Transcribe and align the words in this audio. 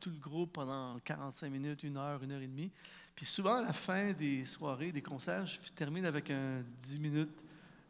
tout 0.00 0.10
le 0.10 0.16
groupe 0.16 0.52
pendant 0.54 0.98
45 1.04 1.50
minutes, 1.50 1.82
une 1.82 1.96
heure, 1.96 2.22
une 2.22 2.32
heure 2.32 2.40
et 2.40 2.46
demie. 2.46 2.70
Puis 3.14 3.26
souvent, 3.26 3.56
à 3.56 3.62
la 3.62 3.72
fin 3.72 4.12
des 4.12 4.44
soirées, 4.44 4.92
des 4.92 5.02
concerts, 5.02 5.46
je 5.46 5.58
termine 5.74 6.06
avec 6.06 6.30
un 6.30 6.62
10 6.80 6.98
minutes, 6.98 7.36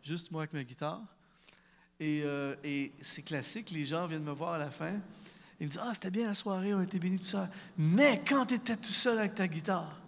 juste 0.03 0.31
moi 0.31 0.43
avec 0.43 0.53
ma 0.53 0.65
guitare. 0.65 1.01
Et, 2.01 2.23
euh, 2.25 2.57
et 2.65 2.93
c'est 3.01 3.23
classique, 3.23 3.71
les 3.71 3.85
gens 3.85 4.07
viennent 4.07 4.25
me 4.25 4.33
voir 4.33 4.55
à 4.55 4.59
la 4.59 4.71
fin. 4.71 4.95
Ils 5.61 5.67
me 5.67 5.71
disent 5.71 5.81
Ah, 5.83 5.93
c'était 5.95 6.11
bien 6.11 6.27
la 6.27 6.35
soirée, 6.35 6.75
on 6.75 6.79
a 6.79 6.85
été 6.85 6.99
bénis, 6.99 7.19
tout 7.19 7.25
ça. 7.25 7.49
Mais 7.79 8.23
quand 8.27 8.47
tu 8.47 8.55
étais 8.55 8.77
tout 8.77 8.93
seul 8.93 9.19
avec 9.19 9.35
ta 9.35 9.47
guitare, 9.47 10.01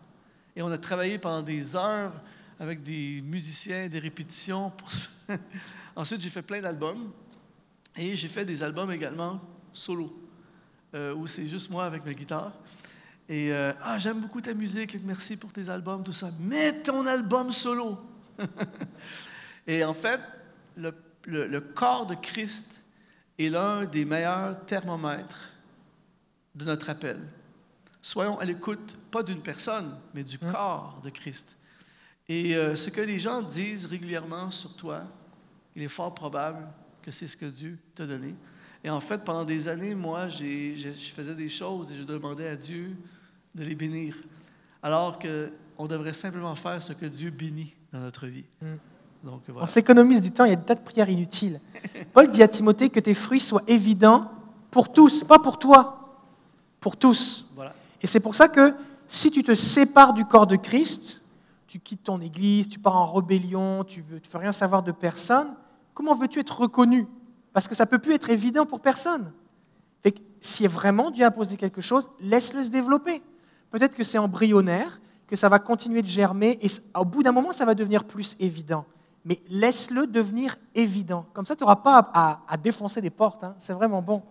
et 0.57 0.63
on 0.63 0.71
a 0.71 0.79
travaillé 0.79 1.19
pendant 1.19 1.43
des 1.43 1.77
heures 1.77 2.13
avec 2.59 2.83
des 2.83 3.23
musiciens, 3.23 3.89
des 3.89 3.99
répétitions. 3.99 4.71
Pour... 4.71 4.89
Ensuite, 5.97 6.21
j'ai 6.21 6.31
fait 6.31 6.43
plein 6.43 6.61
d'albums. 6.61 7.13
Et 7.97 8.17
j'ai 8.17 8.29
fait 8.29 8.45
des 8.45 8.63
albums 8.63 8.91
également 8.91 9.41
solo, 9.73 10.17
euh, 10.95 11.15
où 11.15 11.27
c'est 11.27 11.47
juste 11.47 11.71
moi 11.71 11.85
avec 11.85 12.05
ma 12.05 12.15
guitare. 12.15 12.53
Et 13.29 13.53
euh, 13.53 13.73
ah, 13.83 13.99
j'aime 13.99 14.21
beaucoup 14.21 14.41
ta 14.41 14.53
musique, 14.53 14.99
merci 15.05 15.37
pour 15.37 15.53
tes 15.53 15.69
albums, 15.69 16.03
tout 16.03 16.13
ça. 16.13 16.31
Mets 16.41 16.83
ton 16.83 17.07
album 17.07 17.51
solo. 17.51 17.99
et 19.67 19.85
en 19.85 19.93
fait, 19.93 20.21
le, 20.77 20.93
le, 21.27 21.61
corps 21.61 22.07
de 22.07 22.15
Christ 22.15 22.67
est 23.39 23.49
l'un 23.49 23.85
des 23.85 24.05
meilleurs 24.05 24.65
thermomètres 24.67 25.51
de 26.55 26.65
notre 26.65 26.91
appel. 26.91 27.21
Soyons 28.03 28.39
à 28.39 28.45
l'écoute, 28.45 28.99
pas 29.11 29.23
d'une 29.23 29.41
personne, 29.41 29.99
mais 30.13 30.25
du 30.25 30.37
hein? 30.43 30.53
corps 30.53 31.01
de 31.05 31.11
Christ. 31.11 31.57
Et 32.29 32.57
euh, 32.57 32.77
ce 32.77 32.91
que 32.91 33.01
les 33.01 33.19
gens 33.19 33.43
disent 33.43 33.87
régulièrement 33.87 34.51
sur 34.51 34.75
toi, 34.75 35.05
il 35.77 35.83
est 35.83 35.89
fort 35.89 36.15
probable 36.15 36.67
que 37.03 37.11
c'est 37.11 37.27
ce 37.27 37.37
que 37.37 37.47
Dieu 37.47 37.79
t'a 37.95 38.07
donné. 38.07 38.35
Et 38.85 38.91
en 38.91 39.01
fait, 39.01 39.25
pendant 39.25 39.45
des 39.45 39.69
années, 39.69 39.95
moi, 39.95 40.29
je 40.29 40.93
faisais 41.15 41.35
des 41.35 41.49
choses 41.49 41.93
et 41.93 41.97
je 41.97 42.03
demandais 42.03 42.49
à 42.49 42.57
Dieu 42.57 42.97
de 43.55 43.65
les 43.65 43.75
bénir. 43.75 44.17
Alors 44.83 45.19
qu'on 45.19 45.87
devrait 45.87 46.13
simplement 46.13 46.55
faire 46.57 46.83
ce 46.83 46.93
que 46.93 47.07
Dieu 47.07 47.31
bénit 47.31 47.75
dans 47.93 48.01
notre 48.01 48.27
vie. 48.27 48.45
Mm. 48.61 48.75
Donc, 49.23 49.43
On 49.55 49.67
s'économise 49.69 50.21
du 50.21 50.33
temps, 50.33 50.45
il 50.45 50.51
y 50.51 50.53
a 50.53 50.57
des 50.57 50.65
tas 50.65 50.75
de 50.75 50.81
prières 50.81 51.09
inutiles. 51.09 51.61
Paul 52.13 52.29
dit 52.29 52.43
à 52.43 52.49
Timothée 52.49 52.91
que 52.91 52.99
tes 52.99 53.15
fruits 53.15 53.39
soient 53.39 53.63
évidents 53.69 54.29
pour 54.73 54.93
tous, 54.93 55.23
pas 55.23 55.39
pour 55.39 55.61
toi, 55.61 56.19
pour 56.81 56.97
tous. 56.97 57.49
Voilà. 57.55 57.73
Et 58.01 58.09
c'est 58.09 58.19
pour 58.19 58.35
ça 58.35 58.49
que 58.49 58.75
si 59.07 59.31
tu 59.31 59.45
te 59.45 59.55
sépares 59.55 60.13
du 60.13 60.25
corps 60.25 60.49
de 60.49 60.57
Christ, 60.57 61.23
tu 61.69 61.79
quittes 61.79 62.03
ton 62.03 62.21
église, 62.21 62.69
tu 62.69 62.81
pars 62.81 62.97
en 62.97 63.13
rébellion, 63.13 63.85
tu 63.85 64.05
ne 64.11 64.19
tu 64.19 64.29
veux 64.29 64.39
rien 64.39 64.51
savoir 64.51 64.83
de 64.83 64.91
personne, 64.91 65.55
comment 65.95 66.15
veux-tu 66.15 66.41
être 66.41 66.61
reconnu? 66.61 67.07
Parce 67.53 67.69
que 67.69 67.75
ça 67.75 67.85
ne 67.85 67.91
peut 67.91 67.99
plus 67.99 68.15
être 68.15 68.31
évident 68.31 68.67
pour 68.67 68.81
personne. 68.81 69.33
Fait 70.03 70.13
que, 70.13 70.21
si 70.41 70.67
vraiment 70.67 71.11
Dieu 71.11 71.25
a 71.25 71.31
posé 71.31 71.57
quelque 71.57 71.81
chose, 71.81 72.11
laisse-le 72.21 72.65
se 72.65 72.71
développer. 72.71 73.23
Peut-être 73.71 73.95
que 73.95 74.03
c'est 74.03 74.19
embryonnaire, 74.19 75.01
que 75.27 75.37
ça 75.37 75.49
va 75.49 75.59
continuer 75.59 76.03
de 76.03 76.07
germer, 76.07 76.59
et 76.61 76.69
au 76.99 77.05
bout 77.05 77.23
d'un 77.23 77.33
moment, 77.33 77.53
ça 77.53 77.65
va 77.65 77.75
devenir 77.75 78.05
plus 78.05 78.37
évident. 78.41 78.85
Mais 79.25 79.41
laisse-le 79.49 80.07
devenir 80.07 80.57
évident. 80.75 81.27
Comme 81.33 81.47
ça, 81.47 81.55
tu 81.55 81.63
n'auras 81.63 81.77
pas 81.77 82.11
à, 82.13 82.57
défoncer 82.57 83.01
des 83.01 83.11
portes. 83.11 83.45
Hein. 83.45 83.55
C'est 83.59 83.73
vraiment 83.73 84.03
bon. 84.03 84.23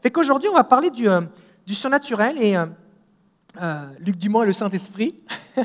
Fait 0.00 0.10
qu'aujourd'hui, 0.10 0.48
on 0.48 0.54
va 0.54 0.64
parler 0.64 0.90
du, 0.90 1.08
euh, 1.08 1.20
surnaturel, 1.68 2.42
et 2.42 2.56
euh, 2.56 2.66
euh, 3.60 3.86
Luc 4.00 4.16
Dumont 4.16 4.42
et 4.42 4.46
le 4.46 4.52
Saint-Esprit. 4.52 5.14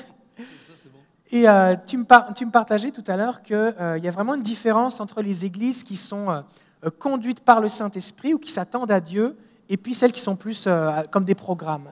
Et 1.30 1.44
tu, 1.86 1.98
me 1.98 2.34
tu, 2.34 2.48
partageais 2.48 2.92
tout 2.92 3.04
à 3.06 3.18
l'heure 3.18 3.42
qu'il 3.42 3.74
y 4.02 4.08
a 4.08 4.12
vraiment 4.12 4.36
une 4.36 4.42
différence 4.42 5.02
entre 5.02 5.22
les 5.22 5.44
églises 5.44 5.84
qui 5.84 5.98
sont 5.98 6.42
conduites 6.90 7.42
par 7.42 7.62
le 7.62 7.70
Saint-Esprit 7.70 8.34
ou 8.34 8.40
qui 8.40 8.52
s'attendent 8.52 8.92
à 8.92 9.00
Dieu, 9.00 9.38
et 9.70 9.78
puis 9.78 9.94
celles 9.94 10.12
qui 10.12 10.22
sont 10.22 10.36
plus 10.36 10.68
comme 11.12 11.26
des 11.26 11.36
programmes. 11.36 11.92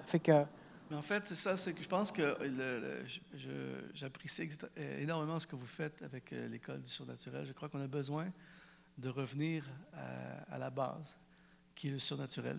En 0.94 1.02
fait, 1.02 1.28
c'est 1.28 1.36
ça, 1.36 1.58
c'est 1.58 1.74
que 1.74 1.84
je 1.84 1.88
pense 1.88 2.12
que 2.12 2.36
j'apprécie 3.94 4.48
énormément 5.00 5.40
ce 5.40 5.48
que 5.48 5.56
vous 5.56 5.66
faites 5.66 6.02
avec 6.04 6.34
l'école 6.50 6.82
du 6.82 6.90
surnaturel. 6.90 7.46
Je 7.46 7.54
crois 7.54 7.70
qu'on 7.70 7.82
a 7.82 7.88
besoin 7.88 8.28
de 8.98 9.10
revenir 9.10 9.66
à, 10.52 10.58
la 10.58 10.70
base, 10.70 11.18
qui 11.76 11.90
est 11.90 11.92
le 11.92 12.00
surnaturel. 12.00 12.58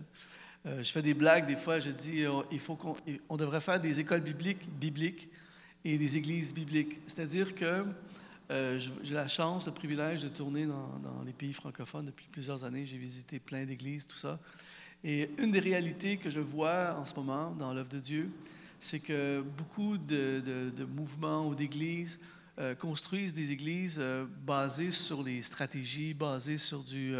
je 0.65 0.91
fais 0.91 1.01
des 1.01 1.15
blagues 1.15 1.47
des 1.47 1.55
fois, 1.55 1.79
je 1.79 1.89
dis 1.89 2.25
faut 2.59 2.75
qu'on 2.75 2.95
on 3.29 3.37
devrait 3.37 3.61
faire 3.61 3.79
des 3.79 3.99
écoles 3.99 4.21
bibliques, 4.21 4.69
bibliques 4.77 5.29
et 5.83 5.97
des 5.97 6.17
églises 6.17 6.53
bibliques. 6.53 6.99
C'est-à-dire 7.07 7.55
que 7.55 7.85
euh, 8.49 8.79
j'ai 9.01 9.13
la 9.13 9.27
chance, 9.27 9.65
le 9.67 9.73
privilège 9.73 10.21
de 10.21 10.29
tourner 10.29 10.65
dans, 10.65 11.23
les 11.25 11.33
pays 11.33 11.53
francophones 11.53 12.05
depuis 12.05 12.27
plusieurs 12.31 12.63
années. 12.63 12.85
J'ai 12.85 12.97
visité 12.97 13.39
plein 13.39 13.65
d'églises, 13.65 14.07
tout 14.07 14.17
ça. 14.17 14.39
Et 15.03 15.29
une 15.37 15.51
des 15.51 15.59
réalités 15.59 16.17
que 16.17 16.29
je 16.29 16.39
vois 16.39 16.95
en 16.97 17.05
ce 17.05 17.13
moment 17.15 17.51
dans 17.51 17.73
l'œuvre 17.73 17.89
de 17.89 17.99
Dieu, 17.99 18.31
c'est 18.79 18.99
que 18.99 19.43
beaucoup 19.57 19.97
de, 19.97 20.71
mouvements 20.95 21.47
ou 21.47 21.55
d'églises 21.55 22.19
euh, 22.59 22.73
construisent 22.73 23.33
des 23.33 23.51
églises 23.51 23.97
euh, 23.99 24.25
basées 24.45 24.91
sur 24.91 25.23
les 25.23 25.43
stratégies, 25.43 26.13
basées 26.13 26.57
sur 26.57 26.83
du, 26.83 27.13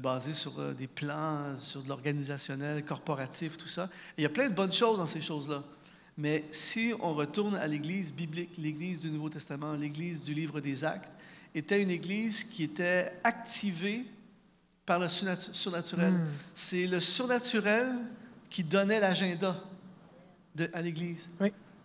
basées 0.00 0.34
sur 0.34 0.74
des 0.74 0.86
plans, 0.86 1.56
sur 1.58 1.82
de 1.82 1.88
l'organisationnel, 1.88 2.84
corporatif, 2.84 3.56
tout 3.56 3.68
ça. 3.68 3.84
Et 4.16 4.20
il 4.20 4.22
y 4.22 4.26
a 4.26 4.30
plein 4.30 4.48
de 4.48 4.54
bonnes 4.54 4.72
choses 4.72 4.98
dans 4.98 5.06
ces 5.06 5.22
choses-là. 5.22 5.62
Mais 6.16 6.44
si 6.52 6.92
on 7.00 7.12
retourne 7.12 7.56
à 7.56 7.66
l'Église 7.66 8.12
biblique, 8.12 8.50
l'Église 8.56 9.00
du 9.00 9.10
Nouveau 9.10 9.28
Testament, 9.28 9.72
l'Église 9.72 10.22
du 10.22 10.32
livre 10.32 10.60
des 10.60 10.84
Actes, 10.84 11.10
était 11.54 11.82
une 11.82 11.90
Église 11.90 12.44
qui 12.44 12.64
était 12.64 13.12
activée 13.24 14.04
par 14.86 14.98
le 14.98 15.08
surnaturel. 15.08 16.12
Hmm. 16.12 16.26
C'est 16.54 16.86
le 16.86 17.00
surnaturel 17.00 17.88
qui 18.50 18.62
donnait 18.62 19.00
l'agenda 19.00 19.60
à 20.72 20.82
l'Église. 20.82 21.28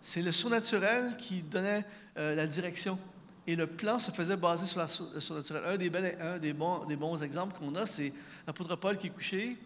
C'est 0.00 0.22
le 0.22 0.32
surnaturel 0.32 1.16
qui 1.16 1.42
donnait 1.42 1.84
euh, 2.16 2.34
la 2.34 2.46
direction. 2.46 2.98
Et 3.46 3.56
le 3.56 3.66
plan 3.66 3.98
se 3.98 4.10
faisait 4.10 4.36
baser 4.36 4.66
sur 4.66 4.80
le 5.14 5.20
surnaturel. 5.20 5.64
Un 5.66 5.76
des, 5.76 5.90
un 6.20 6.38
des, 6.38 6.52
bons, 6.52 6.84
des 6.84 6.96
bons 6.96 7.20
exemples 7.22 7.58
qu'on 7.58 7.74
a, 7.74 7.86
c'est 7.86 8.12
l'apôtre 8.46 8.76
Paul 8.76 8.96
qui 8.96 9.08
est 9.08 9.10
couché, 9.10 9.56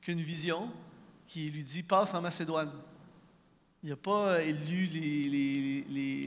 qui 0.00 0.10
a 0.10 0.14
une 0.14 0.20
vision, 0.20 0.70
qui 1.26 1.50
lui 1.50 1.64
dit 1.64 1.82
Passe 1.82 2.14
en 2.14 2.20
Macédoine. 2.20 2.70
Il 3.84 3.90
n'a 3.90 3.96
pas 3.96 4.38
lu 4.40 4.86
les, 4.86 5.84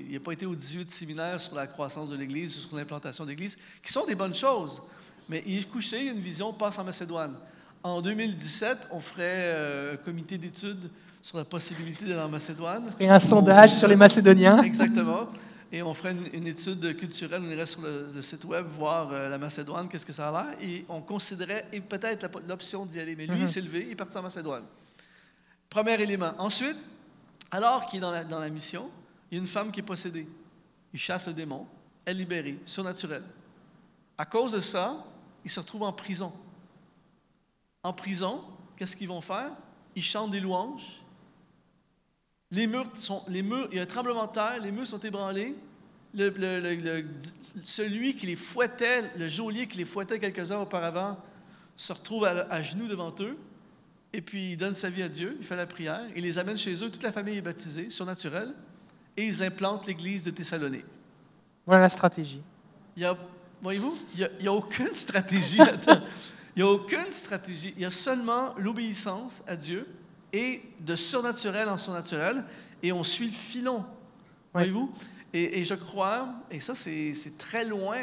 il 0.07 0.13
n'a 0.13 0.19
pas 0.19 0.33
été 0.33 0.45
aux 0.45 0.53
18 0.53 0.91
séminaires 0.91 1.41
sur 1.41 1.55
la 1.55 1.65
croissance 1.65 2.07
de 2.07 2.15
l'Église, 2.15 2.53
sur 2.53 2.77
l'implantation 2.77 3.23
de 3.23 3.31
l'Église, 3.31 3.57
qui 3.81 3.91
sont 3.91 4.05
des 4.05 4.13
bonnes 4.13 4.35
choses. 4.35 4.79
Mais 5.27 5.41
il 5.43 5.57
est 5.57 5.67
couché, 5.67 6.03
il 6.03 6.09
a 6.09 6.11
une 6.11 6.19
vision, 6.19 6.53
passe 6.53 6.77
en 6.77 6.83
Macédoine. 6.83 7.33
En 7.81 7.99
2017, 7.99 8.89
on 8.91 8.99
ferait 8.99 9.23
euh, 9.25 9.93
un 9.95 9.97
comité 9.97 10.37
d'études 10.37 10.91
sur 11.19 11.39
la 11.39 11.45
possibilité 11.45 12.05
d'aller 12.05 12.21
en 12.21 12.29
Macédoine. 12.29 12.91
Et 12.99 13.09
un 13.09 13.19
sondage 13.19 13.71
sur 13.71 13.87
les 13.87 13.95
Macédoniens. 13.95 14.61
Exactement. 14.61 15.27
Et 15.71 15.81
on 15.81 15.95
ferait 15.95 16.15
une, 16.33 16.45
étude 16.45 16.95
culturelle, 16.95 17.41
on 17.43 17.49
irait 17.49 17.65
sur 17.65 17.81
le, 17.81 18.21
site 18.21 18.45
web 18.45 18.67
voir 18.67 19.11
euh, 19.11 19.29
la 19.29 19.39
Macédoine, 19.39 19.89
qu'est-ce 19.89 20.05
que 20.05 20.13
ça 20.13 20.29
a 20.29 20.31
l'air, 20.31 20.61
et 20.61 20.85
on 20.89 21.01
considérait 21.01 21.65
peut-être 21.89 22.29
l'option 22.47 22.85
d'y 22.85 22.99
aller. 22.99 23.15
Mais 23.15 23.25
lui, 23.25 23.37
il 23.37 23.41
mhm. 23.41 23.47
s'est 23.47 23.61
levé, 23.61 23.85
il 23.87 23.93
est 23.93 23.95
parti 23.95 24.15
en 24.15 24.21
Macédoine. 24.21 24.63
Premier 25.71 25.99
élément. 25.99 26.33
Ensuite, 26.37 26.77
alors 27.51 27.85
qu'il 27.85 27.97
est 27.97 28.01
dans 28.01 28.39
la, 28.39 28.49
mission, 28.49 28.89
il 29.31 29.35
y 29.35 29.37
a 29.37 29.41
une 29.41 29.47
femme 29.47 29.71
qui 29.71 29.79
est 29.79 29.83
possédée. 29.83 30.27
Il 30.93 30.99
chasse 30.99 31.27
le 31.27 31.33
démon, 31.33 31.65
elle 32.05 32.17
est 32.17 32.19
libérée, 32.19 32.59
surnaturelle. 32.65 33.23
À 34.17 34.25
cause 34.25 34.51
de 34.51 34.59
ça, 34.59 35.05
il 35.45 35.51
se 35.51 35.59
retrouve 35.59 35.83
en 35.83 35.93
prison. 35.93 36.33
En 37.83 37.93
prison, 37.93 38.43
qu'est-ce 38.75 38.95
qu'ils 38.95 39.07
vont 39.07 39.21
faire? 39.21 39.51
Ils 39.95 40.03
chantent 40.03 40.31
des 40.31 40.39
louanges. 40.39 41.01
Les 42.51 42.67
murs 42.67 42.89
sont, 42.95 43.23
les 43.27 43.41
murs, 43.41 43.67
il 43.71 43.77
y 43.77 43.79
a 43.79 43.83
un 43.83 43.87
tremblement 43.87 44.27
de 44.27 44.31
terre, 44.31 44.59
les 44.61 44.71
murs 44.71 44.87
sont 44.87 44.99
ébranlés. 44.99 45.55
celui 47.63 48.15
qui 48.15 48.25
les 48.25 48.35
fouettait, 48.35 49.11
le 49.17 49.27
geôlier 49.27 49.67
qui 49.67 49.77
les 49.77 49.85
fouettait 49.85 50.19
quelques 50.19 50.51
heures 50.51 50.61
auparavant, 50.61 51.17
se 51.75 51.93
retrouve 51.93 52.25
à 52.25 52.61
genoux 52.63 52.87
devant 52.87 53.13
eux 53.19 53.37
et 54.17 54.21
puis 54.21 54.53
il 54.53 54.57
donne 54.57 54.73
sa 54.73 54.89
vie 54.89 55.03
à 55.03 55.07
Dieu, 55.07 55.37
il 55.39 55.45
fait 55.45 55.55
la 55.55 55.67
prière, 55.67 56.01
il 56.15 56.23
les 56.23 56.39
amène 56.39 56.57
chez 56.57 56.73
eux, 56.83 56.89
toute 56.89 57.03
la 57.03 57.11
famille 57.11 57.37
est 57.37 57.41
baptisée, 57.41 57.91
surnaturelle, 57.91 58.51
et 59.15 59.23
ils 59.23 59.43
implantent 59.43 59.85
l'église 59.85 60.23
de 60.23 60.31
Thessalonique. 60.31 60.85
Voilà 61.67 61.83
la 61.83 61.89
stratégie. 61.89 62.41
Il 62.95 63.03
y 63.03 63.05
a, 63.05 63.15
voyez-vous, 63.61 63.95
il 64.15 64.27
n'y 64.41 64.47
a, 64.47 64.53
aucune 64.53 64.95
stratégie 64.95 65.57
là-dedans. 65.57 66.01
Il 66.55 66.63
n'y 66.63 66.67
a 66.67 66.71
aucune 66.71 67.11
stratégie. 67.11 67.75
Il 67.75 67.83
y 67.83 67.85
a 67.85 67.91
seulement 67.91 68.55
l'obéissance 68.57 69.43
à 69.45 69.55
Dieu 69.55 69.87
et 70.33 70.63
de 70.79 70.95
surnaturel 70.95 71.69
en 71.69 71.77
surnaturel, 71.77 72.43
et 72.81 72.91
on 72.91 73.03
suit 73.03 73.27
le 73.27 73.33
filon. 73.33 73.85
Voyez-vous? 74.51 74.91
Et, 75.31 75.59
et, 75.59 75.65
je 75.65 75.75
crois, 75.75 76.33
et 76.49 76.59
ça 76.59 76.73
c'est 76.73 77.13
très 77.37 77.65
loin 77.65 77.97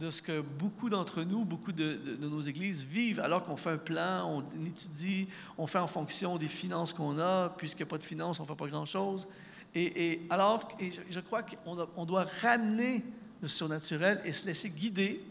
de 0.00 0.10
ce 0.10 0.22
que 0.22 0.40
beaucoup 0.40 0.88
d'entre 0.88 1.22
nous, 1.22 1.44
beaucoup 1.44 1.72
de, 1.72 2.16
nos 2.20 2.40
églises 2.40 2.82
vivent, 2.82 3.20
alors 3.20 3.44
qu'on 3.44 3.56
fait 3.56 3.70
un 3.70 3.76
plan, 3.76 4.42
on 4.42 4.66
étudie, 4.66 5.28
on 5.58 5.66
fait 5.66 5.78
en 5.78 5.86
fonction 5.86 6.38
des 6.38 6.48
finances 6.48 6.94
qu'on 6.94 7.18
a, 7.18 7.50
puisqu'il 7.50 7.82
n'y 7.82 7.88
a 7.88 7.90
pas 7.90 7.98
de 7.98 8.02
finances, 8.02 8.40
on 8.40 8.44
ne 8.44 8.48
fait 8.48 8.56
pas 8.56 8.66
grand-chose. 8.66 9.28
Et, 9.74 10.22
alors, 10.30 10.68
je, 11.10 11.20
crois 11.20 11.42
qu'on 11.42 12.04
doit 12.06 12.26
ramener 12.40 13.04
le 13.42 13.46
surnaturel 13.46 14.20
et 14.24 14.32
se 14.32 14.46
laisser 14.46 14.70
guider 14.70 15.22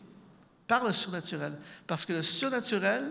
par 0.67 0.85
le 0.85 0.93
surnaturel. 0.93 1.57
Parce 1.87 2.05
que 2.05 2.13
le 2.13 2.23
surnaturel 2.23 3.03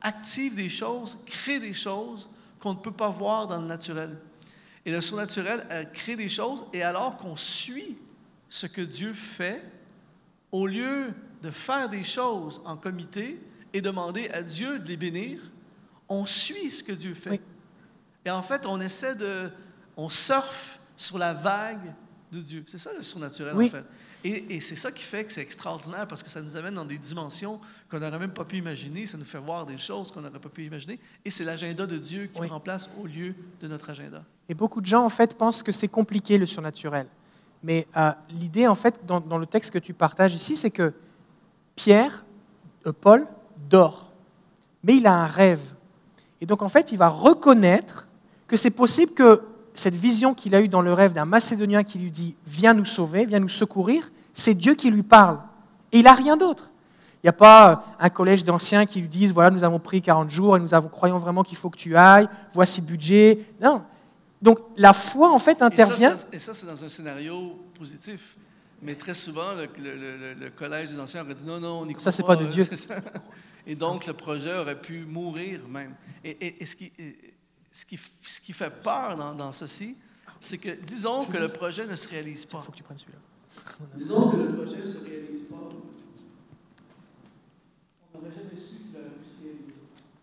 active 0.00 0.56
des 0.56 0.70
choses, 0.70 1.18
crée 1.26 1.60
des 1.60 1.74
choses 1.74 2.28
qu'on 2.58 2.72
ne 2.72 2.78
peut 2.78 2.90
pas 2.90 3.10
voir 3.10 3.46
dans 3.46 3.60
le 3.60 3.66
naturel. 3.66 4.16
Et 4.86 4.90
le 4.90 5.02
surnaturel 5.02 5.90
crée 5.92 6.16
des 6.16 6.30
choses, 6.30 6.64
et 6.72 6.82
alors 6.82 7.18
qu'on 7.18 7.36
suit 7.36 7.98
ce 8.48 8.66
que 8.66 8.80
Dieu 8.80 9.12
fait, 9.12 9.62
au 10.52 10.66
lieu 10.66 11.12
de 11.42 11.50
faire 11.50 11.88
des 11.88 12.02
choses 12.02 12.62
en 12.64 12.76
comité 12.76 13.40
et 13.72 13.80
demander 13.80 14.28
à 14.30 14.42
Dieu 14.42 14.78
de 14.78 14.88
les 14.88 14.96
bénir, 14.96 15.40
on 16.08 16.24
suit 16.24 16.70
ce 16.70 16.82
que 16.82 16.92
Dieu 16.92 17.14
fait. 17.14 17.40
Et 18.24 18.30
en 18.30 18.42
fait, 18.42 18.66
on 18.66 18.80
essaie 18.80 19.14
de... 19.14 19.50
On 19.96 20.08
surfe 20.08 20.78
sur 20.96 21.18
la 21.18 21.32
vague 21.32 21.94
de 22.32 22.40
Dieu. 22.40 22.64
C'est 22.66 22.78
ça 22.78 22.90
le 22.92 23.02
surnaturel, 23.02 23.56
en 23.56 23.68
fait. 23.68 23.84
Et, 24.24 24.60
c'est 24.60 24.76
ça 24.76 24.90
qui 24.90 25.04
fait 25.04 25.24
que 25.24 25.32
c'est 25.32 25.42
extraordinaire 25.42 26.08
parce 26.08 26.22
que 26.22 26.30
ça 26.30 26.42
nous 26.42 26.56
amène 26.56 26.74
dans 26.74 26.84
des 26.84 26.98
dimensions 26.98 27.60
qu'on 27.88 28.00
n'aurait 28.00 28.18
même 28.18 28.32
pas 28.32 28.44
pu 28.44 28.56
imaginer. 28.56 29.06
Ça 29.06 29.16
nous 29.16 29.24
fait 29.24 29.38
voir 29.38 29.66
des 29.66 29.78
choses 29.78 30.10
qu'on 30.10 30.20
n'aurait 30.20 30.40
pas 30.40 30.48
pu 30.48 30.64
imaginer. 30.64 30.98
Et 31.24 31.30
c'est 31.30 31.44
l'agenda 31.44 31.86
de 31.86 31.96
Dieu 31.96 32.26
qui 32.26 32.40
prend 32.40 32.58
place 32.58 32.90
au 33.00 33.06
lieu 33.06 33.34
de 33.60 33.68
notre 33.68 33.90
agenda. 33.90 34.24
Et 34.48 34.54
beaucoup 34.54 34.80
de 34.80 34.86
gens, 34.86 35.04
en 35.04 35.08
fait, 35.08 35.36
pensent 35.38 35.62
que 35.62 35.70
c'est 35.70 35.88
compliqué 35.88 36.38
le 36.38 36.46
surnaturel. 36.46 37.06
Mais 37.62 37.86
euh, 37.96 38.12
l'idée, 38.30 38.66
en 38.66 38.74
fait, 38.74 39.00
dans, 39.06 39.38
le 39.38 39.46
texte 39.46 39.70
que 39.70 39.78
tu 39.78 39.92
partages 39.92 40.34
ici, 40.34 40.56
c'est 40.56 40.70
que 40.70 40.92
Pierre, 41.74 42.24
euh, 42.86 42.92
Paul, 42.92 43.26
dort. 43.68 44.12
Mais 44.84 44.96
il 44.96 45.06
a 45.06 45.14
un 45.14 45.26
rêve. 45.26 45.74
Et 46.40 46.46
donc, 46.46 46.62
en 46.62 46.68
fait, 46.68 46.92
il 46.92 46.98
va 46.98 47.08
reconnaître 47.08 48.08
que 48.46 48.56
c'est 48.56 48.70
possible 48.70 49.12
que 49.12 49.42
cette 49.74 49.94
vision 49.94 50.34
qu'il 50.34 50.54
a 50.54 50.60
eue 50.60 50.68
dans 50.68 50.82
le 50.82 50.92
rêve 50.92 51.12
d'un 51.12 51.24
Macédonien 51.24 51.82
qui 51.82 51.98
lui 51.98 52.10
dit 52.10 52.36
Viens 52.46 52.74
nous 52.74 52.84
sauver, 52.84 53.26
viens 53.26 53.40
nous 53.40 53.48
secourir, 53.48 54.10
c'est 54.32 54.54
Dieu 54.54 54.74
qui 54.74 54.90
lui 54.90 55.02
parle. 55.02 55.38
Et 55.92 55.98
il 55.98 56.04
n'a 56.04 56.14
rien 56.14 56.36
d'autre. 56.36 56.70
Il 57.22 57.26
n'y 57.26 57.30
a 57.30 57.32
pas 57.32 57.84
un 57.98 58.08
collège 58.08 58.44
d'anciens 58.44 58.86
qui 58.86 59.00
lui 59.00 59.08
disent 59.08 59.32
Voilà, 59.32 59.50
nous 59.50 59.64
avons 59.64 59.78
pris 59.78 60.00
40 60.00 60.30
jours 60.30 60.56
et 60.56 60.60
nous 60.60 60.74
avons, 60.74 60.88
croyons 60.88 61.18
vraiment 61.18 61.42
qu'il 61.42 61.56
faut 61.56 61.70
que 61.70 61.78
tu 61.78 61.96
ailles, 61.96 62.28
voici 62.52 62.80
le 62.80 62.86
budget. 62.86 63.40
Non. 63.60 63.82
Donc 64.46 64.60
la 64.76 64.92
foi, 64.94 65.30
en 65.30 65.38
fait, 65.38 65.60
intervient. 65.60 66.14
Et 66.32 66.38
ça, 66.38 66.54
c'est 66.54 66.66
dans 66.66 66.82
un 66.82 66.88
scénario 66.88 67.56
positif. 67.78 68.38
Mais 68.80 68.94
très 68.94 69.14
souvent, 69.14 69.52
le, 69.54 70.48
collège 70.50 70.90
des 70.90 71.00
anciens 71.00 71.22
aurait 71.24 71.34
dit 71.34 71.44
Non, 71.44 71.60
non, 71.60 71.80
on 71.80 71.86
n'y 71.86 71.92
croit 71.92 72.04
Ça, 72.04 72.12
c'est 72.12 72.22
pas 72.22 72.36
de 72.36 72.46
Dieu. 72.46 72.66
Et 73.66 73.74
donc, 73.74 74.06
le 74.06 74.12
projet 74.12 74.56
aurait 74.56 74.80
pu 74.80 75.04
mourir 75.04 75.66
même. 75.68 75.94
Et, 76.22 76.62
et 76.62 76.66
ce 76.66 76.76
qui 76.76 76.92
ce 77.76 77.84
qui, 77.84 78.00
ce 78.22 78.40
qui 78.40 78.54
fait 78.54 78.70
peur 78.70 79.16
dans, 79.16 79.34
dans 79.34 79.52
ceci, 79.52 79.96
c'est 80.40 80.56
que 80.56 80.70
disons 80.70 81.24
que 81.26 81.36
le 81.36 81.48
projet 81.48 81.86
ne 81.86 81.94
se 81.94 82.08
réalise 82.08 82.46
pas. 82.46 82.58
Il 82.62 82.64
faut 82.64 82.72
que 82.72 82.76
tu 82.78 82.82
prennes 82.82 82.98
celui-là. 82.98 83.18
disons 83.94 84.30
que 84.30 84.36
le 84.36 84.54
projet 84.54 84.78
ne 84.78 84.86
se 84.86 85.04
réalise 85.04 85.42
pas. 85.50 85.68
On 88.14 88.18
n'aurait 88.18 88.30
jamais 88.30 88.56
su 88.56 88.76
qu'il 88.76 88.96
aurait 88.96 89.10
pu 89.10 89.28
se 89.28 89.42
réaliser. 89.42 89.74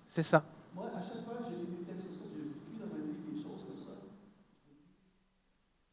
C'est 0.07 0.23
ça. 0.23 0.43
Moi, 0.73 0.89
à 0.95 1.01
chaque 1.03 1.23
fois 1.25 1.35
que 1.37 1.43
j'ai 1.49 1.61
lu 1.61 1.77
des 1.77 1.85
textes 1.85 2.07
comme 2.07 2.17
ça, 2.17 2.25
j'ai 2.33 2.41
vécu 2.41 2.73
dans 2.81 2.89
ma 2.89 3.05
vie 3.05 3.21
des 3.21 3.37
choses 3.37 3.61
comme 3.69 3.77
ça. 3.85 4.01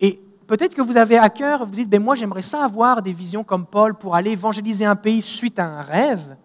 Et 0.00 0.20
peut-être 0.46 0.74
que 0.74 0.82
vous 0.82 0.96
avez 0.96 1.18
à 1.18 1.30
cœur, 1.30 1.66
vous 1.66 1.74
dites, 1.74 1.90
ben 1.90 2.00
moi 2.00 2.14
j'aimerais 2.14 2.42
ça 2.42 2.64
avoir 2.64 3.02
des 3.02 3.12
visions 3.12 3.42
comme 3.42 3.66
Paul 3.66 3.96
pour 3.96 4.14
aller 4.14 4.30
évangéliser 4.30 4.84
un 4.84 4.94
pays 4.94 5.20
suite 5.20 5.58
à 5.58 5.66
un 5.66 5.82
rêve. 5.82 6.36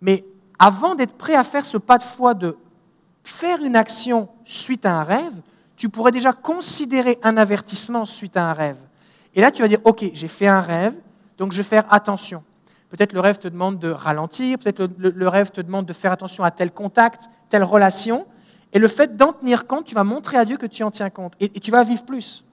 Mais 0.00 0.24
avant 0.58 0.96
d'être 0.96 1.14
prêt 1.14 1.36
à 1.36 1.44
faire 1.44 1.64
ce 1.64 1.78
pas 1.78 1.98
de 1.98 2.02
foi 2.02 2.34
de 2.34 2.56
faire 3.22 3.62
une 3.62 3.76
action 3.76 4.28
suite 4.44 4.84
à 4.84 4.98
un 4.98 5.04
rêve, 5.04 5.40
tu 5.80 5.88
pourrais 5.88 6.10
déjà 6.10 6.34
considérer 6.34 7.18
un 7.22 7.38
avertissement 7.38 8.04
suite 8.04 8.36
à 8.36 8.50
un 8.50 8.52
rêve. 8.52 8.76
Et 9.34 9.40
là, 9.40 9.50
tu 9.50 9.62
vas 9.62 9.68
dire, 9.68 9.78
OK, 9.84 10.04
j'ai 10.12 10.28
fait 10.28 10.46
un 10.46 10.60
rêve, 10.60 10.92
donc 11.38 11.52
je 11.52 11.56
vais 11.56 11.62
faire 11.62 11.86
attention. 11.88 12.42
Peut-être 12.90 13.14
le 13.14 13.20
rêve 13.20 13.38
te 13.38 13.48
demande 13.48 13.78
de 13.78 13.88
ralentir, 13.88 14.58
peut-être 14.58 14.90
le, 14.98 15.28
rêve 15.28 15.50
te 15.50 15.62
demande 15.62 15.86
de 15.86 15.94
faire 15.94 16.12
attention 16.12 16.44
à 16.44 16.50
tel 16.50 16.70
contact, 16.70 17.30
telle 17.48 17.64
relation. 17.64 18.26
Et 18.74 18.78
le 18.78 18.88
fait 18.88 19.16
d'en 19.16 19.32
tenir 19.32 19.66
compte, 19.66 19.86
tu 19.86 19.94
vas 19.94 20.04
montrer 20.04 20.36
à 20.36 20.44
Dieu 20.44 20.58
que 20.58 20.66
tu 20.66 20.82
en 20.82 20.90
tiens 20.90 21.08
compte. 21.08 21.32
et 21.40 21.48
tu 21.48 21.70
vas 21.70 21.82
vivre 21.82 22.04
plus. 22.04 22.44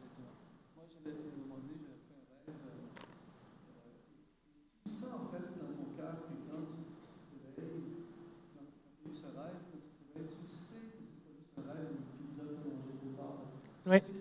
Oui. 13.88 14.17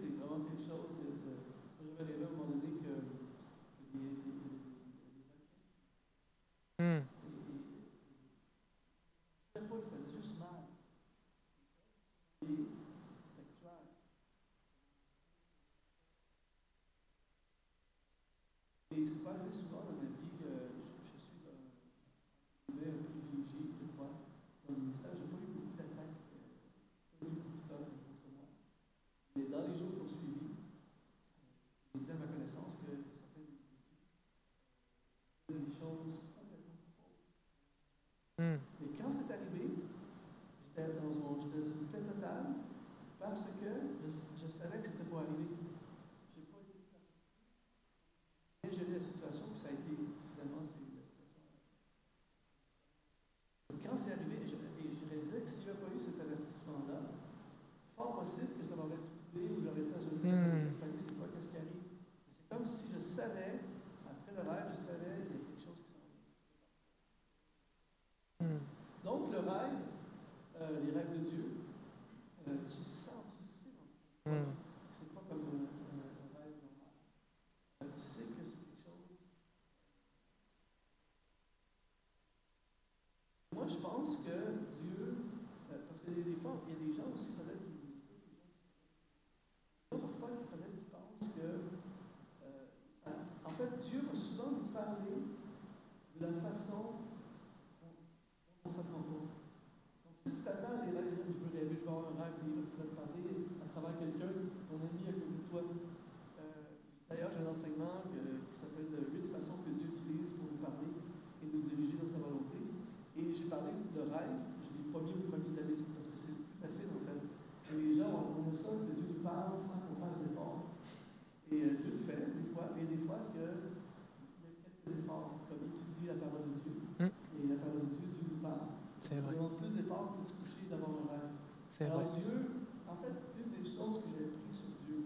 C'est 131.77 131.85
vrai. 131.85 132.07
Dieu, 132.09 132.49
en 132.87 132.97
fait, 132.97 133.15
une 133.37 133.51
des 133.51 133.63
choses 133.71 134.01
que 134.03 134.09
j'ai 134.11 134.31
sur 134.51 134.71
Dieu, 134.87 135.03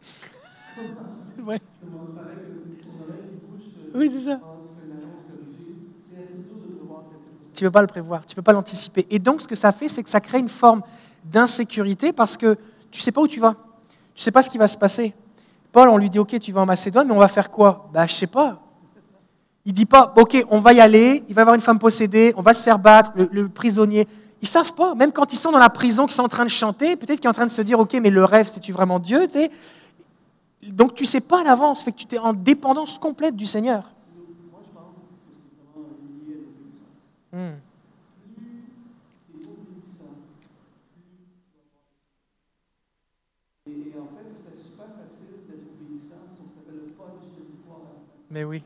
ouais. 1.46 1.60
comment 1.78 1.98
on 2.04 2.06
paraît 2.14 2.40
que 2.78 2.84
ton 2.86 2.98
oreille 3.02 3.28
qui 3.28 3.36
bouge. 3.36 3.68
Euh, 3.94 3.98
oui, 3.98 4.08
c'est 4.08 4.24
ça. 4.24 4.40
Tu 7.52 7.64
ne 7.64 7.68
peux 7.68 7.72
pas 7.72 7.82
le 7.82 7.86
prévoir, 7.86 8.24
tu 8.24 8.32
ne 8.32 8.36
peux 8.36 8.42
pas 8.42 8.54
l'anticiper. 8.54 9.06
Et 9.10 9.18
donc, 9.18 9.42
ce 9.42 9.48
que 9.48 9.54
ça 9.54 9.72
fait, 9.72 9.90
c'est 9.90 10.02
que 10.02 10.08
ça 10.10 10.20
crée 10.22 10.38
une 10.38 10.48
forme 10.48 10.82
d'insécurité 11.22 12.14
parce 12.14 12.38
que 12.38 12.54
tu 12.90 13.00
ne 13.00 13.02
sais 13.02 13.12
pas 13.12 13.20
où 13.20 13.28
tu 13.28 13.40
vas. 13.40 13.56
Tu 14.14 14.20
ne 14.20 14.22
sais 14.22 14.32
pas 14.32 14.42
ce 14.42 14.48
qui 14.48 14.56
va 14.56 14.68
se 14.68 14.78
passer. 14.78 15.14
Paul, 15.70 15.90
on 15.90 15.98
lui 15.98 16.08
dit, 16.08 16.18
OK, 16.18 16.38
tu 16.40 16.50
vas 16.52 16.62
en 16.62 16.66
Macédoine, 16.66 17.08
mais 17.08 17.14
on 17.14 17.18
va 17.18 17.28
faire 17.28 17.50
quoi? 17.50 17.90
Bah, 17.92 18.06
Je 18.06 18.12
ne 18.14 18.16
sais 18.16 18.26
pas. 18.26 18.65
Il 19.66 19.72
dit 19.72 19.84
pas, 19.84 20.14
OK, 20.16 20.46
on 20.48 20.60
va 20.60 20.72
y 20.72 20.80
aller, 20.80 21.24
il 21.28 21.34
va 21.34 21.40
y 21.40 21.42
avoir 21.42 21.56
une 21.56 21.60
femme 21.60 21.80
possédée, 21.80 22.32
on 22.36 22.40
va 22.40 22.54
se 22.54 22.62
faire 22.62 22.78
battre, 22.78 23.10
le, 23.16 23.48
prisonnier. 23.48 24.06
Ils 24.40 24.46
savent 24.46 24.74
pas, 24.74 24.94
même 24.94 25.10
quand 25.10 25.32
ils 25.32 25.38
sont 25.38 25.50
dans 25.50 25.58
la 25.58 25.70
prison, 25.70 26.06
qu'ils 26.06 26.14
sont 26.14 26.22
en 26.22 26.28
train 26.28 26.44
de 26.44 26.50
chanter, 26.50 26.94
peut-être 26.94 27.18
qu'ils 27.18 27.24
sont 27.24 27.30
en 27.30 27.32
train 27.32 27.46
de 27.46 27.50
se 27.50 27.62
dire, 27.62 27.80
OK, 27.80 27.94
mais 28.00 28.10
le 28.10 28.24
rêve, 28.24 28.46
c'était-tu 28.46 28.70
vraiment 28.70 29.00
Dieu 29.00 29.26
Donc 30.68 30.94
tu 30.94 31.02
ne 31.02 31.08
sais 31.08 31.20
pas 31.20 31.40
à 31.40 31.44
l'avance, 31.44 31.82
fait 31.82 31.90
que 31.90 31.98
tu 31.98 32.14
es 32.14 32.18
en 32.18 32.32
dépendance 32.32 32.96
complète 32.96 33.34
du 33.34 33.44
Seigneur. 33.44 33.90
Hmm. 37.32 37.54
Mais 48.30 48.44
oui. 48.44 48.62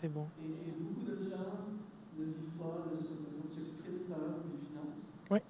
C'est 0.00 0.08
bon. 0.08 0.24
Et, 0.40 0.48
et, 0.48 0.72
beaucoup 0.80 1.04
de 1.04 1.28
gens 1.28 1.76
ne 2.16 2.24
vivent 2.24 2.56
pas, 2.56 2.88
de 2.88 2.96
ce 3.04 3.20
comme 3.20 3.52
tu 3.52 3.60
expliquais 3.60 4.00
tout 4.00 4.12
à 4.12 4.16
l'heure, 4.16 4.40
les 4.48 4.56
finances. 4.56 4.96
Oui. 5.28 5.40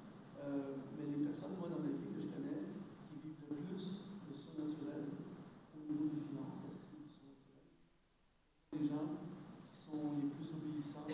Euh, 0.43 0.75
mais 0.99 1.07
les 1.07 1.23
personnes, 1.31 1.55
moi, 1.55 1.71
dans 1.71 1.79
ma 1.79 1.95
vie 1.95 2.11
que 2.11 2.19
je 2.19 2.35
connais, 2.35 2.75
qui 3.07 3.31
vivent 3.31 3.47
le 3.47 3.63
plus 3.63 4.11
de 4.27 4.33
surnaturel 4.35 5.07
au 5.15 5.79
niveau 5.87 6.11
des 6.11 6.23
finances, 6.27 6.67
parce 6.67 6.83
que 6.83 6.83
c'est 6.83 6.99
du 6.99 7.15
surnaturel. 7.15 7.63
Les 8.75 8.87
gens 8.91 9.07
qui 9.71 9.79
sont 9.87 10.19
les 10.19 10.35
plus 10.35 10.51
obéissants 10.51 11.07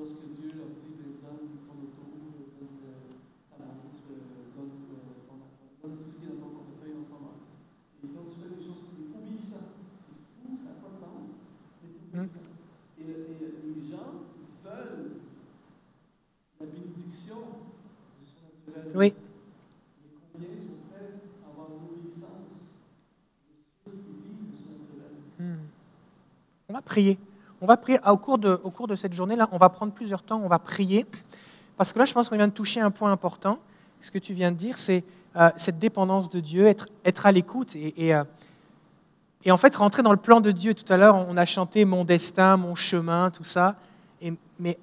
lorsque 0.00 0.24
Dieu 0.32 0.56
leur 0.56 0.72
dit 0.80 0.96
ben, 0.96 1.12
donne 1.20 1.60
ton 1.60 1.76
auto, 1.76 2.08
donne 2.08 2.80
euh, 2.88 3.20
ta 3.52 3.68
montre, 3.68 4.00
euh, 4.16 4.48
donne, 4.56 4.80
euh, 4.96 5.28
ton, 5.28 5.36
donne 5.44 5.96
tout 6.00 6.08
ce 6.08 6.16
qui 6.16 6.24
est 6.24 6.32
dans 6.32 6.40
ton 6.40 6.56
portefeuille 6.56 6.96
en 6.96 7.04
ce 7.04 7.12
moment. 7.12 7.36
Et 8.00 8.08
quand 8.16 8.32
tu 8.32 8.40
fais 8.40 8.48
des 8.48 8.64
choses, 8.64 8.80
tu 8.88 8.96
es 8.96 9.12
obéissant. 9.12 9.76
C'est 10.08 10.40
fou, 10.40 10.56
ça 10.64 10.72
n'a 10.72 10.80
pas 10.80 10.88
de 10.88 10.98
sens. 11.04 11.20
Mais 11.84 11.92
tu 11.92 12.00
es 12.00 12.08
obéissant. 12.16 12.46
Oui. 18.94 19.14
Hmm. 25.38 25.56
On 26.68 26.72
va 26.72 26.82
prier. 26.82 27.18
On 27.60 27.66
va 27.66 27.76
prier 27.76 27.98
au 28.06 28.16
cours 28.16 28.38
de, 28.38 28.60
au 28.62 28.70
cours 28.70 28.86
de 28.86 28.96
cette 28.96 29.12
journée-là. 29.12 29.48
On 29.52 29.58
va 29.58 29.68
prendre 29.68 29.92
plusieurs 29.92 30.22
temps. 30.22 30.40
On 30.42 30.48
va 30.48 30.58
prier. 30.58 31.06
Parce 31.76 31.92
que 31.92 31.98
là, 31.98 32.04
je 32.04 32.12
pense 32.12 32.28
qu'on 32.28 32.36
vient 32.36 32.48
de 32.48 32.52
toucher 32.52 32.80
un 32.80 32.90
point 32.90 33.12
important. 33.12 33.58
Ce 34.00 34.10
que 34.10 34.18
tu 34.18 34.32
viens 34.32 34.52
de 34.52 34.56
dire, 34.56 34.78
c'est 34.78 35.04
euh, 35.36 35.50
cette 35.56 35.78
dépendance 35.78 36.30
de 36.30 36.40
Dieu, 36.40 36.66
être, 36.66 36.88
être 37.04 37.26
à 37.26 37.32
l'écoute 37.32 37.74
et, 37.76 38.06
et, 38.06 38.14
euh, 38.14 38.24
et, 39.44 39.50
en 39.50 39.56
fait 39.56 39.74
rentrer 39.76 40.02
dans 40.02 40.12
le 40.12 40.16
plan 40.18 40.40
de 40.40 40.50
Dieu. 40.50 40.74
Tout 40.74 40.90
à 40.92 40.96
l'heure, 40.96 41.16
on 41.16 41.36
a 41.36 41.46
chanté 41.46 41.84
Mon 41.84 42.04
destin, 42.04 42.56
mon 42.56 42.74
chemin, 42.74 43.30
tout 43.30 43.44
ça. 43.44 43.76
Et, 44.22 44.32
mais 44.58 44.78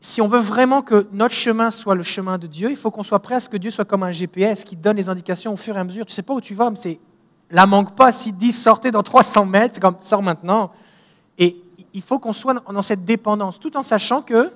si 0.00 0.22
on 0.22 0.26
veut 0.26 0.40
vraiment 0.40 0.80
que 0.80 1.06
notre 1.12 1.34
chemin 1.34 1.70
soit 1.70 1.94
le 1.94 2.02
chemin 2.02 2.38
de 2.38 2.46
Dieu, 2.46 2.70
il 2.70 2.76
faut 2.76 2.90
qu'on 2.90 3.02
soit 3.02 3.20
prêt 3.20 3.34
à 3.34 3.40
ce 3.40 3.48
que 3.48 3.58
Dieu 3.58 3.70
soit 3.70 3.84
comme 3.84 4.02
un 4.02 4.12
GPS 4.12 4.64
qui 4.64 4.74
donne 4.74 4.96
les 4.96 5.10
indications 5.10 5.52
au 5.52 5.56
fur 5.56 5.76
et 5.76 5.80
à 5.80 5.84
mesure. 5.84 6.06
Tu 6.06 6.14
sais 6.14 6.22
pas 6.22 6.32
où 6.32 6.40
tu 6.40 6.54
vas, 6.54 6.70
mais 6.70 6.76
c'est 6.76 6.98
la 7.50 7.66
manque 7.66 7.94
pas. 7.94 8.10
S'il 8.10 8.34
dit 8.36 8.52
sortez 8.52 8.90
dans 8.90 9.02
300 9.02 9.44
mètres, 9.44 9.74
c'est 9.74 9.80
comme 9.80 9.96
sors 10.00 10.22
maintenant. 10.22 10.72
Et 11.36 11.56
il 11.92 12.02
faut 12.02 12.18
qu'on 12.18 12.32
soit 12.32 12.54
dans 12.54 12.82
cette 12.82 13.04
dépendance, 13.04 13.60
tout 13.60 13.76
en 13.76 13.82
sachant 13.82 14.22
que 14.22 14.50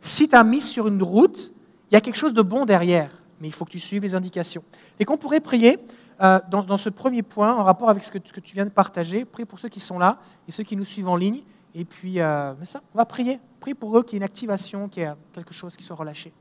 si 0.00 0.28
tu 0.28 0.34
as 0.34 0.44
mis 0.44 0.60
sur 0.60 0.88
une 0.88 1.02
route, 1.02 1.52
il 1.90 1.94
y 1.94 1.96
a 1.96 2.00
quelque 2.00 2.16
chose 2.16 2.34
de 2.34 2.42
bon 2.42 2.64
derrière, 2.64 3.10
mais 3.40 3.48
il 3.48 3.52
faut 3.52 3.64
que 3.64 3.70
tu 3.70 3.78
suives 3.78 4.02
les 4.02 4.14
indications. 4.14 4.62
Et 4.98 5.04
qu'on 5.04 5.16
pourrait 5.16 5.40
prier 5.40 5.78
euh, 6.20 6.40
dans, 6.50 6.76
ce 6.76 6.88
premier 6.88 7.22
point, 7.22 7.54
en 7.54 7.62
rapport 7.62 7.88
avec 7.88 8.02
ce 8.02 8.10
que, 8.10 8.18
tu 8.18 8.54
viens 8.54 8.64
de 8.64 8.70
partager, 8.70 9.24
prier 9.24 9.46
pour 9.46 9.60
ceux 9.60 9.68
qui 9.68 9.80
sont 9.80 9.98
là 9.98 10.18
et 10.48 10.52
ceux 10.52 10.64
qui 10.64 10.76
nous 10.76 10.84
suivent 10.84 11.08
en 11.08 11.16
ligne. 11.16 11.42
Et 11.74 11.84
puis, 11.84 12.16
ça, 12.16 12.56
on 12.94 12.98
va 12.98 13.04
prier. 13.04 13.38
Prier 13.60 13.74
pour 13.74 13.96
eux 13.98 14.02
qu'il 14.02 14.14
y 14.14 14.16
ait 14.16 14.18
une 14.18 14.24
activation, 14.24 14.88
qu'il 14.88 15.02
y 15.02 15.06
ait 15.06 15.14
quelque 15.32 15.52
chose 15.52 15.76
qui 15.76 15.84
soit 15.84 15.96
relâché. 15.96 16.32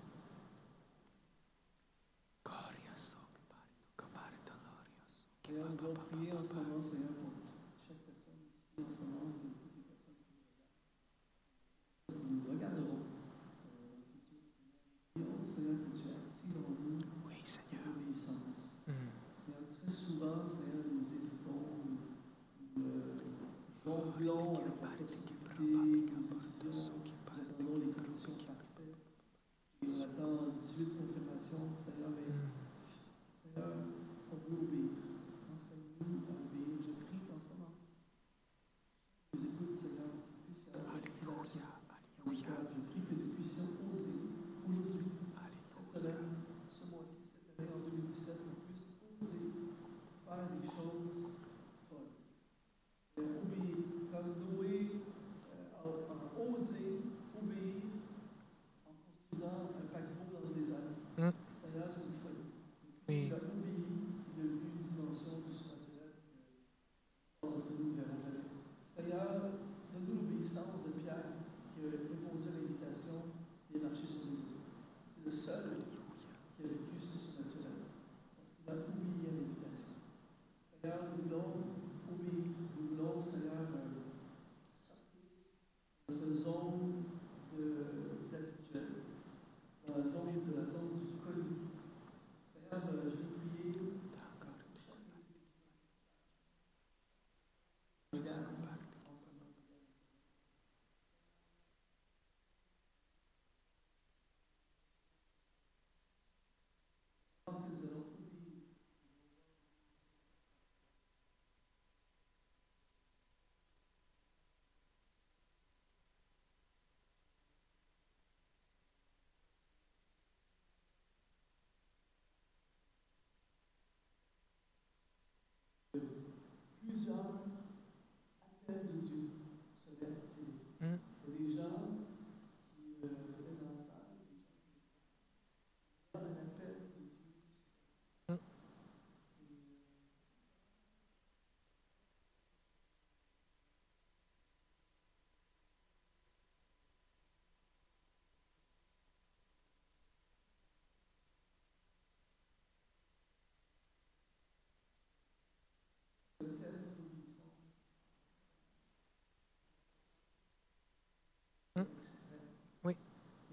Et 5.49 5.59
on 5.59 5.75
doit 5.81 5.93
prier 6.11 6.31
en 6.33 6.43
ce 6.43 6.53
moment, 6.53 6.83
Seigneur, 6.83 7.09
pour 7.09 7.31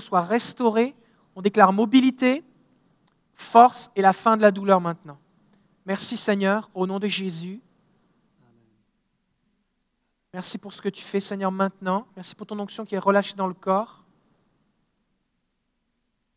soit 0.00 0.22
restauré. 0.22 0.94
On 1.34 1.42
déclare 1.42 1.72
mobilité, 1.72 2.44
force 3.34 3.90
et 3.96 4.02
la 4.02 4.12
fin 4.12 4.36
de 4.36 4.42
la 4.42 4.50
douleur 4.50 4.80
maintenant. 4.80 5.18
Merci 5.86 6.16
Seigneur, 6.16 6.70
au 6.74 6.86
nom 6.86 6.98
de 6.98 7.08
Jésus. 7.08 7.60
Merci 10.32 10.56
pour 10.56 10.72
ce 10.72 10.80
que 10.80 10.88
tu 10.88 11.02
fais 11.02 11.20
Seigneur 11.20 11.52
maintenant. 11.52 12.06
Merci 12.16 12.34
pour 12.34 12.46
ton 12.46 12.58
onction 12.58 12.84
qui 12.84 12.94
est 12.94 12.98
relâchée 12.98 13.34
dans 13.34 13.46
le 13.46 13.54
corps. 13.54 14.04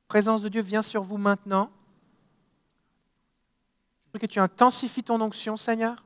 présence 0.08 0.42
de 0.42 0.50
Dieu 0.50 0.62
vient 0.62 0.82
sur 0.82 1.02
vous 1.02 1.18
maintenant. 1.18 1.72
Je 4.14 4.20
que 4.20 4.26
tu 4.26 4.40
intensifies 4.40 5.04
ton 5.04 5.20
onction 5.20 5.58
Seigneur. 5.58 6.06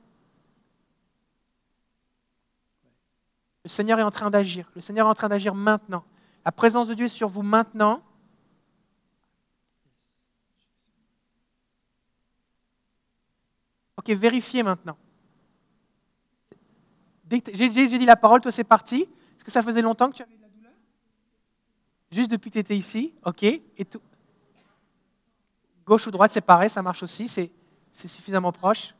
Le 3.63 3.69
Seigneur 3.69 3.99
est 3.99 4.03
en 4.03 4.09
train 4.09 4.31
d'agir. 4.31 4.69
Le 4.73 4.81
Seigneur 4.81 5.05
est 5.05 5.11
en 5.11 5.13
train 5.13 5.29
d'agir 5.29 5.53
maintenant. 5.53 6.03
La 6.49 6.51
présence 6.51 6.87
de 6.87 6.95
Dieu 6.95 7.05
est 7.05 7.09
sur 7.09 7.29
vous 7.29 7.43
maintenant. 7.43 8.01
Ok, 13.97 14.09
vérifiez 14.09 14.63
maintenant. 14.63 14.97
J'ai 17.53 17.69
dit 17.69 18.03
la 18.03 18.15
parole, 18.15 18.41
toi 18.41 18.51
c'est 18.51 18.63
parti. 18.63 19.03
Est-ce 19.03 19.43
que 19.43 19.51
ça 19.51 19.61
faisait 19.61 19.83
longtemps 19.83 20.09
que 20.09 20.15
tu 20.15 20.23
avais 20.23 20.35
de 20.37 20.41
la 20.41 20.49
douleur? 20.49 20.71
Juste 22.11 22.31
depuis 22.31 22.49
que 22.49 22.53
tu 22.53 22.59
étais 22.61 22.75
ici, 22.75 23.13
ok. 23.23 23.45
Gauche 25.85 26.07
ou 26.07 26.11
droite, 26.11 26.31
c'est 26.31 26.41
pareil, 26.41 26.71
ça 26.71 26.81
marche 26.81 27.03
aussi, 27.03 27.27
c'est 27.27 27.51
suffisamment 27.91 28.51
proche. 28.51 28.95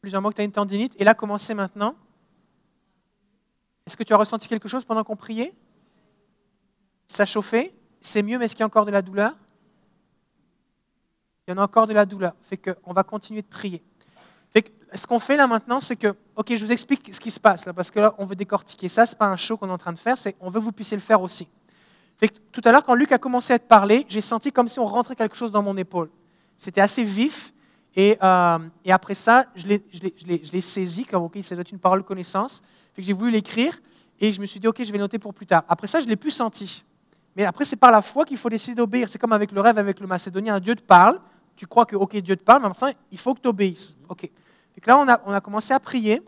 Plusieurs 0.00 0.22
mois 0.22 0.30
que 0.30 0.36
tu 0.36 0.40
as 0.40 0.46
une 0.46 0.52
tendinite. 0.52 0.98
Et 0.98 1.04
là, 1.04 1.12
commencez 1.12 1.52
maintenant. 1.52 1.94
Est-ce 3.86 3.96
que 3.96 4.02
tu 4.02 4.12
as 4.12 4.16
ressenti 4.16 4.48
quelque 4.48 4.68
chose 4.68 4.84
pendant 4.84 5.04
qu'on 5.04 5.16
priait? 5.16 5.54
Ça 7.06 7.26
chauffait? 7.26 7.74
C'est 8.00 8.22
mieux, 8.22 8.38
mais 8.38 8.46
est-ce 8.46 8.54
qu'il 8.54 8.60
y 8.60 8.64
a 8.64 8.66
encore 8.66 8.86
de 8.86 8.90
la 8.90 9.02
douleur? 9.02 9.34
Il 11.46 11.50
y 11.50 11.54
en 11.54 11.58
a 11.58 11.64
encore 11.64 11.86
de 11.86 11.92
la 11.92 12.06
douleur. 12.06 12.34
Fait 12.42 12.56
qu'on 12.56 12.92
va 12.92 13.02
continuer 13.02 13.42
de 13.42 13.46
prier. 13.46 13.82
Fait 14.50 14.72
ce 14.94 15.06
qu'on 15.06 15.18
fait 15.18 15.36
là 15.36 15.46
maintenant, 15.46 15.80
c'est 15.80 15.96
que, 15.96 16.14
ok, 16.36 16.54
je 16.54 16.64
vous 16.64 16.72
explique 16.72 17.12
ce 17.12 17.20
qui 17.20 17.30
se 17.30 17.40
passe 17.40 17.66
là, 17.66 17.72
parce 17.72 17.90
que 17.90 17.98
là, 17.98 18.14
on 18.18 18.24
veut 18.24 18.36
décortiquer 18.36 18.88
ça. 18.88 19.04
C'est 19.04 19.18
pas 19.18 19.28
un 19.28 19.36
show 19.36 19.56
qu'on 19.56 19.68
est 19.68 19.72
en 19.72 19.78
train 19.78 19.92
de 19.92 19.98
faire, 19.98 20.16
c'est 20.16 20.36
on 20.40 20.50
veut 20.50 20.60
que 20.60 20.64
vous 20.64 20.72
puissiez 20.72 20.96
le 20.96 21.02
faire 21.02 21.20
aussi. 21.20 21.48
Fait 22.16 22.32
tout 22.52 22.62
à 22.64 22.72
l'heure, 22.72 22.84
quand 22.84 22.94
Luc 22.94 23.10
a 23.12 23.18
commencé 23.18 23.52
à 23.52 23.58
te 23.58 23.66
parler, 23.66 24.06
j'ai 24.08 24.20
senti 24.20 24.52
comme 24.52 24.68
si 24.68 24.78
on 24.78 24.86
rentrait 24.86 25.16
quelque 25.16 25.36
chose 25.36 25.50
dans 25.50 25.62
mon 25.62 25.76
épaule. 25.76 26.10
C'était 26.56 26.80
assez 26.80 27.02
vif. 27.02 27.52
Et, 27.96 28.18
euh, 28.22 28.58
et, 28.84 28.90
après 28.90 29.14
ça, 29.14 29.46
je 29.54 29.68
l'ai 29.68 30.60
saisi 30.60 31.04
comme, 31.04 31.22
ok, 31.24 31.38
ça 31.44 31.54
doit 31.54 31.62
être 31.62 31.70
une 31.70 31.78
parole 31.78 32.02
connaissance. 32.02 32.60
J'ai 32.96 33.12
voulu 33.12 33.30
l'écrire 33.30 33.80
et 34.20 34.32
je 34.32 34.40
me 34.40 34.46
suis 34.46 34.60
dit, 34.60 34.68
ok, 34.68 34.82
je 34.82 34.92
vais 34.92 34.98
noter 34.98 35.18
pour 35.18 35.34
plus 35.34 35.46
tard. 35.46 35.64
Après 35.68 35.86
ça, 35.86 36.00
je 36.00 36.04
ne 36.04 36.10
l'ai 36.10 36.16
plus 36.16 36.30
senti. 36.30 36.84
Mais 37.36 37.44
après, 37.44 37.64
c'est 37.64 37.76
par 37.76 37.90
la 37.90 38.00
foi 38.00 38.24
qu'il 38.24 38.36
faut 38.36 38.48
décider 38.48 38.76
d'obéir. 38.76 39.08
C'est 39.08 39.18
comme 39.18 39.32
avec 39.32 39.50
le 39.52 39.60
rêve 39.60 39.78
avec 39.78 39.98
le 40.00 40.06
Macédonien. 40.06 40.60
Dieu 40.60 40.76
te 40.76 40.82
parle, 40.82 41.20
tu 41.56 41.66
crois 41.66 41.84
que, 41.86 41.96
ok, 41.96 42.16
Dieu 42.18 42.36
te 42.36 42.44
parle, 42.44 42.62
mais 42.62 42.68
en 42.68 42.86
même 42.86 42.94
il 43.10 43.18
faut 43.18 43.34
que 43.34 43.40
tu 43.40 43.48
obéisses. 43.48 43.96
Ok. 44.08 44.30
là, 44.86 44.98
on 44.98 45.08
a, 45.08 45.20
on 45.26 45.32
a 45.32 45.40
commencé 45.40 45.72
à 45.72 45.80
prier. 45.80 46.22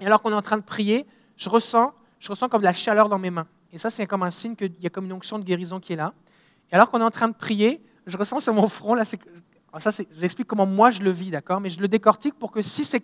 Et 0.00 0.06
alors 0.06 0.22
qu'on 0.22 0.32
est 0.32 0.36
en 0.36 0.42
train 0.42 0.58
de 0.58 0.62
prier, 0.62 1.06
je 1.36 1.48
ressens, 1.48 1.92
je 2.18 2.30
ressens 2.30 2.48
comme 2.48 2.60
de 2.60 2.66
la 2.66 2.72
chaleur 2.72 3.08
dans 3.08 3.18
mes 3.18 3.30
mains. 3.30 3.46
Et 3.72 3.78
ça, 3.78 3.90
c'est 3.90 4.06
comme 4.06 4.22
un 4.22 4.30
signe 4.30 4.56
qu'il 4.56 4.74
y 4.80 4.86
a 4.86 4.90
comme 4.90 5.04
une 5.04 5.12
onction 5.12 5.38
de 5.38 5.44
guérison 5.44 5.80
qui 5.80 5.92
est 5.92 5.96
là. 5.96 6.12
Et 6.70 6.74
alors 6.74 6.90
qu'on 6.90 7.00
est 7.00 7.04
en 7.04 7.10
train 7.10 7.28
de 7.28 7.34
prier, 7.34 7.82
je 8.06 8.16
ressens 8.16 8.40
sur 8.40 8.54
mon 8.54 8.66
front, 8.66 8.94
là, 8.94 9.04
c'est 9.04 9.18
ça, 9.78 9.90
je 9.90 10.02
vous 10.14 10.24
explique 10.24 10.46
comment 10.48 10.66
moi 10.66 10.90
je 10.90 11.02
le 11.02 11.10
vis, 11.10 11.30
d'accord? 11.30 11.60
Mais 11.60 11.70
je 11.70 11.80
le 11.80 11.88
décortique 11.88 12.34
pour 12.34 12.50
que 12.50 12.60
si 12.60 12.84
c'est 12.84 13.02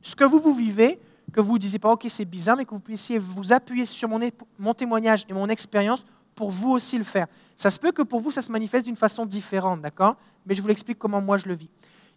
ce 0.00 0.14
que 0.14 0.24
vous, 0.24 0.38
vous 0.38 0.54
vivez, 0.54 1.00
que 1.32 1.40
vous 1.40 1.54
ne 1.54 1.58
disiez 1.58 1.78
pas, 1.78 1.92
OK, 1.92 2.06
c'est 2.08 2.24
bizarre, 2.24 2.56
mais 2.56 2.64
que 2.64 2.74
vous 2.74 2.80
puissiez 2.80 3.18
vous 3.18 3.52
appuyer 3.52 3.86
sur 3.86 4.08
mon, 4.08 4.20
mon 4.58 4.74
témoignage 4.74 5.24
et 5.28 5.32
mon 5.32 5.48
expérience 5.48 6.04
pour 6.34 6.50
vous 6.50 6.70
aussi 6.70 6.96
le 6.96 7.04
faire. 7.04 7.26
Ça 7.56 7.70
se 7.70 7.78
peut 7.78 7.92
que 7.92 8.02
pour 8.02 8.20
vous, 8.20 8.30
ça 8.30 8.42
se 8.42 8.50
manifeste 8.52 8.86
d'une 8.86 8.96
façon 8.96 9.26
différente, 9.26 9.82
d'accord? 9.82 10.16
Mais 10.46 10.54
je 10.54 10.62
vous 10.62 10.68
l'explique 10.68 10.98
comment 10.98 11.20
moi 11.20 11.36
je 11.36 11.48
le 11.48 11.54
vis. 11.54 11.68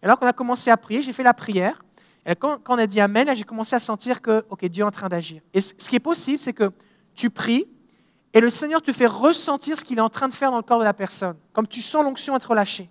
Alors 0.02 0.20
qu'on 0.20 0.28
a 0.28 0.34
commencé 0.34 0.70
à 0.70 0.78
prier, 0.78 1.02
j'ai 1.02 1.14
fait 1.14 1.24
la 1.24 1.34
prière. 1.34 1.84
Et 2.26 2.36
quand, 2.36 2.60
quand 2.64 2.76
on 2.76 2.78
a 2.78 2.88
dit 2.88 3.02
Amen, 3.02 3.36
j'ai 3.36 3.44
commencé 3.44 3.76
à 3.76 3.80
sentir 3.80 4.22
que, 4.22 4.46
OK, 4.50 4.64
Dieu 4.66 4.84
est 4.84 4.88
en 4.88 4.92
train 4.92 5.10
d'agir. 5.10 5.42
Et 5.54 5.62
ce 5.62 5.74
qui 5.74 5.96
est 5.96 6.00
possible, 6.00 6.40
c'est 6.40 6.54
que 6.54 6.72
tu 7.16 7.30
pries 7.30 7.68
et 8.34 8.40
le 8.40 8.50
Seigneur 8.50 8.82
te 8.82 8.92
fait 8.92 9.08
ressentir 9.08 9.78
ce 9.78 9.84
qu'il 9.84 9.98
est 9.98 10.02
en 10.02 10.10
train 10.10 10.30
de 10.30 10.34
faire 10.34 10.52
dans 10.52 10.58
le 10.58 10.64
corps 10.64 10.80
de 10.80 10.86
la 10.86 10.94
personne, 10.94 11.36
comme 11.52 11.68
tu 11.68 11.82
sens 11.82 12.04
l'onction 12.04 12.36
être 12.36 12.56
lâchée. 12.56 12.90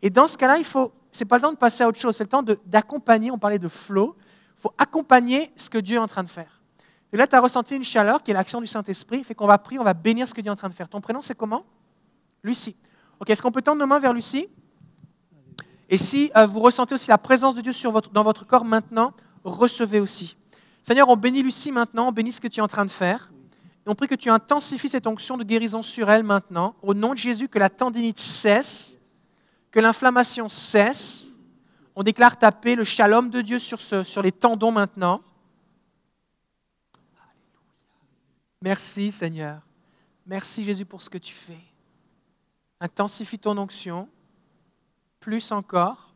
Et 0.00 0.10
dans 0.10 0.28
ce 0.28 0.38
cas-là, 0.38 0.56
il 0.58 0.64
faut, 0.64 0.92
c'est 1.10 1.26
pas 1.26 1.36
le 1.36 1.42
temps 1.42 1.52
de 1.52 1.58
passer 1.58 1.84
à 1.84 1.88
autre 1.88 1.98
chose, 1.98 2.16
c'est 2.16 2.24
le 2.24 2.28
temps 2.28 2.44
d'accompagner, 2.64 3.30
on 3.30 3.38
parlait 3.38 3.58
de 3.58 3.68
flow, 3.68 4.16
il 4.58 4.62
faut 4.62 4.72
accompagner 4.76 5.50
ce 5.56 5.70
que 5.70 5.78
Dieu 5.78 5.96
est 5.96 6.00
en 6.00 6.08
train 6.08 6.24
de 6.24 6.28
faire. 6.28 6.60
Et 7.12 7.16
là, 7.16 7.26
tu 7.26 7.34
as 7.34 7.40
ressenti 7.40 7.76
une 7.76 7.84
chaleur 7.84 8.22
qui 8.22 8.30
est 8.32 8.34
l'action 8.34 8.60
du 8.60 8.66
Saint-Esprit, 8.66 9.24
fait 9.24 9.34
qu'on 9.34 9.46
va 9.46 9.58
prier, 9.58 9.78
on 9.78 9.84
va 9.84 9.94
bénir 9.94 10.28
ce 10.28 10.34
que 10.34 10.40
Dieu 10.40 10.50
est 10.50 10.52
en 10.52 10.56
train 10.56 10.68
de 10.68 10.74
faire. 10.74 10.88
Ton 10.88 11.00
prénom, 11.00 11.22
c'est 11.22 11.36
comment? 11.36 11.64
Lucie. 12.42 12.76
Ok, 13.20 13.30
est-ce 13.30 13.40
qu'on 13.40 13.52
peut 13.52 13.62
tendre 13.62 13.78
nos 13.80 13.86
mains 13.86 13.98
vers 13.98 14.12
Lucie? 14.12 14.48
Et 15.88 15.96
si 15.96 16.30
euh, 16.36 16.46
vous 16.46 16.60
ressentez 16.60 16.94
aussi 16.94 17.08
la 17.08 17.18
présence 17.18 17.54
de 17.54 17.62
Dieu 17.62 17.72
sur 17.72 17.90
votre, 17.92 18.10
dans 18.10 18.24
votre 18.24 18.46
corps 18.46 18.64
maintenant, 18.64 19.14
recevez 19.44 20.00
aussi. 20.00 20.36
Seigneur, 20.82 21.08
on 21.08 21.16
bénit 21.16 21.42
Lucie 21.42 21.72
maintenant, 21.72 22.08
on 22.08 22.12
bénit 22.12 22.32
ce 22.32 22.40
que 22.40 22.48
tu 22.48 22.60
es 22.60 22.62
en 22.62 22.68
train 22.68 22.84
de 22.84 22.90
faire. 22.90 23.32
Et 23.86 23.90
on 23.90 23.94
prie 23.94 24.08
que 24.08 24.14
tu 24.14 24.28
intensifies 24.28 24.90
cette 24.90 25.06
onction 25.06 25.38
de 25.38 25.44
guérison 25.44 25.82
sur 25.82 26.10
elle 26.10 26.24
maintenant. 26.24 26.74
Au 26.82 26.94
nom 26.94 27.12
de 27.12 27.18
Jésus, 27.18 27.48
que 27.48 27.58
la 27.58 27.70
tendinite 27.70 28.20
cesse 28.20 28.98
que 29.70 29.80
l'inflammation 29.80 30.48
cesse. 30.48 31.27
On 32.00 32.04
déclare 32.04 32.38
taper 32.38 32.76
le 32.76 32.84
shalom 32.84 33.28
de 33.28 33.40
Dieu 33.40 33.58
sur, 33.58 34.22
les 34.22 34.30
tendons 34.30 34.70
maintenant. 34.70 35.20
Merci 38.62 39.10
Seigneur. 39.10 39.62
Merci 40.24 40.62
Jésus 40.62 40.84
pour 40.84 41.02
ce 41.02 41.10
que 41.10 41.18
tu 41.18 41.34
fais. 41.34 41.58
Intensifie 42.80 43.40
ton 43.40 43.58
onction, 43.58 44.08
plus 45.18 45.50
encore. 45.50 46.14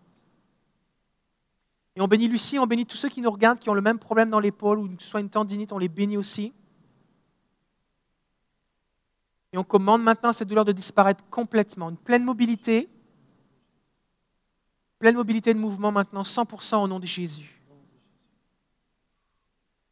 Et 1.97 2.01
on 2.01 2.07
bénit 2.07 2.29
Lucie, 2.29 2.61
on 2.61 2.66
bénit 2.68 2.87
tous 2.87 2.97
ceux 2.97 3.09
qui 3.09 3.21
nous 3.21 3.33
regardent, 3.33 3.59
qui 3.59 3.68
ont 3.68 3.75
le 3.75 3.83
même 3.83 3.99
problème 3.99 4.31
dans 4.31 4.38
l'épaule 4.38 4.79
ou 4.79 4.88
soit 5.01 5.18
une 5.18 5.31
tendinite, 5.31 5.73
on 5.73 5.79
les 5.79 5.88
bénit 5.88 6.16
aussi. 6.16 6.53
Et 9.53 9.59
on 9.59 9.64
commande 9.64 10.05
maintenant 10.05 10.33
cette 10.33 10.47
douleur 10.47 10.64
de 10.64 10.71
disparaître 10.71 11.25
complètement, 11.29 11.90
une 11.90 11.97
pleine 11.97 12.23
mobilité, 12.23 12.88
Pleine 15.02 15.16
mobilité 15.16 15.52
de 15.52 15.58
mouvement 15.58 15.90
maintenant, 15.90 16.22
100% 16.22 16.76
au 16.76 16.86
nom 16.86 17.00
de 17.00 17.06
Jésus. 17.06 17.60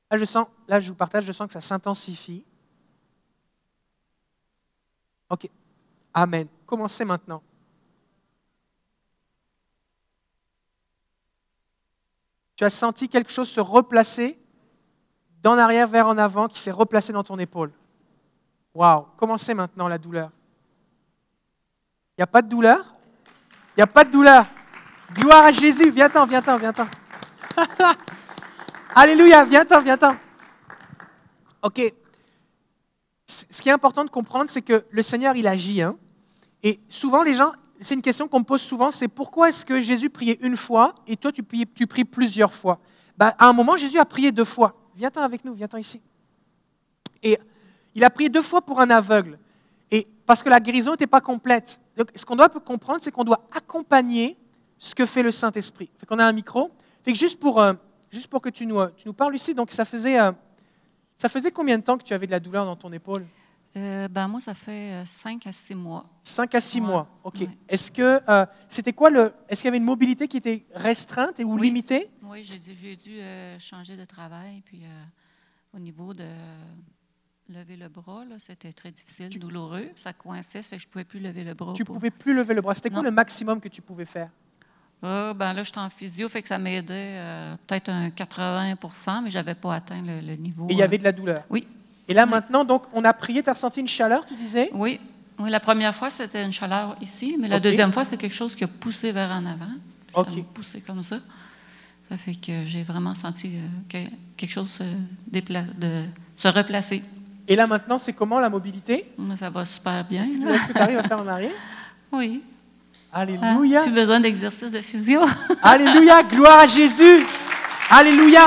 Là, 0.08 0.16
je 0.16 0.24
sens, 0.24 0.46
là, 0.68 0.78
je 0.78 0.88
vous 0.88 0.94
partage, 0.94 1.24
je 1.24 1.32
sens 1.32 1.48
que 1.48 1.52
ça 1.52 1.60
s'intensifie. 1.60 2.44
OK. 5.28 5.50
Amen. 6.14 6.46
Commencez 6.64 7.04
maintenant. 7.04 7.42
Tu 12.54 12.62
as 12.62 12.70
senti 12.70 13.08
quelque 13.08 13.32
chose 13.32 13.50
se 13.50 13.58
replacer 13.60 14.38
d'en 15.42 15.58
arrière 15.58 15.88
vers 15.88 16.06
en 16.06 16.18
avant 16.18 16.46
qui 16.46 16.60
s'est 16.60 16.70
replacé 16.70 17.12
dans 17.12 17.24
ton 17.24 17.40
épaule. 17.40 17.72
Waouh. 18.72 19.08
Commencez 19.16 19.54
maintenant 19.54 19.88
la 19.88 19.98
douleur. 19.98 20.30
Il 22.16 22.20
n'y 22.20 22.22
a 22.22 22.28
pas 22.28 22.42
de 22.42 22.48
douleur? 22.48 22.94
Il 23.70 23.78
n'y 23.78 23.82
a 23.82 23.88
pas 23.88 24.04
de 24.04 24.12
douleur? 24.12 24.46
Gloire 25.14 25.44
à 25.44 25.52
Jésus. 25.52 25.90
Viens-t'en, 25.90 26.26
viens-t'en, 26.26 26.56
viens-t'en. 26.56 26.86
Alléluia, 28.94 29.44
viens-t'en, 29.44 29.80
viens-t'en. 29.80 30.16
OK. 31.62 31.80
Ce 33.26 33.62
qui 33.62 33.68
est 33.68 33.72
important 33.72 34.04
de 34.04 34.10
comprendre, 34.10 34.50
c'est 34.50 34.62
que 34.62 34.84
le 34.90 35.02
Seigneur, 35.02 35.36
il 35.36 35.46
agit. 35.46 35.82
Hein? 35.82 35.96
Et 36.62 36.80
souvent, 36.88 37.22
les 37.22 37.34
gens, 37.34 37.52
c'est 37.80 37.94
une 37.94 38.02
question 38.02 38.28
qu'on 38.28 38.40
me 38.40 38.44
pose 38.44 38.60
souvent, 38.60 38.90
c'est 38.90 39.08
pourquoi 39.08 39.48
est-ce 39.48 39.64
que 39.64 39.80
Jésus 39.80 40.10
priait 40.10 40.38
une 40.42 40.56
fois 40.56 40.94
et 41.06 41.16
toi, 41.16 41.32
tu 41.32 41.42
pries, 41.42 41.66
plusieurs 42.04 42.52
fois? 42.52 42.78
Ben, 43.16 43.32
À 43.38 43.48
un 43.48 43.52
moment, 43.52 43.76
Jésus 43.76 43.98
a 43.98 44.04
prié 44.04 44.32
deux 44.32 44.44
fois. 44.44 44.74
Viens-t'en 44.96 45.22
avec 45.22 45.44
nous, 45.44 45.54
viens-t'en 45.54 45.78
ici. 45.78 46.00
Et 47.22 47.38
il 47.94 48.04
a 48.04 48.10
prié 48.10 48.28
deux 48.28 48.42
fois 48.42 48.60
pour 48.62 48.80
un 48.80 48.90
aveugle 48.90 49.38
parce 50.30 50.44
que 50.44 50.48
la 50.48 50.60
guérison 50.60 50.92
n'était 50.92 51.08
pas 51.08 51.20
complète. 51.20 51.80
Donc, 51.96 52.06
ce 52.14 52.24
qu'on 52.24 52.36
doit 52.36 52.48
comprendre, 52.48 53.00
c'est 53.02 53.10
qu'on 53.10 53.24
doit 53.24 53.42
accompagner 53.52 54.36
ce 54.80 54.94
que 54.94 55.04
fait 55.04 55.22
le 55.22 55.30
Saint-Esprit. 55.30 55.90
Fait 55.98 56.06
qu'on 56.06 56.18
a 56.18 56.24
un 56.24 56.32
micro. 56.32 56.72
Fait 57.04 57.12
que 57.12 57.18
juste 57.18 57.38
pour, 57.38 57.60
euh, 57.60 57.74
juste 58.10 58.26
pour 58.26 58.40
que 58.40 58.48
tu 58.48 58.66
nous, 58.66 58.84
tu 58.96 59.06
nous 59.06 59.12
parles 59.12 59.36
ici, 59.36 59.54
donc 59.54 59.70
ça 59.70 59.84
faisait, 59.84 60.18
euh, 60.18 60.32
ça 61.14 61.28
faisait 61.28 61.52
combien 61.52 61.78
de 61.78 61.84
temps 61.84 61.98
que 61.98 62.02
tu 62.02 62.14
avais 62.14 62.26
de 62.26 62.32
la 62.32 62.40
douleur 62.40 62.64
dans 62.64 62.76
ton 62.76 62.90
épaule? 62.90 63.26
Euh, 63.76 64.08
ben, 64.08 64.26
moi, 64.26 64.40
ça 64.40 64.54
fait 64.54 65.04
5 65.06 65.46
à 65.46 65.52
6 65.52 65.74
mois. 65.76 66.04
5 66.24 66.54
à 66.56 66.60
6 66.60 66.80
mois, 66.80 67.06
OK. 67.22 67.42
Est-ce 67.68 67.92
que 67.92 68.20
c'était 68.68 68.92
quoi 68.92 69.10
le. 69.10 69.32
Est-ce 69.48 69.60
qu'il 69.60 69.68
y 69.68 69.68
avait 69.68 69.76
une 69.76 69.84
mobilité 69.84 70.26
qui 70.26 70.38
était 70.38 70.66
restreinte 70.74 71.38
ou 71.38 71.56
limitée? 71.56 72.10
Oui, 72.24 72.42
j'ai 72.42 72.96
dû 72.96 73.20
changer 73.60 73.96
de 73.96 74.04
travail. 74.04 74.62
Puis 74.64 74.82
au 75.72 75.78
niveau 75.78 76.14
de 76.14 76.26
lever 77.48 77.76
le 77.76 77.88
bras, 77.88 78.24
c'était 78.38 78.72
très 78.72 78.90
difficile, 78.90 79.28
douloureux. 79.38 79.90
Ça 79.94 80.12
coinçait, 80.12 80.62
ça 80.62 80.70
fait 80.70 80.76
que 80.76 80.82
je 80.82 80.88
ne 80.88 80.90
pouvais 80.90 81.04
plus 81.04 81.20
lever 81.20 81.44
le 81.44 81.54
bras. 81.54 81.72
Tu 81.74 81.82
ne 81.82 81.86
pouvais 81.86 82.10
plus 82.10 82.34
lever 82.34 82.54
le 82.54 82.62
bras. 82.62 82.74
C'était 82.74 82.90
quoi 82.90 83.02
le 83.02 83.12
maximum 83.12 83.60
que 83.60 83.68
tu 83.68 83.82
pouvais 83.82 84.04
faire? 84.04 84.30
Euh, 85.02 85.32
ben 85.32 85.54
là, 85.54 85.62
j'étais 85.62 85.78
en 85.78 85.88
physio, 85.88 86.28
fait 86.28 86.42
que 86.42 86.48
ça 86.48 86.58
m'aidait 86.58 87.16
euh, 87.16 87.54
peut-être 87.66 87.88
un 87.88 88.08
80% 88.08 89.22
mais 89.24 89.30
je 89.30 89.38
n'avais 89.38 89.54
pas 89.54 89.74
atteint 89.74 90.02
le, 90.02 90.34
niveau. 90.34 90.66
Et 90.68 90.72
il 90.74 90.78
y 90.78 90.82
avait 90.82 90.98
de 90.98 91.04
la 91.04 91.12
douleur? 91.12 91.42
Oui. 91.48 91.66
Et 92.06 92.14
là, 92.14 92.26
maintenant, 92.26 92.64
donc, 92.64 92.82
on 92.92 93.04
a 93.04 93.12
prié, 93.12 93.42
tu 93.42 93.48
as 93.48 93.54
ressenti 93.54 93.80
une 93.80 93.88
chaleur, 93.88 94.26
tu 94.26 94.34
disais? 94.34 94.70
Oui. 94.74 95.00
oui 95.38 95.48
la 95.48 95.60
première 95.60 95.94
fois, 95.94 96.10
c'était 96.10 96.44
une 96.44 96.52
chaleur 96.52 96.96
ici, 97.00 97.36
mais 97.40 97.48
la 97.48 97.60
deuxième 97.60 97.92
fois, 97.92 98.04
c'est 98.04 98.16
quelque 98.16 98.34
chose 98.34 98.54
qui 98.54 98.64
a 98.64 98.68
poussé 98.68 99.12
vers 99.12 99.30
en 99.30 99.46
avant. 99.46 99.72
Ça 100.14 100.24
poussé 100.52 100.80
comme 100.80 101.02
ça. 101.02 101.18
Ça 102.10 102.16
fait 102.16 102.34
que 102.34 102.66
j'ai 102.66 102.82
vraiment 102.82 103.14
senti 103.14 103.56
euh, 103.94 104.06
quelque 104.36 104.50
chose 104.50 104.80
de, 105.30 106.04
se 106.34 106.48
replacer. 106.48 107.04
Et 107.46 107.54
là, 107.54 107.66
maintenant, 107.68 107.98
c'est 107.98 108.12
comment 108.12 108.40
la 108.40 108.50
mobilité? 108.50 109.06
Ça 109.36 109.48
va 109.48 109.64
super 109.64 110.04
bien. 110.04 110.24
Est-ce 110.24 110.66
que 110.66 110.72
tu 110.72 110.78
arrives 110.78 110.98
à 110.98 111.04
faire 111.04 111.20
en 111.20 111.28
arrière? 111.28 111.52
Oui. 112.12 112.42
Alléluia. 113.12 113.82
Plus 113.82 113.92
besoin 113.92 114.20
d'exercice 114.20 114.70
de 114.70 114.80
physio. 114.80 115.20
Alléluia. 115.62 116.22
Gloire 116.22 116.60
à 116.60 116.66
Jésus. 116.68 117.26
Alléluia. 117.90 118.42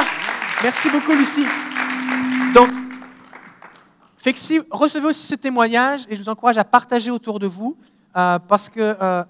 Merci 0.63 0.89
beaucoup, 0.89 1.11
Lucie. 1.11 1.45
Donc, 2.55 2.69
fait 4.17 4.31
que 4.31 4.39
si, 4.39 4.61
recevez 4.71 5.07
aussi 5.07 5.27
ce 5.27 5.35
témoignage 5.35 6.05
et 6.07 6.15
je 6.15 6.23
vous 6.23 6.29
encourage 6.29 6.57
à 6.57 6.63
partager 6.63 7.11
autour 7.11 7.39
de 7.39 7.47
vous 7.47 7.75
euh, 8.15 8.39
parce 8.39 8.69
que 8.69 8.79
euh, 8.79 9.23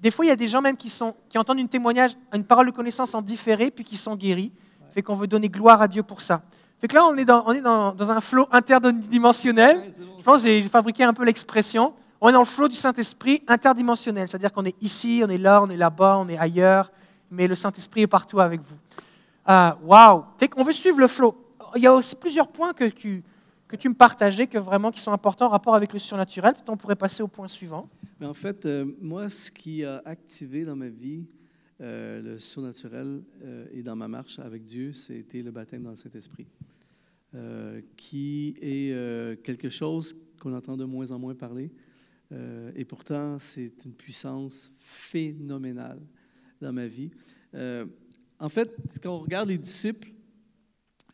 des 0.00 0.10
fois, 0.10 0.24
il 0.24 0.28
y 0.28 0.32
a 0.32 0.36
des 0.36 0.48
gens 0.48 0.60
même 0.60 0.76
qui, 0.76 0.88
sont, 0.88 1.14
qui 1.28 1.38
entendent 1.38 1.60
une 1.60 1.68
témoignage, 1.68 2.16
une 2.32 2.42
parole 2.42 2.66
de 2.66 2.72
connaissance 2.72 3.14
en 3.14 3.22
différé 3.22 3.70
puis 3.70 3.84
qui 3.84 3.96
sont 3.96 4.16
guéris. 4.16 4.50
Fait 4.92 5.02
qu'on 5.02 5.14
veut 5.14 5.28
donner 5.28 5.48
gloire 5.48 5.80
à 5.80 5.86
Dieu 5.86 6.02
pour 6.02 6.20
ça. 6.20 6.42
Fait 6.80 6.88
que 6.88 6.96
là, 6.96 7.04
on 7.04 7.16
est 7.16 7.24
dans, 7.24 7.44
on 7.46 7.52
est 7.52 7.60
dans, 7.60 7.94
dans 7.94 8.10
un 8.10 8.20
flot 8.20 8.48
interdimensionnel. 8.50 9.80
Je 10.18 10.24
pense 10.24 10.42
que 10.42 10.48
j'ai 10.48 10.62
fabriqué 10.62 11.04
un 11.04 11.14
peu 11.14 11.24
l'expression. 11.24 11.94
On 12.24 12.28
est 12.28 12.32
dans 12.32 12.38
le 12.38 12.44
flot 12.44 12.68
du 12.68 12.76
Saint-Esprit 12.76 13.42
interdimensionnel, 13.48 14.28
c'est-à-dire 14.28 14.52
qu'on 14.52 14.64
est 14.64 14.80
ici, 14.80 15.22
on 15.24 15.28
est 15.28 15.38
là, 15.38 15.60
on 15.60 15.68
est 15.68 15.76
là-bas, 15.76 16.18
on 16.18 16.28
est 16.28 16.38
ailleurs, 16.38 16.92
mais 17.32 17.48
le 17.48 17.56
Saint-Esprit 17.56 18.02
est 18.02 18.06
partout 18.06 18.38
avec 18.38 18.60
vous. 18.60 18.76
Ah, 19.44 19.76
waouh 19.82 20.22
On 20.56 20.62
veut 20.62 20.72
suivre 20.72 21.00
le 21.00 21.08
flot. 21.08 21.34
Il 21.74 21.82
y 21.82 21.86
a 21.88 21.92
aussi 21.92 22.14
plusieurs 22.14 22.46
points 22.46 22.74
que 22.74 22.84
tu, 22.84 23.24
que 23.66 23.74
tu 23.74 23.88
me 23.88 23.94
partageais, 23.94 24.46
que 24.46 24.56
vraiment 24.56 24.92
qui 24.92 25.00
sont 25.00 25.10
importants 25.10 25.46
en 25.46 25.48
rapport 25.48 25.74
avec 25.74 25.92
le 25.92 25.98
surnaturel. 25.98 26.54
Peut-être 26.54 26.68
on 26.68 26.76
pourrait 26.76 26.94
passer 26.94 27.24
au 27.24 27.26
point 27.26 27.48
suivant. 27.48 27.90
Mais 28.20 28.26
en 28.26 28.34
fait, 28.34 28.66
euh, 28.66 28.86
moi, 29.00 29.28
ce 29.28 29.50
qui 29.50 29.84
a 29.84 30.00
activé 30.04 30.64
dans 30.64 30.76
ma 30.76 30.90
vie 30.90 31.26
euh, 31.80 32.22
le 32.22 32.38
surnaturel 32.38 33.24
euh, 33.42 33.66
et 33.72 33.82
dans 33.82 33.96
ma 33.96 34.06
marche 34.06 34.38
avec 34.38 34.62
Dieu, 34.62 34.92
c'était 34.92 35.42
le 35.42 35.50
baptême 35.50 35.82
dans 35.82 35.90
le 35.90 35.96
Saint-Esprit, 35.96 36.46
qui 37.96 38.54
est 38.62 39.42
quelque 39.42 39.70
chose 39.70 40.14
qu'on 40.38 40.54
entend 40.54 40.76
de 40.76 40.84
moins 40.84 41.10
en 41.10 41.18
moins 41.18 41.34
parler. 41.34 41.72
Euh, 42.32 42.72
et 42.74 42.84
pourtant, 42.84 43.38
c'est 43.38 43.84
une 43.84 43.92
puissance 43.92 44.70
phénoménale 44.78 46.00
dans 46.60 46.72
ma 46.72 46.86
vie. 46.86 47.10
Euh, 47.54 47.86
en 48.38 48.48
fait, 48.48 48.74
quand 49.02 49.14
on 49.14 49.18
regarde 49.18 49.48
les 49.48 49.58
disciples 49.58 50.08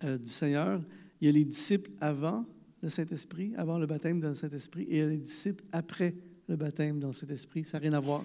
euh, 0.04 0.18
du 0.18 0.28
Seigneur, 0.28 0.80
il 1.20 1.26
y 1.26 1.28
a 1.28 1.32
les 1.32 1.44
disciples 1.44 1.90
avant 2.00 2.46
le 2.82 2.88
Saint-Esprit, 2.88 3.52
avant 3.56 3.78
le 3.78 3.86
baptême 3.86 4.20
dans 4.20 4.28
le 4.28 4.34
Saint-Esprit, 4.34 4.84
et 4.84 4.96
il 4.96 4.98
y 4.98 5.02
a 5.02 5.08
les 5.08 5.18
disciples 5.18 5.64
après 5.72 6.14
le 6.46 6.56
baptême 6.56 7.00
dans 7.00 7.08
le 7.08 7.12
Saint-Esprit. 7.12 7.64
Ça 7.64 7.78
n'a 7.78 7.82
rien 7.82 7.92
à 7.94 8.00
voir. 8.00 8.24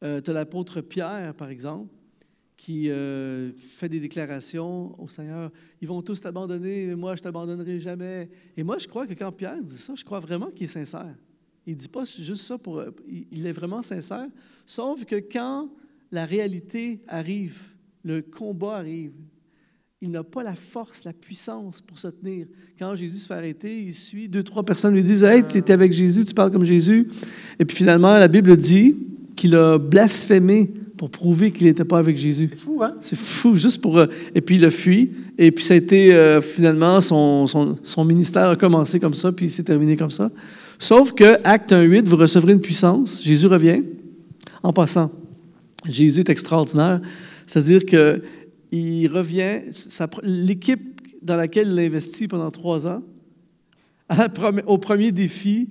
tu 0.00 0.06
as 0.06 0.32
l'apôtre 0.32 0.82
Pierre, 0.82 1.34
par 1.34 1.48
exemple, 1.48 1.88
qui 2.58 2.88
fait 2.88 3.88
des 3.88 3.98
déclarations 3.98 5.00
au 5.00 5.08
Seigneur. 5.08 5.50
Ils 5.80 5.88
vont 5.88 6.02
tous 6.02 6.20
t'abandonner, 6.20 6.86
mais 6.86 6.94
moi, 6.94 7.16
je 7.16 7.20
ne 7.20 7.24
t'abandonnerai 7.24 7.80
jamais. 7.80 8.28
Et 8.56 8.62
moi, 8.62 8.76
je 8.76 8.86
crois 8.86 9.06
que 9.06 9.14
quand 9.14 9.32
Pierre 9.32 9.62
dit 9.62 9.78
ça, 9.78 9.94
je 9.96 10.04
crois 10.04 10.20
vraiment 10.20 10.50
qu'il 10.50 10.64
est 10.64 10.68
sincère. 10.68 11.16
Il 11.66 11.74
ne 11.74 11.78
dit 11.78 11.88
pas 11.88 12.04
juste 12.04 12.42
ça 12.42 12.58
pour... 12.58 12.82
Il 13.30 13.46
est 13.46 13.52
vraiment 13.52 13.82
sincère, 13.82 14.26
sauf 14.66 15.04
que 15.04 15.16
quand 15.16 15.68
la 16.10 16.24
réalité 16.26 17.00
arrive, 17.08 17.58
le 18.04 18.20
combat 18.22 18.76
arrive, 18.76 19.12
il 20.02 20.10
n'a 20.10 20.24
pas 20.24 20.42
la 20.42 20.56
force, 20.56 21.04
la 21.04 21.12
puissance 21.12 21.80
pour 21.80 21.96
se 21.96 22.08
tenir. 22.08 22.46
Quand 22.76 22.96
Jésus 22.96 23.18
se 23.18 23.26
fait 23.28 23.34
arrêter, 23.34 23.82
il 23.82 23.94
suit, 23.94 24.28
deux, 24.28 24.42
trois 24.42 24.64
personnes 24.64 24.94
lui 24.94 25.02
disent 25.02 25.22
Hey, 25.22 25.44
tu 25.46 25.58
étais 25.58 25.72
avec 25.72 25.92
Jésus, 25.92 26.24
tu 26.24 26.34
parles 26.34 26.50
comme 26.50 26.64
Jésus. 26.64 27.08
Et 27.60 27.64
puis 27.64 27.76
finalement, 27.76 28.18
la 28.18 28.26
Bible 28.26 28.56
dit 28.56 28.96
qu'il 29.36 29.54
a 29.54 29.78
blasphémé 29.78 30.72
pour 30.96 31.08
prouver 31.08 31.52
qu'il 31.52 31.68
n'était 31.68 31.84
pas 31.84 31.98
avec 31.98 32.16
Jésus. 32.16 32.48
C'est 32.50 32.58
fou, 32.58 32.82
hein? 32.82 32.94
C'est 33.00 33.18
fou, 33.18 33.54
juste 33.56 33.80
pour. 33.80 33.98
Euh, 33.98 34.06
et 34.34 34.40
puis 34.40 34.56
il 34.56 34.64
a 34.64 34.70
fui. 34.70 35.12
Et 35.38 35.52
puis 35.52 35.64
ça 35.64 35.74
a 35.74 35.76
été 35.76 36.12
euh, 36.12 36.40
finalement, 36.40 37.00
son, 37.00 37.46
son, 37.46 37.78
son, 37.82 38.04
ministère 38.04 38.48
a 38.48 38.56
commencé 38.56 38.98
comme 38.98 39.14
ça, 39.14 39.30
puis 39.30 39.46
il 39.46 39.50
s'est 39.50 39.62
terminé 39.62 39.96
comme 39.96 40.10
ça. 40.10 40.30
Sauf 40.82 41.12
que, 41.12 41.38
acte 41.44 41.70
1.8, 41.70 42.08
vous 42.08 42.16
recevrez 42.16 42.54
une 42.54 42.60
puissance. 42.60 43.22
Jésus 43.22 43.46
revient. 43.46 43.84
En 44.64 44.72
passant, 44.72 45.12
Jésus 45.88 46.18
est 46.18 46.28
extraordinaire. 46.28 47.00
C'est-à-dire 47.46 47.86
qu'il 47.86 49.08
revient, 49.08 49.60
l'équipe 50.24 51.00
dans 51.22 51.36
laquelle 51.36 51.68
il 51.68 51.78
a 51.78 51.82
investi 51.82 52.26
pendant 52.26 52.50
trois 52.50 52.88
ans, 52.88 53.00
au 54.66 54.78
premier 54.78 55.12
défi, 55.12 55.68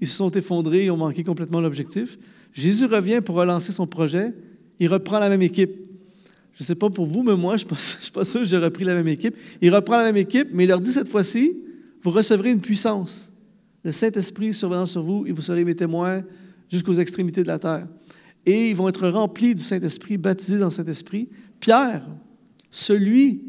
ils 0.00 0.08
se 0.08 0.16
sont 0.16 0.30
effondrés, 0.30 0.86
ils 0.86 0.90
ont 0.90 0.96
manqué 0.96 1.24
complètement 1.24 1.60
l'objectif. 1.60 2.18
Jésus 2.54 2.86
revient 2.86 3.20
pour 3.22 3.34
relancer 3.34 3.70
son 3.70 3.86
projet, 3.86 4.32
il 4.80 4.88
reprend 4.88 5.18
la 5.18 5.28
même 5.28 5.42
équipe. 5.42 5.72
Je 6.54 6.62
ne 6.62 6.64
sais 6.64 6.74
pas 6.74 6.88
pour 6.88 7.04
vous, 7.04 7.22
mais 7.22 7.36
moi, 7.36 7.58
je 7.58 7.66
ne 7.70 7.74
suis 7.76 8.10
pas 8.10 8.24
sûr 8.24 8.40
que 8.40 8.46
j'ai 8.46 8.56
repris 8.56 8.84
la 8.84 8.94
même 8.94 9.08
équipe. 9.08 9.36
Il 9.60 9.74
reprend 9.74 9.98
la 9.98 10.04
même 10.04 10.16
équipe, 10.16 10.48
mais 10.54 10.64
il 10.64 10.68
leur 10.68 10.80
dit 10.80 10.90
cette 10.90 11.08
fois-ci, 11.08 11.52
vous 12.02 12.10
recevrez 12.10 12.50
une 12.50 12.62
puissance 12.62 13.30
le 13.84 13.92
Saint-Esprit 13.92 14.54
survenant 14.54 14.86
sur 14.86 15.02
vous 15.02 15.26
et 15.26 15.32
vous 15.32 15.42
serez 15.42 15.64
mes 15.64 15.74
témoins 15.74 16.22
jusqu'aux 16.70 16.94
extrémités 16.94 17.42
de 17.42 17.48
la 17.48 17.58
terre. 17.58 17.86
Et 18.46 18.70
ils 18.70 18.76
vont 18.76 18.88
être 18.88 19.08
remplis 19.08 19.54
du 19.54 19.62
Saint-Esprit, 19.62 20.16
baptisés 20.16 20.58
dans 20.58 20.66
le 20.66 20.70
Saint-Esprit. 20.70 21.28
Pierre, 21.60 22.06
celui 22.70 23.42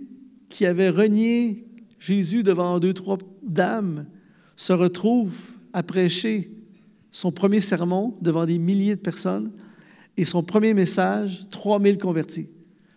qui 0.50 0.66
avait 0.66 0.90
renié 0.90 1.66
Jésus 2.00 2.44
devant 2.44 2.80
deux, 2.80 2.94
trois 2.94 3.18
dames, 3.44 4.06
se 4.56 4.74
retrouve 4.74 5.36
à 5.74 5.84
prêcher 5.84 6.52
son 7.12 7.32
premier 7.32 7.62
sermon 7.62 8.16
devant 8.22 8.46
des 8.46 8.58
milliers 8.58 8.96
de 8.96 9.02
personnes 9.02 9.52
et 10.18 10.26
son 10.26 10.44
premier 10.44 10.74
message, 10.74 11.48
3000 11.50 11.98
convertis. 11.98 12.48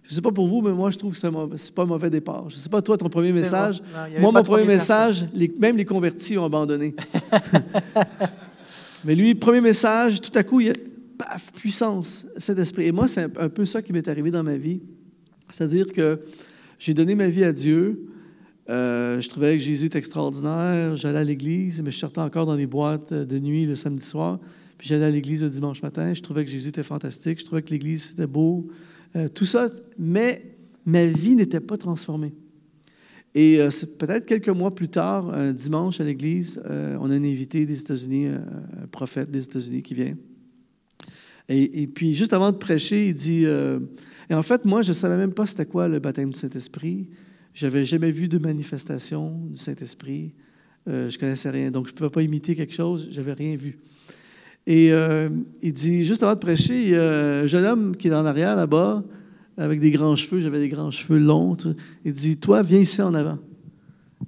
Je 0.09 0.14
ne 0.14 0.14
sais 0.14 0.23
pas 0.23 0.33
pour 0.33 0.49
vous, 0.49 0.62
mais 0.62 0.73
moi, 0.73 0.88
je 0.88 0.97
trouve 0.97 1.12
que 1.12 1.18
ce 1.18 1.27
n'est 1.27 1.73
pas 1.75 1.83
un 1.83 1.87
mauvais 1.87 2.09
départ. 2.09 2.49
Je 2.49 2.55
ne 2.57 2.61
sais 2.61 2.71
pas 2.71 2.81
toi, 2.81 2.97
ton 2.97 3.11
premier 3.11 3.31
message. 3.31 3.83
moi, 4.18 4.33
mon 4.33 4.42
premier 4.42 4.64
message, 4.64 5.27
même 5.59 5.77
les 5.77 5.85
convertis 5.85 6.38
ont 6.38 6.47
abandonné. 6.47 6.94
mais 9.05 9.14
lui, 9.14 9.35
premier 9.35 9.61
message, 9.61 10.23
tout 10.23 10.33
à 10.35 10.42
coup, 10.42 10.61
il 10.61 10.68
y 10.68 10.71
a 10.71 10.73
paf, 11.18 11.53
puissance, 11.53 12.25
cet 12.38 12.59
esprit. 12.59 12.87
Et 12.87 12.92
moi, 12.92 13.07
c'est 13.07 13.38
un, 13.38 13.51
peu 13.51 13.66
ça 13.66 13.83
qui 13.83 13.92
m'est 13.92 14.09
arrivé 14.09 14.31
dans 14.31 14.42
ma 14.42 14.57
vie. 14.57 14.81
C'est-à-dire 15.53 15.92
que 15.92 16.21
j'ai 16.79 16.94
donné 16.94 17.14
ma 17.14 17.29
vie 17.29 17.44
à 17.44 17.53
Dieu. 17.53 18.09
Euh, 18.71 19.21
je 19.21 19.29
trouvais 19.29 19.59
que 19.59 19.62
Jésus 19.62 19.87
était 19.87 19.99
extraordinaire. 19.99 20.97
J'allais 20.97 21.18
à 21.18 21.25
l'église, 21.25 21.83
mais 21.83 21.90
je 21.90 21.99
sortais 21.99 22.21
encore 22.21 22.47
dans 22.47 22.57
les 22.57 22.66
boîtes 22.66 23.12
de 23.12 23.38
nuit 23.38 23.66
le 23.66 23.77
samedi 23.77 24.05
soir. 24.05 24.38
Puis 24.79 24.88
j'allais 24.88 25.05
à 25.05 25.11
l'église 25.11 25.42
le 25.42 25.51
dimanche 25.51 25.83
matin. 25.83 26.14
Je 26.14 26.23
trouvais 26.23 26.47
que 26.47 26.51
Jésus 26.51 26.71
était 26.71 26.83
fantastique. 26.83 27.40
Je 27.40 27.44
trouvais 27.44 27.61
que 27.61 27.71
l'église, 27.73 28.05
c'était 28.05 28.27
beau. 28.27 28.68
Euh, 29.16 29.29
tout 29.29 29.44
ça, 29.44 29.68
mais 29.99 30.57
ma 30.85 31.07
vie 31.07 31.35
n'était 31.35 31.61
pas 31.61 31.77
transformée. 31.77 32.35
Et 33.35 33.61
euh, 33.61 33.68
peut-être 33.99 34.27
quelques 34.27 34.49
mois 34.49 34.75
plus 34.75 34.88
tard, 34.88 35.33
un 35.33 35.53
dimanche 35.53 36.01
à 36.01 36.05
l'église, 36.05 36.62
euh, 36.66 36.97
on 37.01 37.11
a 37.11 37.14
un 37.14 37.25
invité 37.25 37.66
des 37.66 37.81
États-Unis, 37.81 38.27
un 38.27 38.87
prophète 38.90 39.31
des 39.31 39.44
États-Unis 39.44 39.83
qui 39.83 39.94
vient. 39.94 40.16
Et, 41.51 41.87
puis, 41.87 42.14
juste 42.14 42.35
avant 42.35 42.53
de 42.53 42.59
prêcher, 42.59 43.09
il 43.09 43.14
dit 43.14 43.47
Et 43.47 44.35
en 44.35 44.42
fait, 44.42 44.66
moi, 44.66 44.83
je 44.83 44.90
ne 44.90 44.94
savais 44.94 45.16
même 45.16 45.33
pas 45.33 45.47
c'était 45.47 45.64
quoi 45.64 45.88
le 45.88 45.99
baptême 45.99 46.29
du 46.29 46.38
Saint-Esprit. 46.38 47.09
Je 47.55 47.64
n'avais 47.64 47.87
jamais 47.87 48.11
vu 48.11 48.29
de 48.29 48.37
manifestation 48.37 49.47
du 49.47 49.57
Saint-Esprit. 49.57 50.35
je 50.87 50.92
ne 51.07 51.18
connaissais 51.18 51.49
rien. 51.49 51.71
Donc, 51.71 51.87
je 51.87 51.92
ne 51.92 51.97
pouvais 51.97 52.11
pas 52.11 52.21
imiter 52.21 52.55
quelque 52.55 52.75
chose. 52.75 53.09
Je 53.11 53.16
n'avais 53.18 53.33
rien 53.33 53.57
vu. 53.57 53.79
Et 54.70 54.92
euh, 54.92 55.31
il 55.62 55.72
dit, 55.72 56.04
juste 56.04 56.22
avant 56.22 56.35
de 56.35 56.40
prêcher, 56.40 56.83
il 56.83 56.88
y 56.90 56.94
a 56.94 57.40
un 57.40 57.46
jeune 57.46 57.64
homme 57.64 57.96
qui 57.96 58.09
est 58.09 58.14
en 58.14 58.26
arrière 58.26 58.54
là-bas, 58.54 59.02
avec 59.57 59.81
des 59.81 59.90
grands 59.90 60.14
cheveux, 60.14 60.42
j'avais 60.42 60.61
des 60.61 60.68
grands 60.68 60.90
cheveux 60.90 61.18
longs. 61.18 61.57
Il 62.04 62.12
dit, 62.12 62.37
toi, 62.37 62.61
viens 62.61 62.81
ici 62.81 63.00
en 63.00 63.14
avant. 63.14 63.38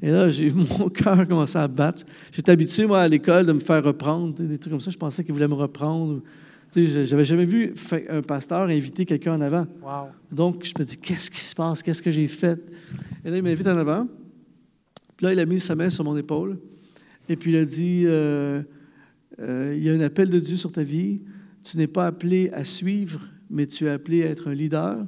Et 0.01 0.11
là, 0.11 0.31
j'ai 0.31 0.51
mon 0.79 0.89
cœur 0.89 1.29
commencé 1.29 1.59
à 1.59 1.69
battre. 1.69 2.05
J'étais 2.33 2.53
habitué, 2.53 2.87
moi, 2.87 3.01
à 3.01 3.09
l'école, 3.09 3.45
de 3.45 3.53
me 3.53 3.61
faire 3.61 3.85
reprendre, 3.85 4.33
des 4.33 4.57
trucs 4.57 4.73
comme 4.73 4.81
ça. 4.81 4.91
Je 4.91 4.97
pensais 4.97 5.23
qu'il 5.23 5.35
voulait 5.35 5.47
me 5.47 5.53
reprendre. 5.53 6.23
J'avais 6.75 7.27
jamais 7.27 7.45
vu 7.45 7.75
un 8.09 8.23
pasteur 8.23 8.63
inviter 8.63 9.05
quelqu'un 9.05 9.35
en 9.35 9.43
avant. 9.43 9.67
Donc, 10.33 10.65
je 10.65 10.73
me 10.79 10.87
dis, 10.87 10.97
qu'est-ce 10.97 11.31
qui 11.31 11.41
se 11.41 11.55
passe? 11.55 11.83
Qu'est-ce 11.83 12.03
que 12.03 12.11
j'ai 12.11 12.29
fait? 12.29 12.59
Et 13.27 13.31
là, 13.31 13.37
il 13.37 13.43
m'invite 13.43 13.67
en 13.67 13.77
avant. 13.77 14.09
Puis 15.19 15.27
là, 15.27 15.35
il 15.35 15.39
a 15.39 15.45
mis 15.45 15.61
sa 15.61 15.75
main 15.75 15.91
sur 15.91 16.03
mon 16.03 16.17
épaule. 16.17 16.57
Et 17.29 17.37
puis, 17.37 17.53
il 17.53 17.59
a 17.59 17.65
dit, 17.67 18.05
euh, 18.07 18.63
euh, 19.41 19.75
il 19.77 19.85
y 19.85 19.91
a 19.91 19.95
un 19.95 20.01
appel 20.01 20.29
de 20.29 20.39
Dieu 20.39 20.57
sur 20.57 20.73
ta 20.73 20.83
vie. 20.83 21.21
Tu 21.63 21.79
n'es 21.79 21.87
pas 21.87 22.07
appelé 22.07 22.51
à 22.51 22.65
suivre, 22.65 23.21
mais 23.49 23.67
tu 23.67 23.87
es 23.87 23.91
appelé 23.91 24.23
à 24.23 24.27
être 24.27 24.49
un 24.49 24.55
leader. 24.55 25.07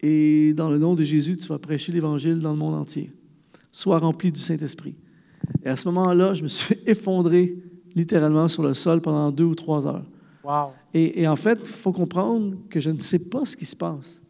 Et 0.00 0.52
dans 0.54 0.70
le 0.70 0.78
nom 0.78 0.94
de 0.94 1.02
Jésus, 1.02 1.36
tu 1.36 1.48
vas 1.48 1.58
prêcher 1.58 1.92
l'Évangile 1.92 2.38
dans 2.38 2.52
le 2.52 2.58
monde 2.58 2.74
entier. 2.74 3.12
Sois 3.72 3.98
rempli 3.98 4.30
du 4.30 4.40
Saint-Esprit. 4.40 4.94
Et 5.64 5.68
à 5.68 5.76
ce 5.76 5.88
moment-là, 5.88 6.34
je 6.34 6.42
me 6.42 6.48
suis 6.48 6.76
effondré 6.86 7.56
littéralement 7.94 8.48
sur 8.48 8.62
le 8.62 8.74
sol 8.74 9.00
pendant 9.00 9.30
deux 9.30 9.44
ou 9.44 9.54
trois 9.54 9.86
heures. 9.86 10.04
Et, 10.94 11.26
en 11.26 11.34
fait, 11.34 11.58
il 11.60 11.72
faut 11.72 11.92
comprendre 11.92 12.56
que 12.70 12.78
je 12.78 12.90
ne 12.90 12.96
sais 12.98 13.28
pas 13.28 13.44
ce 13.44 13.56
qui 13.56 13.64
se 13.64 13.74
passe 13.74 14.22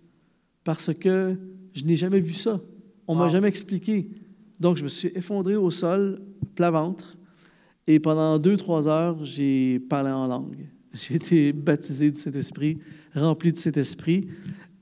parce 0.65 0.93
que 0.95 1.37
je 1.75 1.85
n'ai 1.85 1.97
jamais 1.97 2.21
vu 2.21 2.33
ça. 2.33 2.59
On 3.07 3.15
ne 3.15 3.21
m'a 3.21 3.29
jamais 3.29 3.49
expliqué. 3.49 4.09
Donc, 4.59 4.79
je 4.79 4.83
me 4.83 4.89
suis 4.89 5.13
effondré 5.15 5.57
au 5.57 5.71
sol, 5.71 6.23
plat 6.55 6.71
ventre, 6.71 7.19
et 7.87 8.01
pendant 8.01 8.39
deux, 8.39 8.57
trois 8.57 8.89
heures, 8.89 9.25
j'ai 9.25 9.79
parlé 9.79 10.11
en 10.11 10.27
langue. 10.27 10.67
J'ai 10.95 11.17
été 11.17 11.53
baptisé 11.53 12.11
du 12.11 12.19
Saint-Esprit, 12.19 12.79
rempli 13.15 13.53
de 13.53 13.59
Saint-Esprit, 13.59 14.29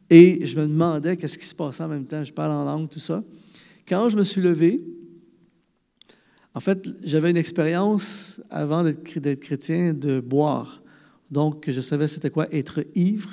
et 0.08 0.46
je 0.46 0.56
me 0.56 0.66
demandais 0.66 1.16
qu'est-ce 1.16 1.36
qui 1.36 1.44
se 1.44 1.56
passait 1.56 1.82
en 1.82 1.88
même 1.88 2.04
temps. 2.06 2.22
Je 2.22 2.32
parle 2.32 2.52
en 2.52 2.64
langue, 2.64 2.88
tout 2.88 3.00
ça. 3.00 3.24
Quand 3.88 4.08
je 4.08 4.16
me 4.16 4.22
suis 4.22 4.40
levé, 4.40 4.80
en 6.54 6.60
fait, 6.60 6.88
j'avais 7.02 7.30
une 7.30 7.36
expérience 7.36 8.40
avant 8.48 8.84
d'être 8.84 9.40
chrétien 9.40 9.92
de 9.92 10.20
boire. 10.20 10.82
Donc, 11.30 11.68
je 11.68 11.80
savais 11.80 12.06
c'était 12.06 12.30
quoi 12.30 12.46
être 12.54 12.84
ivre. 12.94 13.30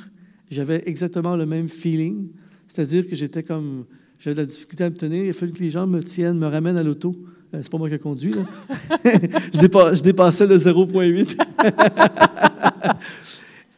J'avais 0.49 0.81
exactement 0.88 1.36
le 1.36 1.45
même 1.45 1.69
feeling, 1.69 2.29
c'est-à-dire 2.67 3.07
que 3.07 3.15
j'étais 3.15 3.43
comme, 3.43 3.86
j'avais 4.17 4.36
de 4.36 4.41
la 4.41 4.45
difficulté 4.47 4.84
à 4.84 4.89
me 4.89 4.95
tenir. 4.95 5.23
Il 5.23 5.29
a 5.29 5.34
fallu 5.34 5.53
que 5.53 5.60
les 5.60 5.69
gens 5.69 5.86
me 5.86 6.01
tiennent, 6.01 6.38
me 6.39 6.47
ramènent 6.47 6.77
à 6.77 6.84
l'auto. 6.84 7.15
Euh, 7.53 7.59
c'est 7.61 7.69
pas 7.71 7.77
moi 7.77 7.89
qui 7.89 7.95
ai 7.95 7.99
conduit, 7.99 8.33
là. 8.33 8.45
je, 9.53 10.01
dépassais 10.01 10.47
le 10.47 10.55
0,8. 10.55 11.37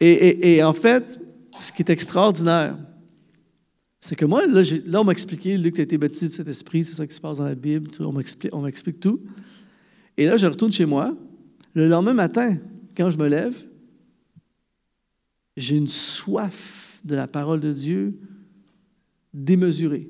et, 0.00 0.62
en 0.62 0.72
fait, 0.72 1.20
ce 1.58 1.72
qui 1.72 1.82
est 1.82 1.90
extraordinaire, 1.90 2.76
c'est 4.00 4.14
que 4.16 4.24
moi, 4.24 4.42
là, 4.46 5.00
on 5.00 5.04
m'a 5.04 5.12
expliqué, 5.12 5.58
Luc 5.58 5.78
a 5.78 5.82
été 5.82 5.98
baptisé 5.98 6.28
de 6.28 6.32
cet 6.32 6.46
esprit, 6.46 6.84
c'est 6.84 6.94
ça 6.94 7.06
qui 7.06 7.14
se 7.14 7.20
passe 7.20 7.38
dans 7.38 7.46
la 7.46 7.54
Bible, 7.54 7.90
on 8.00 8.12
m'explique 8.62 9.00
tout. 9.00 9.20
Et 10.16 10.26
là, 10.26 10.36
je 10.36 10.46
retourne 10.46 10.70
chez 10.70 10.86
moi. 10.86 11.16
Le 11.74 11.88
lendemain 11.88 12.12
matin, 12.12 12.58
quand 12.96 13.10
je 13.10 13.18
me 13.18 13.28
lève, 13.28 13.56
j'ai 15.56 15.76
une 15.76 15.88
soif 15.88 17.00
de 17.04 17.14
la 17.16 17.26
parole 17.26 17.60
de 17.60 17.72
Dieu 17.72 18.18
démesurée. 19.32 20.08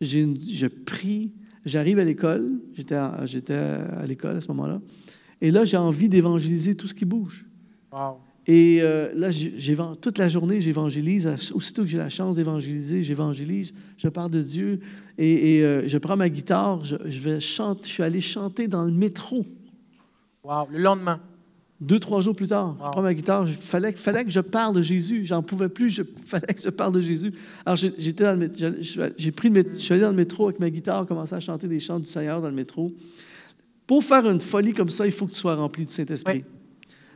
je 0.00 0.66
prie, 0.66 1.32
j'arrive 1.64 1.98
à 1.98 2.04
l'école, 2.04 2.50
j'étais 2.74 2.94
à, 2.94 3.06
à 3.06 4.06
l'école 4.06 4.36
à 4.36 4.40
ce 4.40 4.48
moment-là, 4.48 4.80
et 5.40 5.50
là, 5.50 5.64
j'ai 5.64 5.76
envie 5.76 6.08
d'évangéliser 6.08 6.74
tout 6.74 6.88
ce 6.88 6.94
qui 6.94 7.04
bouge. 7.04 7.44
Et 8.46 8.78
euh, 8.82 9.12
là, 9.14 9.28
toute 10.00 10.18
la 10.18 10.28
journée, 10.28 10.60
j'évangélise. 10.60 11.30
Aussitôt 11.54 11.82
que 11.82 11.88
j'ai 11.88 11.98
la 11.98 12.08
chance 12.08 12.36
d'évangéliser, 12.36 13.02
j'évangélise, 13.02 13.72
je 13.96 14.08
parle 14.08 14.30
de 14.30 14.42
Dieu. 14.42 14.80
Et, 15.16 15.62
euh, 15.62 15.86
je 15.86 15.98
prends 15.98 16.16
ma 16.16 16.28
guitare, 16.28 16.84
je, 16.84 16.96
vais 16.96 17.40
chanter, 17.40 17.84
je 17.84 17.92
suis 17.92 18.02
allé 18.02 18.20
chanter 18.20 18.68
dans 18.68 18.84
le 18.84 18.92
métro. 18.92 19.46
Wow, 20.42 20.68
le 20.70 20.78
lendemain. 20.78 21.20
Deux, 21.84 21.98
trois 21.98 22.22
jours 22.22 22.34
plus 22.34 22.46
tard, 22.46 22.74
je 22.82 22.90
prends 22.92 23.02
ma 23.02 23.12
guitare, 23.12 23.46
il 23.46 23.52
fallait, 23.52 23.92
fallait 23.92 24.24
que 24.24 24.30
je 24.30 24.40
parle 24.40 24.74
de 24.74 24.80
Jésus. 24.80 25.26
J'en 25.26 25.42
pouvais 25.42 25.68
plus, 25.68 25.98
il 25.98 26.04
fallait 26.26 26.54
que 26.54 26.62
je 26.62 26.70
parle 26.70 26.94
de 26.94 27.02
Jésus. 27.02 27.30
Alors, 27.66 27.76
j'étais 27.76 28.24
dans 28.24 28.40
le, 28.40 28.50
j'ai 29.18 29.32
pris 29.32 29.50
le, 29.50 29.62
je 29.74 29.78
suis 29.78 29.92
allé 29.92 30.00
dans 30.00 30.08
le 30.08 30.16
métro 30.16 30.46
avec 30.46 30.60
ma 30.60 30.70
guitare, 30.70 31.04
commencé 31.04 31.34
à 31.34 31.40
chanter 31.40 31.68
des 31.68 31.80
chants 31.80 31.98
du 31.98 32.06
Seigneur 32.06 32.40
dans 32.40 32.48
le 32.48 32.54
métro. 32.54 32.90
Pour 33.86 34.02
faire 34.02 34.26
une 34.30 34.40
folie 34.40 34.72
comme 34.72 34.88
ça, 34.88 35.04
il 35.04 35.12
faut 35.12 35.26
que 35.26 35.32
tu 35.32 35.38
sois 35.38 35.56
rempli 35.56 35.84
du 35.84 35.92
Saint-Esprit. 35.92 36.44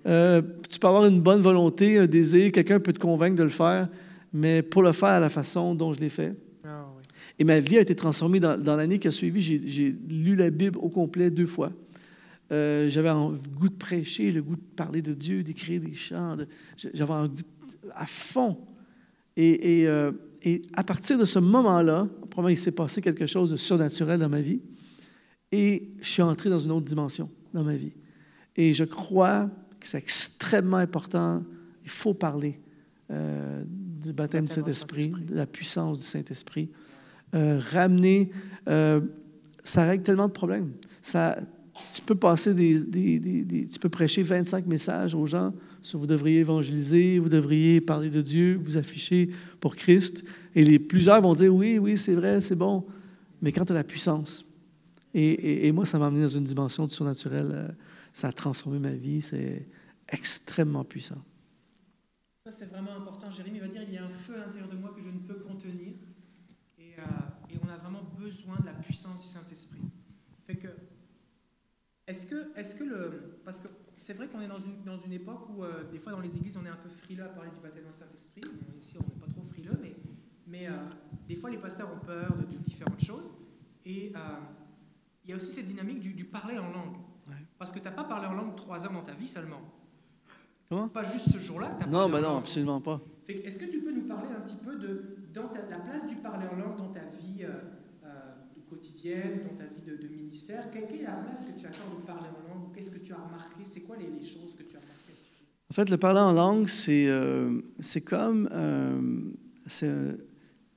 Euh, 0.07 0.43
tu 0.69 0.79
peux 0.79 0.87
avoir 0.87 1.07
une 1.07 1.23
bonne 1.23 1.41
volonté, 1.41 1.97
un 1.97 2.07
désir, 2.07 2.53
quelqu'un 2.53 2.79
peut 2.79 2.93
te 2.93 2.99
convaincre 2.99 3.37
de 3.37 3.45
le 3.45 3.49
faire, 3.49 3.89
mais 4.35 4.61
pour 4.61 4.83
le 4.83 4.93
faire 4.93 5.09
à 5.09 5.21
la 5.21 5.31
façon 5.31 5.75
dont 5.75 5.95
je 5.95 6.01
l'ai 6.01 6.11
fait. 6.11 6.35
Ah 6.63 6.85
Et 7.39 7.45
ma 7.45 7.59
vie 7.59 7.79
a 7.79 7.81
été 7.81 7.95
transformée 7.95 8.39
dans, 8.39 8.61
dans 8.61 8.77
l'année 8.77 8.99
qui 8.99 9.09
a 9.09 9.13
suivi. 9.13 9.41
J'ai 9.41 9.97
lu 10.11 10.37
la 10.37 10.51
Bible 10.51 10.79
au 10.79 10.91
complet 10.91 11.31
deux 11.31 11.47
fois. 11.47 11.73
Euh, 12.51 12.89
j'avais 12.89 13.11
un 13.11 13.39
goût 13.57 13.69
de 13.69 13.75
prêcher, 13.75 14.33
le 14.33 14.43
goût 14.43 14.57
de 14.57 14.61
parler 14.77 15.03
de 15.03 15.13
Dieu, 15.13 15.43
d'écrire 15.43 15.81
des 15.81 15.95
chants. 15.95 16.37
J'avais 16.95 17.13
un 17.13 17.29
goût 17.29 17.43
à 17.95 18.07
fond. 18.07 18.59
Et, 19.37 19.81
et, 19.81 19.89
euh, 19.89 20.13
et, 20.43 20.63
à 20.75 20.83
partir 20.83 21.19
de 21.19 21.25
ce 21.25 21.39
moment-là, 21.39 22.09
probablement 22.31 22.49
il 22.49 22.59
s'est 22.59 22.73
passé 22.73 23.03
quelque 23.03 23.27
chose 23.27 23.51
de 23.51 23.57
surnaturel 23.57 24.19
dans 24.19 24.29
ma 24.29 24.41
vie. 24.41 24.61
Et 25.53 25.89
je 26.01 26.09
suis 26.09 26.23
entré 26.23 26.51
dans 26.51 26.59
une 26.59 26.73
autre 26.73 26.87
dimension 26.87 27.31
dans 27.53 27.65
ma 27.65 27.75
vie. 27.75 27.93
Et 28.57 28.75
je 28.75 28.85
crois 28.85 29.51
que 29.79 29.87
c'est 29.87 29.99
extrêmement 29.99 30.79
important. 30.79 31.45
Il 31.85 31.91
faut 31.91 32.15
parler 32.15 32.61
euh, 33.11 33.63
du 33.67 34.13
baptême 34.13 34.47
du 34.47 34.53
Saint-Esprit, 34.53 35.09
de 35.09 35.35
la 35.35 35.47
puissance 35.47 35.99
du 35.99 36.05
Saint-Esprit. 36.05 36.71
ramener, 37.33 38.31
ça 38.67 39.85
règle 39.85 40.03
tellement 40.03 40.29
de 40.29 40.33
problèmes. 40.33 40.73
Ça, 41.03 41.39
tu 41.93 42.03
peux 42.03 42.15
passer 42.15 42.55
des, 42.55 43.67
tu 43.71 43.79
peux 43.79 43.89
prêcher 43.89 44.23
25 44.23 44.67
messages 44.67 45.15
aux 45.15 45.27
gens 45.27 45.53
sur 45.83 45.99
vous 45.99 46.07
devriez 46.07 46.41
évangéliser, 46.41 47.19
vous 47.19 47.29
devriez 47.29 47.81
parler 47.81 48.11
de 48.11 48.21
Dieu, 48.21 48.59
vous 48.63 48.77
afficher 48.77 49.31
pour 49.61 49.77
Christ. 49.77 50.25
Et 50.55 50.65
les, 50.65 50.79
plusieurs 50.79 51.21
vont 51.21 51.35
dire 51.35 51.55
oui, 51.55 51.79
oui, 51.79 51.97
c'est 51.97 52.15
vrai, 52.15 52.41
c'est 52.41 52.57
bon. 52.57 52.85
Mais 53.41 53.53
quand 53.53 53.65
tu 53.65 53.73
as 53.73 53.77
la 53.77 53.85
puissance, 53.85 54.45
et, 55.15 55.73
moi, 55.73 55.85
ça 55.85 55.99
m'a 55.99 56.07
amené 56.07 56.23
dans 56.23 56.29
une 56.29 56.45
dimension 56.45 56.87
du 56.87 56.95
surnaturel, 56.95 57.51
euh, 57.51 57.69
ça 58.13 58.29
a 58.29 58.33
transformé 58.33 58.79
ma 58.79 58.93
vie, 58.93 59.23
c'est 59.23 59.67
extrêmement 60.09 60.85
puissant. 60.85 61.23
Ça, 62.45 62.53
c'est 62.53 62.67
vraiment 62.67 62.95
important. 62.97 63.31
Jérémie 63.31 63.59
va 63.59 63.69
dire 63.69 63.83
il 63.83 63.95
y 63.95 63.99
a 63.99 64.05
un 64.05 64.09
feu 64.09 64.35
à 64.37 64.47
l'intérieur 64.47 64.69
de 64.69 64.77
moi 64.77 64.93
que 64.95 65.03
je 65.03 65.09
ne 65.09 65.19
peux 65.19 65.41
contenir. 65.41 65.95
Et, 66.79 66.95
euh, 66.99 67.03
et 67.51 67.59
on 67.65 67.69
a 67.69 67.77
vraiment 67.79 68.05
besoin 68.19 68.57
de 68.61 68.67
la 68.67 68.73
puissance 68.73 69.23
du 69.23 69.29
Saint-Esprit. 69.29 69.81
Est-ce 72.09 72.27
que, 72.27 72.59
est 72.59 72.79
que 72.79 72.85
le. 72.85 73.39
Parce 73.45 73.61
que 73.61 73.69
c'est 73.99 74.15
vrai 74.15 74.29
qu'on 74.29 74.41
est 74.41 74.49
dans 74.49 74.59
une, 74.59 74.83
dans 74.83 74.97
une 74.97 75.13
époque 75.13 75.47
où, 75.51 75.63
euh, 75.63 75.85
des 75.93 75.99
fois, 75.99 76.11
dans 76.13 76.21
les 76.21 76.35
églises, 76.35 76.57
on 76.57 76.65
est 76.65 76.71
un 76.71 76.77
peu 76.77 76.89
frileux 76.89 77.25
à 77.25 77.29
parler 77.29 77.51
du 77.51 77.61
baptême 77.61 77.85
du 77.85 77.93
Saint-Esprit. 77.93 78.41
Ici, 78.81 78.97
on 78.97 79.07
n'est 79.07 79.21
pas 79.21 79.31
trop 79.31 79.43
frileux, 79.43 79.79
mais, 79.83 79.95
mais 80.47 80.69
euh, 80.69 80.73
des 81.29 81.37
fois, 81.37 81.51
les 81.51 81.59
pasteurs 81.59 81.93
ont 81.93 82.05
peur 82.05 82.35
de, 82.35 82.57
différentes 82.57 83.05
choses. 83.05 83.31
Et 83.85 84.11
euh, 84.17 84.19
il 85.25 85.31
y 85.31 85.33
a 85.35 85.37
aussi 85.37 85.53
cette 85.53 85.67
dynamique 85.67 86.01
du, 86.01 86.25
parler 86.25 86.59
en 86.59 86.71
langue. 86.71 86.97
Parce 87.59 87.73
que 87.73 87.79
tu 87.79 87.85
n'as 87.85 87.91
pas 87.91 88.05
parlé 88.05 88.27
en 88.27 88.33
langue 88.33 88.57
trois 88.57 88.87
heures 88.87 88.93
dans 88.93 89.03
ta 89.03 89.13
vie 89.13 89.29
seulement. 89.29 89.61
Comment? 90.71 90.89
Pas 90.89 91.05
juste 91.05 91.31
ce 91.31 91.39
jour-là. 91.39 91.77
Non, 91.91 92.09
bah 92.09 92.23
non, 92.23 92.39
absolument 92.39 92.81
pas. 92.81 93.03
Est-ce 93.29 93.59
que 93.59 93.71
tu 93.71 93.81
peux 93.81 93.93
nous 93.93 94.07
parler 94.07 94.31
un 94.31 94.41
petit 94.41 94.57
peu 94.57 94.77
de, 94.77 95.17
dans 95.35 95.51
la 95.69 95.79
place 95.79 96.07
du 96.07 96.17
parler 96.17 96.47
en 96.51 96.57
langue 96.57 96.77
dans 96.79 96.89
ta 96.89 97.05
vie 97.05 97.45
quotidienne, 98.69 99.41
dans 99.45 99.57
ta 99.57 99.65
vie 99.65 99.83
de, 99.87 100.09
ministère, 100.09 100.71
quelle 100.71 100.85
est 100.85 101.03
la 101.03 101.13
place 101.13 101.45
que 101.45 101.59
tu 101.59 101.67
accordes 101.67 101.95
au 101.97 102.07
parler 102.07 102.29
en 102.29 102.55
langue? 102.55 102.75
Qu'est-ce 102.75 102.91
que 102.91 102.99
tu 102.99 103.13
as 103.13 103.17
remarqué? 103.17 103.63
C'est 103.65 103.81
quoi 103.81 103.97
les, 103.97 104.25
choses 104.25 104.55
que 104.57 104.63
tu 104.63 104.77
as 104.77 104.81
remarquées 104.81 105.15
En 105.71 105.75
fait, 105.75 105.91
le 105.91 105.97
parler 105.97 106.21
en 106.21 106.33
langue, 106.33 106.69
c'est 106.69 107.07
euh, 107.09 107.61
comme. 108.07 108.49
Euh, 108.53 109.31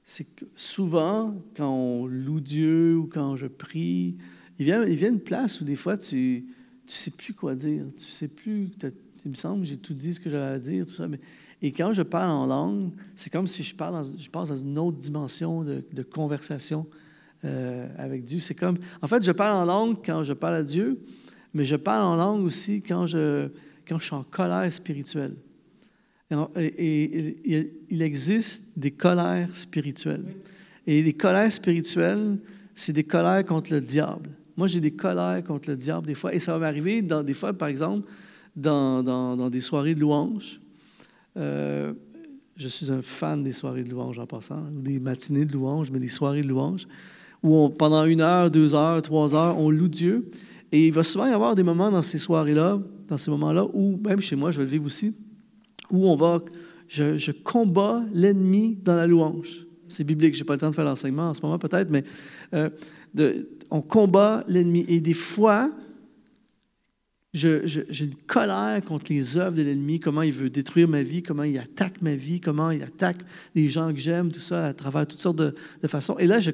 c'est 0.03 0.27
souvent, 0.55 1.41
quand 1.55 1.73
on 1.73 2.05
loue 2.05 2.41
Dieu 2.41 2.97
ou 2.97 3.07
quand 3.07 3.35
je 3.35 3.47
prie, 3.47 4.17
il 4.59 4.65
vient, 4.65 4.83
il 4.83 4.95
vient 4.95 5.09
une 5.09 5.21
place 5.21 5.61
où 5.61 5.63
des 5.63 5.77
fois, 5.77 5.97
tu 5.97 6.45
ne 6.85 6.91
sais 6.91 7.11
plus 7.11 7.33
quoi 7.33 7.55
dire. 7.55 7.85
Tu 7.97 8.05
sais 8.05 8.27
plus. 8.27 8.69
Il 9.23 9.31
me 9.31 9.35
semble 9.35 9.61
que 9.61 9.67
j'ai 9.67 9.77
tout 9.77 9.93
dit 9.93 10.13
ce 10.13 10.19
que 10.19 10.29
j'avais 10.29 10.55
à 10.55 10.59
dire, 10.59 10.85
tout 10.85 10.93
ça. 10.93 11.07
Mais, 11.07 11.19
et 11.61 11.71
quand 11.71 11.93
je 11.93 12.01
parle 12.01 12.31
en 12.31 12.45
langue, 12.45 12.91
c'est 13.15 13.29
comme 13.29 13.47
si 13.47 13.63
je, 13.63 13.75
parle 13.75 14.05
je 14.17 14.29
passe 14.29 14.49
dans 14.49 14.57
une 14.57 14.77
autre 14.77 14.97
dimension 14.97 15.63
de 15.63 16.03
conversation 16.03 16.87
euh, 17.43 17.87
avec 17.97 18.23
Dieu. 18.23 18.39
C'est 18.39 18.53
comme, 18.53 18.77
en 19.01 19.07
fait, 19.07 19.23
je 19.23 19.31
parle 19.31 19.55
en 19.55 19.65
langue 19.65 19.97
quand 20.05 20.21
je 20.23 20.33
parle 20.33 20.55
à 20.55 20.63
Dieu, 20.63 20.99
mais 21.53 21.65
je 21.65 21.75
parle 21.75 22.03
en 22.03 22.15
langue 22.15 22.43
aussi 22.43 22.83
quand 22.83 23.07
je, 23.07 23.49
quand 23.87 23.97
je 23.97 24.05
suis 24.05 24.15
en 24.15 24.23
colère 24.23 24.71
spirituelle. 24.71 25.35
Et, 26.55 27.77
il 27.89 28.01
existe 28.01 28.77
des 28.77 28.91
colères 28.91 29.55
spirituelles. 29.55 30.25
Et 30.85 31.01
les 31.01 31.13
colères 31.13 31.51
spirituelles, 31.51 32.37
c'est 32.75 32.93
des 32.93 33.03
colères 33.03 33.43
contre 33.43 33.73
le 33.73 33.81
diable. 33.81 34.29
Moi, 34.55 34.67
j'ai 34.67 34.79
des 34.79 34.91
colères 34.91 35.43
contre 35.43 35.69
le 35.69 35.75
diable 35.75 36.07
des 36.07 36.13
fois. 36.13 36.33
Et 36.33 36.39
ça 36.39 36.53
va 36.53 36.59
m'arriver 36.59 37.01
des 37.01 37.33
fois, 37.33 37.53
par 37.53 37.67
exemple, 37.69 38.07
dans, 38.55 39.01
dans, 39.01 39.35
dans 39.35 39.49
des 39.49 39.61
soirées 39.61 39.95
de 39.95 39.99
louange. 39.99 40.61
Euh, 41.37 41.93
je 42.55 42.67
suis 42.67 42.91
un 42.91 43.01
fan 43.01 43.43
des 43.43 43.53
soirées 43.53 43.83
de 43.83 43.89
louange 43.89 44.19
en 44.19 44.27
passant, 44.27 44.63
des 44.71 44.99
matinées 44.99 45.45
de 45.45 45.53
louange, 45.53 45.89
mais 45.89 45.99
des 45.99 46.09
soirées 46.09 46.41
de 46.41 46.47
louange 46.47 46.87
où 47.43 47.69
pendant 47.69 48.05
une 48.05 48.21
heure, 48.21 48.51
deux 48.51 48.75
heures, 48.75 49.01
trois 49.01 49.33
heures, 49.33 49.57
on 49.57 49.69
loue 49.69 49.87
Dieu. 49.87 50.29
Et 50.71 50.87
il 50.87 50.93
va 50.93 51.03
souvent 51.03 51.27
y 51.27 51.33
avoir 51.33 51.55
des 51.55 51.63
moments 51.63 51.91
dans 51.91 52.01
ces 52.01 52.17
soirées-là, 52.17 52.79
dans 53.07 53.17
ces 53.17 53.29
moments-là, 53.31 53.65
où, 53.73 53.99
même 54.05 54.21
chez 54.21 54.35
moi, 54.35 54.51
je 54.51 54.57
vais 54.57 54.63
le 54.63 54.69
vivre 54.69 54.85
aussi, 54.85 55.15
où 55.89 56.07
on 56.07 56.15
va, 56.15 56.41
je, 56.87 57.17
je 57.17 57.31
combats 57.31 58.03
l'ennemi 58.13 58.77
dans 58.81 58.95
la 58.95 59.07
louange. 59.07 59.65
C'est 59.89 60.05
biblique, 60.05 60.33
je 60.33 60.39
n'ai 60.39 60.45
pas 60.45 60.53
le 60.53 60.59
temps 60.59 60.69
de 60.69 60.75
faire 60.75 60.85
l'enseignement 60.85 61.29
en 61.29 61.33
ce 61.33 61.41
moment 61.41 61.59
peut-être, 61.59 61.89
mais 61.89 62.05
euh, 62.53 62.69
on 63.69 63.81
combat 63.81 64.45
l'ennemi. 64.47 64.85
Et 64.87 65.01
des 65.01 65.13
fois, 65.13 65.69
j'ai 67.33 67.61
une 67.99 68.15
colère 68.27 68.81
contre 68.85 69.05
les 69.09 69.37
œuvres 69.37 69.57
de 69.57 69.63
l'ennemi, 69.63 69.99
comment 69.99 70.21
il 70.21 70.31
veut 70.31 70.49
détruire 70.49 70.87
ma 70.87 71.01
vie, 71.01 71.21
comment 71.23 71.43
il 71.43 71.57
attaque 71.57 72.01
ma 72.01 72.15
vie, 72.15 72.39
comment 72.39 72.71
il 72.71 72.83
attaque 72.83 73.17
les 73.55 73.67
gens 73.67 73.91
que 73.91 73.99
j'aime, 73.99 74.31
tout 74.31 74.39
ça, 74.39 74.67
à 74.67 74.73
travers 74.73 75.05
toutes 75.05 75.19
sortes 75.19 75.37
de, 75.37 75.53
de 75.81 75.87
façons. 75.89 76.17
Et 76.17 76.27
là, 76.27 76.39
je, 76.39 76.51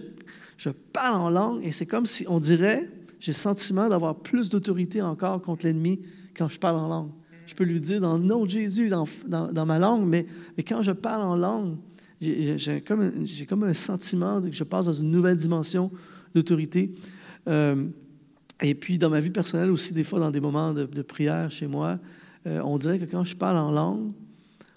je 0.57 0.69
parle 0.69 1.15
en 1.15 1.29
langue 1.29 1.63
et 1.63 1.71
c'est 1.71 1.85
comme 1.85 2.05
si 2.05 2.25
on 2.27 2.39
dirait, 2.39 2.89
j'ai 3.19 3.31
le 3.31 3.37
sentiment 3.37 3.89
d'avoir 3.89 4.15
plus 4.15 4.49
d'autorité 4.49 5.01
encore 5.01 5.41
contre 5.41 5.65
l'ennemi 5.65 6.01
quand 6.35 6.49
je 6.49 6.59
parle 6.59 6.77
en 6.77 6.87
langue. 6.87 7.11
Je 7.45 7.55
peux 7.55 7.63
lui 7.63 7.79
dire 7.79 8.01
dans 8.01 8.17
le 8.17 8.23
nom 8.23 8.43
de 8.43 8.49
Jésus, 8.49 8.89
dans, 8.89 9.07
dans, 9.27 9.65
ma 9.65 9.79
langue, 9.79 10.05
mais, 10.05 10.25
mais 10.57 10.63
quand 10.63 10.81
je 10.81 10.91
parle 10.91 11.21
en 11.21 11.35
langue, 11.35 11.77
j'ai 12.19 12.81
comme, 12.85 13.25
comme 13.47 13.63
un 13.63 13.73
sentiment 13.73 14.41
que 14.41 14.51
je 14.51 14.63
passe 14.63 14.87
dans 14.87 14.93
une 14.93 15.11
nouvelle 15.11 15.37
dimension 15.37 15.91
d'autorité. 16.35 16.91
Euh, 17.47 17.85
et 18.61 18.75
puis, 18.75 18.97
dans 18.97 19.09
ma 19.09 19.19
vie 19.19 19.29
personnelle 19.29 19.69
aussi, 19.71 19.93
des 19.93 20.03
fois, 20.03 20.19
dans 20.19 20.31
des 20.31 20.39
moments 20.41 20.73
de, 20.73 21.01
prière 21.03 21.49
chez 21.51 21.67
moi, 21.67 21.99
euh, 22.47 22.59
on 22.65 22.77
dirait 22.77 22.99
que 22.99 23.05
quand 23.05 23.23
je 23.23 23.35
parle 23.35 23.57
en 23.57 23.71
langue, 23.71 24.11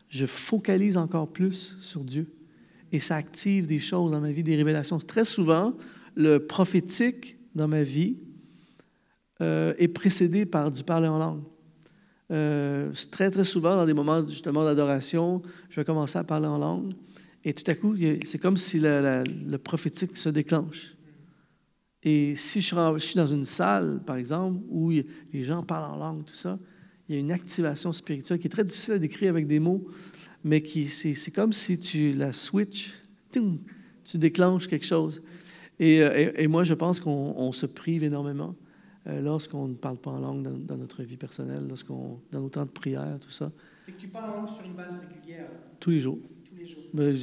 je 0.08 0.26
focalise 0.26 0.96
encore 0.96 1.28
plus 1.28 1.76
sur 1.80 2.04
Dieu 2.04 2.30
et 2.92 2.98
ça 3.00 3.16
active 3.16 3.66
des 3.66 3.78
choses 3.78 4.10
dans 4.10 4.20
ma 4.20 4.30
vie, 4.30 4.42
des 4.42 4.56
révélations. 4.56 4.98
Très 4.98 5.24
souvent, 5.24 5.74
le 6.16 6.38
prophétique 6.38 7.36
dans 7.54 7.68
ma 7.68 7.82
vie 7.82 8.18
euh, 9.40 9.74
est 9.78 9.88
précédé 9.88 10.46
par 10.46 10.70
du 10.70 10.82
parler 10.82 11.08
en 11.08 11.18
langue. 11.18 11.42
Euh, 12.30 12.92
très, 13.10 13.30
très 13.30 13.44
souvent, 13.44 13.74
dans 13.74 13.86
des 13.86 13.94
moments 13.94 14.24
justement 14.26 14.64
d'adoration, 14.64 15.42
je 15.68 15.76
vais 15.76 15.84
commencer 15.84 16.18
à 16.18 16.24
parler 16.24 16.46
en 16.46 16.58
langue 16.58 16.92
et 17.44 17.54
tout 17.54 17.68
à 17.70 17.74
coup, 17.74 17.96
c'est 18.24 18.38
comme 18.38 18.56
si 18.56 18.80
le 18.80 19.56
prophétique 19.56 20.16
se 20.16 20.28
déclenche. 20.28 20.94
Et 22.02 22.34
si 22.34 22.60
je 22.60 22.98
suis 22.98 23.16
dans 23.16 23.26
une 23.26 23.44
salle, 23.44 24.00
par 24.04 24.16
exemple, 24.16 24.60
où 24.68 24.90
les 24.90 25.44
gens 25.44 25.62
parlent 25.62 25.92
en 25.92 25.96
langue, 25.96 26.24
tout 26.24 26.34
ça, 26.34 26.58
il 27.08 27.14
y 27.14 27.18
a 27.18 27.20
une 27.20 27.32
activation 27.32 27.92
spirituelle 27.92 28.38
qui 28.38 28.46
est 28.46 28.50
très 28.50 28.64
difficile 28.64 28.94
à 28.94 28.98
décrire 28.98 29.30
avec 29.30 29.46
des 29.46 29.58
mots, 29.58 29.86
mais 30.44 30.62
qui 30.62 30.86
c'est 30.86 31.30
comme 31.30 31.52
si 31.52 31.78
tu 31.78 32.12
la 32.12 32.32
switch, 32.32 32.92
tu 33.32 34.18
déclenches 34.18 34.66
quelque 34.66 34.86
chose. 34.86 35.22
Euh, 35.80 36.32
et, 36.36 36.46
moi, 36.46 36.64
je 36.64 36.74
pense 36.74 37.00
qu'on 37.00 37.52
se 37.52 37.66
prive 37.66 38.04
énormément 38.04 38.54
euh, 39.06 39.20
lorsqu'on 39.22 39.68
ne 39.68 39.74
parle 39.74 39.96
pas 39.96 40.10
en 40.10 40.18
langue 40.18 40.42
dans, 40.66 40.76
notre 40.76 41.02
vie 41.02 41.16
personnelle, 41.16 41.66
lorsqu'on 41.66 42.20
dans 42.30 42.40
nos 42.40 42.50
temps 42.50 42.66
de 42.66 42.70
prière, 42.70 43.18
tout 43.20 43.30
ça. 43.30 43.50
Et 43.88 43.92
que 43.92 43.98
tu 43.98 44.08
parles 44.08 44.30
en 44.30 44.36
langue 44.40 44.48
sur 44.48 44.64
une 44.64 44.74
base 44.74 44.98
régulière 44.98 45.48
Tous 45.78 45.90
les 45.90 46.00
jours. 46.00 46.18
Tous 46.44 46.54
les 46.56 46.66
jours. 46.66 46.82
Ben, 46.92 47.16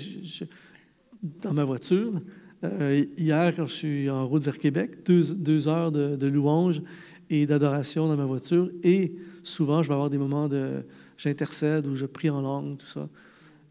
dans 1.43 1.53
ma 1.53 1.63
voiture, 1.63 2.19
euh, 2.63 3.05
hier, 3.17 3.55
quand 3.55 3.67
je 3.67 3.73
suis 3.73 4.09
en 4.09 4.27
route 4.27 4.43
vers 4.43 4.57
Québec, 4.57 5.05
deux, 5.05 5.33
deux 5.35 5.67
heures 5.67 5.91
de, 5.91 6.15
de 6.15 6.27
louange 6.27 6.81
et 7.29 7.45
d'adoration 7.45 8.07
dans 8.07 8.17
ma 8.17 8.25
voiture. 8.25 8.71
Et 8.83 9.13
souvent, 9.43 9.83
je 9.83 9.87
vais 9.87 9.93
avoir 9.93 10.09
des 10.09 10.17
moments 10.17 10.47
de, 10.47 10.83
j'intercède 11.17 11.87
ou 11.87 11.95
je 11.95 12.05
prie 12.05 12.29
en 12.29 12.41
langue, 12.41 12.77
tout 12.77 12.85
ça. 12.85 13.09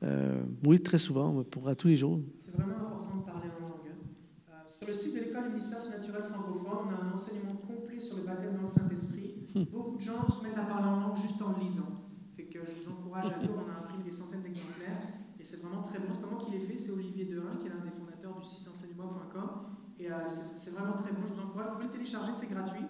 Euh, 0.02 0.42
oui, 0.64 0.80
très 0.80 0.98
souvent, 0.98 1.42
pour 1.44 1.68
à 1.68 1.74
tous 1.74 1.88
les 1.88 1.96
jours. 1.96 2.20
C'est 2.36 2.52
vraiment 2.52 2.76
important 2.76 3.16
de 3.16 3.24
parler 3.24 3.48
en 3.58 3.62
langue. 3.62 3.90
Euh, 4.50 4.52
sur 4.68 4.86
le 4.86 4.92
site 4.92 5.14
de 5.14 5.20
l'école 5.20 5.54
des 5.54 5.60
sciences 5.60 5.90
naturelles 5.90 6.24
francophones, 6.24 6.88
on 6.88 6.90
a 6.90 7.08
un 7.08 7.12
enseignement 7.12 7.56
complet 7.66 7.98
sur 7.98 8.18
le 8.18 8.24
baptême 8.24 8.56
dans 8.56 8.62
le 8.62 8.68
Saint-Esprit. 8.68 9.34
Hmm. 9.54 9.64
Beaucoup 9.72 9.96
de 9.96 10.02
gens 10.02 10.28
se 10.28 10.42
mettent 10.42 10.58
à 10.58 10.64
parler 10.64 10.88
en 10.88 11.00
langue 11.00 11.16
juste 11.16 11.40
en 11.40 11.58
lisant. 11.58 12.04
Fait 12.36 12.44
que 12.44 12.58
je 12.66 12.82
vous 12.82 12.92
encourage 12.92 13.24
à 13.24 13.38
lire, 13.38 13.50
on 13.56 13.70
a 13.70 13.84
imprimé 13.84 14.04
des 14.04 14.10
centaines 14.10 14.42
d'exemplaires 14.42 15.00
et 15.40 15.44
c'est 15.44 15.62
vraiment 15.62 15.80
très 15.80 15.98
bon. 15.98 16.08
C'est 16.12 16.20
pas 16.20 16.28
moi 16.28 16.38
qui 16.44 16.50
l'ai 16.50 16.60
fait, 16.60 16.76
c'est 16.76 16.90
Olivier 16.90 17.24
Derain, 17.24 17.56
qui 17.56 17.66
est 17.66 17.70
l'un 17.70 17.80
des 17.80 17.90
fondateurs 17.90 18.38
du 18.38 18.44
site 18.46 18.68
enseignement.com. 18.68 19.48
Et 19.98 20.12
euh, 20.12 20.28
c'est 20.28 20.72
vraiment 20.72 20.92
très 20.92 21.12
bon, 21.12 21.22
je 21.26 21.32
vous 21.32 21.40
encourage. 21.40 21.68
Vous 21.68 21.72
pouvez 21.76 21.86
le 21.86 21.92
télécharger, 21.92 22.32
c'est 22.32 22.52
gratuit. 22.52 22.84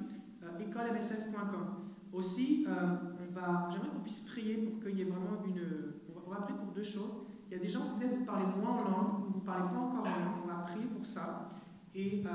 écolemsf.com. 0.59 1.87
Aussi, 2.12 2.66
j'aimerais 3.70 3.89
qu'on 3.89 4.01
puisse 4.01 4.20
prier 4.20 4.57
pour 4.57 4.82
qu'il 4.82 4.99
y 4.99 5.03
ait 5.03 5.05
vraiment 5.05 5.43
une. 5.45 5.95
On 6.26 6.30
va, 6.30 6.41
prier 6.41 6.59
pour 6.59 6.72
deux 6.72 6.82
choses. 6.82 7.14
Il 7.49 7.57
y 7.57 7.61
a 7.61 7.62
des 7.62 7.68
gens, 7.68 7.97
peut-être 7.97 8.16
vous 8.18 8.24
parlez 8.24 8.47
moins 8.47 8.72
en 8.72 8.91
langue, 8.91 9.20
ou 9.20 9.32
vous 9.32 9.41
ne 9.41 9.45
parlez 9.45 9.68
pas 9.68 9.78
encore 9.78 10.01
en 10.01 10.05
langue, 10.05 10.43
on 10.45 10.49
va 10.49 10.64
prier 10.64 10.87
pour 10.87 11.07
ça. 11.07 11.51
Et 11.95 12.24
euh, 12.26 12.30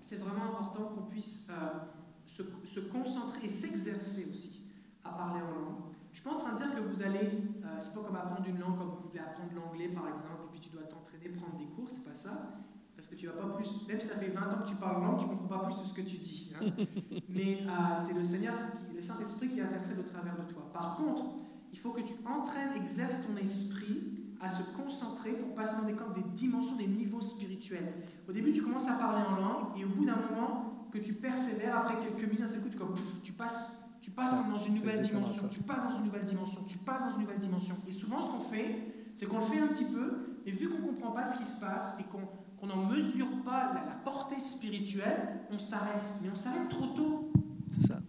c'est 0.00 0.20
vraiment 0.20 0.44
important 0.52 0.94
qu'on 0.94 1.02
puisse 1.02 1.48
euh, 1.50 1.80
se, 2.26 2.80
concentrer 2.80 3.46
et 3.46 3.48
s'exercer 3.48 4.30
aussi 4.30 4.62
à 5.04 5.10
parler 5.10 5.40
en 5.40 5.50
langue. 5.50 5.82
Je 6.12 6.18
ne 6.18 6.20
suis 6.20 6.24
pas 6.24 6.34
en 6.34 6.38
train 6.38 6.52
de 6.52 6.56
dire 6.58 6.74
que 6.74 6.80
vous 6.80 7.02
allez, 7.02 7.42
euh, 7.64 7.76
c'est 7.78 7.94
pas 7.94 8.02
comme 8.02 8.16
apprendre 8.16 8.46
une 8.46 8.58
langue 8.58 8.78
comme 8.78 8.90
vous 8.90 9.08
voulez 9.08 9.20
apprendre 9.20 9.50
l'anglais 9.54 9.88
par 9.88 10.08
exemple, 10.08 10.46
et 10.46 10.50
puis 10.52 10.60
tu 10.60 10.70
dois 10.70 10.82
t'entraîner, 10.82 11.30
prendre 11.30 11.56
des 11.58 11.66
cours, 11.74 11.90
c'est 11.90 12.04
pas 12.04 12.14
ça. 12.14 12.62
Parce 12.94 13.08
que 13.08 13.16
tu 13.16 13.26
vas 13.26 13.32
pas 13.32 13.56
plus, 13.56 13.88
même 13.88 14.00
si 14.00 14.08
ça 14.08 14.16
fait 14.16 14.28
20 14.28 14.40
ans 14.40 14.62
que 14.62 14.68
tu 14.68 14.76
parles 14.76 15.02
langue, 15.02 15.18
tu 15.18 15.24
ne 15.24 15.30
comprends 15.30 15.58
pas 15.58 15.64
plus 15.66 15.80
de 15.80 15.86
ce 15.86 15.94
que 15.94 16.02
tu 16.02 16.18
dis. 16.18 16.31
Mais 17.28 17.58
euh, 17.62 17.98
c'est 17.98 18.16
le 18.16 18.24
Seigneur, 18.24 18.54
qui, 18.76 18.94
le 18.94 19.02
Saint-Esprit 19.02 19.50
qui 19.50 19.60
intercède 19.60 19.98
au 19.98 20.08
travers 20.08 20.36
de 20.36 20.52
toi. 20.52 20.70
Par 20.72 20.96
contre, 20.96 21.24
il 21.72 21.78
faut 21.78 21.90
que 21.90 22.00
tu 22.00 22.14
entraînes, 22.26 22.80
exerces 22.80 23.18
ton 23.26 23.36
esprit 23.36 24.12
à 24.40 24.48
se 24.48 24.62
concentrer 24.76 25.32
pour 25.32 25.54
passer 25.54 25.74
dans 25.80 25.86
des, 25.86 25.94
comme 25.94 26.12
des 26.12 26.24
dimensions, 26.34 26.76
des 26.76 26.88
niveaux 26.88 27.20
spirituels. 27.20 27.92
Au 28.28 28.32
début, 28.32 28.52
tu 28.52 28.60
commences 28.60 28.88
à 28.88 28.94
parler 28.94 29.22
en 29.22 29.40
langue, 29.40 29.78
et 29.78 29.84
au 29.84 29.88
bout 29.88 30.04
d'un 30.04 30.16
moment, 30.16 30.88
que 30.92 30.98
tu 30.98 31.12
persévères, 31.12 31.78
après 31.78 31.98
quelques 32.00 32.30
minutes, 32.30 32.52
d'un 32.52 32.60
coup, 32.60 32.68
tu, 32.68 32.76
comme, 32.76 32.94
tu 33.22 33.32
passes, 33.32 33.80
tu 34.00 34.10
passes 34.10 34.34
dans 34.50 34.58
une 34.58 34.74
nouvelle 34.74 35.00
dimension, 35.00 35.48
tu 35.48 35.60
passes 35.60 35.82
dans 35.82 35.96
une 35.96 36.06
nouvelle 36.06 36.24
dimension, 36.24 36.60
tu 36.66 36.76
passes 36.78 37.00
dans 37.00 37.10
une 37.10 37.22
nouvelle 37.22 37.38
dimension. 37.38 37.76
Et 37.86 37.92
souvent, 37.92 38.20
ce 38.20 38.30
qu'on 38.30 38.40
fait, 38.40 38.94
c'est 39.14 39.26
qu'on 39.26 39.38
le 39.38 39.44
fait 39.44 39.60
un 39.60 39.68
petit 39.68 39.84
peu, 39.84 40.40
et 40.44 40.50
vu 40.50 40.68
qu'on 40.68 40.78
ne 40.78 40.86
comprend 40.88 41.12
pas 41.12 41.24
ce 41.24 41.38
qui 41.38 41.44
se 41.44 41.60
passe, 41.60 41.96
et 42.00 42.04
qu'on 42.04 42.26
on 42.62 42.68
n'en 42.68 42.86
mesure 42.86 43.26
pas 43.44 43.72
la, 43.74 43.92
portée 44.04 44.38
spirituelle, 44.38 45.40
on 45.50 45.58
s'arrête. 45.58 46.06
Mais 46.22 46.30
on 46.32 46.36
s'arrête 46.36 46.68
trop 46.68 46.86
tôt. 46.86 47.32
C'est 47.68 47.88
ça. 47.88 48.00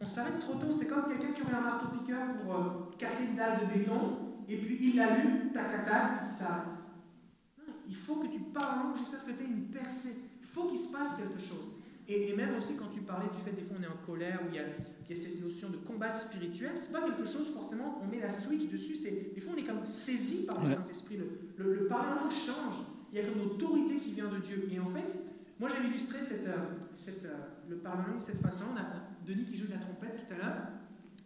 On 0.00 0.06
s'arrête 0.06 0.40
trop 0.40 0.54
tôt. 0.54 0.72
C'est 0.72 0.86
comme 0.86 1.06
quelqu'un 1.06 1.32
qui 1.32 1.42
aurait 1.42 1.54
un 1.54 1.60
marteau-piqueur 1.60 2.36
pour 2.36 2.54
euh, 2.54 2.60
casser 2.98 3.28
une 3.30 3.36
dalle 3.36 3.60
de 3.60 3.66
béton, 3.66 4.18
et 4.48 4.56
puis 4.56 4.78
il 4.80 4.96
l'allume, 4.96 5.52
tac, 5.52 5.70
tac, 5.70 5.84
tac, 5.84 6.12
et 6.12 6.26
puis 6.26 6.34
ça 6.34 6.44
s'arrête. 6.46 6.72
Il 7.86 7.94
faut 7.94 8.16
que 8.16 8.28
tu 8.28 8.40
parles 8.40 8.96
jusqu'à 8.96 9.18
ce 9.18 9.26
que 9.26 9.32
tu 9.32 9.42
aies 9.42 9.46
une 9.46 9.66
percée. 9.66 10.16
Il 10.40 10.46
faut 10.46 10.66
qu'il 10.68 10.78
se 10.78 10.90
passe 10.90 11.14
quelque 11.16 11.38
chose. 11.38 11.72
Et, 12.08 12.34
même 12.34 12.56
aussi 12.56 12.74
quand 12.76 12.88
tu 12.88 13.00
parlais 13.00 13.28
du 13.28 13.42
fait 13.42 13.52
des 13.52 13.62
fois 13.62 13.76
on 13.78 13.82
est 13.82 13.86
en 13.86 14.06
colère, 14.06 14.40
où 14.44 14.48
il 14.48 14.56
y 14.56 14.58
a, 14.58 14.64
cette 15.14 15.42
notion 15.42 15.68
de 15.68 15.76
combat 15.76 16.08
spirituel, 16.08 16.72
c'est 16.76 16.90
pas 16.90 17.02
quelque 17.02 17.26
chose 17.26 17.48
forcément, 17.52 18.00
on 18.02 18.10
met 18.10 18.18
la 18.18 18.30
switch 18.30 18.70
dessus, 18.70 18.96
c'est 18.96 19.34
des 19.34 19.40
fois 19.42 19.52
on 19.54 19.58
est 19.58 19.64
comme 19.66 19.84
saisi 19.84 20.46
par 20.46 20.64
le 20.64 20.70
Saint-Esprit. 20.70 21.18
Le, 21.18 21.28
le, 21.58 21.74
le 21.74 21.86
parlement 21.86 22.30
change 22.30 22.86
il 23.12 23.18
y 23.18 23.20
a 23.20 23.24
comme 23.24 23.40
une 23.42 23.46
autorité 23.46 23.96
qui 23.96 24.12
vient 24.12 24.28
de 24.28 24.38
Dieu. 24.38 24.68
Et 24.72 24.80
en 24.80 24.86
fait, 24.86 25.04
moi 25.60 25.68
j'avais 25.68 25.88
illustré 25.88 26.20
cette, 26.22 26.46
euh, 26.46 26.80
cette, 26.92 27.24
euh, 27.26 27.36
le 27.68 27.76
parlement 27.76 28.18
de 28.18 28.22
cette 28.22 28.40
façon. 28.40 28.64
On 28.72 28.76
a 28.76 28.84
Denis 29.26 29.44
qui 29.44 29.56
joue 29.56 29.66
de 29.66 29.72
la 29.72 29.78
trompette 29.78 30.26
tout 30.26 30.34
à 30.34 30.36
l'heure. 30.38 30.62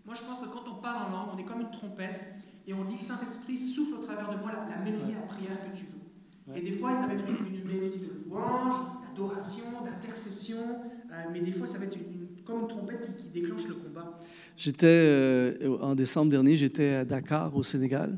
Moi 0.05 0.15
je 0.15 0.23
pense 0.23 0.41
que 0.41 0.53
quand 0.53 0.65
on 0.69 0.81
parle 0.83 1.07
en 1.07 1.11
langue, 1.11 1.29
on 1.35 1.39
est 1.39 1.45
comme 1.45 1.61
une 1.61 1.71
trompette 1.71 2.27
et 2.67 2.75
on 2.75 2.85
dit 2.85 2.99
Saint-Esprit, 2.99 3.57
souffle 3.57 3.95
au 3.95 4.03
travers 4.03 4.29
de 4.29 4.37
moi 4.41 4.51
la, 4.69 4.85
mélodie 4.85 5.13
à 5.13 5.27
prière 5.27 5.59
que 5.63 5.77
tu 5.77 5.85
veux. 5.85 6.57
Et 6.57 6.61
des 6.61 6.73
fois, 6.73 6.95
ça 6.95 7.07
va 7.07 7.15
être 7.15 7.29
une, 7.29 7.65
mélodie 7.65 7.99
de 7.99 8.29
louange, 8.29 8.75
d'adoration, 9.09 9.65
d'intercession, 9.85 10.59
euh, 10.59 11.15
mais 11.33 11.41
des 11.41 11.53
fois, 11.53 11.67
ça 11.67 11.79
va 11.79 11.85
être 11.85 11.97
comme 12.45 12.63
une 12.63 12.69
trompette 12.69 13.17
qui, 13.17 13.29
déclenche 13.29 13.67
le 13.69 13.75
combat. 13.75 14.17
J'étais, 14.57 15.59
en 15.81 15.95
décembre 15.95 16.31
dernier, 16.31 16.57
j'étais 16.57 16.95
à 16.95 17.05
Dakar, 17.05 17.55
au 17.57 17.63
Sénégal. 17.63 18.17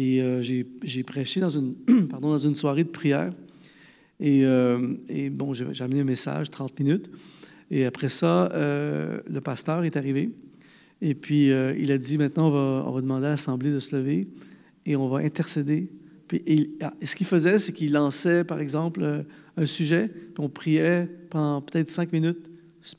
Et 0.00 0.22
euh, 0.22 0.40
j'ai 0.40 1.02
prêché 1.02 1.40
dans 2.20 2.38
une, 2.38 2.54
soirée 2.54 2.84
de 2.84 2.88
prière. 2.88 3.30
Et, 4.18 4.46
euh, 4.46 4.96
bon, 5.30 5.52
j'ai 5.52 5.84
amené 5.84 6.00
un 6.00 6.04
message, 6.04 6.50
30 6.50 6.78
minutes. 6.80 7.10
Et 7.70 7.84
après 7.84 8.08
ça, 8.08 8.50
euh, 8.52 9.20
le 9.28 9.42
pasteur 9.42 9.84
est 9.84 9.98
arrivé. 9.98 10.30
Et 11.02 11.14
puis, 11.14 11.48
il 11.48 11.92
a 11.92 11.98
dit, 11.98 12.16
maintenant, 12.16 12.48
on 12.48 12.92
va, 12.92 13.00
demander 13.02 13.26
à 13.26 13.30
l'Assemblée 13.30 13.70
de 13.70 13.78
se 13.78 13.94
lever 13.94 14.28
et 14.86 14.96
on 14.96 15.08
va 15.08 15.18
intercéder. 15.18 15.90
Et, 16.32 16.70
ah, 16.80 16.94
ce 17.04 17.14
qu'il 17.14 17.26
faisait, 17.26 17.58
c'est 17.58 17.72
qu'il 17.72 17.92
lançait, 17.92 18.44
par 18.44 18.60
exemple, 18.60 19.24
un 19.56 19.66
sujet, 19.66 20.08
puis 20.08 20.44
on 20.44 20.48
priait 20.48 21.08
pendant 21.28 21.60
peut-être 21.60 21.90
cinq 21.90 22.12
minutes 22.12 22.48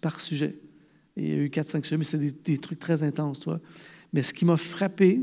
par 0.01 0.19
sujet. 0.19 0.55
Et 1.17 1.23
il 1.23 1.29
y 1.29 1.33
a 1.33 1.43
eu 1.43 1.49
quatre, 1.49 1.67
cinq 1.67 1.83
sujets, 1.83 1.97
mais 1.97 2.03
c'était 2.03 2.25
des, 2.25 2.35
des, 2.43 2.57
trucs 2.59 2.79
très 2.79 3.01
intenses, 3.01 3.39
toi. 3.39 3.59
Mais 4.13 4.23
ce 4.23 4.33
qui 4.33 4.45
m'a 4.45 4.57
frappé, 4.57 5.21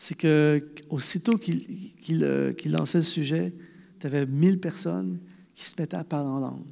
c'est 0.00 0.14
que 0.14 0.64
aussitôt 0.88 1.34
euh, 1.34 2.52
qu'il 2.54 2.72
lançait 2.72 2.98
le 2.98 3.04
sujet, 3.04 3.52
tu 4.00 4.06
avais 4.06 4.24
mille 4.24 4.58
personnes 4.58 5.18
qui 5.54 5.66
se 5.66 5.74
mettaient 5.78 5.98
à 5.98 6.04
parler 6.04 6.30
en 6.30 6.38
langue. 6.38 6.64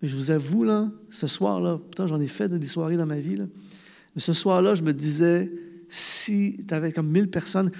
Mais 0.00 0.08
je 0.08 0.16
vous 0.16 0.30
avoue, 0.30 0.64
là, 0.64 0.90
ce 1.10 1.26
soir-là, 1.26 1.76
pourtant 1.76 2.06
j'en 2.06 2.18
ai 2.18 2.26
fait 2.26 2.48
des 2.48 2.66
soirées 2.66 2.96
dans 2.96 3.04
ma 3.04 3.18
vie, 3.18 3.36
mais 3.36 4.22
ce 4.22 4.32
soir-là, 4.32 4.74
je 4.74 4.82
me 4.82 4.94
disais, 4.94 5.52
si 5.86 6.64
tu 6.66 6.72
avais 6.72 6.92
comme 6.92 7.08
mille 7.08 7.28
personnes 7.28 7.70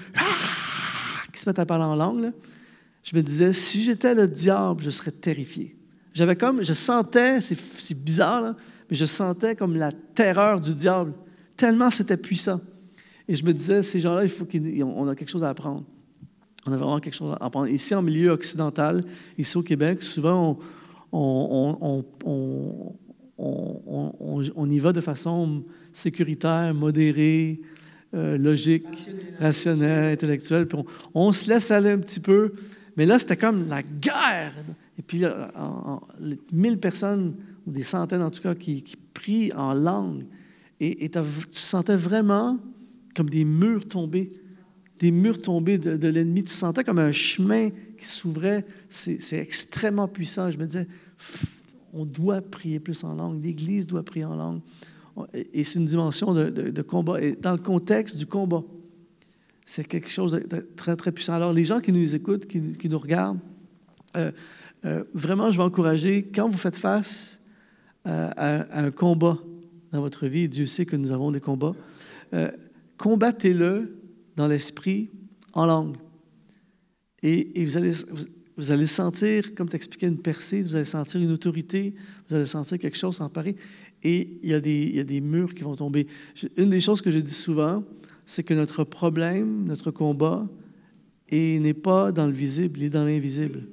qui 1.33 1.41
se 1.41 1.49
mettent 1.49 1.59
à 1.59 1.65
parler 1.65 1.85
en 1.85 1.97
langue, 1.97 2.31
je 3.03 3.17
me 3.17 3.23
disais, 3.23 3.55
si 3.55 3.83
j'étais 3.83 4.15
le 4.15 4.29
diable, 4.29 4.85
je 4.85 4.91
serais 4.91 5.11
terrifié. 5.11 5.75
J'avais 6.13 6.37
comme, 6.37 6.63
je 6.63 6.75
sentais, 6.75 7.41
c'est 7.41 7.95
bizarre, 7.95 8.57
mais 8.91 8.97
je 8.97 9.07
sentais 9.07 9.57
comme 9.57 9.75
la 9.75 9.91
terreur 9.91 10.61
du 10.61 10.75
diable, 10.75 11.15
tellement 11.57 11.89
c'était 11.89 12.19
puissant. 12.19 12.61
Et 13.33 13.37
je 13.37 13.47
me 13.47 13.55
disais, 13.55 13.81
ces 13.81 13.99
gens-là, 13.99 14.25
il 14.25 14.29
faut 14.29 14.45
qu'on 14.45 15.09
a 15.09 15.15
quelque 15.15 15.31
chose 15.31 15.43
à 15.43 15.49
apprendre. 15.49 15.85
On 16.67 16.73
a 16.73 16.77
vraiment 16.77 17.01
quelque 17.01 17.15
chose 17.15 17.35
à 17.41 17.47
apprendre. 17.47 17.67
Ici, 17.67 17.95
en 17.95 18.03
milieu 18.03 18.29
occidental, 18.29 19.03
ici 19.39 19.57
au 19.57 19.63
Québec, 19.63 20.03
souvent, 20.03 20.59
on, 21.13 22.05
on, 23.39 24.71
y 24.71 24.79
va 24.79 24.93
de 24.93 25.01
façon 25.01 25.65
sécuritaire, 25.95 26.75
modérée, 26.75 27.63
euh, 28.13 28.37
logique, 28.37 29.09
rationnelle, 29.41 30.13
intellectuelle. 30.13 30.69
Puis 30.69 30.81
on, 31.15 31.33
se 31.33 31.49
laisse 31.49 31.71
aller 31.71 31.89
un 31.89 32.01
petit 32.01 32.21
peu. 32.21 32.53
Mais 32.99 33.07
là, 33.07 33.19
c'était 33.19 33.39
comme 33.39 33.67
la 33.67 33.83
guerre. 33.83 34.53
Et 34.99 35.03
puis, 35.03 35.21
là, 35.21 35.51
mille 36.53 36.79
personnes, 36.79 37.35
ou 37.67 37.71
des 37.71 37.83
centaines 37.83 38.21
en 38.21 38.31
tout 38.31 38.43
cas, 38.43 38.55
qui, 38.55 38.85
prient 39.15 39.55
en 39.55 39.73
langue. 39.73 40.27
Et, 40.81 41.09
tu 41.09 41.19
sentais 41.53 41.97
vraiment 41.97 42.59
comme 43.15 43.31
des 43.31 43.45
murs 43.45 43.87
tombés, 43.87 44.31
des 44.99 45.11
murs 45.11 45.41
tombés 45.41 45.79
de, 45.79 46.09
l'ennemi. 46.09 46.45
Tu 46.45 46.53
sentais 46.53 46.85
comme 46.85 46.99
un 46.99 47.13
chemin 47.13 47.71
qui 47.99 48.07
s'ouvrait. 48.07 48.65
C'est 48.89 49.39
extrêmement 49.39 50.09
puissant. 50.09 50.51
Je 50.51 50.59
me 50.59 50.67
disais, 50.67 50.87
on 51.93 52.05
doit 52.05 52.41
prier 52.41 52.81
plus 52.81 53.03
en 53.05 53.15
langue. 53.15 53.43
L'Église 53.43 53.87
doit 53.87 54.05
prier 54.05 54.25
en 54.25 54.37
langue. 54.37 54.61
Et 55.53 55.65
c'est 55.65 55.79
une 55.79 55.87
dimension 55.87 56.33
de, 56.33 56.83
combat. 56.83 57.21
Et 57.21 57.35
dans 57.35 57.53
le 57.53 57.59
contexte 57.59 58.17
du 58.17 58.27
combat, 58.27 58.63
c'est 59.67 59.87
quelque 59.87 60.09
chose 60.09 60.33
de 60.33 60.67
très, 60.77 60.97
très 60.97 61.13
puissant. 61.13 61.35
Alors, 61.35 61.53
les 61.53 61.65
gens 61.65 61.81
qui 61.81 61.93
nous 61.93 62.15
écoutent, 62.15 62.47
qui, 62.47 62.89
nous 62.89 62.99
regardent, 62.99 63.41
euh, 64.17 64.33
euh, 64.85 65.05
vraiment, 65.15 65.51
je 65.51 65.59
vais 65.59 65.63
encourager, 65.63 66.25
quand 66.25 66.49
vous 66.49 66.59
faites 66.59 66.77
face 66.77 67.41
à, 68.05 68.79
un 68.79 68.91
combat 68.91 69.39
dans 69.93 70.01
votre 70.01 70.27
vie, 70.27 70.49
Dieu 70.49 70.67
sait 70.67 70.87
que 70.87 70.97
nous 70.97 71.13
avons 71.13 71.31
des 71.31 71.41
combats, 71.41 71.75
euh, 72.35 72.51
combattez-le 73.03 73.99
dans 74.37 74.47
l'esprit, 74.47 75.11
en 75.55 75.67
langue. 75.67 75.97
Et, 77.25 77.65
vous 77.65 77.77
allez, 77.77 77.93
vous 78.57 78.71
allez 78.71 78.87
sentir, 78.87 79.57
comme 79.57 79.69
tu 79.69 79.75
expliquais, 79.75 80.07
une 80.07 80.23
percée, 80.23 80.63
vous 80.63 80.77
allez 80.77 80.85
sentir 80.85 81.21
une 81.21 81.33
autorité, 81.33 81.95
vous 82.29 82.37
allez 82.37 82.47
sentir 82.47 82.79
quelque 82.79 82.97
chose 82.97 83.17
s'emparer, 83.17 83.57
et 84.05 84.39
il 84.45 84.49
y, 84.49 84.55
a 84.55 84.61
des, 84.61 84.83
il 84.83 84.95
y 84.95 85.01
a 85.01 85.05
des 85.05 85.21
murs 85.21 85.53
qui 85.53 85.65
vont 85.65 85.75
tomber. 85.75 86.07
Une 86.57 86.71
des 86.71 86.81
choses 86.81 87.03
que 87.03 87.11
je 87.11 87.19
dis 87.19 87.35
souvent, 87.35 87.83
c'est 88.25 88.45
que 88.45 88.55
notre 88.55 88.85
problème, 88.85 89.65
notre 89.65 89.91
combat, 89.91 90.49
n'est 91.33 91.75
pas 91.75 92.13
dans 92.13 92.27
le 92.27 92.33
visible, 92.33 92.79
il 92.79 92.85
est 92.85 92.91
dans 92.91 93.05
l'invisible. 93.05 93.65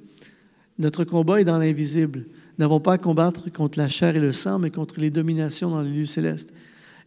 Notre 0.76 1.04
combat 1.04 1.40
est 1.40 1.44
dans 1.44 1.58
l'invisible. 1.58 2.26
Nous 2.58 2.64
n'avons 2.64 2.80
pas 2.80 2.94
à 2.94 2.98
combattre 2.98 3.52
contre 3.52 3.78
la 3.78 3.88
chair 3.88 4.16
et 4.16 4.20
le 4.20 4.32
sang, 4.32 4.58
mais 4.58 4.70
contre 4.70 4.98
les 4.98 5.10
dominations 5.10 5.70
dans 5.70 5.82
les 5.82 5.90
lieux 5.90 6.06
célestes. 6.06 6.52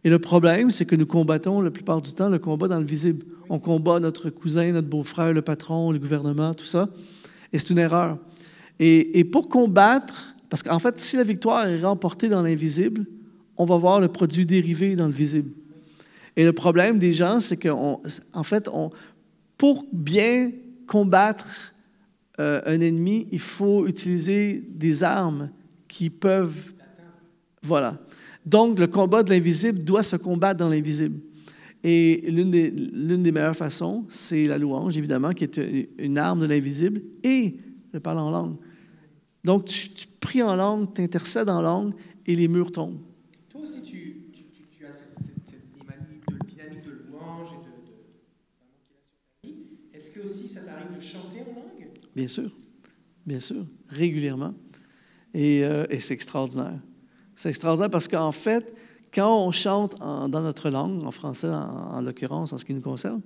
Et 0.04 0.10
le 0.10 0.18
problème, 0.18 0.70
c'est 0.70 0.84
que 0.84 0.96
nous 0.96 1.06
combattons 1.06 1.62
la 1.62 1.70
plupart 1.70 2.02
du 2.02 2.12
temps 2.12 2.28
le 2.28 2.38
combat 2.38 2.68
dans 2.68 2.78
le 2.78 2.84
visible. 2.84 3.24
On 3.48 3.58
combat 3.58 4.00
notre 4.00 4.28
cousin, 4.28 4.70
notre 4.72 4.88
beau-frère, 4.88 5.32
le 5.32 5.40
patron, 5.40 5.90
le 5.90 5.98
gouvernement, 5.98 6.52
tout 6.52 6.66
ça. 6.66 6.90
Et 7.52 7.58
c'est 7.58 7.70
une 7.70 7.78
erreur. 7.78 8.18
Et, 8.78 9.24
pour 9.24 9.48
combattre, 9.48 10.34
parce 10.50 10.62
qu'en 10.62 10.78
fait, 10.78 10.98
si 10.98 11.16
la 11.16 11.24
victoire 11.24 11.66
est 11.66 11.80
remportée 11.80 12.28
dans 12.28 12.42
l'invisible, 12.42 13.06
on 13.56 13.64
va 13.64 13.76
voir 13.78 14.00
le 14.00 14.08
produit 14.08 14.44
dérivé 14.44 14.94
dans 14.94 15.06
le 15.06 15.12
visible. 15.12 15.50
Et 16.36 16.44
le 16.44 16.52
problème 16.52 16.98
des 16.98 17.12
gens, 17.12 17.40
c'est 17.40 17.56
qu'en 17.56 18.02
en 18.32 18.42
fait, 18.42 18.68
pour 19.56 19.86
bien 19.92 20.50
combattre 20.86 21.72
euh, 22.40 22.60
un 22.66 22.80
ennemi, 22.80 23.28
il 23.30 23.38
faut 23.38 23.86
utiliser 23.86 24.62
des 24.68 25.02
armes 25.02 25.50
qui 25.88 26.10
peuvent... 26.10 26.72
Voilà. 27.62 27.98
Donc, 28.44 28.78
le 28.78 28.86
combat 28.86 29.22
de 29.22 29.30
l'invisible 29.30 29.82
doit 29.82 30.02
se 30.02 30.16
combattre 30.16 30.58
dans 30.58 30.68
l'invisible. 30.68 31.20
Et 31.82 32.24
l'une 32.28 32.50
des, 32.50 32.70
des, 32.70 33.32
meilleures 33.32 33.56
façons, 33.56 34.06
c'est 34.08 34.44
la 34.44 34.58
louange, 34.58 34.96
évidemment, 34.96 35.32
qui 35.32 35.44
est 35.44 35.60
une 35.98 36.16
arme 36.18 36.40
de 36.40 36.46
l'invisible, 36.46 37.02
et 37.22 37.56
je 37.92 37.98
parle 37.98 38.18
en 38.18 38.30
langue. 38.30 38.56
Donc, 39.44 39.66
tu, 39.66 39.90
pries 40.20 40.42
en 40.42 40.56
langue, 40.56 40.94
tu 40.94 41.02
intercèdes 41.02 41.50
en 41.50 41.60
langue, 41.60 41.92
et 42.26 42.34
les 42.34 42.48
murs 42.48 42.72
tombent. 42.72 43.00
Toi 43.50 43.60
aussi, 43.60 43.82
tu, 43.82 44.16
tu 44.32 44.86
as 44.86 44.92
cette, 44.92 45.18
dynamique 46.46 46.84
de 46.84 47.10
louange 47.10 47.50
et 47.52 49.46
de, 49.46 49.52
de, 49.52 49.56
Est-ce 49.94 50.10
que 50.10 50.20
aussi 50.20 50.48
ça 50.48 50.60
t'arrive 50.60 50.96
de 50.96 51.00
chanter 51.00 51.40
en 51.42 51.54
langue? 51.54 51.88
Bien 52.16 52.28
sûr, 52.28 52.50
bien 53.26 53.40
sûr, 53.40 53.66
régulièrement. 53.88 54.54
Et, 55.34 55.64
euh, 55.64 55.84
et 55.90 56.00
c'est 56.00 56.14
extraordinaire. 56.14 56.80
C'est 57.44 57.50
extraordinaire 57.50 57.90
parce 57.90 58.08
qu'en 58.08 58.32
fait, 58.32 58.74
quand 59.12 59.46
on 59.46 59.52
chante 59.52 59.98
dans 59.98 60.40
notre 60.40 60.70
langue, 60.70 61.04
en 61.04 61.10
français 61.10 61.50
en, 61.50 62.00
l'occurrence, 62.00 62.54
en 62.54 62.58
ce 62.58 62.64
qui 62.64 62.72
nous 62.72 62.80
concerne, 62.80 63.20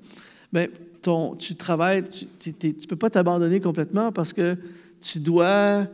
ton, 1.02 1.36
tu 1.36 1.54
travailles, 1.54 2.02
tu 2.08 2.26
ne 2.50 2.86
peux 2.88 2.96
pas 2.96 3.10
t'abandonner 3.10 3.60
complètement 3.60 4.10
parce 4.10 4.32
que 4.32 4.56
tu 5.00 5.20
dois, 5.20 5.86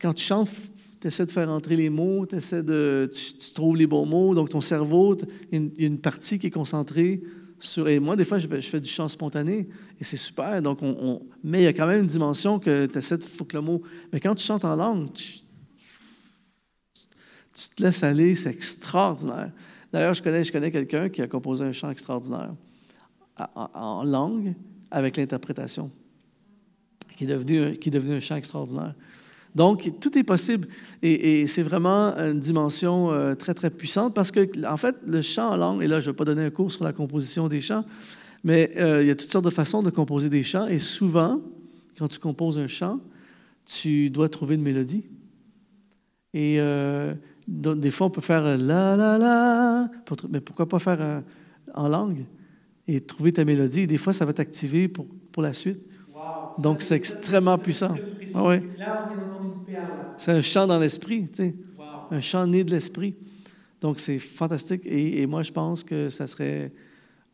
quand 0.00 0.12
tu 0.12 0.22
chantes, 0.22 0.48
tu 1.00 1.08
essaies 1.08 1.26
de 1.26 1.32
faire 1.32 1.50
entrer 1.50 1.74
les 1.74 1.90
mots, 1.90 2.24
essaies 2.26 2.62
de, 2.62 3.10
tu, 3.12 3.52
trouves 3.52 3.74
les 3.74 3.88
bons 3.88 4.06
mots, 4.06 4.36
donc 4.36 4.50
ton 4.50 4.60
cerveau, 4.60 5.16
il 5.50 5.72
y 5.76 5.82
a 5.82 5.86
une, 5.88 5.98
partie 5.98 6.38
qui 6.38 6.46
est 6.46 6.50
concentrée 6.50 7.20
sur... 7.58 7.88
Et 7.88 7.98
moi, 7.98 8.14
des 8.14 8.24
fois, 8.24 8.38
je, 8.38 8.46
fais 8.46 8.80
du 8.80 8.88
chant 8.88 9.08
spontané 9.08 9.68
et 10.00 10.04
c'est 10.04 10.16
super, 10.16 10.62
donc 10.62 10.78
on, 10.82 11.20
mais 11.42 11.62
il 11.62 11.64
y 11.64 11.66
a 11.66 11.72
quand 11.72 11.88
même 11.88 12.02
une 12.02 12.06
dimension 12.06 12.60
que 12.60 12.86
tu 12.86 12.98
essaies, 12.98 13.16
il 13.16 13.36
faut 13.36 13.44
que 13.44 13.56
le 13.56 13.62
mot... 13.62 13.82
Mais 14.12 14.20
quand 14.20 14.36
tu 14.36 14.44
chantes 14.44 14.64
en 14.64 14.76
langue, 14.76 15.12
tu, 15.12 15.41
tu 17.54 17.68
te 17.76 17.82
laisses 17.82 18.02
aller, 18.02 18.34
c'est 18.34 18.50
extraordinaire. 18.50 19.50
D'ailleurs, 19.92 20.14
je 20.14 20.22
connais, 20.22 20.42
je 20.42 20.52
connais 20.52 20.70
quelqu'un 20.70 21.08
qui 21.08 21.22
a 21.22 21.26
composé 21.26 21.64
un 21.64 21.72
chant 21.72 21.90
extraordinaire 21.90 22.54
en, 23.54 24.04
langue 24.04 24.54
avec 24.90 25.16
l'interprétation, 25.16 25.90
qui, 27.16 27.24
est 27.24 27.26
devenu, 27.26 27.76
qui 27.76 27.88
est 27.88 27.92
devenu 27.92 28.14
un 28.14 28.20
chant 28.20 28.36
extraordinaire. 28.36 28.94
Donc, 29.54 29.90
tout 30.00 30.16
est 30.16 30.22
possible. 30.22 30.68
Et, 31.02 31.46
c'est 31.46 31.62
vraiment 31.62 32.16
une 32.16 32.40
dimension 32.40 33.12
euh, 33.12 33.34
très, 33.34 33.52
très 33.52 33.70
puissante 33.70 34.14
parce 34.14 34.30
que, 34.30 34.66
en 34.66 34.76
fait, 34.76 34.96
le 35.06 35.20
chant 35.20 35.50
en 35.50 35.56
langue, 35.56 35.82
et 35.82 35.86
là, 35.86 36.00
je 36.00 36.08
ne 36.08 36.12
vais 36.12 36.16
pas 36.16 36.24
donner 36.24 36.44
un 36.44 36.50
cours 36.50 36.72
sur 36.72 36.84
la 36.84 36.92
composition 36.92 37.48
des 37.48 37.60
chants, 37.60 37.84
mais 38.44 38.70
euh, 38.78 39.02
il 39.02 39.08
y 39.08 39.10
a 39.10 39.14
toutes 39.14 39.30
sortes 39.30 39.44
de 39.44 39.50
façons 39.50 39.82
de 39.82 39.90
composer 39.90 40.30
des 40.30 40.42
chants. 40.42 40.66
Et 40.66 40.78
souvent, 40.78 41.40
quand 41.98 42.08
tu 42.08 42.18
composes 42.18 42.58
un 42.58 42.66
chant, 42.66 43.00
tu 43.66 44.10
dois 44.10 44.28
trouver 44.28 44.54
une 44.54 44.62
mélodie. 44.62 45.04
Et 46.34 46.56
euh, 46.58 47.14
des 47.46 47.90
fois, 47.90 48.06
on 48.06 48.10
peut 48.10 48.20
faire 48.20 48.42
la, 48.42 48.96
la, 48.96 49.18
la, 49.18 49.90
mais 50.30 50.40
pourquoi 50.40 50.68
pas 50.68 50.78
faire 50.78 51.22
en 51.74 51.88
langue 51.88 52.24
et 52.88 53.00
trouver 53.00 53.32
ta 53.32 53.44
mélodie. 53.44 53.86
des 53.86 53.98
fois, 53.98 54.12
ça 54.12 54.24
va 54.24 54.32
t'activer 54.32 54.88
pour, 54.88 55.06
pour 55.32 55.42
la 55.42 55.52
suite. 55.52 55.80
Donc, 56.58 56.82
c'est 56.82 56.96
extrêmement 56.96 57.58
puissant. 57.58 57.96
Ah 58.34 58.44
ouais. 58.44 58.62
C'est 60.18 60.32
un 60.32 60.42
chant 60.42 60.66
dans 60.66 60.78
l'esprit, 60.78 61.26
tu 61.28 61.34
sais. 61.36 61.54
un 62.10 62.20
chant 62.20 62.46
né 62.46 62.64
de 62.64 62.70
l'esprit. 62.70 63.14
Donc, 63.80 63.98
c'est 63.98 64.18
fantastique. 64.18 64.82
Et, 64.84 65.26
moi, 65.26 65.42
je 65.42 65.52
pense 65.52 65.82
que 65.82 66.10
ça 66.10 66.26
serait. 66.26 66.72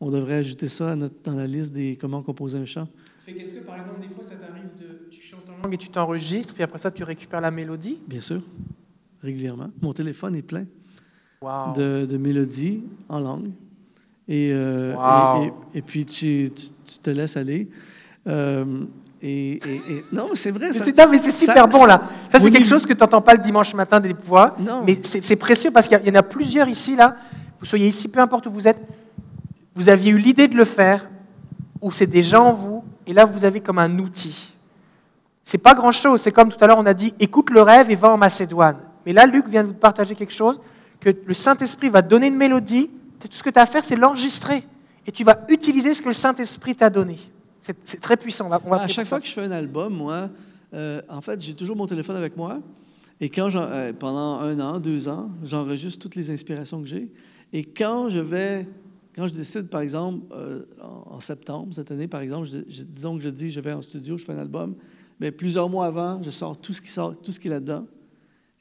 On 0.01 0.09
devrait 0.09 0.35
ajouter 0.35 0.69
ça 0.69 0.95
dans 0.95 1.35
la 1.35 1.45
liste 1.45 1.73
des 1.73 1.97
comment 1.97 2.23
composer 2.23 2.57
un 2.57 2.65
chant. 2.65 2.87
Est-ce 3.27 3.53
que, 3.53 3.59
par 3.59 3.77
exemple, 3.77 4.01
des 4.01 4.07
fois, 4.07 4.23
ça 4.23 4.35
t'arrive 4.35 4.69
de. 4.79 5.09
Tu 5.11 5.21
chantes 5.21 5.47
en 5.49 5.61
langue 5.61 5.73
et 5.73 5.77
tu 5.77 5.89
t'enregistres, 5.89 6.53
puis 6.53 6.63
après 6.63 6.79
ça, 6.79 6.89
tu 6.89 7.03
récupères 7.03 7.41
la 7.41 7.51
mélodie? 7.51 7.99
Bien 8.07 8.21
sûr 8.21 8.41
régulièrement. 9.21 9.69
Mon 9.81 9.93
téléphone 9.93 10.35
est 10.35 10.41
plein 10.41 10.65
de, 11.75 12.17
mélodies 12.17 12.83
en 13.07 13.19
langue. 13.19 13.51
Et, 14.27 14.51
euh, 14.51 14.93
et, 15.73 15.81
puis, 15.81 16.05
tu, 16.05 16.51
te 17.01 17.09
laisses 17.09 17.37
aller. 17.37 17.69
Euh, 18.27 18.83
et, 19.21 19.59
non, 20.11 20.29
c'est 20.35 20.51
vrai. 20.51 20.71
Ça, 20.71 20.85
mais 21.09 21.17
c'est 21.17 21.31
super 21.31 21.67
bon, 21.67 21.85
là. 21.85 22.01
Ça, 22.29 22.39
c'est 22.39 22.51
quelque 22.51 22.67
chose 22.67 22.85
que 22.85 22.93
tu 22.93 22.99
n'entends 22.99 23.21
pas 23.21 23.33
le 23.33 23.41
dimanche 23.41 23.73
matin 23.73 23.99
des 23.99 24.13
fois. 24.13 24.55
Non. 24.59 24.83
Mais 24.85 24.99
c'est 25.03 25.35
précieux 25.35 25.71
parce 25.71 25.87
qu'il 25.87 25.99
y, 26.05 26.11
en 26.11 26.15
a 26.15 26.23
plusieurs 26.23 26.67
ici, 26.67 26.95
là. 26.95 27.15
Vous 27.59 27.65
soyez 27.65 27.87
ici, 27.87 28.07
peu 28.07 28.19
importe 28.19 28.47
où 28.47 28.51
vous 28.51 28.67
êtes. 28.67 28.81
Vous 29.75 29.89
aviez 29.89 30.11
eu 30.11 30.17
l'idée 30.17 30.47
de 30.47 30.55
le 30.55 30.65
faire, 30.65 31.09
ou 31.81 31.91
c'est 31.91 32.07
déjà 32.07 32.41
en 32.41 32.53
vous, 32.53 32.83
et 33.07 33.13
là, 33.13 33.25
vous 33.25 33.45
avez 33.45 33.61
comme 33.61 33.79
un 33.79 33.99
outil. 33.99 34.53
C'est 35.43 35.57
pas 35.57 35.73
grand-chose. 35.73 36.21
C'est 36.21 36.31
comme 36.31 36.49
tout 36.49 36.63
à 36.63 36.67
l'heure, 36.67 36.77
on 36.77 36.85
a 36.85 36.93
dit 36.93 37.13
écoute 37.19 37.49
le 37.49 37.61
rêve 37.61 37.89
et 37.89 37.95
va 37.95 38.11
en 38.11 38.17
Macédoine. 38.17 38.77
Mais 39.05 39.13
là, 39.13 39.25
Luc 39.25 39.47
vient 39.47 39.63
de 39.63 39.69
vous 39.69 39.73
partager 39.73 40.15
quelque 40.15 40.33
chose, 40.33 40.59
que 40.99 41.09
le 41.25 41.33
Saint-Esprit 41.33 41.89
va 41.89 42.01
donner 42.01 42.27
une 42.27 42.35
mélodie, 42.35 42.89
tout 43.19 43.27
ce 43.31 43.43
que 43.43 43.49
tu 43.49 43.59
as 43.59 43.63
à 43.63 43.65
faire, 43.65 43.83
c'est 43.83 43.95
l'enregistrer. 43.95 44.63
Et 45.05 45.11
tu 45.11 45.23
vas 45.23 45.45
utiliser 45.49 45.93
ce 45.93 46.01
que 46.01 46.07
le 46.07 46.13
Saint-Esprit 46.13 46.75
t'a 46.75 46.89
donné. 46.89 47.17
C'est 47.61 47.99
très 47.99 48.17
puissant. 48.17 48.51
à 48.51 48.87
chaque 48.87 49.07
fois 49.07 49.19
que 49.19 49.27
je 49.27 49.31
fais 49.31 49.43
un 49.43 49.51
album, 49.51 49.93
moi, 49.93 50.29
euh, 50.73 51.01
en 51.09 51.21
fait, 51.21 51.41
j'ai 51.41 51.53
toujours 51.53 51.75
mon 51.75 51.87
téléphone 51.87 52.15
avec 52.15 52.35
moi. 52.37 52.59
Et 53.21 53.29
quand 53.29 53.49
euh, 53.53 53.91
pendant 53.93 54.39
un 54.39 54.59
an, 54.59 54.79
deux 54.79 55.07
ans, 55.07 55.29
j'enregistre 55.43 55.99
toutes 55.99 56.15
les 56.15 56.31
inspirations 56.31 56.81
que 56.81 56.87
j'ai. 56.87 57.11
Et 57.51 57.63
quand 57.63 58.09
je 58.09 58.19
vais, 58.19 58.67
quand 59.15 59.27
je 59.27 59.33
décide, 59.33 59.69
par 59.69 59.81
exemple, 59.81 60.25
euh, 60.31 60.63
en, 60.81 61.19
septembre, 61.19 61.73
cette 61.73 61.91
année, 61.91 62.07
par 62.07 62.21
exemple, 62.21 62.47
disons 62.47 63.17
que 63.17 63.23
je 63.23 63.29
dis, 63.29 63.51
je 63.51 63.59
vais 63.59 63.73
en 63.73 63.81
studio, 63.81 64.17
je 64.17 64.23
fais 64.25 64.33
un 64.33 64.37
album, 64.37 64.75
mais 65.19 65.31
plusieurs 65.31 65.69
mois 65.69 65.87
avant, 65.87 66.23
je 66.23 66.29
sors 66.29 66.57
tout 66.57 66.71
ce 66.71 66.81
qui 66.81 66.89
sort, 66.89 67.19
tout 67.19 67.31
ce 67.31 67.39
qui 67.39 67.47
est 67.47 67.51
là-dedans. 67.51 67.85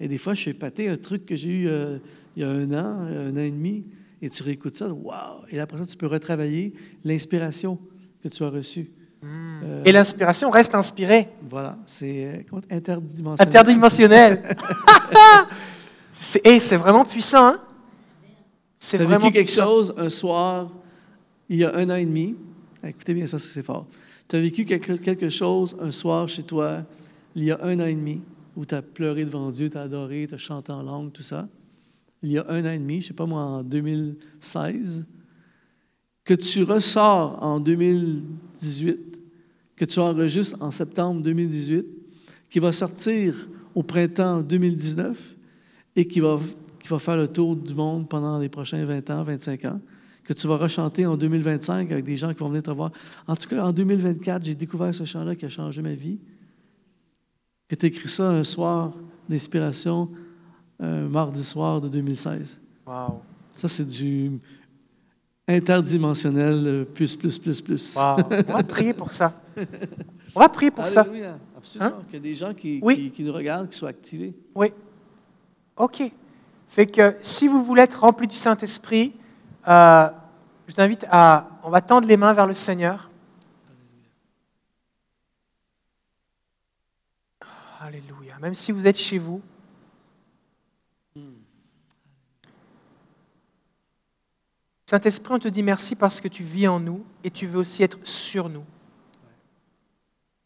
Et 0.00 0.08
des 0.08 0.18
fois, 0.18 0.34
je 0.34 0.44
fais 0.44 0.50
épaté 0.50 0.88
un 0.88 0.96
truc 0.96 1.26
que 1.26 1.36
j'ai 1.36 1.48
eu 1.48 1.68
euh, 1.68 1.98
il 2.36 2.42
y 2.42 2.44
a 2.44 2.50
un 2.50 2.70
an, 2.72 3.00
un 3.02 3.32
an 3.32 3.40
et 3.40 3.50
demi, 3.50 3.84
et 4.22 4.30
tu 4.30 4.42
réécoutes 4.42 4.76
ça, 4.76 4.88
waouh! 4.88 5.42
Et 5.50 5.58
après 5.58 5.78
ça, 5.78 5.86
tu 5.86 5.96
peux 5.96 6.06
retravailler 6.06 6.72
l'inspiration 7.04 7.78
que 8.22 8.28
tu 8.28 8.42
as 8.44 8.48
reçue. 8.48 8.90
Hmm. 9.22 9.60
Euh, 9.64 9.82
et 9.84 9.90
l'inspiration 9.90 10.50
reste 10.50 10.74
inspirée. 10.74 11.28
Voilà, 11.48 11.76
c'est 11.86 12.44
euh, 12.52 12.60
interdimensionnel. 12.70 13.48
Interdimensionnel. 13.48 14.42
et 16.44 16.60
c'est 16.60 16.76
vraiment 16.76 17.04
puissant. 17.04 17.46
Hein? 17.46 17.60
Tu 18.78 18.96
as 18.96 19.04
vécu 19.04 19.32
quelque 19.32 19.50
chose 19.50 19.92
un 19.96 20.08
soir, 20.08 20.70
il 21.48 21.56
y 21.56 21.64
a 21.64 21.74
un 21.74 21.90
an 21.90 21.96
et 21.96 22.04
demi? 22.04 22.36
Écoutez 22.84 23.14
bien 23.14 23.26
ça, 23.26 23.40
c'est 23.40 23.64
fort. 23.64 23.86
Tu 24.28 24.36
as 24.36 24.40
vécu 24.40 24.64
quelque 24.64 25.28
chose 25.28 25.76
un 25.80 25.90
soir 25.90 26.28
chez 26.28 26.44
toi, 26.44 26.84
il 27.34 27.44
y 27.44 27.50
a 27.50 27.58
un 27.62 27.80
an 27.80 27.86
et 27.86 27.94
demi, 27.94 28.20
où 28.58 28.66
tu 28.66 28.74
as 28.74 28.82
pleuré 28.82 29.24
devant 29.24 29.52
Dieu, 29.52 29.70
tu 29.70 29.78
as 29.78 29.82
adoré, 29.82 30.26
tu 30.28 30.34
as 30.34 30.38
chanté 30.38 30.72
en 30.72 30.82
langue, 30.82 31.12
tout 31.12 31.22
ça. 31.22 31.48
Il 32.24 32.32
y 32.32 32.38
a 32.38 32.44
un 32.48 32.64
an 32.64 32.72
et 32.72 32.78
demi, 32.78 32.94
je 32.94 33.04
ne 33.04 33.08
sais 33.08 33.14
pas 33.14 33.24
moi, 33.24 33.40
en 33.40 33.62
2016, 33.62 35.06
que 36.24 36.34
tu 36.34 36.64
ressors 36.64 37.40
en 37.40 37.60
2018, 37.60 38.98
que 39.76 39.84
tu 39.84 40.00
enregistres 40.00 40.60
en 40.60 40.72
septembre 40.72 41.22
2018, 41.22 41.86
qui 42.50 42.58
va 42.58 42.72
sortir 42.72 43.48
au 43.76 43.84
printemps 43.84 44.40
2019 44.40 45.16
et 45.94 46.08
qui 46.08 46.18
va, 46.18 46.40
qui 46.80 46.88
va 46.88 46.98
faire 46.98 47.16
le 47.16 47.28
tour 47.28 47.54
du 47.54 47.74
monde 47.74 48.08
pendant 48.08 48.40
les 48.40 48.48
prochains 48.48 48.84
20 48.84 49.10
ans, 49.10 49.22
25 49.22 49.64
ans, 49.66 49.80
que 50.24 50.32
tu 50.32 50.48
vas 50.48 50.56
rechanter 50.56 51.06
en 51.06 51.16
2025 51.16 51.92
avec 51.92 52.04
des 52.04 52.16
gens 52.16 52.34
qui 52.34 52.40
vont 52.40 52.48
venir 52.48 52.64
te 52.64 52.72
voir. 52.72 52.90
En 53.28 53.36
tout 53.36 53.48
cas, 53.48 53.64
en 53.64 53.72
2024, 53.72 54.44
j'ai 54.44 54.56
découvert 54.56 54.92
ce 54.92 55.04
chant-là 55.04 55.36
qui 55.36 55.44
a 55.44 55.48
changé 55.48 55.80
ma 55.80 55.94
vie 55.94 56.18
que 57.68 57.74
tu 57.74 57.86
écrit 57.86 58.08
ça 58.08 58.30
un 58.30 58.44
soir 58.44 58.92
d'inspiration, 59.28 60.08
un 60.80 61.08
mardi 61.08 61.44
soir 61.44 61.80
de 61.80 61.88
2016. 61.88 62.58
Wow. 62.86 63.20
Ça, 63.50 63.68
c'est 63.68 63.86
du 63.86 64.38
interdimensionnel 65.46 66.86
plus, 66.94 67.16
plus, 67.16 67.38
plus, 67.38 67.60
plus. 67.60 67.96
Wow. 67.96 68.16
On 68.48 68.52
va 68.52 68.62
prier 68.64 68.92
pour 68.92 69.12
ça. 69.12 69.32
On 70.34 70.40
va 70.40 70.48
prier 70.48 70.70
pour 70.70 70.86
ça. 70.86 71.06
Absolument. 71.56 71.98
Hein? 71.98 72.02
Qu'il 72.06 72.14
y 72.14 72.16
a 72.16 72.20
des 72.20 72.34
gens 72.34 72.54
qui, 72.54 72.80
qui, 73.12 73.24
nous 73.24 73.32
regardent, 73.32 73.68
qui 73.68 73.76
soient 73.76 73.88
activés. 73.88 74.34
Oui. 74.54 74.72
OK. 75.76 76.02
Fait 76.68 76.86
que 76.86 77.16
si 77.22 77.48
vous 77.48 77.64
voulez 77.64 77.82
être 77.82 78.00
rempli 78.00 78.26
du 78.26 78.36
Saint-Esprit, 78.36 79.12
euh, 79.66 80.08
je 80.66 80.74
vous 80.74 80.80
invite 80.80 81.06
à. 81.10 81.48
On 81.64 81.70
va 81.70 81.80
tendre 81.80 82.06
les 82.06 82.16
mains 82.16 82.32
vers 82.34 82.46
le 82.46 82.54
Seigneur. 82.54 83.07
Alléluia. 87.80 88.38
Même 88.40 88.54
si 88.54 88.72
vous 88.72 88.86
êtes 88.86 88.98
chez 88.98 89.18
vous. 89.18 89.40
Saint-Esprit, 94.86 95.34
on 95.34 95.38
te 95.38 95.48
dit 95.48 95.62
merci 95.62 95.94
parce 95.94 96.20
que 96.20 96.28
tu 96.28 96.42
vis 96.42 96.66
en 96.66 96.80
nous 96.80 97.04
et 97.22 97.30
tu 97.30 97.46
veux 97.46 97.58
aussi 97.58 97.82
être 97.82 97.98
sur 98.06 98.48
nous. 98.48 98.64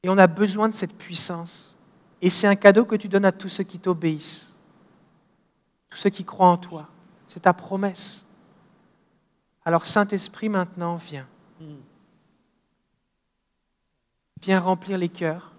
Et 0.03 0.09
on 0.09 0.19
a 0.19 0.27
besoin 0.27 0.69
de 0.69 0.75
cette 0.75 0.95
puissance. 0.95 1.75
Et 2.21 2.29
c'est 2.29 2.49
un 2.49 2.57
cadeau 2.57 2.85
que 2.85 2.97
tu 2.97 3.09
donnes 3.09 3.25
à 3.25 3.33
tous 3.33 3.49
ceux 3.49 3.65
qui 3.65 3.79
t'obéissent, 3.79 4.53
tous 5.89 5.97
ceux 5.97 6.11
qui 6.11 6.25
croient 6.25 6.49
en 6.49 6.57
toi. 6.57 6.89
C'est 7.29 7.41
ta 7.41 7.53
promesse. 7.53 8.25
Alors 9.65 9.87
Saint-Esprit, 9.87 10.49
maintenant, 10.49 10.97
viens. 10.97 11.27
Viens 14.43 14.61
remplir 14.61 14.99
les 14.99 15.09
cœurs. 15.09 15.52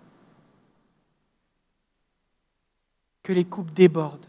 Que 3.24 3.32
les 3.34 3.46
coupes 3.46 3.74
débordent. 3.74 4.26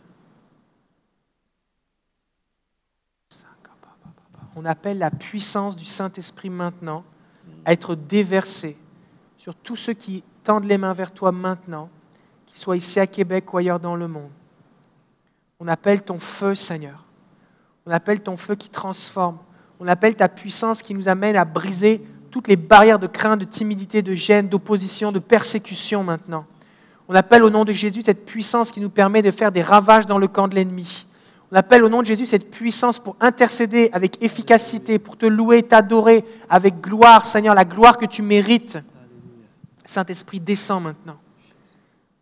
On 4.57 4.65
appelle 4.65 4.99
la 4.99 5.11
puissance 5.11 5.75
du 5.75 5.85
Saint-Esprit 5.85 6.49
maintenant 6.49 7.05
à 7.65 7.73
être 7.73 7.97
déversée 7.97 8.77
sur 9.37 9.55
tous 9.55 9.77
ceux 9.77 9.95
qui 9.95 10.23
tendent 10.45 10.65
les 10.65 10.79
mains 10.79 10.93
vers 10.93 11.13
toi 11.13 11.33
maintenant, 11.33 11.91
qu'ils 12.47 12.61
soient 12.61 12.77
ici 12.77 13.01
à 13.01 13.07
Québec 13.07 13.53
ou 13.53 13.59
ailleurs 13.59 13.81
dans 13.81 13.97
le 13.97 14.07
monde. 14.07 14.31
On 15.59 15.67
appelle 15.67 16.03
ton 16.03 16.19
feu, 16.19 16.55
Seigneur. 16.55 17.05
On 17.85 17.91
appelle 17.91 18.23
ton 18.23 18.37
feu 18.37 18.55
qui 18.55 18.69
transforme. 18.69 19.39
On 19.81 19.89
appelle 19.89 20.15
ta 20.15 20.29
puissance 20.29 20.83
qui 20.83 20.95
nous 20.95 21.09
amène 21.09 21.37
à 21.37 21.45
briser 21.45 22.03
toutes 22.31 22.49
les 22.49 22.57
barrières 22.57 22.99
de 22.99 23.07
crainte, 23.07 23.41
de 23.41 23.45
timidité, 23.45 24.03
de 24.03 24.15
gêne, 24.15 24.49
d'opposition, 24.49 25.13
de 25.13 25.19
persécution 25.19 26.05
maintenant. 26.05 26.47
On 27.09 27.15
appelle 27.15 27.45
au 27.45 27.51
nom 27.51 27.65
de 27.65 27.73
Jésus 27.73 28.03
cette 28.05 28.25
puissance 28.25 28.71
qui 28.71 28.81
nous 28.81 28.91
permet 28.91 29.23
de 29.23 29.31
faire 29.31 29.53
des 29.53 29.63
ravages 29.63 30.07
dans 30.07 30.19
le 30.19 30.29
camp 30.29 30.49
de 30.49 30.55
l'ennemi. 30.55 31.07
On 31.53 31.57
appelle 31.57 31.85
au 31.85 31.89
nom 31.89 32.01
de 32.01 32.07
Jésus 32.07 32.27
cette 32.27 32.51
puissance 32.51 32.99
pour 32.99 33.17
intercéder 33.21 33.91
avec 33.93 34.23
efficacité, 34.23 34.99
pour 34.99 35.17
te 35.17 35.27
louer, 35.27 35.63
t'adorer 35.63 36.25
avec 36.49 36.81
gloire, 36.81 37.27
Seigneur, 37.27 37.55
la 37.55 37.65
gloire 37.65 37.99
que 37.99 38.07
tu 38.07 38.23
mérites. 38.23 38.79
Saint-Esprit, 39.85 40.41
descend 40.41 40.83
maintenant. 40.83 41.17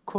Ce 0.05 0.11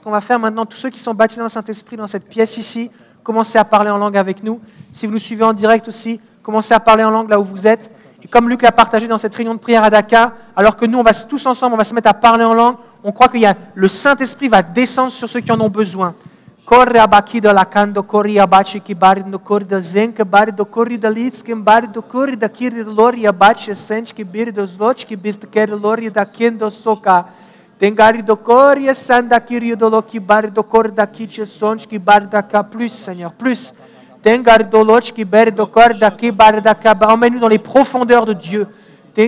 qu'on 0.00 0.10
va 0.10 0.20
faire 0.20 0.38
maintenant, 0.38 0.64
tous 0.64 0.76
ceux 0.76 0.90
qui 0.90 1.00
sont 1.00 1.12
baptisés 1.12 1.40
dans 1.40 1.46
le 1.46 1.50
Saint-Esprit 1.50 1.96
dans 1.96 2.06
cette 2.06 2.28
pièce 2.28 2.56
ici, 2.56 2.90
commencez 3.22 3.58
à 3.58 3.64
parler 3.64 3.90
en 3.90 3.98
langue 3.98 4.16
avec 4.16 4.42
nous. 4.42 4.60
Si 4.92 5.06
vous 5.06 5.12
nous 5.12 5.18
suivez 5.18 5.44
en 5.44 5.52
direct 5.52 5.88
aussi, 5.88 6.20
commencez 6.42 6.72
à 6.72 6.80
parler 6.80 7.04
en 7.04 7.10
langue 7.10 7.28
là 7.28 7.40
où 7.40 7.44
vous 7.44 7.66
êtes. 7.66 7.90
Comme 8.30 8.48
Luc 8.48 8.62
l'a 8.62 8.72
partagé 8.72 9.06
dans 9.06 9.18
cette 9.18 9.34
réunion 9.34 9.54
de 9.54 9.60
prière 9.60 9.84
à 9.84 9.90
Dakar, 9.90 10.32
alors 10.54 10.76
que 10.76 10.86
nous, 10.86 10.98
on 10.98 11.02
va 11.02 11.12
tous 11.14 11.44
ensemble, 11.46 11.74
on 11.74 11.78
va 11.78 11.84
se 11.84 11.94
mettre 11.94 12.08
à 12.08 12.14
parler 12.14 12.44
en 12.44 12.54
langue, 12.54 12.76
on 13.04 13.12
croit 13.12 13.28
que 13.28 13.38
le 13.74 13.88
Saint-Esprit 13.88 14.48
va 14.48 14.62
descendre 14.62 15.12
sur 15.12 15.28
ceux 15.28 15.40
qui 15.40 15.52
en 15.52 15.60
ont 15.60 15.68
besoin. 15.68 16.14
Ka 32.42 32.62
plus 32.64 32.88
Seigneur 32.88 33.32
plus. 33.32 33.72
Emmène-nous 37.08 37.38
dans 37.38 37.48
les 37.48 37.58
profondeurs 37.58 38.26
de 38.26 38.32
Dieu. 38.32 38.66
Le 39.16 39.22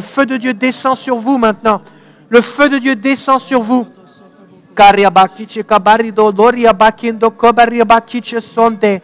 feu 0.00 0.26
de 0.26 0.38
Dieu 0.38 0.54
descend 0.54 0.96
sur 0.96 1.16
vous 1.16 1.38
maintenant. 1.38 1.82
Le 2.28 2.40
feu 2.40 2.68
de 2.68 2.78
Dieu 2.78 2.96
descend 2.96 3.40
sur 3.40 3.60
vous. 3.60 3.86
Kariabakiche 4.74 5.62
kabari 5.62 6.10
doloria 6.10 6.72
bakindo 6.72 7.30
kobariabakiche 7.30 8.40
sonde. 8.40 9.02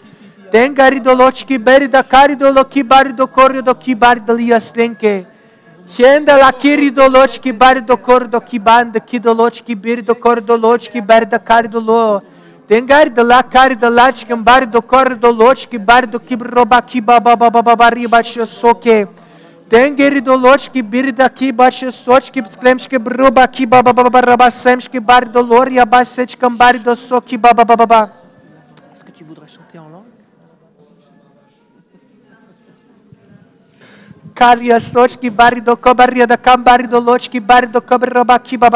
Тенгari 0.52 1.04
doloçki 1.04 1.66
beri 1.66 1.92
da 1.92 2.02
kari 2.02 2.40
dolo 2.40 2.64
kibari 2.64 3.18
бари 3.18 3.26
koryo 3.26 3.66
do 3.66 3.74
kibari 3.74 4.26
do 4.26 4.38
yaslenke. 4.38 5.24
Şenda 5.96 6.38
la 6.38 6.50
kiri 6.50 6.96
doloçki 6.96 7.60
bari 7.60 7.88
do 7.88 7.96
kor 7.96 8.32
do 8.32 8.40
kiban 8.40 8.94
da 8.94 8.98
ki 8.98 9.24
doloçki 9.24 9.84
beri 9.84 10.06
do 10.06 10.14
kor 10.20 10.48
doloçki 10.48 11.08
beri 11.08 11.30
da 11.30 11.38
kari 11.38 11.72
dolo. 11.72 12.22
Tenkari 12.68 13.16
da 13.16 13.28
la 13.28 13.42
kari 13.42 13.80
da 13.80 13.96
laçkin 13.96 14.46
bari 14.46 14.72
ки 14.72 14.80
kor 14.80 15.22
doloçki 15.22 15.86
ба 17.00 17.20
ба 17.24 17.36
ба 17.38 17.40
ба 17.40 17.50
baba 17.50 17.66
baba 17.66 17.92
ribaçı 17.92 18.46
soke. 18.46 19.06
Тенгери 19.70 20.20
долочки, 20.20 20.78
бирда 20.78 21.28
ки 21.28 21.50
баше 21.50 21.90
сочки, 21.90 22.40
псклемшки 22.40 22.96
бруба 22.96 23.48
ки 23.48 23.66
ба 23.66 23.82
ба 23.82 23.92
ба 23.92 24.10
ба 24.10 24.36
ба 24.36 24.50
семшки, 24.50 24.98
бари 24.98 25.26
до 25.26 25.40
лорија 25.40 25.84
басечкам, 25.84 26.56
бари 26.56 26.78
до 26.78 26.94
соки 26.94 27.36
ба 27.36 27.52
ба 27.52 27.64
ба 27.64 27.76
ба 27.76 27.86
ба 27.86 28.25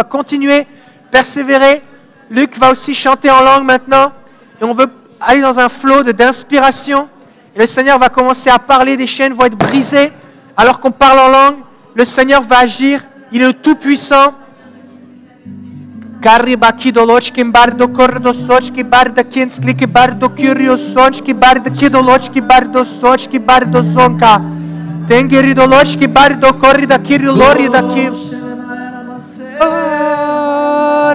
Continuez, 0.09 0.67
persévérez. 1.11 1.83
Luc 2.31 2.57
va 2.57 2.71
aussi 2.71 2.95
chanter 2.95 3.31
en 3.31 3.43
langue 3.43 3.65
maintenant. 3.65 4.13
Et 4.61 4.65
on 4.65 4.73
veut 4.73 4.87
aller 5.21 5.41
dans 5.41 5.59
un 5.59 5.69
flot 5.69 6.03
d'inspiration. 6.03 7.09
Le 7.55 7.67
Seigneur 7.67 7.99
va 7.99 8.09
commencer 8.09 8.49
à 8.49 8.59
parler, 8.59 8.97
des 8.97 9.07
chaînes 9.07 9.33
vont 9.33 9.45
être 9.45 9.59
brisées. 9.59 10.13
Alors 10.57 10.81
qu'on 10.81 10.91
parle 10.93 11.19
en 11.19 11.29
langue, 11.29 11.57
le 11.95 12.05
Seigneur 12.05 12.43
va 12.43 12.61
agir. 12.61 13.05
Il 13.33 13.43
est 13.43 13.53
tout-puissant. 13.53 14.35
bardo 23.41 23.83
zonka. 23.83 24.41
Tengeri 25.11 25.55
dolosh 25.57 25.99
ki 25.99 26.07
bardo 26.15 26.51
corre 26.63 26.87
daqui, 26.87 27.19
lori 27.19 27.69
daqui. 27.77 28.05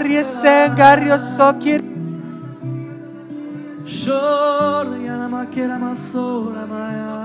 Riesengario 0.06 1.18
sokir. 1.38 1.82
Shor 3.88 4.86
yanamakera 5.08 5.78
masora 5.80 6.66
maya. 6.72 7.16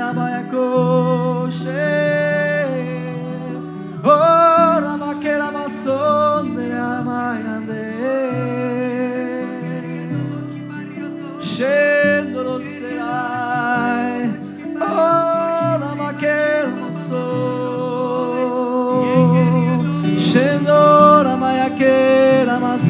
a 0.00 0.10
abayakoshe. 0.10 1.86
Ora 4.04 4.96
makera 4.96 5.50
masonde 5.52 6.66
amayande. 6.72 7.89
sceso 11.60 12.58
serai 12.58 14.32
oh 14.78 15.76
la 15.82 15.94
ma 15.94 16.14
che 16.14 16.64
non 16.64 16.90
so 16.90 17.18
scendo 20.16 21.20
la 21.22 21.36
maia 21.36 21.70
che 21.74 22.44
la 22.46 22.58
massa 22.58 22.89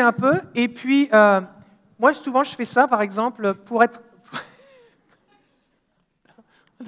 un 0.00 0.12
peu 0.12 0.40
et 0.54 0.68
puis 0.68 1.08
euh, 1.12 1.40
moi 1.98 2.14
souvent 2.14 2.44
je 2.44 2.54
fais 2.54 2.64
ça 2.64 2.86
par 2.88 3.02
exemple 3.02 3.54
pour 3.54 3.82
être. 3.82 4.02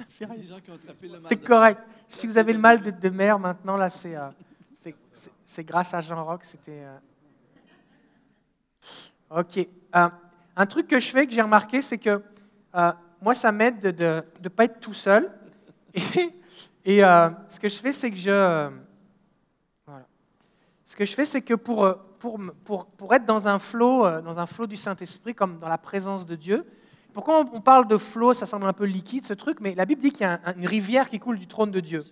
C'est 1.29 1.43
correct. 1.43 1.79
Si 2.07 2.27
vous 2.27 2.37
avez 2.37 2.53
le 2.53 2.59
mal 2.59 2.81
de, 2.81 2.91
de 2.91 3.09
mer 3.09 3.39
maintenant 3.39 3.77
là 3.77 3.89
c'est 3.89 4.15
euh, 4.15 4.27
c'est- 4.81 4.95
c'est- 5.13 5.31
c'est 5.45 5.63
grâce 5.63 5.93
à 5.93 6.01
Jean 6.01 6.23
Rock 6.23 6.43
c'était. 6.43 6.83
euh, 6.83 6.97
Ok. 9.31 9.57
Euh, 9.95 10.09
un 10.55 10.65
truc 10.65 10.87
que 10.87 10.99
je 10.99 11.09
fais 11.09 11.25
que 11.25 11.33
j'ai 11.33 11.41
remarqué 11.41 11.81
c'est 11.81 11.97
que 11.97 12.21
moi 13.21 13.33
ça 13.33 13.51
m'aide 13.51 13.79
de 13.79 14.23
ne 14.43 14.49
pas 14.49 14.65
être 14.65 14.79
tout 14.79 14.93
seul 14.93 15.31
et, 15.93 16.33
et, 16.85 16.99
ce 17.01 17.59
que 17.59 17.67
je 17.69 17.77
fais 17.79 17.91
c'est 17.91 18.11
que 18.11 18.17
je 18.17 18.69
voilà. 19.87 20.05
Ce 20.85 20.95
que 20.95 21.05
je 21.05 21.13
fais, 21.13 21.25
c'est 21.25 21.41
que 21.41 21.55
pour, 21.55 21.85
pour, 22.63 23.13
être 23.13 23.25
dans 23.25 23.47
un 23.47 23.59
flot, 23.59 24.05
euh, 24.05 24.21
dans 24.21 24.37
un 24.37 24.45
flot 24.45 24.67
du 24.67 24.77
Saint-Esprit, 24.77 25.35
comme 25.35 25.59
dans 25.59 25.69
la 25.69 25.77
présence 25.77 26.25
de 26.25 26.35
Dieu, 26.35 26.65
pourquoi 27.13 27.45
on, 27.53 27.61
parle 27.61 27.87
de 27.87 27.97
flot 27.97 28.33
Ça 28.33 28.45
semble 28.45 28.65
un 28.65 28.73
peu 28.73 28.85
liquide, 28.85 29.25
ce 29.25 29.33
truc, 29.33 29.59
mais 29.61 29.73
la 29.73 29.85
Bible 29.85 30.01
dit 30.01 30.11
qu'il 30.11 30.21
y 30.21 30.25
a 30.25 30.33
un- 30.33 30.39
un- 30.51 30.55
une 30.57 30.67
rivière 30.67 31.09
qui 31.09 31.19
coule 31.19 31.39
du 31.39 31.47
trône 31.47 31.71
de 31.71 31.79
Dieu. 31.79 32.03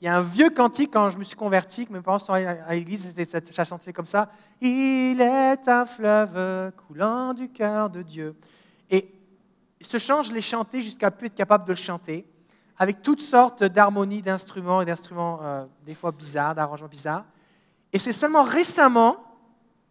Il 0.00 0.04
y 0.04 0.08
a 0.08 0.16
un 0.16 0.22
vieux 0.22 0.50
cantique 0.50 0.90
quand 0.92 1.10
je 1.10 1.16
me 1.18 1.24
suis 1.24 1.36
converti, 1.36 1.86
que 1.86 1.92
mes 1.92 2.00
parents 2.00 2.18
sont 2.18 2.32
à 2.32 2.74
l'église, 2.74 3.08
ça 3.52 3.64
chantait 3.64 3.92
comme 3.92 4.04
ça. 4.04 4.30
Il 4.60 5.20
est 5.20 5.68
un 5.68 5.86
fleuve 5.86 6.72
coulant 6.86 7.32
du 7.32 7.48
cœur 7.48 7.88
de 7.88 8.02
Dieu. 8.02 8.34
Et 8.90 9.10
ce 9.80 9.98
chant, 9.98 10.22
je 10.22 10.32
l'ai 10.32 10.42
chanté 10.42 10.82
jusqu'à 10.82 11.10
plus 11.10 11.28
être 11.28 11.34
capable 11.34 11.64
de 11.64 11.70
le 11.70 11.76
chanter, 11.76 12.26
avec 12.78 13.02
toutes 13.02 13.20
sortes 13.20 13.62
d'harmonies, 13.62 14.22
d'instruments 14.22 14.82
et 14.82 14.84
d'instruments 14.84 15.38
euh, 15.42 15.66
des 15.86 15.94
fois 15.94 16.10
bizarres, 16.10 16.54
d'arrangements 16.54 16.88
bizarres. 16.88 17.24
Et 17.92 17.98
c'est 17.98 18.12
seulement 18.12 18.42
récemment 18.42 19.16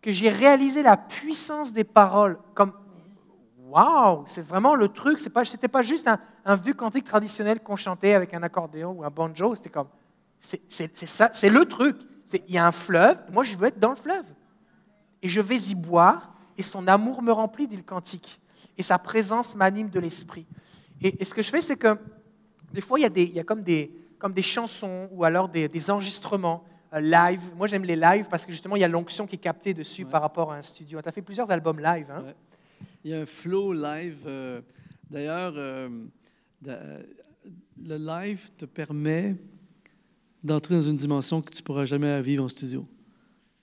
que 0.02 0.12
j'ai 0.12 0.30
réalisé 0.30 0.84
la 0.84 0.98
puissance 0.98 1.74
des 1.74 1.84
paroles. 1.84 2.38
Comme, 2.54 2.74
waouh, 3.68 4.24
c'est 4.26 4.42
vraiment 4.42 4.76
le 4.76 4.88
truc. 4.88 5.20
Ce 5.20 5.30
n'était 5.30 5.68
pas 5.68 5.82
juste 5.82 6.08
un, 6.08 6.20
un 6.46 6.56
vieux 6.56 6.74
cantique 6.74 7.06
traditionnel 7.06 7.60
qu'on 7.60 7.76
chantait 7.76 8.14
avec 8.14 8.34
un 8.34 8.44
accordéon 8.44 8.92
ou 8.92 9.04
un 9.04 9.10
banjo. 9.10 9.56
C'était 9.56 9.70
comme, 9.70 9.88
c'est 10.40 11.06
ça, 11.06 11.30
c'est 11.34 11.50
le 11.50 11.66
truc. 11.66 11.98
Il 12.48 12.54
y 12.54 12.58
a 12.58 12.66
un 12.66 12.72
fleuve. 12.72 13.18
Moi, 13.32 13.44
je 13.44 13.58
veux 13.58 13.68
être 13.68 13.80
dans 13.80 13.92
le 13.92 13.96
fleuve. 13.96 14.26
Et 15.22 15.28
je 15.28 15.42
vais 15.42 15.58
y 15.58 15.76
boire. 15.76 16.34
Et 16.58 16.64
son 16.64 16.88
amour 16.88 17.22
me 17.22 17.32
remplit, 17.32 17.68
dit 17.68 17.78
le 17.78 17.84
cantique. 17.84 18.40
Et 18.78 18.84
sa 18.84 18.98
présence 18.98 19.56
m'anime 19.56 19.90
de 19.90 20.00
l'esprit. 20.00 20.46
Et, 21.02 21.24
ce 21.24 21.34
que 21.34 21.42
je 21.42 21.50
fais, 21.50 21.62
c'est 21.62 21.78
que 21.78 21.98
des 22.72 22.82
fois, 22.82 23.00
il 23.00 23.34
y 23.34 23.40
a, 23.40 23.44
comme, 23.44 23.64
des, 23.64 23.92
chansons 24.42 25.10
ou 25.12 25.24
alors 25.24 25.50
des, 25.50 25.92
enregistrements 25.92 26.64
live. 27.00 27.52
Moi, 27.56 27.68
j'aime 27.68 27.84
les 27.86 27.96
lives 27.96 28.28
parce 28.30 28.46
que 28.46 28.52
justement, 28.52 28.76
il 28.76 28.82
y 28.82 28.84
a 28.84 28.88
l'onction 28.88 29.26
qui 29.26 29.36
est 29.36 29.40
captée 29.40 29.74
dessus 29.74 30.04
Ouais. 30.04 30.12
par 30.12 30.22
rapport 30.22 30.52
à 30.52 30.58
un 30.58 30.62
studio. 30.62 31.02
Tu 31.02 31.08
as 31.08 31.12
fait 31.12 31.22
plusieurs 31.22 31.50
albums 31.52 31.80
live. 31.80 32.08
Hein? 32.10 32.24
Ouais. 32.26 32.36
Il 33.06 33.12
y 33.12 33.14
a 33.14 33.22
un 33.22 33.26
flow 33.26 33.74
live. 33.74 34.18
euh, 34.26 34.62
D'ailleurs, 35.10 35.54
euh, 35.58 35.90
le 36.66 37.98
live 37.98 38.50
te 38.58 38.66
permet 38.66 39.36
d'entrer 40.44 40.76
dans 40.76 40.82
une 40.82 40.96
dimension 40.96 41.42
que 41.42 41.52
tu 41.52 41.62
ne 41.62 41.64
pourras 41.64 41.86
jamais 41.86 42.22
vivre 42.22 42.44
en 42.44 42.50
studio. 42.50 42.88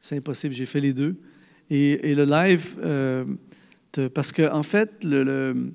C'est 0.01 0.17
impossible. 0.17 0.55
J'ai 0.55 0.67
fait 0.67 0.81
les 0.81 0.93
deux. 0.93 1.17
Et, 1.71 2.11
et 2.11 2.15
le 2.15 2.25
live, 2.25 2.77
euh, 2.83 3.25
te- 3.93 4.09
parce 4.09 4.33
qu'en 4.33 4.55
en 4.59 4.63
fait, 4.63 5.03
le, 5.05 5.23
le- 5.25 5.75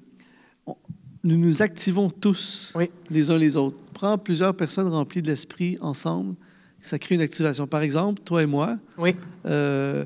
on- 0.65 0.75
nous 1.23 1.37
nous 1.37 1.61
activons 1.61 2.09
tous 2.09 2.71
Oui. 2.75 2.89
les 3.09 3.29
uns 3.29 3.37
les 3.37 3.55
autres. 3.57 3.79
Prends 3.93 4.17
plusieurs 4.17 4.55
personnes 4.55 4.87
remplies 4.87 5.21
de 5.21 5.27
l'esprit 5.29 5.77
ensemble, 5.81 6.35
ça 6.83 6.99
crée 6.99 7.15
une 7.15 7.21
activation. 7.21 7.65
Par 7.65 7.81
exemple, 7.81 8.21
toi 8.23 8.43
et 8.43 8.45
moi, 8.45 8.77
Oui. 8.99 9.15
euh, 9.47 10.05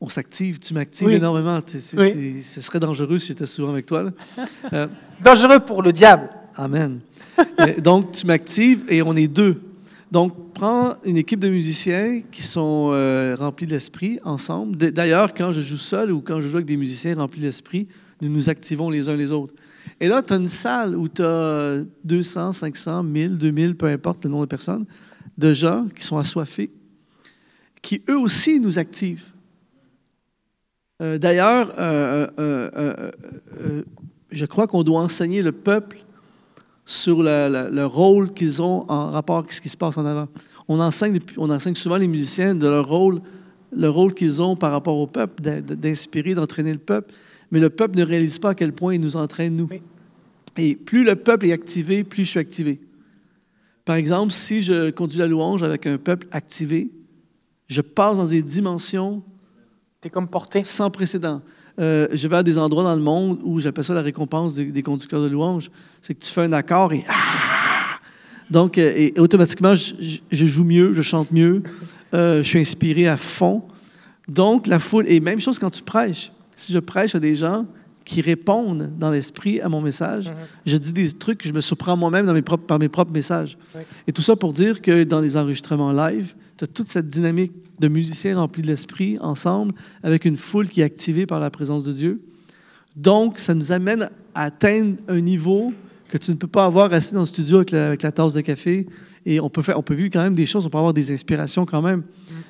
on 0.00 0.08
s'active, 0.08 0.60
tu 0.60 0.74
m'actives 0.74 1.08
Oui. 1.08 1.14
énormément. 1.14 1.60
T'es- 1.60 1.80
c'est- 1.80 1.98
Oui. 1.98 2.12
t'es- 2.12 2.42
ce 2.42 2.60
serait 2.60 2.78
dangereux 2.78 3.18
si 3.18 3.28
j'étais 3.28 3.46
souvent 3.46 3.70
avec 3.70 3.86
toi. 3.86 4.12
Euh, 4.72 4.86
Dangereux 5.24 5.58
pour 5.58 5.82
le 5.82 5.92
diable. 5.92 6.28
amen. 6.54 7.00
Donc, 7.82 8.12
tu 8.12 8.26
m'actives 8.26 8.84
et 8.88 9.02
on 9.02 9.16
est 9.16 9.26
deux. 9.28 9.60
Donc, 10.12 10.52
prends 10.54 10.94
une 11.04 11.16
équipe 11.16 11.40
de 11.40 11.48
musiciens 11.48 12.20
qui 12.30 12.42
sont 12.42 12.90
euh, 12.92 13.34
remplis 13.38 13.66
de 13.66 13.72
l'esprit 13.72 14.18
ensemble. 14.24 14.76
D'ailleurs, 14.76 15.34
quand 15.34 15.52
je 15.52 15.60
joue 15.60 15.76
seul 15.76 16.12
ou 16.12 16.20
quand 16.20 16.40
je 16.40 16.48
joue 16.48 16.56
avec 16.56 16.66
des 16.66 16.76
musiciens 16.76 17.14
remplis 17.16 17.40
d'esprit, 17.40 17.88
nous 18.22 18.28
nous 18.30 18.48
activons 18.48 18.90
les 18.90 19.08
uns 19.08 19.16
les 19.16 19.32
autres. 19.32 19.54
Et 20.00 20.08
là, 20.08 20.22
tu 20.22 20.32
as 20.32 20.36
une 20.36 20.48
salle 20.48 20.94
où 20.96 21.08
tu 21.08 21.22
as 21.22 21.82
200, 22.04 22.52
500, 22.52 23.02
1000, 23.02 23.36
2000, 23.38 23.74
peu 23.74 23.86
importe 23.86 24.24
le 24.24 24.30
nombre 24.30 24.44
de 24.44 24.48
personnes, 24.48 24.84
de 25.38 25.52
gens 25.52 25.86
qui 25.94 26.04
sont 26.04 26.18
assoiffés, 26.18 26.70
qui 27.80 28.02
eux 28.10 28.18
aussi 28.18 28.60
nous 28.60 28.78
activent. 28.78 29.24
Euh, 31.00 31.16
D'ailleurs, 31.16 31.72
euh, 31.78 32.26
euh, 32.38 33.10
je 34.30 34.44
crois 34.46 34.66
qu'on 34.66 34.82
doit 34.82 35.00
enseigner 35.00 35.42
le 35.42 35.52
peuple 35.52 35.98
sur 36.84 37.22
la- 37.22 37.48
la- 37.48 37.70
le 37.70 37.86
rôle 37.86 38.32
qu'ils 38.34 38.60
ont 38.62 38.84
en 38.90 39.10
rapport 39.10 39.38
avec 39.38 39.52
ce 39.52 39.60
qui 39.60 39.68
se 39.68 39.76
passe 39.76 39.96
en 39.96 40.04
avant. 40.06 40.28
On 40.66 40.80
enseigne, 40.80 41.14
depuis- 41.14 41.36
on 41.38 41.48
enseigne 41.50 41.76
souvent 41.76 41.96
les 41.96 42.08
musiciens 42.08 42.54
de 42.54 42.66
leur 42.66 42.88
rôle, 42.88 43.20
le 43.74 43.88
rôle 43.88 44.12
qu'ils 44.14 44.42
ont 44.42 44.56
par 44.56 44.72
rapport 44.72 44.96
au 44.98 45.06
peuple, 45.06 45.40
d'in- 45.42 45.60
d'inspirer, 45.60 46.34
d'entraîner 46.34 46.72
le 46.72 46.78
peuple. 46.78 47.14
mais 47.50 47.60
le 47.60 47.70
peuple 47.70 47.96
ne 47.96 48.04
réalise 48.04 48.38
pas 48.38 48.50
à 48.50 48.54
quel 48.54 48.72
point 48.74 48.92
il 48.94 49.00
nous 49.00 49.16
entraîne, 49.16 49.56
nous. 49.56 49.68
Et 50.58 50.76
plus 50.76 51.02
le 51.02 51.14
peuple 51.16 51.46
est 51.46 51.52
activé, 51.52 52.04
plus 52.04 52.24
je 52.26 52.30
suis 52.30 52.38
activé. 52.38 52.78
Par 53.88 53.96
exemple, 53.96 54.32
si 54.32 54.60
je 54.60 54.90
conduis 54.90 55.18
la 55.18 55.26
louange 55.26 55.62
avec 55.62 55.86
un 55.86 55.96
peuple 55.96 56.26
activé, 56.30 56.90
je 57.68 57.80
passe 57.80 58.18
dans 58.18 58.26
des 58.26 58.42
dimensions 58.42 59.22
es 60.04 60.10
comme 60.10 60.28
porté. 60.28 60.62
sans 60.62 60.90
précédent. 60.90 61.40
Euh, 61.80 62.06
je 62.12 62.28
vais 62.28 62.36
à 62.36 62.42
des 62.42 62.58
endroits 62.58 62.82
dans 62.82 62.94
le 62.94 63.00
monde 63.00 63.40
où 63.42 63.60
j'appelle 63.60 63.84
ça 63.84 63.94
la 63.94 64.02
récompense 64.02 64.56
des, 64.56 64.82
conducteurs 64.82 65.22
de 65.22 65.28
louange. 65.28 65.70
C'est 66.02 66.12
que 66.12 66.22
tu 66.22 66.30
fais 66.30 66.42
un 66.42 66.52
accord 66.52 66.92
et... 66.92 67.02
Ah! 67.08 67.98
Donc, 68.50 68.76
euh, 68.76 68.92
et 68.94 69.14
automatiquement, 69.18 69.74
je, 69.74 70.20
joue 70.30 70.64
mieux, 70.64 70.92
je 70.92 71.00
chante 71.00 71.30
mieux, 71.30 71.62
euh, 72.12 72.42
je 72.42 72.46
suis 72.46 72.58
inspiré 72.58 73.08
à 73.08 73.16
fond. 73.16 73.62
Donc, 74.28 74.66
la 74.66 74.80
foule... 74.80 75.06
Et 75.08 75.18
même 75.18 75.40
chose 75.40 75.58
quand 75.58 75.70
tu 75.70 75.82
prêches. 75.82 76.30
Si 76.56 76.74
je 76.74 76.78
prêche 76.78 77.14
à 77.14 77.20
des 77.20 77.34
gens 77.34 77.64
qui 78.08 78.22
répondent 78.22 78.90
dans 78.98 79.10
l'esprit 79.10 79.60
à 79.60 79.68
mon 79.68 79.82
message. 79.82 80.30
Mhm. 80.30 80.34
Je 80.64 80.76
dis 80.78 80.94
des 80.94 81.12
trucs 81.12 81.42
que 81.42 81.48
je 81.48 81.52
me 81.52 81.60
surprends 81.60 81.94
moi-même 81.94 82.24
dans 82.24 82.32
mes 82.32 82.40
propres, 82.40 82.64
par 82.64 82.78
mes 82.78 82.88
propres 82.88 83.12
messages. 83.12 83.58
Et 84.06 84.12
tout 84.12 84.22
ça 84.22 84.34
pour 84.34 84.54
dire 84.54 84.80
que 84.80 85.04
dans 85.04 85.20
les 85.20 85.36
enregistrements 85.36 85.92
live, 85.92 86.34
tu 86.56 86.64
as 86.64 86.66
toute 86.66 86.88
cette 86.88 87.10
dynamique 87.10 87.52
de 87.78 87.86
musiciens 87.86 88.38
remplis 88.38 88.62
de 88.62 88.66
l'esprit 88.66 89.18
ensemble 89.20 89.74
avec 90.02 90.24
une 90.24 90.38
foule 90.38 90.68
qui 90.68 90.80
est 90.80 90.84
activée 90.84 91.26
par 91.26 91.38
la 91.38 91.50
présence 91.50 91.84
de 91.84 91.92
Dieu. 91.92 92.22
Donc, 92.96 93.38
ça 93.38 93.52
nous 93.52 93.72
amène 93.72 94.08
à 94.34 94.44
atteindre 94.44 94.96
un 95.06 95.20
niveau 95.20 95.74
que 96.08 96.16
tu 96.16 96.30
ne 96.30 96.36
peux 96.36 96.48
pas 96.48 96.64
avoir 96.64 96.90
assis 96.94 97.12
dans 97.12 97.20
le 97.20 97.26
studio 97.26 97.58
avec 97.58 98.02
la, 98.02 98.10
tasse 98.10 98.32
de 98.32 98.40
café. 98.40 98.86
Et 99.26 99.38
on 99.38 99.50
peut, 99.50 99.60
faire, 99.60 99.78
on 99.78 99.82
peut 99.82 99.94
vivre 99.94 100.10
quand 100.10 100.22
même 100.22 100.34
des 100.34 100.46
choses, 100.46 100.64
on 100.64 100.70
peut 100.70 100.78
avoir 100.78 100.94
des 100.94 101.12
inspirations 101.12 101.66
quand 101.66 101.82
même. 101.82 101.98
Mhm. 101.98 102.04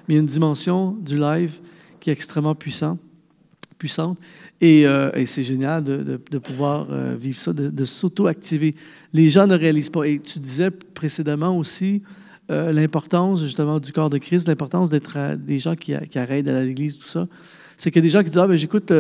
Mais 0.07 0.15
il 0.15 0.17
y 0.19 0.19
a 0.19 0.21
une 0.21 0.27
dimension 0.27 0.93
du 0.93 1.19
live 1.19 1.59
qui 1.99 2.11
est 2.11 2.13
extrêmement 2.13 2.55
puissant, 2.55 2.97
puissante. 3.77 4.17
Euh, 4.63 5.13
et, 5.15 5.27
c'est 5.27 5.43
génial 5.43 5.85
de, 5.85 6.39
pouvoir 6.39 6.89
euh, 6.91 7.15
vivre 7.19 7.39
ça, 7.39 7.53
de, 7.53 7.85
s'auto-activer. 7.85 8.75
Les 9.13 9.31
gens 9.31 9.47
ne 9.47 9.57
réalisent 9.57 9.91
pas. 9.91 10.05
Et 10.05 10.19
tu 10.19 10.39
disais 10.39 10.71
précédemment 10.71 11.57
aussi 11.57 12.03
euh, 12.51 12.73
l'importance 12.73 13.43
justement 13.43 13.79
du 13.79 13.93
corps 13.93 14.11
de 14.11 14.19
Christ, 14.19 14.49
l'importance 14.49 14.91
d'être 14.91 15.37
des 15.37 15.59
gens 15.59 15.75
qui, 15.77 15.95
arrêtent 15.95 16.49
à 16.49 16.61
l'église, 16.61 16.99
tout 16.99 17.09
ça. 17.09 17.29
C'est 17.77 17.93
qu'il 17.93 18.01
y 18.01 18.05
a 18.05 18.09
des 18.09 18.09
gens 18.09 18.19
qui 18.21 18.31
disent 18.31 18.39
Ah, 18.39 18.49
ben, 18.49 18.57
j'écoute, 18.57 18.93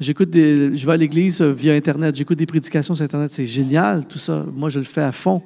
j'écoute 0.00 0.30
je 0.34 0.86
vais 0.86 0.92
à 0.92 0.96
l'église 0.96 1.40
via 1.40 1.74
Internet, 1.74 2.16
j'écoute 2.16 2.38
des 2.38 2.46
prédications 2.46 2.96
sur 2.96 3.04
Internet. 3.04 3.30
C'est 3.30 3.46
génial, 3.46 4.06
tout 4.06 4.18
ça. 4.18 4.44
Moi, 4.52 4.70
je 4.70 4.80
le 4.80 4.84
fais 4.84 5.02
à 5.02 5.12
fond. 5.12 5.42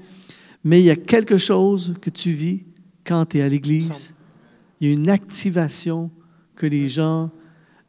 Mais 0.65 0.81
il 0.81 0.85
y 0.85 0.91
a 0.91 0.97
quelque 0.97 1.37
chose 1.37 1.95
que 2.01 2.09
tu 2.09 2.31
vis 2.31 2.63
quand 3.05 3.27
tu 3.27 3.39
es 3.39 3.43
à 3.43 3.49
l'église. 3.49 4.15
Il 4.81 4.89
y 4.89 4.91
a 4.91 4.95
une 4.95 5.11
activation 5.11 6.11
que 6.57 6.67
les 6.67 6.89
gens 6.89 7.31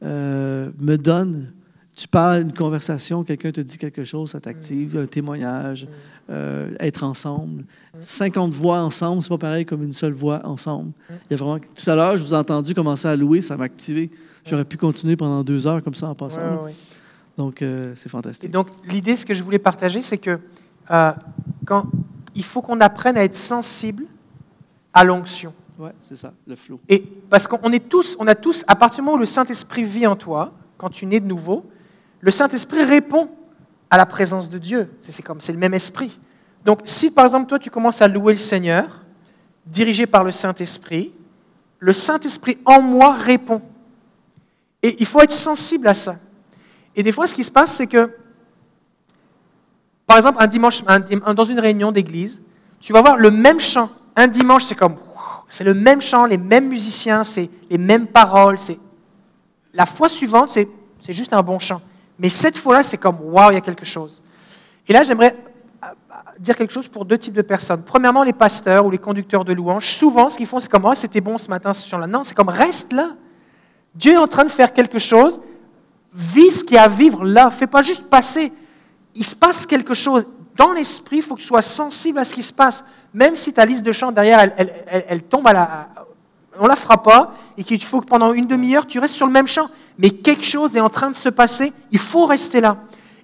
euh, 0.03 0.69
me 0.79 0.97
donne. 0.97 1.51
Tu 1.95 2.07
parles 2.07 2.41
une 2.41 2.53
conversation, 2.53 3.23
quelqu'un 3.23 3.51
te 3.51 3.61
dit 3.61 3.77
quelque 3.77 4.03
chose, 4.03 4.31
ça 4.31 4.39
t'active, 4.39 4.97
un 4.97 5.05
témoignage, 5.05 5.87
euh, 6.29 6.71
être 6.79 7.03
ensemble. 7.03 7.65
50 7.99 8.51
voix 8.51 8.79
ensemble, 8.79 9.21
c'est 9.21 9.29
pas 9.29 9.37
pareil 9.37 9.65
comme 9.65 9.83
une 9.83 9.93
seule 9.93 10.13
voix 10.13 10.41
ensemble. 10.43 10.91
Il 11.09 11.15
y 11.31 11.33
a 11.35 11.37
vraiment... 11.37 11.59
Tout 11.59 11.89
à 11.89 11.95
l'heure, 11.95 12.17
je 12.17 12.23
vous 12.23 12.33
ai 12.33 12.37
entendu 12.37 12.73
commencer 12.73 13.07
à 13.07 13.15
louer, 13.15 13.43
ça 13.43 13.57
m'a 13.57 13.65
activé. 13.65 14.09
J'aurais 14.43 14.65
pu 14.65 14.75
continuer 14.75 15.15
pendant 15.15 15.43
deux 15.43 15.67
heures 15.67 15.83
comme 15.83 15.93
ça 15.93 16.07
en 16.07 16.15
passant. 16.15 16.65
Donc, 17.37 17.61
euh, 17.61 17.93
c'est 17.95 18.09
fantastique. 18.09 18.49
Et 18.49 18.51
donc, 18.51 18.67
l'idée, 18.87 19.15
ce 19.15 19.25
que 19.25 19.35
je 19.35 19.43
voulais 19.43 19.59
partager, 19.59 20.01
c'est 20.01 20.17
que 20.17 20.39
quand 21.65 21.85
il 22.35 22.43
faut 22.43 22.61
qu'on 22.61 22.81
apprenne 22.81 23.17
à 23.17 23.23
être 23.23 23.35
sensible 23.35 24.05
à 24.93 25.03
l'onction. 25.03 25.53
Oui, 25.79 25.89
c'est 25.99 26.15
ça, 26.15 26.33
le 26.45 26.55
flot. 26.55 26.79
Et 26.87 26.99
parce 27.29 27.47
qu'on 27.47 27.71
est 27.71 27.89
tous, 27.89 28.15
on 28.19 28.27
a 28.27 28.35
tous, 28.35 28.63
à 28.67 28.75
partir 28.75 28.97
du 28.97 29.01
moment 29.05 29.17
où 29.17 29.19
le 29.19 29.25
Saint-Esprit 29.25 29.83
vit 29.83 30.05
en 30.05 30.15
toi, 30.15 30.53
quand 30.77 30.89
tu 30.89 31.05
nais 31.05 31.19
de 31.19 31.25
nouveau, 31.25 31.65
le 32.21 32.31
Saint-Esprit 32.31 32.83
répond 32.83 33.29
à 33.89 33.97
la 33.97 34.05
présence 34.05 34.49
de 34.49 34.57
Dieu. 34.57 34.91
C'est 35.01 35.21
comme, 35.23 35.41
c'est 35.41 35.51
le 35.51 35.57
même 35.57 35.73
esprit. 35.73 36.19
Donc, 36.65 36.81
si 36.85 37.11
par 37.11 37.25
exemple 37.25 37.47
toi 37.47 37.59
tu 37.59 37.69
commences 37.69 38.01
à 38.01 38.07
louer 38.07 38.33
le 38.33 38.39
Seigneur, 38.39 39.03
dirigé 39.65 40.05
par 40.05 40.23
le 40.23 40.31
Saint-Esprit, 40.31 41.11
le 41.79 41.93
Saint-Esprit 41.93 42.57
en 42.65 42.81
moi 42.81 43.13
répond. 43.13 43.61
Et 44.81 44.95
il 44.99 45.05
faut 45.05 45.21
être 45.21 45.31
sensible 45.31 45.87
à 45.87 45.93
ça. 45.93 46.17
Et 46.95 47.03
des 47.03 47.11
fois, 47.11 47.25
ce 47.27 47.33
qui 47.33 47.43
se 47.43 47.51
passe, 47.51 47.73
c'est 47.73 47.87
que, 47.87 48.11
par 50.05 50.17
exemple, 50.17 50.37
un 50.41 50.47
dimanche, 50.47 50.83
dans 50.83 51.45
une 51.45 51.59
réunion 51.59 51.91
d'église, 51.91 52.41
tu 52.79 52.93
vas 52.93 53.01
voir 53.01 53.17
le 53.17 53.31
même 53.31 53.59
chant. 53.59 53.89
Un 54.15 54.27
dimanche, 54.27 54.65
c'est 54.65 54.75
comme 54.75 54.95
c'est 55.53 55.63
le 55.63 55.75
même 55.75 56.01
chant, 56.01 56.25
les 56.25 56.39
mêmes 56.39 56.67
musiciens, 56.67 57.23
c'est 57.23 57.47
les 57.69 57.77
mêmes 57.77 58.07
paroles. 58.07 58.57
C'est 58.57 58.79
la 59.71 59.85
fois 59.85 60.09
suivante, 60.09 60.49
c'est 60.49 60.67
juste 61.09 61.31
un 61.31 61.43
bon 61.43 61.59
chant. 61.59 61.79
Mais 62.17 62.29
cette 62.29 62.57
fois-là, 62.57 62.81
c'est 62.81 62.97
comme 62.97 63.17
waouh, 63.21 63.51
il 63.51 63.53
y 63.53 63.57
a 63.57 63.61
quelque 63.61 63.85
chose. 63.85 64.19
Et 64.87 64.93
là, 64.93 65.03
j'aimerais 65.03 65.37
euh, 65.83 65.87
dire 66.39 66.57
quelque 66.57 66.73
chose 66.73 66.87
pour 66.87 67.05
deux 67.05 67.19
types 67.19 67.35
de 67.35 67.43
personnes. 67.43 67.83
Premièrement, 67.83 68.23
les 68.23 68.33
pasteurs 68.33 68.83
ou 68.83 68.89
les 68.89 68.97
conducteurs 68.97 69.45
de 69.45 69.53
louanges. 69.53 69.91
Souvent, 69.91 70.27
ce 70.27 70.37
qu'ils 70.37 70.47
font, 70.47 70.59
c'est 70.59 70.71
comme 70.71 70.85
oh, 70.85 70.95
c'était 70.95 71.21
bon 71.21 71.37
ce 71.37 71.47
matin 71.49 71.71
ce 71.71 71.87
chant-là. 71.87 72.07
Non, 72.07 72.23
c'est 72.23 72.33
comme 72.33 72.49
reste 72.49 72.91
là. 72.91 73.11
Dieu 73.93 74.13
est 74.13 74.17
en 74.17 74.27
train 74.27 74.45
de 74.45 74.51
faire 74.51 74.73
quelque 74.73 74.97
chose. 74.97 75.39
Vis 76.15 76.49
ce 76.49 76.63
qu'il 76.63 76.77
y 76.77 76.79
a 76.79 76.85
à 76.85 76.87
vivre 76.87 77.23
là. 77.23 77.51
Fais 77.51 77.67
pas 77.67 77.83
juste 77.83 78.09
passer. 78.09 78.51
Il 79.13 79.23
se 79.23 79.35
passe 79.35 79.67
quelque 79.67 79.93
chose. 79.93 80.25
Dans 80.55 80.71
l'esprit, 80.71 81.17
il 81.17 81.21
faut 81.21 81.35
que 81.35 81.41
tu 81.41 81.47
sois 81.47 81.61
sensible 81.61 82.19
à 82.19 82.25
ce 82.25 82.33
qui 82.33 82.43
se 82.43 82.53
passe 82.53 82.83
même 83.13 83.35
si 83.35 83.53
ta 83.53 83.65
liste 83.65 83.85
de 83.85 83.91
chants 83.91 84.11
derrière, 84.11 84.51
elle, 84.87 85.23
tombe 85.23 85.47
à 85.47 85.53
la... 85.53 85.89
On 86.59 86.67
la 86.67 86.75
fera 86.75 87.01
pas, 87.01 87.33
et 87.57 87.63
qu'il 87.63 87.83
faut 87.83 87.99
que 87.99 88.05
pendant 88.05 88.31
une 88.31 88.45
demi-heure, 88.45 88.85
tu 88.85 88.99
restes 88.99 89.15
sur 89.15 89.25
le 89.25 89.31
même 89.31 89.47
chant. 89.47 89.69
Mais 89.97 90.11
quelque 90.11 90.43
chose 90.43 90.77
est 90.77 90.79
en 90.79 90.89
train 90.89 91.09
de 91.09 91.15
se 91.15 91.29
passer, 91.29 91.73
il 91.91 91.97
faut 91.97 92.27
rester 92.27 92.61
là. 92.61 92.77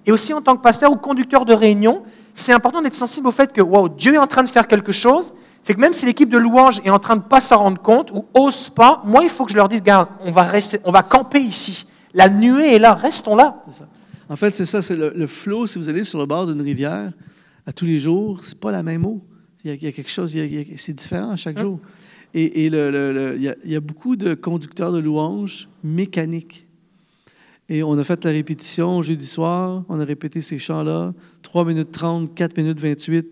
Et 0.04 0.10
aussi 0.10 0.34
en 0.34 0.42
tant 0.42 0.56
que 0.56 0.62
pasteur 0.62 0.90
ou 0.90 0.96
conducteur 0.96 1.44
de 1.44 1.54
réunion, 1.54 2.02
c'est 2.34 2.52
important 2.52 2.82
d'être 2.82 2.94
sensible 2.94 3.28
au 3.28 3.30
fait 3.30 3.52
que 3.52 3.88
Dieu 3.96 4.14
est 4.14 4.18
en 4.18 4.26
train 4.26 4.42
de 4.42 4.48
faire 4.48 4.66
quelque 4.66 4.90
chose, 4.90 5.32
fait 5.62 5.74
que 5.74 5.80
même 5.80 5.92
si 5.92 6.06
l'équipe 6.06 6.28
de 6.28 6.38
louange 6.38 6.80
est 6.84 6.90
en 6.90 6.98
train 6.98 7.16
de 7.16 7.22
pas 7.22 7.40
s'en 7.40 7.58
rendre 7.58 7.80
compte 7.80 8.10
ou 8.10 8.24
ose 8.34 8.68
pas, 8.68 9.00
moi 9.04 9.22
il 9.22 9.30
faut 9.30 9.44
que 9.44 9.52
je 9.52 9.56
leur 9.56 9.68
dise, 9.68 9.82
gars, 9.82 10.08
on 10.24 10.32
va 10.32 10.42
rester, 10.42 10.80
on 10.84 10.90
va 10.90 11.02
camper 11.02 11.40
ici. 11.40 11.86
La 12.14 12.28
nuée 12.28 12.74
est 12.74 12.78
là, 12.80 12.94
restons 12.94 13.36
là. 13.36 13.62
En 14.30 14.36
fait, 14.36 14.54
c'est 14.54 14.64
ça, 14.64 14.80
c'est 14.80 14.96
le, 14.96 15.12
le 15.14 15.26
flot. 15.26 15.66
Si 15.66 15.76
vous 15.76 15.88
allez 15.88 16.04
sur 16.04 16.20
le 16.20 16.24
bord 16.24 16.46
d'une 16.46 16.62
rivière, 16.62 17.12
à 17.66 17.72
tous 17.72 17.84
les 17.84 17.98
jours, 17.98 18.44
c'est 18.44 18.58
pas 18.58 18.70
la 18.70 18.82
même 18.82 19.04
eau. 19.04 19.20
Il 19.64 19.70
y 19.70 19.86
a, 19.86 19.92
quelque 19.92 20.08
chose, 20.08 20.34
c'est 20.76 20.92
différent 20.94 21.36
chaque 21.36 21.58
hein? 21.58 21.62
jour. 21.62 21.80
Et, 22.32 22.66
il, 22.66 22.74
y 23.64 23.76
a, 23.76 23.80
beaucoup 23.80 24.14
de 24.16 24.34
conducteurs 24.34 24.92
de 24.92 24.98
louanges 24.98 25.68
mécaniques. 25.82 26.64
Et 27.68 27.82
on 27.82 27.98
a 27.98 28.04
fait 28.04 28.24
la 28.24 28.30
répétition 28.30 29.02
jeudi 29.02 29.26
soir, 29.26 29.84
on 29.88 29.98
a 30.00 30.04
répété 30.04 30.40
ces 30.40 30.58
chants-là, 30.58 31.12
3 31.42 31.64
minutes 31.64 31.90
30, 31.90 32.34
4 32.34 32.56
minutes 32.56 32.78
28, 32.78 33.26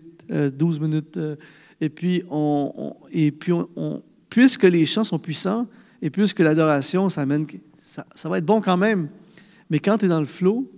12 0.53 0.77
euh, 0.77 0.79
minutes. 0.81 1.17
Euh, 1.17 1.35
et 1.81 1.89
puis, 1.89 2.23
on, 2.29 2.93
et 3.11 3.31
puis 3.31 3.53
on, 3.53 4.03
puisque 4.29 4.63
les 4.63 4.85
chants 4.85 5.05
sont 5.05 5.17
puissants, 5.17 5.65
et 6.01 6.09
puisque 6.09 6.39
l'adoration, 6.39 7.09
ça, 7.09 7.21
amène, 7.21 7.47
ça, 7.73 8.05
ça, 8.13 8.29
va 8.29 8.37
être 8.37 8.45
bon 8.45 8.61
quand 8.61 8.77
même. 8.77 9.09
Mais 9.69 9.79
quand 9.79 9.97
tu 9.97 10.05
es 10.05 10.07
dans 10.09 10.19
le 10.19 10.25
flow, 10.25 10.69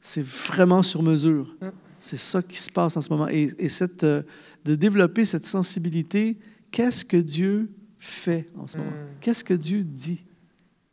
c'est 0.00 0.24
vraiment 0.24 0.82
sur 0.82 1.02
mesure. 1.02 1.54
Hein? 1.60 1.72
C'est 1.98 2.18
ça 2.18 2.42
qui 2.42 2.56
se 2.56 2.70
passe 2.70 2.96
en 2.96 3.02
ce 3.02 3.10
moment. 3.10 3.28
Et, 3.28 3.68
cette, 3.68 4.04
euh, 4.04 4.22
de 4.64 4.74
développer 4.74 5.24
cette 5.24 5.44
sensibilité, 5.44 6.38
qu'est-ce 6.70 7.04
que 7.04 7.18
Dieu 7.18 7.70
fait 7.98 8.48
en 8.56 8.66
ce 8.66 8.78
moment? 8.78 8.90
Mm. 8.90 9.18
Qu'est-ce 9.20 9.44
que 9.44 9.54
Dieu 9.54 9.84
dit? 9.84 10.24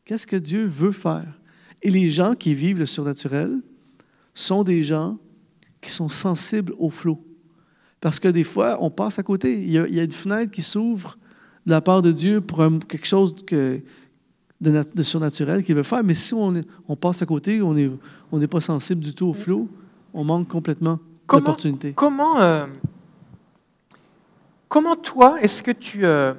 Qu'est-ce 0.04 0.28
que 0.28 0.36
Dieu 0.36 0.66
veut 0.66 0.92
faire? 0.92 1.40
Et 1.82 1.90
les 1.90 2.10
gens 2.10 2.36
qui 2.36 2.54
vivent 2.54 2.80
le 2.80 2.86
surnaturel 2.86 3.62
sont 4.34 4.64
des 4.64 4.84
gens 4.84 5.18
qui 5.80 5.92
sont 5.92 6.10
sensibles 6.10 6.74
au 6.78 6.90
flot. 6.90 7.24
Parce 8.02 8.20
que 8.20 8.28
des 8.28 8.44
fois, 8.44 8.78
on 8.82 8.90
passe 8.90 9.20
à 9.20 9.24
côté. 9.24 9.62
Il 9.62 9.72
y 9.72 10.00
a, 10.00 10.04
une 10.04 10.12
fenêtre 10.12 10.52
qui 10.52 10.62
s'ouvre 10.62 11.18
de 11.66 11.72
la 11.72 11.82
part 11.82 12.02
de 12.02 12.12
Dieu 12.12 12.42
pour 12.42 12.64
quelque 12.88 13.08
chose 13.08 13.36
que, 13.46 13.80
de, 14.62 15.04
surnaturel 15.04 15.64
qu'il 15.64 15.76
veut 15.76 15.84
faire. 15.84 16.04
Mais 16.04 16.16
si 16.16 16.34
on, 16.34 16.54
on 16.88 16.96
passe 16.96 17.22
à 17.22 17.26
côté, 17.26 17.62
on 17.62 17.74
n'est 17.74 17.90
on 18.32 18.40
pas 18.40 18.62
sensible 18.62 19.02
du 19.02 19.14
tout 19.14 19.28
au 19.28 19.34
flot, 19.34 19.68
on 20.14 20.24
manque 20.24 20.48
complètement 20.48 21.00
d'opportunités. 21.30 21.94
Comment, 21.94 22.40
euh, 22.40 22.66
comment 24.68 24.96
toi, 24.96 25.38
est-ce 25.42 25.62
que 25.62 25.72
tu... 25.72 26.06
Euh, 26.06 26.34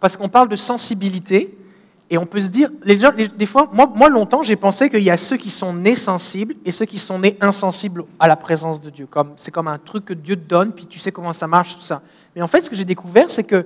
parce 0.00 0.16
qu'on 0.16 0.28
parle 0.28 0.48
de 0.48 0.56
sensibilité, 0.56 1.56
et 2.10 2.18
on 2.18 2.26
peut 2.26 2.40
se 2.40 2.48
dire, 2.48 2.68
les 2.84 2.98
gens, 2.98 3.10
des 3.12 3.46
fois, 3.46 3.70
moi, 3.72 3.90
moi 3.94 4.08
longtemps, 4.10 4.42
j'ai 4.42 4.56
pensé 4.56 4.90
qu'il 4.90 5.02
y 5.02 5.10
a 5.10 5.16
ceux 5.16 5.38
qui 5.38 5.50
sont 5.50 5.72
nés 5.72 5.94
sensibles 5.94 6.54
et 6.64 6.72
ceux 6.72 6.84
qui 6.84 6.98
sont 6.98 7.18
nés 7.18 7.36
insensibles 7.40 8.04
à 8.20 8.28
la 8.28 8.36
présence 8.36 8.80
de 8.80 8.90
Dieu. 8.90 9.06
Comme, 9.06 9.32
c'est 9.36 9.50
comme 9.50 9.68
un 9.68 9.78
truc 9.78 10.04
que 10.04 10.14
Dieu 10.14 10.36
te 10.36 10.46
donne, 10.46 10.72
puis 10.72 10.86
tu 10.86 10.98
sais 10.98 11.10
comment 11.10 11.32
ça 11.32 11.46
marche, 11.46 11.74
tout 11.76 11.82
ça. 11.82 12.02
Mais 12.36 12.42
en 12.42 12.46
fait, 12.46 12.62
ce 12.62 12.70
que 12.70 12.76
j'ai 12.76 12.84
découvert, 12.84 13.30
c'est 13.30 13.44
que 13.44 13.64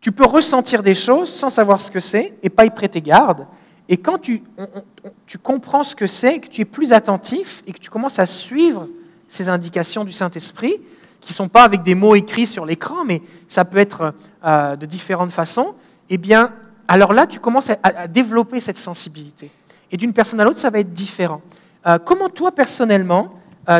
tu 0.00 0.12
peux 0.12 0.24
ressentir 0.24 0.82
des 0.82 0.94
choses 0.94 1.32
sans 1.32 1.50
savoir 1.50 1.80
ce 1.80 1.90
que 1.90 2.00
c'est 2.00 2.32
et 2.42 2.48
pas 2.48 2.64
y 2.64 2.70
prêter 2.70 3.00
garde. 3.00 3.46
Et 3.88 3.96
quand 3.96 4.18
tu, 4.18 4.42
comprends 5.42 5.84
ce 5.84 5.94
que 5.94 6.06
c'est, 6.06 6.38
que 6.38 6.48
tu 6.48 6.62
es 6.62 6.64
plus 6.64 6.92
attentif 6.92 7.62
et 7.66 7.72
que 7.72 7.78
tu 7.78 7.90
commences 7.90 8.18
à 8.18 8.26
suivre 8.26 8.88
ces 9.28 9.48
indications 9.48 10.04
du 10.04 10.12
Saint-Esprit, 10.12 10.76
qui 11.20 11.32
ne 11.32 11.36
sont 11.36 11.48
pas 11.48 11.64
avec 11.64 11.82
des 11.82 11.94
mots 11.94 12.14
écrits 12.14 12.46
sur 12.46 12.64
l'écran, 12.64 13.04
mais 13.04 13.20
ça 13.46 13.64
peut 13.64 13.78
être 13.78 14.14
euh, 14.44 14.76
de 14.76 14.86
différentes 14.86 15.32
façons, 15.32 15.74
eh 16.08 16.18
bien, 16.18 16.52
alors 16.88 17.12
là, 17.12 17.26
tu 17.26 17.40
commences 17.40 17.70
à, 17.70 18.08
développer 18.08 18.60
cette 18.60 18.78
sensibilité. 18.78 19.50
Et 19.92 19.96
d'une 19.96 20.12
personne 20.12 20.40
à 20.40 20.44
l'autre, 20.44 20.58
ça 20.58 20.70
va 20.70 20.80
être 20.80 20.92
différent. 20.92 21.42
comment 22.04 22.28
toi, 22.28 22.52
personnellement, 22.52 23.34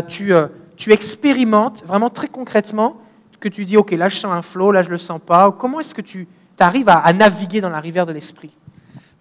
tu, 0.07 0.33
tu 0.77 0.93
expérimentes 0.93 1.85
vraiment 1.85 2.11
très 2.11 2.29
concrètement 2.29 2.97
que 3.41 3.49
tu 3.49 3.65
dis, 3.65 3.77
OK, 3.77 3.91
là 3.93 4.09
je 4.09 4.17
sens 4.17 4.33
un 4.33 4.43
flow, 4.43 4.73
là 4.73 4.83
je 4.83 4.89
ne 4.89 4.93
le 4.93 4.99
sens 4.99 5.21
pas 5.25 5.55
Comment 5.59 5.81
est-ce 5.81 5.95
que 5.95 6.03
tu 6.03 6.27
arrives 6.59 6.89
à, 6.89 7.13
naviguer 7.13 7.61
dans 7.61 7.71
la 7.71 7.81
rivière 7.81 8.07
de 8.07 8.13
l'esprit? 8.13 8.51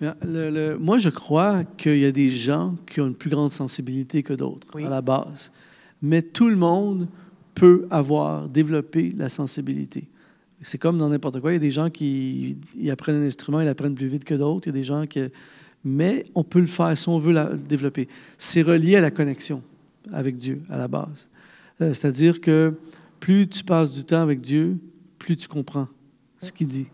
Moi, 0.01 0.97
je 0.97 1.09
crois 1.09 1.63
qu'il 1.77 1.97
y 1.97 2.05
a 2.05 2.11
des 2.11 2.29
gens 2.29 2.75
qui 2.85 3.01
ont 3.01 3.07
une 3.07 3.15
plus 3.15 3.29
grande 3.29 3.51
sensibilité 3.51 4.23
que 4.23 4.33
d'autres 4.33 4.67
à 4.77 4.89
la 4.89 5.01
base. 5.01 5.51
Mais 6.01 6.21
tout 6.21 6.49
le 6.49 6.55
monde 6.55 7.07
peut 7.53 7.85
avoir 7.91 8.47
développé 8.47 9.13
la 9.17 9.27
sensibilité. 9.27 10.07
C'est 10.61 10.77
comme 10.77 10.97
dans 10.97 11.09
n'importe 11.09 11.39
quoi. 11.39 11.51
Il 11.51 11.55
y 11.55 11.57
a 11.57 11.59
des 11.59 11.71
gens 11.71 11.89
qui 11.89 12.57
apprennent 12.89 13.23
un 13.23 13.27
instrument, 13.27 13.61
ils 13.61 13.67
apprennent 13.67 13.95
plus 13.95 14.07
vite 14.07 14.23
que 14.23 14.33
d'autres. 14.35 14.67
Il 14.67 14.71
y 14.71 14.75
a 14.75 14.79
des 14.79 14.83
gens 14.83 15.05
qui. 15.05 15.21
Mais 15.83 16.25
on 16.35 16.43
peut 16.43 16.59
le 16.59 16.67
faire 16.67 16.97
si 16.97 17.07
on 17.07 17.19
veut 17.19 17.31
la 17.31 17.53
développer. 17.53 18.09
C'est 18.37 18.61
relié 18.61 18.97
à 18.97 19.01
la 19.01 19.11
connexion 19.11 19.61
avec 20.11 20.37
Dieu 20.37 20.61
à 20.69 20.77
la 20.77 20.87
base. 20.87 21.29
Euh, 21.81 21.93
c'est-à-dire 21.93 22.41
que 22.41 22.73
plus 23.19 23.47
tu 23.47 23.63
passes 23.63 23.93
du 23.93 24.03
temps 24.03 24.21
avec 24.21 24.41
Dieu, 24.41 24.77
plus 25.17 25.35
tu 25.35 25.47
comprends 25.47 25.87
ce 26.41 26.51
qu'il 26.51 26.67
dit. 26.67 26.87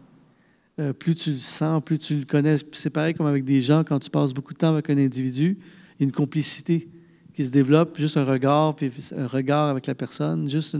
Euh, 0.80 0.91
plus 0.91 1.15
tu 1.15 1.32
le 1.32 1.38
sens, 1.38 1.82
plus 1.84 1.97
tu 1.99 2.15
le 2.15 2.26
connais. 2.26 2.55
C'est 2.73 2.89
pareil 2.89 3.13
comme 3.13 3.28
avec 3.28 3.45
des 3.45 3.61
gens, 3.61 3.84
quand 3.84 3.99
tu 3.99 4.09
passes 4.09 4.34
beaucoup 4.34 4.53
de 4.53 4.57
temps 4.57 4.73
avec 4.73 4.89
un 4.89 4.97
individu, 4.97 5.57
il 5.97 6.01
y 6.01 6.03
a 6.03 6.05
une 6.05 6.11
complicité 6.11 6.89
qui 7.34 7.45
se 7.45 7.51
développe, 7.51 7.97
juste 7.97 8.17
un 8.17 8.26
regard, 8.26 8.76
puis 8.76 8.91
un 9.15 9.28
regard 9.28 9.69
avec 9.69 9.88
la 9.88 9.95
personne, 9.95 10.49
juste 10.49 10.78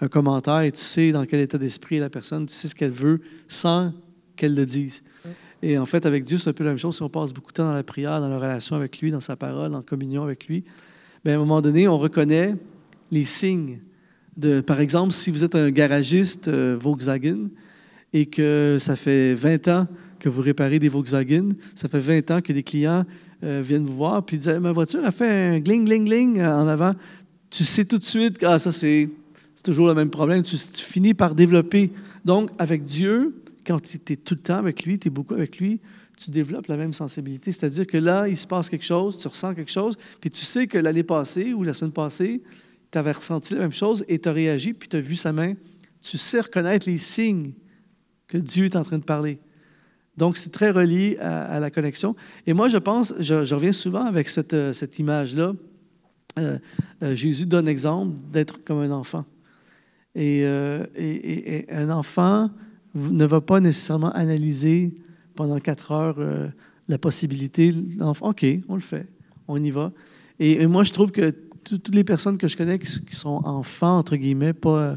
un 0.00 0.08
commentaire, 0.08 0.60
et 0.60 0.72
tu 0.72 0.80
sais 0.80 1.12
dans 1.12 1.24
quel 1.26 1.40
état 1.40 1.58
d'esprit 1.58 1.96
est 1.96 2.00
la 2.00 2.10
personne, 2.10 2.46
tu 2.46 2.54
sais 2.54 2.68
ce 2.68 2.74
qu'elle 2.74 2.90
veut 2.90 3.20
sans 3.48 3.92
qu'elle 4.36 4.54
le 4.54 4.66
dise. 4.66 5.02
Et 5.62 5.78
en 5.78 5.86
fait, 5.86 6.04
avec 6.06 6.24
Dieu, 6.24 6.38
c'est 6.38 6.50
un 6.50 6.52
peu 6.52 6.64
la 6.64 6.70
même 6.70 6.78
chose. 6.78 6.96
Si 6.96 7.02
on 7.02 7.08
passe 7.08 7.32
beaucoup 7.32 7.52
de 7.52 7.56
temps 7.56 7.66
dans 7.66 7.72
la 7.72 7.84
prière, 7.84 8.20
dans 8.20 8.28
la 8.28 8.36
relation 8.36 8.74
avec 8.74 9.00
lui, 9.00 9.12
dans 9.12 9.20
sa 9.20 9.36
parole, 9.36 9.74
en 9.74 9.82
communion 9.82 10.24
avec 10.24 10.46
lui, 10.46 10.64
bien, 11.24 11.34
à 11.34 11.36
un 11.36 11.38
moment 11.38 11.60
donné, 11.62 11.86
on 11.86 11.98
reconnaît 11.98 12.56
les 13.12 13.24
signes. 13.24 13.78
Par 14.66 14.80
exemple, 14.80 15.12
si 15.12 15.30
vous 15.30 15.44
êtes 15.44 15.54
un 15.54 15.70
garagiste 15.70 16.48
euh, 16.48 16.76
Volkswagen, 16.80 17.48
et 18.12 18.26
que 18.26 18.76
ça 18.78 18.96
fait 18.96 19.34
20 19.34 19.68
ans 19.68 19.86
que 20.20 20.28
vous 20.28 20.42
réparez 20.42 20.78
des 20.78 20.88
Volkswagen, 20.88 21.50
ça 21.74 21.88
fait 21.88 21.98
20 21.98 22.30
ans 22.30 22.40
que 22.40 22.52
des 22.52 22.62
clients 22.62 23.04
euh, 23.42 23.62
viennent 23.64 23.84
vous 23.84 23.96
voir 23.96 24.24
puis 24.24 24.38
disent 24.38 24.48
Ma 24.60 24.72
voiture 24.72 25.04
a 25.04 25.10
fait 25.10 25.56
un 25.56 25.58
gling, 25.58 25.84
gling, 25.84 26.04
gling 26.04 26.42
en 26.42 26.66
avant. 26.68 26.92
Tu 27.50 27.64
sais 27.64 27.84
tout 27.84 27.98
de 27.98 28.04
suite 28.04 28.38
que 28.38 28.46
ah, 28.46 28.58
ça, 28.58 28.70
c'est 28.70 29.08
toujours 29.64 29.88
le 29.88 29.94
même 29.94 30.10
problème. 30.10 30.42
Tu, 30.42 30.56
finis 30.56 31.14
par 31.14 31.34
développer. 31.34 31.90
Donc, 32.24 32.50
avec 32.58 32.84
Dieu, 32.84 33.42
quand 33.66 33.80
tu 33.80 33.98
es 34.12 34.16
tout 34.16 34.34
le 34.34 34.40
temps 34.40 34.56
avec 34.56 34.84
lui, 34.84 34.98
tu 34.98 35.08
es 35.08 35.10
beaucoup 35.10 35.34
avec 35.34 35.58
lui, 35.58 35.80
tu 36.16 36.30
développes 36.30 36.66
la 36.66 36.76
même 36.76 36.92
sensibilité. 36.92 37.52
C'est-à-dire 37.52 37.86
que 37.86 37.98
là, 37.98 38.28
il 38.28 38.36
se 38.36 38.46
passe 38.46 38.68
quelque 38.68 38.84
chose, 38.84 39.18
tu 39.18 39.28
ressens 39.28 39.54
quelque 39.54 39.70
chose, 39.70 39.96
puis 40.20 40.30
tu 40.30 40.44
sais 40.44 40.66
que 40.66 40.78
l'année 40.78 41.02
passée 41.02 41.52
ou 41.52 41.62
la 41.62 41.74
semaine 41.74 41.92
passée, 41.92 42.42
tu 42.92 42.98
avais 42.98 43.12
ressenti 43.12 43.54
la 43.54 43.60
même 43.60 43.72
chose 43.72 44.04
et 44.06 44.18
tu 44.18 44.28
as 44.28 44.32
réagi, 44.32 44.74
puis 44.74 44.88
tu 44.88 44.96
as 44.96 45.00
vu 45.00 45.16
sa 45.16 45.32
main. 45.32 45.54
Tu 46.02 46.18
sais 46.18 46.40
reconnaître 46.40 46.88
les 46.88 46.98
signes 46.98 47.52
que 48.28 48.38
Dieu 48.38 48.66
est 48.66 48.76
en 48.76 48.84
train 48.84 48.98
de 48.98 49.04
parler. 49.04 49.38
Donc, 50.16 50.36
c'est 50.36 50.50
très 50.50 50.70
relié 50.70 51.16
à, 51.18 51.58
la 51.58 51.70
connexion. 51.70 52.14
Et 52.46 52.52
moi, 52.52 52.68
je 52.68 52.76
pense, 52.76 53.14
je, 53.18 53.54
reviens 53.54 53.72
souvent 53.72 54.04
avec 54.04 54.28
cette, 54.28 54.52
euh, 54.52 54.72
cette 54.74 54.98
image-là. 54.98 55.54
Euh, 56.38 56.58
euh, 57.02 57.14
Jésus 57.16 57.46
donne 57.46 57.66
exemple 57.66 58.14
d'être 58.30 58.62
comme 58.62 58.80
un 58.80 58.90
enfant. 58.90 59.24
Et, 60.14 60.44
un 61.70 61.88
enfant 61.88 62.50
ne 62.94 63.24
va 63.24 63.40
pas 63.40 63.60
nécessairement 63.60 64.12
analyser 64.12 64.94
pendant 65.34 65.58
quatre 65.58 65.92
heures 65.92 66.18
la 66.88 66.98
possibilité. 66.98 67.74
OK, 68.20 68.46
on 68.68 68.74
le 68.74 68.82
fait, 68.82 69.06
on 69.48 69.62
y 69.62 69.70
va. 69.70 69.92
Et, 70.38 70.66
moi, 70.66 70.84
je 70.84 70.92
trouve 70.92 71.10
que 71.10 71.34
toutes 71.64 71.94
les 71.94 72.04
personnes 72.04 72.38
que 72.38 72.48
je 72.48 72.56
connais 72.56 72.78
qui, 72.78 73.14
sont 73.14 73.40
enfants, 73.44 73.98
entre 73.98 74.16
guillemets, 74.16 74.52
pas, 74.52 74.96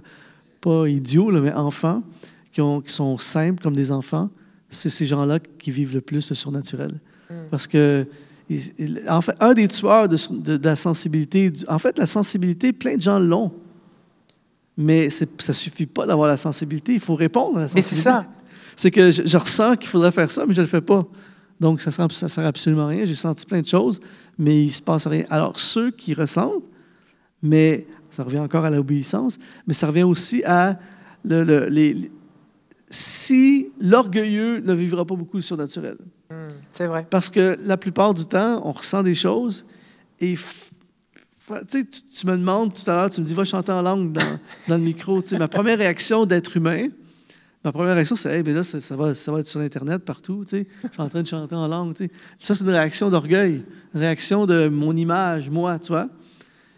pas 0.61 0.87
idiots, 0.87 1.31
mais 1.31 1.53
enfants, 1.53 2.03
qui, 2.51 2.61
sont 2.87 3.17
simples 3.17 3.61
comme 3.61 3.75
des 3.75 3.91
enfants, 3.91 4.29
c'est 4.69 4.89
ces 4.89 5.05
gens-là 5.05 5.39
qui 5.39 5.71
vivent 5.71 5.93
le 5.93 6.01
plus 6.01 6.29
le 6.29 6.35
surnaturel. 6.35 6.99
Mm. 7.29 7.33
Parce 7.51 7.67
que, 7.67 8.07
en 9.07 9.21
fait, 9.21 9.35
un 9.39 9.53
des 9.53 9.67
tueurs 9.67 10.07
de, 10.07 10.59
la 10.63 10.75
sensibilité, 10.75 11.51
en 11.67 11.79
fait, 11.79 11.97
la 11.97 12.05
sensibilité, 12.05 12.73
plein 12.73 12.95
de 12.95 13.01
gens 13.01 13.19
l'ont. 13.19 13.51
Mais 14.77 15.09
ça 15.09 15.25
ne 15.25 15.53
suffit 15.53 15.85
pas 15.85 16.05
d'avoir 16.05 16.27
la 16.27 16.37
sensibilité, 16.37 16.93
il 16.93 16.99
faut 16.99 17.15
répondre 17.15 17.57
à 17.57 17.61
la 17.61 17.67
sensibilité. 17.67 17.95
Mais 17.95 18.01
c'est 18.01 18.03
ça. 18.03 18.27
C'est 18.75 18.91
que 18.91 19.09
je, 19.09 19.37
ressens 19.37 19.77
qu'il 19.77 19.89
faudrait 19.89 20.11
faire 20.11 20.29
ça, 20.29 20.45
mais 20.45 20.53
je 20.53 20.59
ne 20.59 20.65
le 20.65 20.69
fais 20.69 20.81
pas. 20.81 21.07
Donc, 21.59 21.81
ça 21.81 22.03
ne 22.03 22.09
sert, 22.09 22.45
absolument 22.45 22.85
à 22.85 22.89
rien. 22.89 23.05
J'ai 23.05 23.15
senti 23.15 23.45
plein 23.45 23.61
de 23.61 23.67
choses, 23.67 23.99
mais 24.37 24.63
il 24.63 24.67
ne 24.67 24.71
se 24.71 24.81
passe 24.81 25.07
rien. 25.07 25.25
Alors, 25.29 25.59
ceux 25.59 25.91
qui 25.91 26.13
ressentent, 26.13 26.69
mais 27.41 27.87
ça 28.09 28.23
revient 28.23 28.39
encore 28.39 28.65
à 28.65 28.69
l'obéissance, 28.69 29.37
mais 29.67 29.73
ça 29.73 29.87
revient 29.87 30.03
aussi 30.03 30.43
à 30.43 30.77
le, 31.23 31.67
les, 31.69 32.11
si 32.89 33.71
l'orgueilleux 33.79 34.59
ne 34.59 34.73
vivra 34.73 35.05
pas 35.05 35.15
beaucoup 35.15 35.37
le 35.37 35.41
surnaturel. 35.41 35.97
Hmm, 36.29 36.47
c'est 36.71 36.87
vrai. 36.87 37.07
Parce 37.09 37.29
que 37.29 37.57
la 37.63 37.77
plupart 37.77 38.13
du 38.13 38.25
temps, 38.25 38.61
on 38.63 38.71
ressent 38.71 39.03
des 39.03 39.15
choses 39.15 39.65
et 40.19 40.35
tu, 41.69 41.85
tu, 41.85 42.27
me 42.27 42.37
demandes 42.37 42.73
tout 42.73 42.89
à 42.89 42.95
l'heure, 42.95 43.09
tu 43.09 43.21
me 43.21 43.25
dis, 43.25 43.33
va 43.33 43.43
chanter 43.43 43.71
en 43.71 43.81
langue 43.81 44.11
dans, 44.11 44.39
dans 44.67 44.77
le 44.77 44.83
micro. 44.83 45.21
ma 45.33 45.47
première 45.47 45.77
réaction 45.77 46.25
d'être 46.25 46.57
humain, 46.57 46.87
ma 47.65 47.71
première 47.71 47.95
réaction, 47.95 48.15
c'est, 48.15 48.37
hey, 48.37 48.43
ben 48.43 48.53
là, 48.53 48.63
ça, 48.63 48.95
va, 48.95 49.13
ça 49.13 49.31
va 49.31 49.39
être 49.39 49.47
sur 49.47 49.59
Internet 49.59 50.03
partout. 50.03 50.43
Je 50.49 50.57
suis 50.57 50.65
en 50.97 51.09
train 51.09 51.21
de 51.21 51.27
chanter 51.27 51.55
en 51.55 51.67
langue. 51.67 51.95
Ça, 52.37 52.53
c'est 52.53 52.63
une 52.63 52.69
réaction 52.69 53.09
d'orgueil, 53.09 53.63
une 53.93 53.99
réaction 53.99 54.45
de 54.45 54.67
mon 54.67 54.95
image, 54.95 55.49
moi, 55.49 55.79
tu 55.79 55.87
vois. 55.87 56.07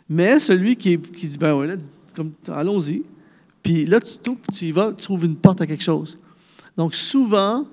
Mais 0.10 0.40
celui 0.40 0.78
qui, 0.78 0.98
qui 0.98 1.28
dit, 1.28 1.38
ben 1.38 1.54
ouais, 1.56 1.68
là, 1.68 1.76
allons-y. 2.48 3.04
Puis 3.62 3.86
là, 3.86 4.00
tu, 4.00 4.18
tu 4.54 4.66
y 4.66 4.72
vas, 4.72 4.94
tu 4.94 5.04
trouves 5.04 5.26
une 5.26 5.36
porte 5.36 5.60
à 5.60 5.68
quelque 5.68 5.84
chose. 5.84 6.18
Donc, 6.78 6.96
souvent, 6.96 7.68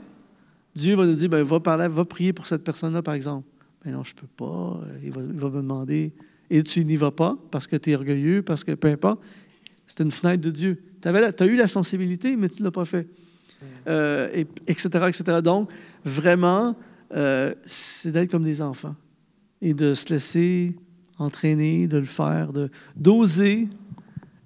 Dieu 0.74 0.96
va 0.96 1.06
nous 1.06 1.14
dire, 1.14 1.28
ben, 1.28 1.42
va 1.44 1.60
parler, 1.60 1.86
va 1.86 2.04
prier 2.04 2.32
pour 2.32 2.48
cette 2.48 2.64
personne-là, 2.64 3.02
par 3.02 3.14
exemple. 3.14 3.46
Mais 3.84 3.92
ben 3.92 3.98
non, 3.98 4.04
je 4.04 4.12
ne 4.14 4.20
peux 4.20 4.26
pas. 4.26 4.80
Il 5.04 5.12
va, 5.12 5.20
il 5.20 5.38
va, 5.38 5.50
me 5.50 5.56
demander. 5.58 6.12
Et 6.50 6.62
tu 6.62 6.84
n'y 6.84 6.96
vas 6.96 7.10
pas 7.10 7.36
parce 7.50 7.66
que 7.66 7.76
tu 7.76 7.92
es 7.92 7.94
orgueilleux, 7.94 8.42
parce 8.42 8.64
que 8.64 8.72
peu 8.72 8.88
importe. 8.88 9.20
C'était 9.86 10.02
une 10.02 10.10
fenêtre 10.10 10.42
de 10.42 10.50
Dieu. 10.50 10.82
Tu 11.12 11.42
as 11.42 11.46
eu 11.46 11.56
la 11.56 11.66
sensibilité, 11.66 12.36
mais 12.36 12.48
tu 12.48 12.62
ne 12.62 12.64
l'as 12.64 12.72
pas 12.72 12.84
fait. 12.84 13.06
Euh, 13.86 14.28
et, 14.34 14.46
etc., 14.66 14.88
etc. 15.08 15.40
Donc, 15.42 15.70
vraiment, 16.04 16.76
euh, 17.14 17.54
c'est 17.62 18.12
d'être 18.12 18.30
comme 18.30 18.44
des 18.44 18.60
enfants 18.60 18.94
et 19.62 19.74
de 19.74 19.94
se 19.94 20.12
laisser 20.12 20.74
entraîner, 21.18 21.86
de 21.86 21.98
le 21.98 22.04
faire, 22.04 22.50
d'oser 22.96 23.68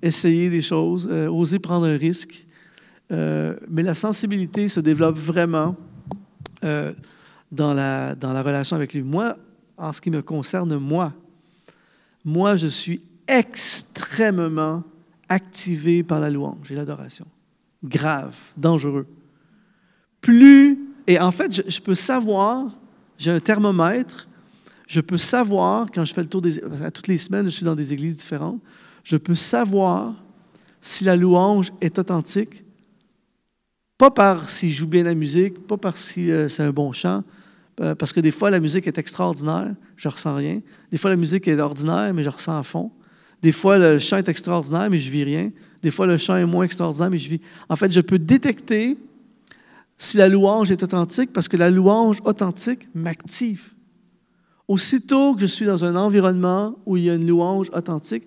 essayer 0.03 0.51
des 0.51 0.63
choses, 0.63 1.09
euh, 1.11 1.29
oser 1.29 1.59
prendre 1.59 1.87
un 1.87 1.97
risque. 1.97 2.45
Euh, 3.11 3.57
mais 3.69 3.83
la 3.83 3.95
sensibilité 3.95 4.69
se 4.69 4.81
développe 4.81 5.17
vraiment 5.17 5.77
euh, 6.65 6.93
dans, 7.51 7.75
la, 7.75 8.15
dans 8.15 8.33
la 8.33 8.43
relation 8.43 8.77
avec 8.77 8.95
lui. 8.95 9.03
Moi, 9.03 9.37
en 9.77 9.93
ce 9.93 10.01
qui 10.01 10.11
me 10.11 10.23
concerne, 10.23 10.77
moi, 10.77 11.13
moi, 12.25 12.57
je 12.57 12.67
suis 12.67 13.03
extrêmement 13.27 14.85
activé 15.29 16.03
par 16.03 16.21
la 16.21 16.31
louange 16.31 16.71
et 16.71 16.75
l'adoration. 16.75 17.27
Grave, 17.85 18.35
dangereux. 18.57 19.07
Plus, 20.21 20.79
et 21.07 21.21
en 21.21 21.31
fait, 21.31 21.55
je, 21.55 21.63
je 21.67 21.81
peux 21.81 21.95
savoir, 21.95 22.67
j'ai 23.19 23.31
un 23.31 23.41
thermomètre, 23.41 24.29
je 24.87 25.01
peux 25.01 25.19
savoir, 25.19 25.87
quand 25.93 26.05
je 26.05 26.15
fais 26.15 26.23
le 26.23 26.29
tour 26.29 26.41
des... 26.41 26.63
À 26.83 26.91
toutes 26.91 27.09
les 27.09 27.19
semaines, 27.19 27.47
je 27.47 27.51
suis 27.51 27.65
dans 27.65 27.77
des 27.77 27.93
églises 27.93 28.17
différentes, 28.17 28.61
je 29.05 29.17
peux 29.17 29.35
savoir 29.35 30.15
si 30.81 31.05
la 31.05 31.15
louange 31.15 31.73
est 31.81 31.99
authentique, 31.99 32.65
pas 33.99 34.11
par 34.11 34.49
s'il 34.49 34.71
joue 34.71 34.87
bien 34.87 35.03
la 35.03 35.15
musique, 35.15 35.67
pas 35.67 35.77
parce 35.77 36.01
si 36.01 36.31
euh, 36.31 36.49
c'est 36.49 36.63
un 36.63 36.71
bon 36.71 36.93
chant, 36.93 37.23
euh, 37.81 37.95
parce 37.95 38.13
que 38.13 38.21
des 38.21 38.31
fois 38.31 38.49
la 38.49 38.61
musique 38.61 38.87
est 38.87 38.97
extraordinaire, 38.97 39.75
je 39.97 40.09
ressens 40.09 40.35
rien. 40.35 40.61
Des 40.91 40.99
fois 40.99 41.11
la 41.11 41.17
musique 41.17 41.47
est 41.49 41.61
ordinaire, 41.61 42.15
mais 42.15 42.23
je 42.23 42.31
ressens 42.31 42.59
à 42.59 42.63
fond. 42.63 42.91
Des 43.43 43.53
fois 43.53 43.79
le 43.79 43.99
chant 43.99 44.17
est 44.17 44.29
extraordinaire, 44.29 44.91
mais 44.91 44.99
je 44.99 45.11
vis 45.11 45.25
rien. 45.25 45.51
Des 45.83 45.91
fois 45.91 46.07
le 46.07 46.17
chant 46.17 46.37
est 46.37 46.47
moins 46.47 46.65
extraordinaire, 46.65 47.11
mais 47.11 47.19
je 47.19 47.29
vis. 47.29 47.41
En 47.69 47.77
fait, 47.77 47.93
je 47.93 48.01
peux 48.01 48.19
détecter 48.19 48.97
si 49.97 50.17
la 50.17 50.29
louange 50.29 50.71
est 50.71 50.83
authentique 50.83 51.33
parce 51.33 51.49
que 51.49 51.57
la 51.57 51.71
louange 51.71 52.19
authentique 52.25 52.89
m'active. 52.95 53.75
Aussitôt 54.67 55.35
que 55.35 55.41
je 55.41 55.47
suis 55.47 55.67
dans 55.67 55.85
un 55.85 55.97
environnement 55.97 56.77
où 56.85 56.97
il 56.97 57.05
y 57.05 57.11
a 57.11 57.15
une 57.15 57.27
louange 57.27 57.71
authentique, 57.73 58.25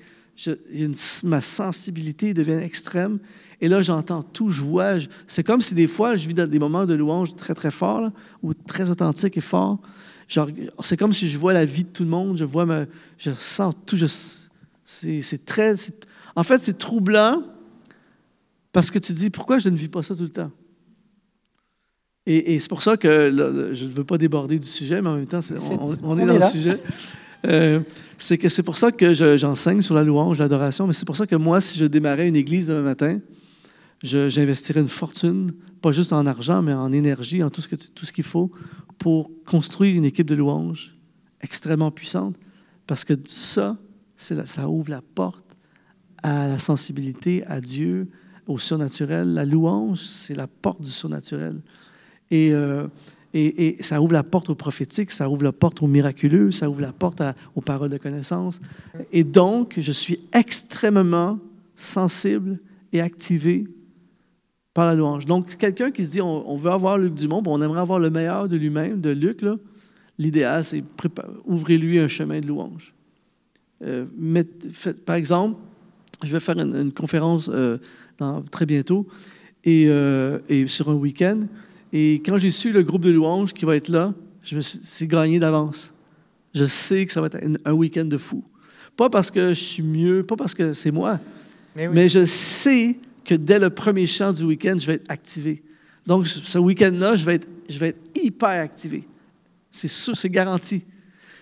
ma 1.23 1.41
sensibilité 1.41 2.33
devient 2.33 2.59
extrême. 2.63 3.19
Et 3.59 3.67
là, 3.67 3.81
j'entends 3.83 4.23
tout, 4.23 4.49
je 4.49 4.61
vois. 4.61 4.93
c'est 5.27 5.43
comme 5.43 5.61
si 5.61 5.75
des 5.75 5.87
fois, 5.87 6.15
je 6.15 6.27
vis 6.27 6.33
dans 6.33 6.49
des 6.49 6.57
moments 6.57 6.85
de 6.85 6.95
louange 6.95 7.35
très, 7.35 7.53
très 7.53 7.69
forts, 7.69 8.09
ou 8.41 8.53
très 8.53 8.89
authentiques 8.89 9.37
et 9.37 9.41
forts. 9.41 9.79
c'est 10.83 10.97
comme 10.97 11.13
si 11.13 11.29
je 11.29 11.37
vois 11.37 11.53
la 11.53 11.65
vie 11.65 11.83
de 11.83 11.89
tout 11.89 12.03
le 12.03 12.09
monde, 12.09 12.37
je 12.37 12.45
vois, 12.45 12.65
je 13.17 13.31
sens 13.33 13.75
tout. 13.85 13.97
C'est, 14.85 15.45
très. 15.45 15.75
en 16.35 16.43
fait, 16.43 16.59
c'est 16.59 16.77
troublant 16.77 17.43
parce 18.71 18.91
que 18.91 18.99
tu 18.99 19.13
te 19.13 19.17
dis 19.17 19.29
pourquoi 19.29 19.59
je 19.59 19.69
ne 19.69 19.77
vis 19.77 19.87
pas 19.87 20.03
ça 20.03 20.15
tout 20.15 20.23
le 20.23 20.29
temps? 20.29 20.51
Et, 22.27 22.59
c'est 22.59 22.69
pour 22.69 22.83
ça 22.83 22.97
que 22.97 23.31
je 23.73 23.85
ne 23.85 23.89
veux 23.89 24.03
pas 24.03 24.17
déborder 24.17 24.59
du 24.59 24.67
sujet, 24.67 25.01
mais 25.01 25.09
en 25.09 25.15
même 25.15 25.27
temps, 25.27 25.39
on, 26.03 26.17
est, 26.19 26.25
dans 26.25 26.35
le 26.35 26.45
sujet. 26.45 26.79
Euh, 27.47 27.79
c'est 28.19 28.37
que 28.37 28.47
c'est 28.47 28.61
pour 28.61 28.77
ça 28.77 28.91
que 28.91 29.13
j'enseigne 29.37 29.81
sur 29.81 29.95
la 29.95 30.03
louange, 30.03 30.37
l'adoration, 30.37 30.85
mais 30.85 30.93
c'est 30.93 31.05
pour 31.05 31.17
ça 31.17 31.25
que 31.25 31.35
moi, 31.35 31.59
si 31.59 31.79
je 31.79 31.85
démarrais 31.85 32.27
une 32.27 32.35
église 32.35 32.67
demain 32.67 32.83
matin, 32.83 33.19
j'investirais 34.03 34.81
une 34.81 34.87
fortune, 34.87 35.51
pas 35.81 35.91
juste 35.91 36.13
en 36.13 36.27
argent, 36.27 36.61
mais 36.61 36.73
en 36.73 36.91
énergie, 36.91 37.41
en 37.41 37.49
tout 37.49 37.61
ce, 37.61 37.67
que, 37.67 37.75
tout 37.75 38.05
ce 38.05 38.13
qu'il 38.13 38.23
faut 38.23 38.51
pour 38.99 39.31
construire 39.47 39.95
une 39.95 40.05
équipe 40.05 40.27
de 40.27 40.35
louange 40.35 40.95
extrêmement 41.41 41.89
puissante. 41.89 42.35
Parce 42.85 43.03
que 43.03 43.13
ça, 43.27 43.77
ça 44.21 44.69
ouvre 44.69 44.89
la 44.89 45.01
porte 45.01 45.57
à 46.23 46.47
la 46.47 46.59
sensibilité 46.59 47.43
à 47.47 47.59
Dieu, 47.59 48.07
au 48.47 48.57
surnaturel. 48.57 49.33
La 49.33 49.45
louange, 49.45 49.99
c'est 50.01 50.35
la 50.35 50.47
porte 50.47 50.81
du 50.81 50.91
surnaturel. 50.91 51.61
Et, 52.29 52.53
euh, 52.53 52.87
et, 53.33 53.77
ça 53.81 54.01
ouvre 54.01 54.13
la 54.13 54.23
porte 54.23 54.49
au 54.49 54.55
prophétique, 54.55 55.11
ça 55.11 55.29
ouvre 55.29 55.43
la 55.43 55.51
porte 55.51 55.81
au 55.81 55.87
miraculeux, 55.87 56.51
ça 56.51 56.69
ouvre 56.69 56.81
la 56.81 56.91
porte 56.91 57.21
aux 57.55 57.61
paroles 57.61 57.89
de 57.89 57.97
connaissance. 57.97 58.61
Et 59.11 59.23
donc, 59.23 59.75
je 59.79 59.91
suis 59.91 60.19
extrêmement 60.33 61.39
sensible 61.75 62.59
et 62.93 63.01
activé 63.01 63.67
par 64.73 64.85
la 64.85 64.95
louange. 64.95 65.25
Donc, 65.25 65.57
quelqu'un 65.57 65.91
qui 65.91 66.05
se 66.05 66.11
dit 66.11 66.21
on, 66.21 66.55
veut 66.55 66.71
avoir 66.71 66.97
Luc 66.97 67.13
Dumont, 67.13 67.43
on 67.45 67.61
aimerait 67.61 67.81
avoir 67.81 67.99
le 67.99 68.09
meilleur 68.09 68.47
de 68.47 68.57
lui-même, 68.57 69.01
de 69.01 69.09
Luc, 69.09 69.43
l'idéal, 70.17 70.63
c'est 70.63 70.83
ouvrez-lui 71.45 71.99
un 71.99 72.07
chemin 72.07 72.39
de 72.39 72.47
louange. 72.47 72.93
Euh, 73.83 74.05
par 75.05 75.15
exemple, 75.15 75.59
je 76.23 76.31
vais 76.31 76.39
faire 76.39 76.57
une, 76.59 76.91
conférence 76.91 77.49
euh, 77.51 77.77
dans, 78.17 78.41
très 78.43 78.65
bientôt 78.65 79.07
et, 79.63 79.85
euh, 79.87 80.39
et 80.49 80.67
sur 80.67 80.89
un 80.89 80.93
week-end. 80.93 81.39
Et 81.93 82.21
quand 82.25 82.37
j'ai 82.37 82.51
su 82.51 82.71
le 82.71 82.83
groupe 82.83 83.03
de 83.03 83.09
louanges 83.09 83.53
qui 83.53 83.65
va 83.65 83.75
être 83.75 83.89
là, 83.89 84.13
je 84.43 84.55
me 84.55 84.61
suis 84.61 85.07
gagné 85.07 85.39
d'avance. 85.39 85.93
Je 86.53 86.65
sais 86.65 87.05
que 87.05 87.11
ça 87.11 87.21
va 87.21 87.27
être 87.27 87.39
un 87.65 87.73
week-end 87.73 88.05
de 88.05 88.17
fou. 88.17 88.43
Pas 88.95 89.09
parce 89.09 89.31
que 89.31 89.49
je 89.49 89.59
suis 89.59 89.83
mieux, 89.83 90.23
pas 90.23 90.35
parce 90.35 90.53
que 90.53 90.73
c'est 90.73 90.91
moi, 90.91 91.19
mais, 91.75 92.09
je 92.09 92.25
sais 92.25 92.97
que 93.23 93.35
dès 93.35 93.59
le 93.59 93.69
premier 93.69 94.05
chant 94.05 94.33
du 94.33 94.43
week-end, 94.43 94.75
je 94.77 94.87
vais 94.87 94.93
être 94.95 95.09
activé. 95.09 95.63
Donc, 96.05 96.27
ce 96.27 96.57
week-end-là, 96.57 97.15
je, 97.15 97.25
vais 97.25 97.35
être, 97.35 97.47
je 97.69 97.79
vais 97.79 97.89
être 97.89 98.01
hyper 98.15 98.49
activé. 98.49 99.07
C'est 99.69 99.87
sûr, 99.87 100.15
c'est 100.15 100.29
garanti. 100.29 100.83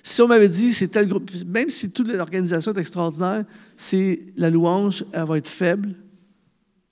Si 0.04 0.22
on 0.22 0.28
m'avait 0.28 0.48
dit, 0.48 0.74
c'est 0.74 0.88
tel 0.88 1.08
groupe, 1.08 1.30
même 1.46 1.70
si 1.70 1.92
toute 1.92 2.08
l'organisation 2.08 2.74
est 2.74 2.80
extraordinaire, 2.80 3.44
c'est 3.78 4.20
la 4.38 4.50
louange, 4.50 5.06
elle 5.12 5.26
va 5.26 5.38
être 5.38 5.48
faible, 5.48 5.96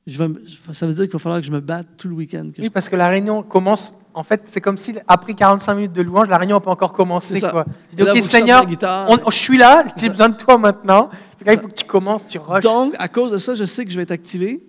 je 0.07 0.23
vais, 0.23 0.29
ça 0.71 0.87
veut 0.87 0.93
dire 0.93 1.03
qu'il 1.03 1.13
va 1.13 1.19
falloir 1.19 1.41
que 1.41 1.45
je 1.45 1.51
me 1.51 1.59
batte 1.59 1.87
tout 1.97 2.07
le 2.07 2.15
week-end. 2.15 2.49
Oui, 2.57 2.69
parce 2.69 2.87
que 2.87 2.95
la 2.95 3.09
réunion 3.09 3.43
commence, 3.43 3.93
en 4.13 4.23
fait, 4.23 4.41
c'est 4.45 4.61
comme 4.61 4.77
si 4.77 4.95
après 5.05 5.33
45 5.33 5.75
minutes 5.75 5.93
de 5.93 6.01
louange, 6.01 6.29
la 6.29 6.37
réunion 6.37 6.55
n'a 6.55 6.61
pas 6.61 6.71
encore 6.71 6.93
commencé. 6.93 7.41
Quoi. 7.41 7.65
dis, 7.93 8.03
OK, 8.03 8.23
Seigneur, 8.23 8.65
je 8.69 9.35
suis 9.35 9.57
là, 9.57 9.83
j'ai 9.97 10.07
besoin 10.07 10.29
de 10.29 10.37
toi 10.37 10.57
maintenant. 10.57 11.09
il 11.45 11.59
faut 11.59 11.67
que 11.67 11.73
tu 11.73 11.85
commences, 11.85 12.25
tu 12.25 12.39
rushes. 12.39 12.63
Donc, 12.63 12.95
à 12.97 13.09
cause 13.09 13.33
de 13.33 13.37
ça, 13.37 13.53
je 13.53 13.65
sais 13.65 13.83
que 13.83 13.91
je 13.91 13.97
vais 13.97 14.03
être 14.03 14.11
activé. 14.11 14.63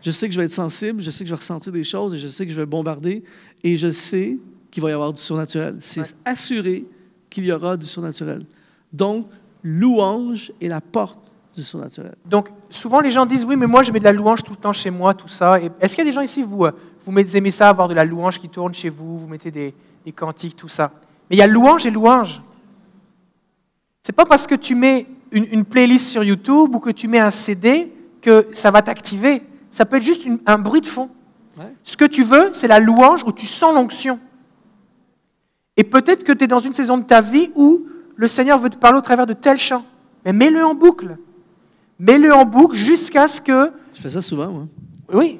Je 0.00 0.10
sais 0.10 0.26
que 0.26 0.32
je 0.32 0.40
vais 0.40 0.46
être 0.46 0.52
sensible, 0.52 1.02
je 1.02 1.10
sais 1.10 1.24
que 1.24 1.28
je 1.28 1.34
vais 1.34 1.38
ressentir 1.38 1.72
des 1.72 1.84
choses 1.84 2.14
et 2.14 2.18
je 2.18 2.28
sais 2.28 2.46
que 2.46 2.52
je 2.52 2.56
vais 2.56 2.66
bombarder. 2.66 3.24
Et 3.62 3.76
je 3.76 3.90
sais 3.90 4.38
qu'il 4.70 4.82
va 4.82 4.90
y 4.90 4.92
avoir 4.92 5.12
du 5.12 5.20
surnaturel. 5.20 5.76
C'est 5.80 6.14
assuré 6.24 6.86
qu'il 7.30 7.44
y 7.44 7.52
aura 7.52 7.76
du 7.76 7.86
surnaturel. 7.86 8.44
Donc, 8.92 9.28
louange 9.62 10.52
est 10.60 10.68
la 10.68 10.80
porte 10.80 11.18
du 11.54 11.62
surnaturel. 11.62 12.14
Donc, 12.24 12.50
souvent 12.70 13.00
les 13.00 13.10
gens 13.10 13.26
disent 13.26 13.44
Oui, 13.44 13.56
mais 13.56 13.66
moi 13.66 13.82
je 13.82 13.92
mets 13.92 13.98
de 13.98 14.04
la 14.04 14.12
louange 14.12 14.42
tout 14.42 14.52
le 14.52 14.58
temps 14.58 14.72
chez 14.72 14.90
moi, 14.90 15.14
tout 15.14 15.28
ça. 15.28 15.58
Est-ce 15.80 15.94
qu'il 15.94 16.04
y 16.04 16.08
a 16.08 16.10
des 16.10 16.14
gens 16.14 16.22
ici, 16.22 16.42
vous, 16.42 16.64
euh, 16.64 16.72
vous 17.04 17.36
aimez 17.36 17.50
ça, 17.50 17.68
avoir 17.68 17.88
de 17.88 17.94
la 17.94 18.04
louange 18.04 18.38
qui 18.38 18.48
tourne 18.48 18.74
chez 18.74 18.88
vous, 18.88 19.18
vous 19.18 19.26
mettez 19.26 19.50
des, 19.50 19.74
des 20.04 20.12
cantiques, 20.12 20.56
tout 20.56 20.68
ça 20.68 20.92
Mais 21.28 21.36
il 21.36 21.38
y 21.38 21.42
a 21.42 21.46
louange 21.46 21.86
et 21.86 21.90
louange. 21.90 22.42
C'est 24.02 24.12
pas 24.12 24.24
parce 24.24 24.46
que 24.46 24.54
tu 24.54 24.74
mets 24.74 25.06
une, 25.32 25.64
playlist 25.64 26.08
sur 26.08 26.24
YouTube 26.24 26.74
ou 26.74 26.78
que 26.78 26.90
tu 26.90 27.08
mets 27.08 27.18
un 27.18 27.30
CD 27.30 27.92
que 28.22 28.48
ça 28.52 28.70
va 28.70 28.82
t'activer. 28.82 29.42
Ça 29.70 29.84
peut 29.84 29.96
être 29.96 30.02
juste 30.02 30.26
un 30.46 30.58
bruit 30.58 30.80
de 30.80 30.86
fond. 30.86 31.10
Ce 31.82 31.96
que 31.96 32.04
tu 32.04 32.22
veux, 32.22 32.50
c'est 32.52 32.68
la 32.68 32.78
louange 32.78 33.24
où 33.24 33.32
tu 33.32 33.46
sens 33.46 33.74
l'onction. 33.74 34.18
Et 35.78 35.84
peut-être 35.84 36.24
que 36.24 36.32
tu 36.32 36.44
es 36.44 36.46
dans 36.48 36.58
une 36.58 36.72
saison 36.72 36.98
de 36.98 37.04
ta 37.04 37.20
vie 37.20 37.50
où 37.54 37.86
le 38.16 38.26
Seigneur 38.26 38.58
veut 38.58 38.68
te 38.68 38.76
parler 38.76 38.98
au 38.98 39.00
travers 39.00 39.26
de 39.26 39.32
tel 39.32 39.58
chant. 39.58 39.84
Mais 40.26 40.32
mets-le 40.32 40.64
en 40.64 40.74
boucle. 40.74 41.16
Mets-le 42.00 42.34
en 42.34 42.44
boucle 42.44 42.76
jusqu'à 42.76 43.28
ce 43.28 43.40
que. 43.40 43.70
Je 43.94 44.00
fais 44.00 44.10
ça 44.10 44.20
souvent, 44.20 44.48
moi. 44.48 44.66
Oui. 45.12 45.38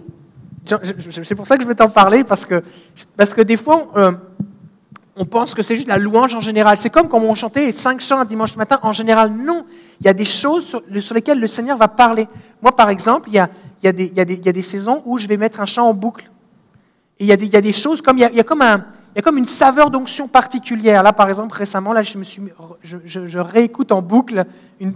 C'est 0.65 1.35
pour 1.35 1.47
ça 1.47 1.57
que 1.57 1.63
je 1.63 1.69
veux 1.69 1.75
t'en 1.75 1.89
parler, 1.89 2.23
parce 2.23 2.47
que, 2.47 2.63
parce 3.17 3.35
que 3.35 3.41
des 3.41 3.57
fois, 3.57 3.91
euh, 3.97 4.13
on 5.17 5.25
pense 5.25 5.55
que 5.55 5.63
c'est 5.65 5.75
juste 5.75 5.89
la 5.89 5.99
louange 5.99 6.37
en 6.37 6.41
général. 6.41 6.79
C'est 6.79 6.91
comme 6.91 7.09
quand 7.09 7.21
on 7.21 7.35
chantait 7.35 7.73
cinq 7.73 8.01
chants 8.01 8.21
un 8.21 8.25
dimanche 8.25 8.55
matin. 8.55 8.79
En 8.83 8.93
général, 8.93 9.33
non. 9.33 9.67
Il 10.01 10.07
y 10.07 10.09
a 10.09 10.15
des 10.15 10.25
choses 10.25 10.67
sur, 11.01 11.15
lesquelles 11.15 11.41
le 11.41 11.49
Seigneur 11.49 11.77
va 11.79 11.89
parler. 11.89 12.29
Moi, 12.63 12.77
par 12.77 12.91
exemple, 12.91 13.29
il 13.31 13.35
y, 13.35 13.39
a, 13.41 13.51
il, 13.83 13.87
y 13.87 13.89
a 13.89 13.93
des, 13.93 14.05
il, 14.05 14.17
y 14.17 14.21
a 14.21 14.25
des, 14.25 14.35
il 14.35 14.47
y 14.47 14.49
a 14.49 14.53
des 14.53 14.63
saisons 14.63 15.03
où 15.05 15.19
je 15.19 15.27
vais 15.27 15.37
mettre 15.37 15.61
un 15.61 15.67
chant 15.67 15.89
en 15.89 15.95
boucle. 15.95 16.31
Et 17.19 17.25
il 17.25 17.27
y 17.27 17.33
a 17.33 17.37
des, 17.37 17.47
il 17.47 17.53
y 17.53 17.57
a 17.57 17.61
des 17.61 17.73
choses 17.73 18.01
comme. 18.01 18.19
Il 18.19 18.21
y 18.21 18.25
a, 18.25 18.31
il 18.31 18.37
y 18.37 18.41
a 18.41 18.45
comme 18.45 18.63
un 18.63 18.85
y 19.19 19.21
a 19.21 19.23
comme 19.23 19.39
une 19.39 19.47
saveur 19.47 19.91
d'onction 19.91 20.29
particulière. 20.29 21.03
Là, 21.03 21.13
par 21.13 21.29
exemple, 21.29 21.57
récemment, 21.57 21.93
là, 21.93 22.03
je, 22.03 22.17
me 22.19 22.23
suis, 22.23 22.41
je, 22.85 23.39
réécoute 23.41 23.91
en 23.91 24.01
boucle 24.01 24.47
une, 24.79 24.95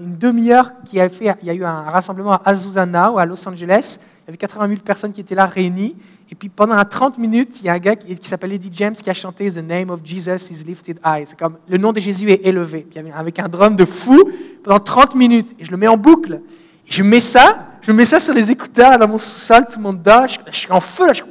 demi-heure 0.00 0.72
qui 0.84 1.00
a 1.00 1.08
fait. 1.08 1.34
Il 1.40 1.48
y 1.48 1.50
a 1.50 1.54
eu 1.54 1.64
un 1.64 1.82
rassemblement 1.82 2.32
à 2.32 2.42
Azusa 2.44 2.84
ou 3.10 3.18
à 3.18 3.24
Los 3.24 3.48
Angeles. 3.48 3.98
Il 3.98 4.26
y 4.26 4.30
avait 4.30 4.36
80 4.36 4.68
000 4.68 4.80
personnes 4.80 5.14
qui 5.14 5.22
étaient 5.22 5.34
là 5.34 5.46
réunies. 5.46 5.96
Et 6.30 6.34
puis 6.34 6.50
pendant 6.50 6.82
30 6.84 7.16
minutes, 7.16 7.60
il 7.60 7.66
y 7.66 7.68
a 7.70 7.72
un 7.72 7.78
gars 7.78 7.96
qui, 7.96 8.18
s'appelle 8.28 8.52
Eddie 8.52 8.70
James 8.72 8.94
qui 8.94 9.08
a 9.08 9.14
chanté 9.14 9.50
The 9.50 9.66
name 9.66 9.88
of 9.88 10.00
Jesus 10.04 10.50
is 10.50 10.62
lifted 10.64 10.98
high. 11.02 11.24
C'est 11.26 11.38
comme 11.38 11.56
le 11.66 11.78
nom 11.78 11.92
de 11.92 12.00
Jésus 12.00 12.30
est 12.30 12.44
élevé. 12.46 12.86
avec 13.16 13.38
un 13.38 13.48
drum 13.48 13.76
de 13.76 13.86
fou 13.86 14.30
pendant 14.62 14.80
30 14.80 15.14
minutes. 15.14 15.54
Et 15.58 15.64
je 15.64 15.70
le 15.70 15.78
mets 15.78 15.88
en 15.88 15.96
boucle. 15.96 16.40
Et 16.86 16.92
je 16.92 17.02
mets 17.02 17.20
ça, 17.20 17.66
je 17.80 17.92
mets 17.92 18.04
ça 18.04 18.20
sur 18.20 18.34
les 18.34 18.50
écouteurs 18.50 18.98
dans 18.98 19.08
mon 19.08 19.16
sous-sol, 19.16 19.64
tout 19.70 19.78
le 19.78 19.84
monde 19.84 20.02
dort. 20.02 20.26
Je, 20.28 20.38
suis 20.50 20.70
en 20.70 20.80
feu. 20.80 21.06
Là, 21.06 21.12
je, 21.14 21.22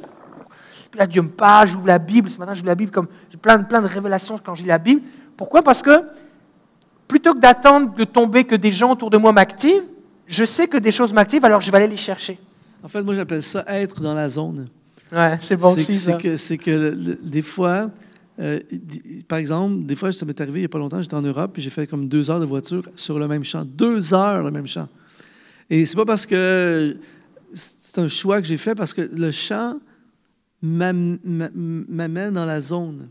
là, 0.98 1.06
Dieu 1.06 1.22
me 1.22 1.28
parle, 1.28 1.68
j'ouvre 1.68 1.86
la 1.86 1.98
Bible. 1.98 2.30
Ce 2.30 2.38
matin, 2.38 2.54
j'ouvre 2.54 2.68
la 2.68 2.74
Bible 2.74 2.90
comme 2.90 3.08
j'ai 3.30 3.38
plein, 3.38 3.62
plein 3.62 3.82
de 3.82 3.86
révélations 3.86 4.38
quand 4.42 4.54
je 4.54 4.62
lis 4.62 4.68
la 4.68 4.78
Bible. 4.78 5.02
Pourquoi? 5.36 5.62
Parce 5.62 5.82
que 5.82 6.02
plutôt 7.08 7.34
que 7.34 7.40
d'attendre 7.40 7.94
de 7.94 8.04
tomber 8.04 8.44
que 8.44 8.54
des 8.54 8.72
gens 8.72 8.92
autour 8.92 9.10
de 9.10 9.18
moi 9.18 9.32
m'activent, 9.32 9.84
je 10.26 10.44
sais 10.44 10.66
que 10.66 10.78
des 10.78 10.90
choses 10.90 11.12
m'activent, 11.12 11.44
alors 11.44 11.60
je 11.60 11.70
vais 11.70 11.76
aller 11.78 11.88
les 11.88 11.96
chercher. 11.96 12.38
En 12.82 12.88
fait, 12.88 13.02
moi, 13.02 13.14
j'appelle 13.14 13.42
ça 13.42 13.64
être 13.68 14.00
dans 14.00 14.14
la 14.14 14.28
zone. 14.28 14.68
Ouais, 15.12 15.36
c'est 15.40 15.56
bon 15.56 15.74
aussi. 15.74 15.94
C'est 15.94 16.16
que, 16.16 16.36
c'est 16.36 16.58
que 16.58 17.16
des 17.22 17.42
fois, 17.42 17.90
euh, 18.40 18.60
par 19.28 19.38
exemple, 19.38 19.84
des 19.84 19.96
fois, 19.96 20.12
ça 20.12 20.26
m'est 20.26 20.40
arrivé 20.40 20.58
il 20.58 20.62
n'y 20.62 20.66
a 20.66 20.68
pas 20.68 20.78
longtemps, 20.78 21.00
j'étais 21.00 21.14
en 21.14 21.22
Europe, 21.22 21.56
et 21.56 21.60
j'ai 21.60 21.70
fait 21.70 21.86
comme 21.86 22.08
deux 22.08 22.30
heures 22.30 22.40
de 22.40 22.46
voiture 22.46 22.82
sur 22.96 23.18
le 23.18 23.28
même 23.28 23.44
champ. 23.44 23.64
Deux 23.64 24.12
heures 24.12 24.42
le 24.42 24.50
même 24.50 24.66
champ. 24.66 24.88
Et 25.70 25.86
c'est 25.86 25.96
pas 25.96 26.04
parce 26.04 26.26
que 26.26 26.96
c'est 27.54 27.98
un 27.98 28.08
choix 28.08 28.40
que 28.40 28.46
j'ai 28.46 28.56
fait, 28.56 28.74
parce 28.74 28.92
que 28.92 29.02
le 29.02 29.30
champ 29.30 29.74
m'amène 30.64 32.32
dans 32.32 32.44
la 32.44 32.60
zone. 32.60 33.08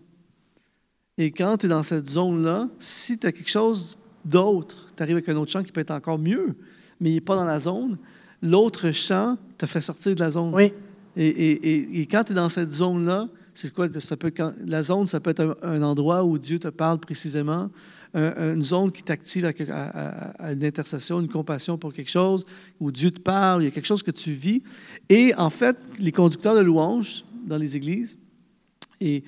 Et 1.18 1.32
quand 1.32 1.58
tu 1.58 1.68
es 1.68 1.70
dans 1.70 1.84
cette 1.84 2.10
zone-là, 2.10 2.68
si 2.80 3.18
tu 3.18 3.28
as 3.28 3.32
quelque 3.32 3.49
chose 3.49 3.97
d'autre, 4.26 4.88
tu 4.95 5.04
arrives 5.04 5.18
avec 5.18 5.30
un 5.30 5.36
autre 5.36 5.51
champ 5.51 5.64
qui 5.64 5.72
peut 5.72 5.82
être 5.82 5.91
encore 5.91 6.18
mieux, 6.18 6.56
mais 6.99 7.12
il 7.12 7.16
n'est 7.16 7.22
pas 7.22 7.36
dans 7.36 7.45
la 7.45 7.60
zone, 7.60 7.97
l'autre 8.41 8.91
champ 8.91 9.38
te 9.58 9.66
fait 9.66 9.82
sortir 9.82 10.16
de 10.16 10.20
la 10.20 10.32
zone. 10.32 10.54
Oui. 10.54 10.74
Et, 11.16 12.08
quand 12.10 12.24
tu 12.24 12.32
es 12.32 12.36
dans 12.36 12.49
cette 12.49 12.72
zone-là, 12.72 13.30
c'est 13.54 13.72
quoi? 13.72 13.88
Ça 13.99 14.18
peut, 14.18 14.34
la 14.66 14.82
zone, 14.82 15.06
ça 15.06 15.20
peut 15.20 15.30
être 15.30 15.58
un, 15.62 15.84
endroit 15.84 16.24
où 16.24 16.39
Dieu 16.39 16.58
te 16.58 16.70
parle 16.70 16.99
précisément, 16.99 17.70
une 18.16 18.64
zone 18.64 18.91
qui 18.91 19.04
t'active 19.04 19.45
à, 19.45 20.51
une 20.51 20.64
intercession, 20.64 21.20
une 21.20 21.28
compassion 21.28 21.78
pour 21.78 21.93
quelque 21.93 22.10
chose, 22.10 22.45
où 22.80 22.91
Dieu 22.91 23.12
te 23.12 23.20
parle, 23.20 23.62
il 23.62 23.66
y 23.66 23.68
a 23.68 23.72
quelque 23.72 23.86
chose 23.86 24.01
que 24.01 24.12
tu 24.12 24.32
vis. 24.32 24.64
Et 25.10 25.36
en 25.36 25.51
fait, 25.51 25.78
les 25.99 26.12
conducteurs 26.12 26.56
de 26.56 26.62
louanges, 26.62 27.24
dans 27.45 27.57
les 27.57 27.75
églises. 27.75 28.17
Et 28.99 29.23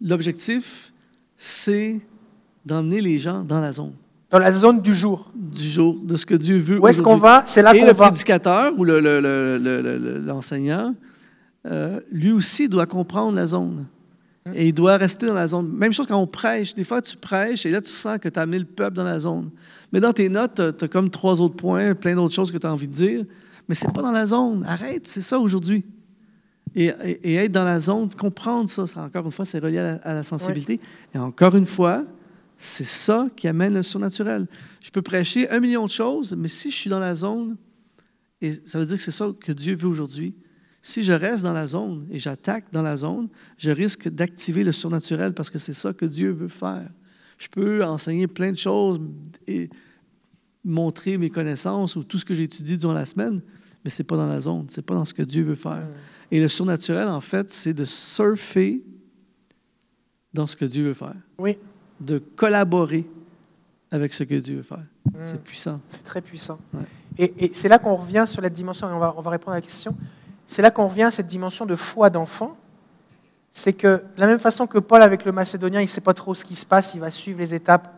l'objectif, 0.00 0.92
c'est 1.36 2.00
d'emmener 2.64 3.00
les 3.00 3.18
gens 3.18 3.42
dans 3.42 3.60
la 3.60 3.72
zone. 3.72 3.92
Dans 4.30 4.38
la 4.38 4.52
zone 4.52 4.80
du 4.80 4.94
jour. 4.94 5.30
Du 5.34 5.64
jour, 5.64 5.98
de 6.02 6.16
ce 6.16 6.24
que 6.24 6.34
Dieu 6.34 6.56
veut. 6.56 6.80
Où 6.80 6.88
est-ce 6.88 7.02
qu'on 7.02 7.18
va? 7.18 7.42
C'est 7.44 7.60
là 7.60 7.72
qu'on 7.72 7.80
va. 7.80 7.84
Et 7.84 7.88
le 7.88 7.94
prédicateur 7.94 8.72
ou 8.78 8.84
l'enseignant, 8.84 10.94
euh, 11.66 12.00
lui 12.10 12.32
aussi 12.32 12.68
doit 12.68 12.86
comprendre 12.86 13.36
la 13.36 13.46
zone. 13.46 13.86
Hum. 14.46 14.52
Et 14.54 14.68
il 14.68 14.72
doit 14.72 14.96
rester 14.96 15.26
dans 15.26 15.34
la 15.34 15.46
zone. 15.46 15.70
Même 15.72 15.92
chose 15.92 16.06
quand 16.06 16.18
on 16.18 16.26
prêche. 16.26 16.74
Des 16.74 16.84
fois, 16.84 17.02
tu 17.02 17.16
prêches 17.16 17.66
et 17.66 17.70
là, 17.70 17.80
tu 17.80 17.90
sens 17.90 18.18
que 18.18 18.28
tu 18.28 18.38
as 18.38 18.42
amené 18.42 18.58
le 18.58 18.64
peuple 18.64 18.96
dans 18.96 19.04
la 19.04 19.20
zone. 19.20 19.50
Mais 19.92 20.00
dans 20.00 20.12
tes 20.12 20.28
notes, 20.28 20.60
tu 20.78 20.84
as, 20.84 20.88
comme 20.88 21.10
trois 21.10 21.40
autres 21.40 21.56
points, 21.56 21.94
plein 21.94 22.14
d'autres 22.14 22.34
choses 22.34 22.50
que 22.50 22.58
tu 22.58 22.66
as 22.66 22.72
envie 22.72 22.88
de 22.88 22.94
dire. 22.94 23.24
Mais 23.68 23.74
c'est 23.74 23.92
pas 23.92 24.02
dans 24.02 24.12
la 24.12 24.26
zone. 24.26 24.64
Arrête, 24.66 25.06
c'est 25.06 25.20
ça 25.20 25.38
aujourd'hui. 25.38 25.84
Et, 26.74 27.34
être 27.34 27.52
dans 27.52 27.64
la 27.64 27.80
zone, 27.80 28.08
comprendre 28.14 28.68
ça, 28.68 28.84
encore 28.96 29.26
une 29.26 29.32
fois, 29.32 29.44
c'est 29.44 29.58
relié 29.58 29.78
à 29.78 30.14
la, 30.14 30.24
sensibilité. 30.24 30.80
Et 31.14 31.18
encore 31.18 31.54
une 31.56 31.66
fois, 31.66 32.04
c'est 32.56 32.84
ça 32.84 33.26
qui 33.36 33.48
amène 33.48 33.74
le 33.74 33.82
surnaturel. 33.82 34.46
Je 34.80 34.90
peux 34.90 35.02
prêcher 35.02 35.50
un 35.50 35.60
million 35.60 35.84
de 35.84 35.90
choses, 35.90 36.34
mais 36.36 36.48
si 36.48 36.70
je 36.70 36.76
suis 36.76 36.90
dans 36.90 37.00
la 37.00 37.14
zone, 37.14 37.56
et 38.40 38.52
ça 38.64 38.78
veut 38.78 38.86
dire 38.86 38.96
que 38.96 39.02
c'est 39.02 39.10
ça 39.10 39.30
que 39.38 39.52
Dieu 39.52 39.74
veut 39.74 39.88
aujourd'hui, 39.88 40.34
si 40.82 41.02
je 41.02 41.12
reste 41.12 41.44
dans 41.44 41.52
la 41.52 41.68
zone 41.68 42.06
et 42.10 42.18
j'attaque 42.18 42.64
dans 42.72 42.82
la 42.82 42.96
zone, 42.96 43.28
je 43.56 43.70
risque 43.70 44.08
d'activer 44.08 44.64
le 44.64 44.72
surnaturel 44.72 45.32
parce 45.32 45.48
que 45.48 45.58
c'est 45.58 45.74
ça 45.74 45.92
que 45.92 46.04
Dieu 46.04 46.30
veut 46.32 46.48
faire. 46.48 46.90
Je 47.38 47.48
peux 47.48 47.84
enseigner 47.84 48.26
plein 48.26 48.50
de 48.50 48.58
choses 48.58 49.00
et 49.46 49.70
montrer 50.64 51.18
mes 51.18 51.30
connaissances 51.30 51.94
ou 51.94 52.02
tout 52.02 52.18
ce 52.18 52.24
que 52.24 52.34
j'ai 52.34 52.44
étudié 52.44 52.76
durant 52.76 52.92
la 52.92 53.06
semaine, 53.06 53.40
mais 53.84 53.90
ce 53.90 54.02
n'est 54.02 54.06
pas 54.06 54.16
dans 54.16 54.26
la 54.26 54.40
zone, 54.40 54.66
ce 54.68 54.80
n'est 54.80 54.84
pas 54.84 54.94
dans 54.94 55.04
ce 55.04 55.14
que 55.14 55.22
Dieu 55.22 55.42
veut 55.44 55.54
faire. 55.54 55.86
Et 56.32 56.40
le 56.40 56.48
surnaturel, 56.48 57.08
en 57.08 57.20
fait, 57.20 57.52
c'est 57.52 57.74
de 57.74 57.84
surfer 57.84 58.82
dans 60.32 60.46
ce 60.46 60.56
que 60.56 60.64
Dieu 60.64 60.84
veut 60.84 60.94
faire. 60.94 61.14
Oui. 61.36 61.58
De 62.00 62.18
collaborer 62.18 63.06
avec 63.90 64.14
ce 64.14 64.24
que 64.24 64.36
Dieu 64.36 64.56
veut 64.56 64.62
faire. 64.62 64.86
Hmm. 65.04 65.18
C'est 65.24 65.42
puissant. 65.42 65.80
C'est 65.88 66.02
très 66.02 66.22
puissant. 66.22 66.58
Et, 67.18 67.50
c'est 67.52 67.68
là 67.68 67.78
qu'on 67.78 67.96
revient 67.96 68.24
sur 68.26 68.40
la 68.40 68.48
dimension, 68.48 68.88
et 68.88 68.92
on 68.94 68.98
va, 68.98 69.14
on 69.18 69.20
va 69.20 69.30
répondre 69.30 69.52
à 69.52 69.56
la 69.56 69.60
question, 69.60 69.94
c'est 70.46 70.62
là 70.62 70.70
qu'on 70.70 70.88
revient 70.88 71.02
à 71.02 71.10
cette 71.10 71.26
dimension 71.26 71.66
de 71.66 71.76
foi 71.76 72.08
d'enfant. 72.08 72.56
C'est 73.52 73.74
que, 73.74 74.02
de 74.16 74.20
la 74.20 74.26
même 74.26 74.38
façon 74.38 74.66
que 74.66 74.78
Paul 74.78 75.02
avec 75.02 75.26
le 75.26 75.32
Macédonien, 75.32 75.80
il 75.80 75.84
ne 75.84 75.88
sait 75.88 76.00
pas 76.00 76.14
trop 76.14 76.34
ce 76.34 76.46
qui 76.46 76.56
se 76.56 76.64
passe, 76.64 76.94
il 76.94 77.00
va 77.00 77.10
suivre 77.10 77.40
les 77.40 77.54
étapes, 77.54 77.92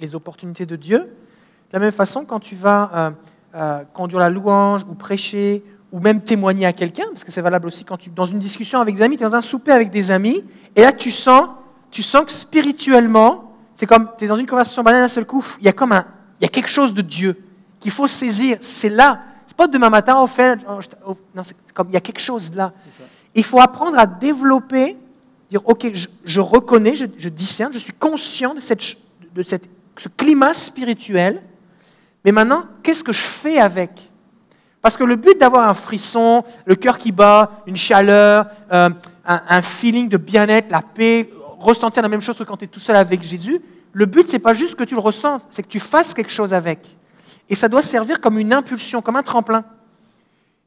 les 0.00 0.16
opportunités 0.16 0.66
de 0.66 0.74
Dieu. 0.74 0.98
De 0.98 1.72
la 1.72 1.78
même 1.78 1.92
façon, 1.92 2.24
quand 2.24 2.40
tu 2.40 2.56
vas 2.56 2.90
euh, 2.92 3.10
euh, 3.54 3.84
conduire 3.94 4.18
la 4.18 4.28
louange 4.28 4.84
ou 4.90 4.94
prêcher 4.94 5.62
ou 5.96 5.98
même 5.98 6.20
témoigner 6.20 6.66
à 6.66 6.74
quelqu'un, 6.74 7.06
parce 7.10 7.24
que 7.24 7.32
c'est 7.32 7.40
valable 7.40 7.66
aussi 7.68 7.82
quand 7.82 7.96
tu 7.96 8.10
dans 8.10 8.26
une 8.26 8.38
discussion 8.38 8.80
avec 8.82 8.96
des 8.96 9.00
amis, 9.00 9.16
tu 9.16 9.22
es 9.22 9.26
dans 9.26 9.34
un 9.34 9.40
souper 9.40 9.72
avec 9.72 9.88
des 9.88 10.10
amis, 10.10 10.44
et 10.76 10.82
là 10.82 10.92
tu 10.92 11.10
sens, 11.10 11.48
tu 11.90 12.02
sens 12.02 12.26
que 12.26 12.32
spirituellement, 12.32 13.54
c'est 13.74 13.86
comme 13.86 14.10
tu 14.18 14.26
es 14.26 14.28
dans 14.28 14.36
une 14.36 14.46
conversation 14.46 14.82
banale 14.82 15.00
d'un 15.00 15.08
seul 15.08 15.24
coup, 15.24 15.42
il 15.58 15.64
y 15.64 15.70
a 15.70 15.72
comme 15.72 15.92
un, 15.92 16.04
il 16.38 16.44
y 16.44 16.44
a 16.44 16.50
quelque 16.50 16.68
chose 16.68 16.92
de 16.92 17.00
Dieu 17.00 17.42
qu'il 17.80 17.90
faut 17.90 18.06
saisir. 18.08 18.58
C'est 18.60 18.90
là. 18.90 19.22
C'est 19.46 19.56
pas 19.56 19.68
demain 19.68 19.88
matin, 19.88 20.20
au 20.20 20.26
fait. 20.26 20.58
non, 21.34 21.42
c'est 21.42 21.56
comme 21.72 21.88
il 21.88 21.94
y 21.94 21.96
a 21.96 22.02
quelque 22.02 22.20
chose 22.20 22.52
là. 22.54 22.74
Il 23.34 23.44
faut 23.44 23.60
apprendre 23.60 23.98
à 23.98 24.04
développer, 24.04 24.98
dire 25.48 25.62
ok, 25.64 25.92
je, 25.94 26.40
reconnais, 26.40 26.94
je, 26.94 27.06
je, 27.16 27.30
discerne, 27.30 27.72
je 27.72 27.78
suis 27.78 27.94
conscient 27.94 28.52
de, 28.52 28.60
cette, 28.60 28.82
de 29.34 29.42
cette, 29.42 29.64
ce 29.96 30.10
climat 30.10 30.52
spirituel. 30.52 31.40
Mais 32.22 32.32
maintenant, 32.32 32.64
qu'est-ce 32.82 33.02
que 33.02 33.14
je 33.14 33.22
fais 33.22 33.56
avec? 33.56 34.05
Parce 34.86 34.96
que 34.96 35.02
le 35.02 35.16
but 35.16 35.36
d'avoir 35.36 35.68
un 35.68 35.74
frisson, 35.74 36.44
le 36.64 36.76
cœur 36.76 36.96
qui 36.96 37.10
bat, 37.10 37.50
une 37.66 37.74
chaleur, 37.74 38.46
euh, 38.72 38.88
un, 39.24 39.60
feeling 39.60 40.08
de 40.08 40.16
bien-être, 40.16 40.70
la 40.70 40.80
paix, 40.80 41.28
ressentir 41.58 42.04
la 42.04 42.08
même 42.08 42.20
chose 42.20 42.38
que 42.38 42.44
quand 42.44 42.58
tu 42.58 42.66
es 42.66 42.68
tout 42.68 42.78
seul 42.78 42.94
avec 42.94 43.20
Jésus, 43.20 43.60
le 43.92 44.06
but, 44.06 44.28
c'est 44.28 44.38
pas 44.38 44.54
juste 44.54 44.76
que 44.76 44.84
tu 44.84 44.94
le 44.94 45.00
ressentes, 45.00 45.44
c'est 45.50 45.64
que 45.64 45.68
tu 45.68 45.80
fasses 45.80 46.14
quelque 46.14 46.30
chose 46.30 46.54
avec. 46.54 46.86
Et 47.48 47.56
ça 47.56 47.68
doit 47.68 47.82
servir 47.82 48.20
comme 48.20 48.38
une 48.38 48.54
impulsion, 48.54 49.02
comme 49.02 49.16
un 49.16 49.24
tremplin. 49.24 49.64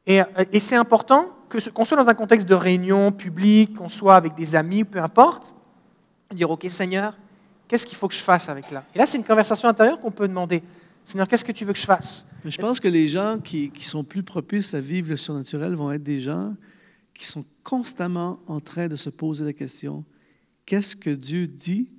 Et, 0.06 0.20
euh, 0.20 0.24
et 0.52 0.60
c'est 0.60 0.76
important 0.76 1.24
qu'on 1.48 1.86
soit 1.86 1.96
dans 1.96 2.10
un 2.10 2.14
contexte 2.14 2.46
de 2.46 2.54
réunion 2.54 3.12
publique, 3.12 3.74
qu'on 3.74 3.88
soit 3.88 4.16
avec 4.16 4.34
des 4.34 4.54
amis, 4.54 4.84
peu 4.84 4.98
importe, 4.98 5.54
dire 6.30 6.50
Ok, 6.50 6.66
Seigneur, 6.68 7.14
qu'est-ce 7.66 7.86
qu'il 7.86 7.96
faut 7.96 8.06
que 8.06 8.14
je 8.14 8.22
fasse 8.22 8.50
avec 8.50 8.70
là? 8.70 8.82
Et 8.94 8.98
là, 8.98 9.06
c'est 9.06 9.16
une 9.16 9.24
conversation 9.24 9.66
intérieure 9.66 9.98
qu'on 9.98 10.10
peut 10.10 10.28
demander. 10.28 10.62
Seigneur, 11.04 11.26
qu'est-ce 11.26 11.44
que 11.44 11.52
tu 11.52 11.64
veux 11.64 11.72
que 11.72 11.78
je 11.78 11.86
fasse? 11.86 12.26
Je 12.44 12.56
pense 12.58 12.80
que 12.80 12.88
les 12.88 13.06
gens 13.06 13.38
qui, 13.42 13.70
qui, 13.70 13.84
sont 13.84 14.04
plus 14.04 14.22
propices 14.22 14.74
à 14.74 14.80
vivre 14.80 15.10
le 15.10 15.16
surnaturel 15.16 15.74
vont 15.74 15.90
être 15.92 16.02
des 16.02 16.20
gens 16.20 16.54
qui 17.14 17.26
sont 17.26 17.44
constamment 17.64 18.40
en 18.46 18.60
train 18.60 18.88
de 18.88 18.96
se 18.96 19.10
poser 19.10 19.44
la 19.44 19.52
question 19.52 20.04
qu'est-ce 20.70 20.94
que 20.94 21.10
Dieu 21.10 21.48
dit 21.48 21.90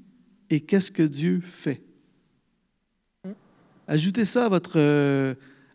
et 0.50 0.62
qu'est-ce 0.62 0.92
que 0.92 1.04
Dieu 1.04 1.42
fait? 1.42 1.82
Ajoutez 3.86 4.24
ça 4.24 4.46
à 4.46 4.50
votre, 4.50 4.80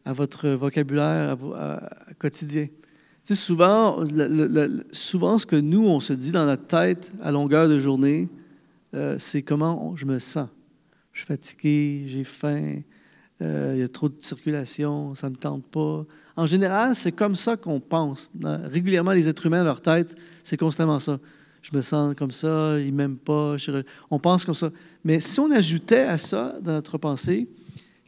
à 0.06 0.12
votre 0.14 0.48
vocabulaire 0.48 1.36
quotidien. 2.18 2.68
Tu 3.26 3.34
sais, 3.34 3.34
souvent, 3.34 4.02
souvent, 4.92 5.36
ce 5.36 5.44
que 5.44 5.56
nous, 5.56 5.86
on 5.86 6.00
se 6.00 6.14
dit 6.14 6.32
dans 6.32 6.46
notre 6.46 6.66
tête 6.66 7.12
à 7.20 7.32
longueur 7.32 7.68
de 7.68 7.78
journée, 7.78 8.30
euh, 8.94 9.16
c'est 9.18 9.42
comment 9.42 9.94
je 9.94 10.06
me 10.06 10.18
sens. 10.18 10.48
Je 11.12 11.18
suis 11.18 11.26
fatigué, 11.26 12.04
j'ai 12.06 12.24
faim, 12.24 12.80
euh, 13.42 13.72
il 13.74 13.80
y 13.80 13.82
a 13.82 13.88
trop 13.88 14.08
de 14.08 14.14
circulation, 14.18 15.14
ça 15.14 15.28
ne 15.28 15.34
me 15.34 15.38
tente 15.38 15.64
pas. 15.66 16.04
En 16.36 16.46
général, 16.46 16.94
c'est 16.94 17.12
comme 17.12 17.36
ça 17.36 17.56
qu'on 17.56 17.80
pense. 17.80 18.30
régulièrement, 18.42 19.12
les 19.12 19.28
êtres 19.28 19.46
humains, 19.46 19.62
leur 19.62 19.80
tête, 19.80 20.14
c'est 20.42 20.56
constamment 20.56 20.98
ça. 20.98 21.18
Je 21.60 21.76
me 21.76 21.82
sens 21.82 22.16
comme 22.16 22.30
ça, 22.30 22.78
ils 22.78 22.92
ne 22.92 22.96
m'aiment 22.96 23.18
pas. 23.18 23.56
on 24.10 24.18
pense 24.18 24.44
comme 24.44 24.54
ça. 24.54 24.70
Mais 25.04 25.20
si 25.20 25.40
on 25.40 25.50
ajoutait 25.50 26.02
à 26.02 26.16
ça 26.16 26.56
dans 26.62 26.72
notre 26.72 26.96
pensée, 26.96 27.48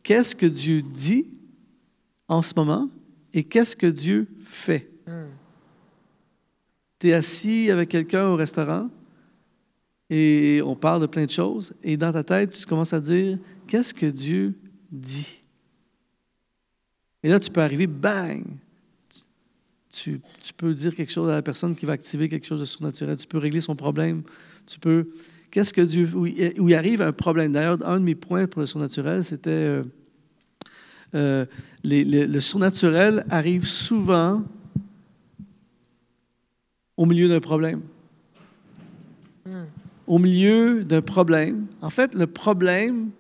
qu'est-ce 0.02 0.34
que 0.34 0.46
Dieu 0.46 0.80
dit 0.80 1.26
en 2.28 2.40
ce 2.40 2.54
moment 2.56 2.88
et 3.34 3.44
qu'est-ce 3.44 3.76
que 3.76 3.86
Dieu 3.86 4.28
fait? 4.44 4.88
Hmm. 5.06 5.26
Tu 6.98 7.08
es 7.08 7.14
assis 7.14 7.70
avec 7.70 7.88
quelqu'un 7.88 8.28
au 8.28 8.36
restaurant 8.36 8.88
et 10.08 10.62
on 10.64 10.74
parle 10.74 11.02
de 11.02 11.06
plein 11.06 11.26
de 11.26 11.30
choses 11.30 11.74
et 11.82 11.96
dans 11.96 12.12
ta 12.12 12.24
tête, 12.24 12.50
tu 12.50 12.64
commences 12.64 12.92
à 12.92 13.00
dire, 13.00 13.38
qu'est-ce 13.66 13.92
que 13.92 14.06
Dieu 14.06 14.54
dit? 14.90 15.42
Et 17.22 17.28
là, 17.28 17.40
tu 17.40 17.50
peux 17.50 17.60
arriver, 17.60 17.86
bang! 17.86 18.44
Tu, 19.90 20.20
tu, 20.40 20.52
peux 20.52 20.74
dire 20.74 20.94
quelque 20.94 21.10
chose 21.10 21.28
à 21.30 21.34
la 21.34 21.42
personne 21.42 21.74
qui 21.74 21.86
va 21.86 21.94
activer 21.94 22.28
quelque 22.28 22.46
chose 22.46 22.60
de 22.60 22.66
surnaturel. 22.66 23.16
Tu 23.16 23.26
peux 23.26 23.38
régler 23.38 23.60
son 23.60 23.74
problème. 23.74 24.22
Tu 24.66 24.78
peux. 24.78 25.08
Qu'est-ce 25.50 25.72
que 25.72 25.80
Dieu. 25.80 26.08
Où 26.14 26.26
il, 26.26 26.74
arrive 26.74 27.00
un 27.02 27.12
problème. 27.12 27.52
D'ailleurs, 27.52 27.78
un 27.86 27.98
de 27.98 28.04
mes 28.04 28.14
points 28.14 28.46
pour 28.46 28.60
le 28.60 28.66
surnaturel, 28.66 29.24
c'était. 29.24 29.50
Euh, 29.50 29.82
euh, 31.14 31.46
le 31.84 32.40
surnaturel 32.40 33.24
arrive 33.30 33.66
souvent 33.66 34.44
au 36.98 37.06
milieu 37.06 37.28
d'un 37.28 37.40
problème. 37.40 37.80
Hmm. 39.46 39.64
Au 40.06 40.18
milieu 40.18 40.84
d'un 40.84 41.00
problème. 41.00 41.66
En 41.80 41.90
fait, 41.90 42.12
le 42.12 42.26
problème 42.26 43.10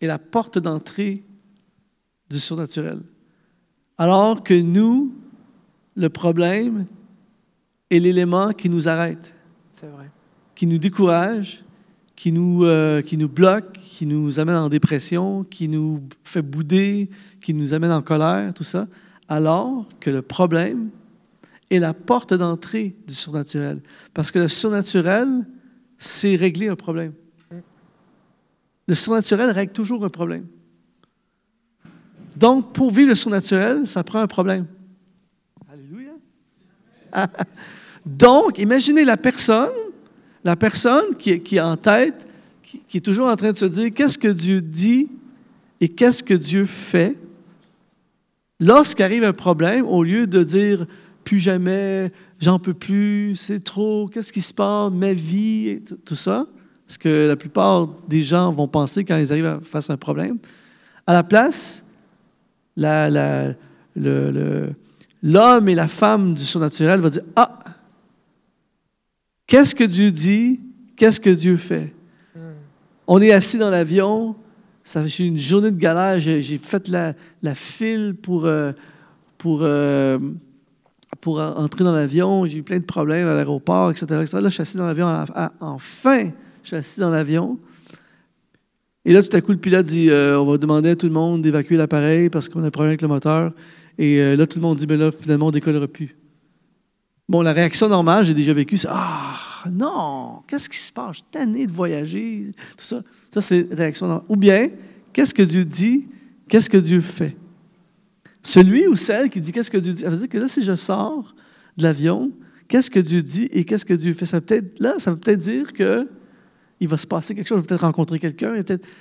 est 0.00 0.06
la 0.06 0.18
porte 0.18 0.58
d'entrée 0.58 1.24
du 2.30 2.38
surnaturel. 2.38 3.00
Alors 3.98 4.42
que 4.42 4.54
nous, 4.54 5.14
le 5.94 6.08
problème 6.08 6.86
est 7.90 7.98
l'élément 7.98 8.52
qui 8.52 8.68
nous 8.68 8.88
arrête, 8.88 9.32
qui 10.54 10.66
nous 10.66 10.78
décourage, 10.78 11.64
qui 12.14 12.32
nous, 12.32 12.64
euh, 12.64 13.02
qui 13.02 13.16
nous 13.16 13.28
bloque, 13.28 13.72
qui 13.72 14.06
nous 14.06 14.40
amène 14.40 14.56
en 14.56 14.68
dépression, 14.68 15.44
qui 15.44 15.68
nous 15.68 16.02
fait 16.24 16.42
bouder, 16.42 17.08
qui 17.40 17.54
nous 17.54 17.74
amène 17.74 17.92
en 17.92 18.02
colère, 18.02 18.52
tout 18.54 18.64
ça, 18.64 18.86
alors 19.28 19.86
que 20.00 20.10
le 20.10 20.22
problème 20.22 20.90
est 21.70 21.78
la 21.78 21.94
porte 21.94 22.34
d'entrée 22.34 22.94
du 23.06 23.14
surnaturel. 23.14 23.82
Parce 24.14 24.30
que 24.30 24.38
le 24.38 24.48
surnaturel, 24.48 25.46
c'est 25.98 26.36
régler 26.36 26.68
un 26.68 26.76
problème. 26.76 27.12
Le 28.86 28.94
surnaturel 28.94 29.50
règle 29.50 29.72
toujours 29.72 30.04
un 30.04 30.08
problème. 30.08 30.46
Donc, 32.36 32.72
pour 32.72 32.92
vivre 32.92 33.08
le 33.08 33.14
surnaturel, 33.14 33.86
ça 33.86 34.04
prend 34.04 34.20
un 34.20 34.26
problème. 34.26 34.66
Alléluia. 35.70 36.12
Donc, 38.06 38.58
imaginez 38.58 39.04
la 39.04 39.16
personne 39.16 39.70
la 40.46 40.54
personne 40.54 41.16
qui, 41.16 41.32
est 41.32 41.60
en 41.60 41.76
tête, 41.76 42.24
qui, 42.62 42.98
est 42.98 43.04
toujours 43.04 43.26
en 43.26 43.34
train 43.34 43.50
de 43.50 43.56
se 43.56 43.64
dire 43.64 43.90
qu'est-ce 43.92 44.16
que 44.16 44.28
Dieu 44.28 44.62
dit 44.62 45.08
et 45.80 45.88
qu'est-ce 45.88 46.22
que 46.22 46.34
Dieu 46.34 46.66
fait, 46.66 47.18
lorsqu'arrive 48.60 49.24
un 49.24 49.32
problème, 49.32 49.84
au 49.86 50.04
lieu 50.04 50.28
de 50.28 50.44
dire 50.44 50.86
plus 51.24 51.40
jamais, 51.40 52.12
j'en 52.38 52.60
peux 52.60 52.74
plus, 52.74 53.34
c'est 53.34 53.58
trop, 53.58 54.06
qu'est-ce 54.06 54.32
qui 54.32 54.40
se 54.40 54.54
passe, 54.54 54.92
ma 54.92 55.12
vie, 55.12 55.68
et 55.68 55.82
tout 56.04 56.14
ça, 56.14 56.46
ce 56.88 56.98
que 56.98 57.28
la 57.28 57.36
plupart 57.36 57.88
des 58.08 58.22
gens 58.22 58.52
vont 58.52 58.68
penser 58.68 59.04
quand 59.04 59.16
ils 59.16 59.32
arrivent 59.32 59.60
face 59.64 59.90
à 59.90 59.94
un 59.94 59.96
problème. 59.96 60.38
À 61.06 61.12
la 61.12 61.24
place, 61.24 61.84
l'homme 62.76 63.54
et 65.68 65.74
la 65.74 65.88
femme 65.88 66.34
du 66.34 66.44
surnaturel 66.44 67.00
vont 67.00 67.08
dire 67.08 67.22
Ah, 67.34 67.58
Qu'est-ce 69.46 69.74
que 69.74 69.84
Dieu 69.84 70.10
dit? 70.10 70.60
Qu'est-ce 70.96 71.20
que 71.20 71.30
Dieu 71.30 71.56
fait? 71.56 71.94
Hmm. 72.34 72.40
On 73.06 73.22
est 73.22 73.32
assis 73.32 73.58
dans 73.58 73.70
l'avion. 73.70 74.34
J'ai 74.84 75.26
une 75.26 75.38
journée 75.38 75.70
de 75.70 75.78
galère. 75.78 76.18
J'ai 76.18 76.58
fait 76.58 76.88
la, 76.88 77.14
file 77.54 78.16
pour, 78.20 78.44
euh, 78.44 78.72
pour, 79.38 79.60
euh, 79.62 80.18
pour 81.20 81.38
entrer 81.40 81.84
dans 81.84 81.92
l'avion. 81.92 82.46
J'ai 82.46 82.58
eu 82.58 82.62
plein 82.62 82.78
de 82.78 82.84
problèmes 82.84 83.28
à 83.28 83.34
l'aéroport, 83.34 83.90
etc., 83.90 84.06
Là, 84.10 84.24
je 84.24 84.48
suis 84.48 84.62
assis 84.62 84.76
dans 84.76 84.86
l'avion. 84.86 85.06
Enfin, 85.60 86.30
je 86.66 86.70
suis 86.70 86.76
assis 86.76 86.98
dans 86.98 87.10
l'avion. 87.10 87.60
Et 89.04 89.12
là, 89.12 89.22
tout 89.22 89.36
à 89.36 89.40
coup, 89.40 89.52
le 89.52 89.58
pilote 89.58 89.86
dit 89.86 90.10
euh, 90.10 90.40
on 90.40 90.44
va 90.44 90.58
demander 90.58 90.90
à 90.90 90.96
tout 90.96 91.06
le 91.06 91.12
monde 91.12 91.40
d'évacuer 91.40 91.76
l'appareil 91.76 92.28
parce 92.28 92.48
qu'on 92.48 92.64
a 92.64 92.66
un 92.66 92.70
problème 92.70 92.90
avec 92.90 93.02
le 93.02 93.08
moteur. 93.08 93.52
Et 93.98 94.36
là, 94.36 94.46
tout 94.48 94.58
le 94.58 94.62
monde 94.62 94.76
dit 94.76 94.86
ben 94.86 94.98
là, 94.98 95.10
finalement, 95.12 95.46
on 95.46 95.50
ne 95.50 95.54
décollera 95.54 95.86
plus. 95.86 96.16
Bon, 97.28 97.40
la 97.40 97.52
réaction 97.52 97.88
normale, 97.88 98.24
j'ai 98.24 98.34
déjà 98.34 98.52
vécu, 98.52 98.76
c'est 98.76 98.88
Ah, 98.90 99.36
non, 99.72 100.42
qu'est-ce 100.48 100.68
qui 100.68 100.76
se 100.76 100.92
passe? 100.92 101.12
Je 101.12 101.16
suis 101.18 101.26
tanné 101.30 101.66
de 101.66 101.72
voyager. 101.72 102.50
Tout 102.76 102.84
ça, 102.84 103.02
ça 103.32 103.40
c'est 103.40 103.68
réaction 103.70 104.08
normale. 104.08 104.26
Ou 104.28 104.36
bien, 104.36 104.70
qu'est-ce 105.12 105.34
que 105.34 105.42
Dieu 105.42 105.64
dit? 105.64 106.08
Qu'est-ce 106.48 106.68
que 106.68 106.76
Dieu 106.76 107.00
fait? 107.00 107.36
Celui 108.42 108.88
ou 108.88 108.96
celle 108.96 109.30
qui 109.30 109.40
dit 109.40 109.52
qu'est-ce 109.52 109.70
que 109.70 109.78
Dieu 109.78 109.92
dit, 109.92 110.00
ça 110.00 110.10
veut 110.10 110.16
dire 110.16 110.28
que 110.28 110.38
là, 110.38 110.48
si 110.48 110.62
je 110.62 110.74
sors 110.74 111.32
de 111.76 111.84
l'avion, 111.84 112.32
qu'est-ce 112.68 112.90
que 112.90 113.00
Dieu 113.00 113.22
dit 113.22 113.48
et 113.52 113.64
qu'est-ce 113.64 113.84
que 113.84 113.94
Dieu 113.94 114.12
fait? 114.12 114.26
Ça 114.26 114.40
peut 114.40 114.54
être, 114.54 114.80
là, 114.80 114.94
ça 114.98 115.12
veut 115.12 115.16
peut-être 115.16 115.40
dire 115.40 115.72
que 115.72 116.08
il 116.80 116.88
va 116.88 116.98
se 116.98 117.06
passer 117.06 117.34
quelque 117.34 117.46
chose, 117.46 117.58
je 117.58 117.62
vais 117.62 117.68
peut-être 117.68 117.82
rencontrer 117.82 118.18
quelqu'un, 118.18 118.54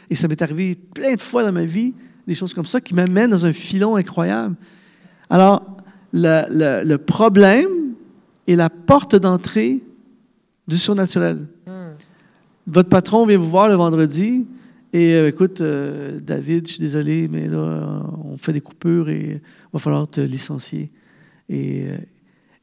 et 0.10 0.16
ça 0.16 0.28
m'est 0.28 0.42
arrivé 0.42 0.76
plein 0.76 1.16
de 1.16 1.22
fois 1.22 1.44
dans 1.44 1.52
ma 1.52 1.66
vie, 1.66 1.94
des 2.28 2.36
choses 2.36 2.54
comme 2.54 2.66
ça 2.66 2.82
qui 2.82 2.96
m'amènent 2.96 3.32
dans 3.32 3.46
un 3.46 3.54
filon 3.54 3.96
incroyable. 3.96 4.56
Alors, 5.30 5.78
le, 6.14 6.96
problème 6.98 7.94
est 8.48 8.56
la 8.56 8.70
porte 8.70 9.16
d'entrée 9.16 9.84
du 10.68 10.78
surnaturel. 10.78 11.48
Hmm. 11.68 11.94
Votre 12.68 12.90
patron 12.90 13.26
vient 13.26 13.38
vous 13.38 13.50
voir 13.50 13.68
le 13.68 13.76
vendredi 13.76 14.48
et 14.96 15.14
euh, 15.16 15.28
écoute, 15.28 15.60
euh, 15.60 16.22
David, 16.22 16.68
je 16.68 16.74
suis 16.74 16.82
désolé, 16.82 17.28
mais 17.28 17.50
là, 17.50 18.02
on 18.24 18.38
fait 18.38 18.54
des 18.54 18.62
coupures 18.62 19.10
et 19.10 19.42
il 19.42 19.70
va 19.74 19.80
falloir 19.80 20.08
te 20.08 20.22
licencier. 20.22 20.90
Et, 21.50 21.88
euh, 21.90 21.98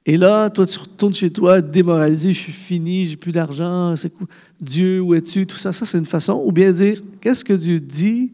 et 0.05 0.17
là, 0.17 0.51
toi, 0.51 0.67
tu 0.67 0.79
retournes 0.79 1.15
chez 1.15 1.31
toi 1.31 1.61
démoralisé, 1.61 2.33
je 2.33 2.39
suis 2.39 2.53
fini, 2.53 3.07
j'ai 3.07 3.17
plus 3.17 3.31
d'argent, 3.31 3.95
c'est 3.95 4.13
Dieu, 4.61 5.01
où 5.01 5.15
es-tu? 5.15 5.47
Tout 5.47 5.57
ça, 5.57 5.73
ça, 5.73 5.87
c'est 5.87 5.99
une 5.99 6.07
façon. 6.07 6.43
Ou 6.45 6.51
bien 6.51 6.73
dire, 6.73 7.01
qu'est-ce 7.21 7.45
que 7.45 7.53
Dieu 7.53 7.79
dit 7.79 8.33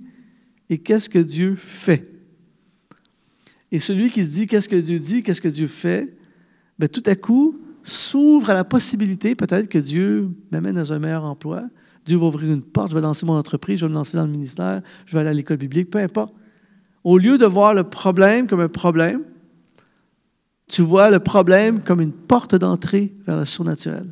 et 0.70 0.78
qu'est-ce 0.78 1.11
que 1.11 1.19
Dieu 1.19 1.57
fait? 1.57 2.11
Et 3.70 3.81
celui 3.81 4.09
qui 4.09 4.24
se 4.24 4.31
dit, 4.31 4.47
qu'est-ce 4.47 4.69
que 4.69 4.77
Dieu 4.77 4.99
dit, 4.99 5.23
qu'est-ce 5.23 5.43
que 5.43 5.49
Dieu 5.49 5.66
fait, 5.66 6.16
bien, 6.78 6.89
tout 6.89 7.03
à 7.05 7.15
coup, 7.15 7.61
s'ouvre 7.82 8.49
à 8.51 8.55
la 8.55 8.65
possibilité, 8.65 9.35
peut-être 9.35 9.69
que 9.69 9.78
Dieu 9.78 10.31
m'amène 10.51 10.77
dans 10.77 10.93
un 10.93 10.99
meilleur 10.99 11.24
emploi. 11.24 11.65
Dieu 12.07 12.16
va 12.16 12.27
ouvrir 12.27 12.51
une 12.51 12.62
porte, 12.62 12.89
je 12.90 12.95
vais 12.95 13.03
lancer 13.03 13.27
mon 13.27 13.35
entreprise, 13.35 13.81
je 13.81 13.85
vais 13.85 13.90
me 13.90 13.95
lancer 13.95 14.16
dans 14.16 14.24
le 14.24 14.32
ministère, 14.32 14.81
je 15.05 15.12
vais 15.12 15.20
aller 15.20 15.28
à 15.28 15.35
l'école 15.35 15.59
biblique, 15.59 15.90
peu 15.90 15.99
importe. 15.99 16.35
Au 17.05 17.19
lieu 17.19 17.36
de 17.36 17.45
voir 17.45 17.74
le 17.74 17.85
problème 17.85 18.47
comme 18.47 18.61
un 18.61 18.69
problème, 18.69 19.23
tu 20.69 20.82
vois 20.82 21.11
le 21.11 21.19
problème 21.19 21.82
comme 21.82 22.01
une 22.01 22.12
porte 22.12 22.55
d'entrée 22.55 23.12
vers 23.27 23.39
le 23.39 23.45
surnaturel. 23.45 24.07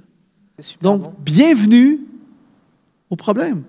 Donc, 0.80 1.12
bienvenue 1.20 2.00
au 3.10 3.16
problème. 3.16 3.62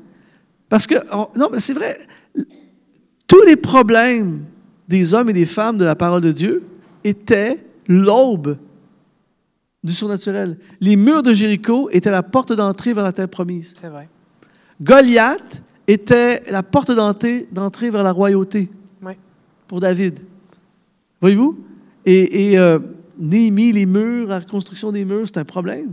Parce 0.69 0.87
que, 0.87 0.95
non, 1.37 1.49
mais 1.51 1.59
c'est 1.59 1.73
vrai, 1.73 1.97
tous 3.27 3.41
les 3.45 3.57
problèmes 3.57 4.45
des 4.87 5.13
hommes 5.13 5.29
et 5.29 5.33
des 5.33 5.45
femmes 5.45 5.77
de 5.77 5.85
la 5.85 5.95
parole 5.95 6.21
de 6.21 6.31
Dieu 6.31 6.63
étaient 7.03 7.65
l'aube 7.87 8.57
du 9.83 9.91
surnaturel. 9.91 10.57
Les 10.79 10.95
murs 10.95 11.23
de 11.23 11.33
Jéricho 11.33 11.89
étaient 11.91 12.11
la 12.11 12.23
porte 12.23 12.53
d'entrée 12.53 12.93
vers 12.93 13.03
la 13.03 13.11
terre 13.11 13.29
promise. 13.29 13.73
C'est 13.79 13.89
vrai. 13.89 14.09
Goliath 14.81 15.61
était 15.87 16.43
la 16.49 16.63
porte 16.63 16.91
d'entrée 16.91 17.89
vers 17.89 18.03
la 18.03 18.11
royauté 18.11 18.69
pour 19.67 19.81
David. 19.81 20.19
Voyez-vous? 21.19 21.66
Et, 22.07 22.51
et 22.51 22.57
euh, 22.57 22.79
les 23.19 23.85
murs, 23.85 24.29
la 24.29 24.39
reconstruction 24.39 24.93
des 24.93 25.03
murs, 25.03 25.27
c'est 25.27 25.39
un 25.39 25.45
problème, 25.45 25.91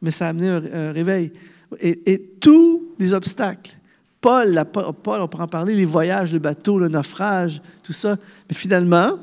mais 0.00 0.12
ça 0.12 0.26
a 0.26 0.28
amené 0.28 0.48
un, 0.48 0.92
réveil. 0.92 1.32
Et, 1.80 2.22
tous 2.40 2.94
les 2.96 3.12
obstacles, 3.12 3.76
Paul, 4.20 4.64
on 4.76 4.92
pourra 4.92 5.20
en 5.20 5.48
parler, 5.48 5.74
les 5.74 5.84
voyages, 5.84 6.32
le 6.32 6.38
bateau, 6.38 6.78
le 6.78 6.88
naufrage, 6.88 7.60
tout 7.82 7.92
ça, 7.92 8.16
mais 8.48 8.54
finalement, 8.54 9.18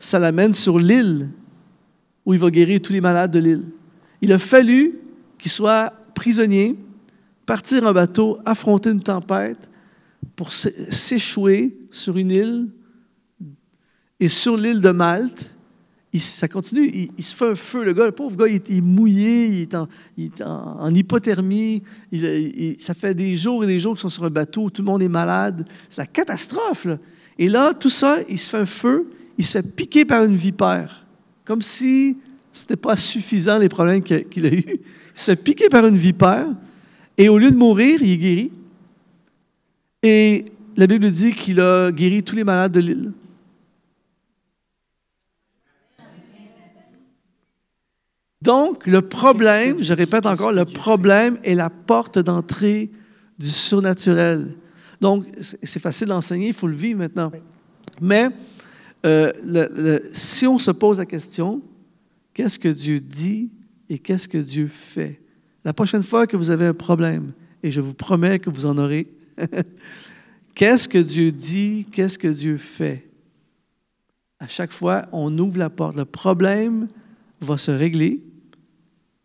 ça 0.00 0.18
l'amène 0.18 0.52
sur 0.52 0.80
l'île 0.80 1.30
où 2.24 2.34
il 2.34 2.40
va 2.40 2.50
guérir 2.50 2.80
tous 2.82 2.92
les 2.92 3.00
malades 3.00 3.30
de 3.30 3.38
l'île. 3.38 3.64
Il 4.20 4.32
a 4.32 4.40
fallu 4.40 4.98
qu'il 5.38 5.52
soit 5.52 5.92
prisonnier, 6.16 6.76
partir 7.46 7.86
en 7.86 7.92
bateau, 7.92 8.38
affronter 8.44 8.90
une 8.90 9.02
tempête 9.02 9.70
pour 10.34 10.50
s'échouer 10.50 11.78
sur 11.92 12.16
une 12.16 12.32
île. 12.32 12.68
Et 14.18 14.28
sur 14.28 14.56
l'île 14.56 14.80
de 14.80 14.90
Malte, 14.90 15.55
ça 16.18 16.48
continue, 16.48 17.10
il, 17.16 17.22
se 17.22 17.34
fait 17.34 17.50
un 17.50 17.54
feu, 17.54 17.84
le 17.84 17.92
gars, 17.92 18.10
pauvre 18.12 18.36
gars, 18.36 18.48
il 18.48 18.56
est, 18.56 18.80
mouillé, 18.80 19.46
il 19.46 19.62
est 20.24 20.42
en, 20.42 20.94
hypothermie, 20.94 21.82
ça 22.78 22.94
fait 22.94 23.14
des 23.14 23.36
jours 23.36 23.64
et 23.64 23.66
des 23.66 23.80
jours 23.80 23.94
qu'ils 23.94 24.02
sont 24.02 24.08
sur 24.08 24.24
un 24.24 24.30
bateau, 24.30 24.70
tout 24.70 24.82
le 24.82 24.86
monde 24.86 25.02
est 25.02 25.08
malade, 25.08 25.66
c'est 25.88 26.02
la 26.02 26.06
catastrophe. 26.06 26.86
Et 27.38 27.48
là, 27.48 27.74
tout 27.74 27.90
ça, 27.90 28.18
il 28.28 28.38
se 28.38 28.50
fait 28.50 28.58
un 28.58 28.66
feu, 28.66 29.10
il 29.36 29.44
se 29.44 29.58
fait 29.58 29.74
piquer 29.74 30.04
par 30.04 30.24
une 30.24 30.36
vipère, 30.36 31.06
comme 31.44 31.62
si 31.62 32.18
ce 32.52 32.64
n'était 32.64 32.76
pas 32.76 32.96
suffisant 32.96 33.58
les 33.58 33.68
problèmes 33.68 34.02
qu'il 34.02 34.46
a 34.46 34.52
eus. 34.52 34.64
Il 34.66 35.20
se 35.20 35.30
fait 35.32 35.36
piquer 35.36 35.68
par 35.68 35.86
une 35.86 35.96
vipère, 35.96 36.46
et 37.18 37.28
au 37.28 37.38
lieu 37.38 37.50
de 37.50 37.56
mourir, 37.56 38.00
il 38.02 38.12
est 38.12 38.18
guéri. 38.18 38.50
Et 40.02 40.44
la 40.76 40.86
Bible 40.86 41.10
dit 41.10 41.32
qu'il 41.32 41.60
a 41.60 41.90
guéri 41.90 42.22
tous 42.22 42.36
les 42.36 42.44
malades 42.44 42.72
de 42.72 42.80
l'île. 42.80 43.12
Donc, 48.42 48.86
le 48.86 49.02
problème, 49.02 49.82
je 49.82 49.94
répète 49.94 50.26
encore, 50.26 50.52
le 50.52 50.64
problème 50.64 51.38
est 51.42 51.54
la 51.54 51.70
porte 51.70 52.18
d'entrée 52.18 52.90
du 53.38 53.48
surnaturel. 53.48 54.54
Donc, 55.00 55.26
c'est 55.40 55.80
facile 55.80 56.08
d'enseigner, 56.08 56.48
il 56.48 56.54
faut 56.54 56.66
le 56.66 56.76
vivre 56.76 56.98
maintenant. 56.98 57.32
Mais 58.00 58.28
euh, 59.04 59.98
si 60.12 60.46
on 60.46 60.58
se 60.58 60.70
pose 60.70 60.98
la 60.98 61.06
question, 61.06 61.62
qu'est-ce 62.34 62.58
que 62.58 62.68
Dieu 62.68 63.00
dit 63.00 63.50
et 63.88 63.98
qu'est-ce 63.98 64.28
que 64.28 64.38
Dieu 64.38 64.68
fait? 64.68 65.20
La 65.64 65.72
prochaine 65.72 66.02
fois 66.02 66.26
que 66.26 66.36
vous 66.36 66.50
avez 66.50 66.66
un 66.66 66.74
problème, 66.74 67.32
et 67.62 67.70
je 67.70 67.80
vous 67.80 67.94
promets 67.94 68.38
que 68.38 68.50
vous 68.50 68.66
en 68.66 68.78
aurez, 68.78 69.06
qu'est-ce 70.54 70.88
que 70.88 70.98
Dieu 70.98 71.32
dit, 71.32 71.86
qu'est-ce 71.90 72.18
que 72.18 72.28
Dieu 72.28 72.56
fait? 72.56 73.08
À 74.38 74.46
chaque 74.46 74.72
fois, 74.72 75.06
on 75.12 75.36
ouvre 75.38 75.58
la 75.58 75.70
porte. 75.70 75.96
Le 75.96 76.04
problème 76.04 76.88
va 77.40 77.58
se 77.58 77.70
régler 77.70 78.22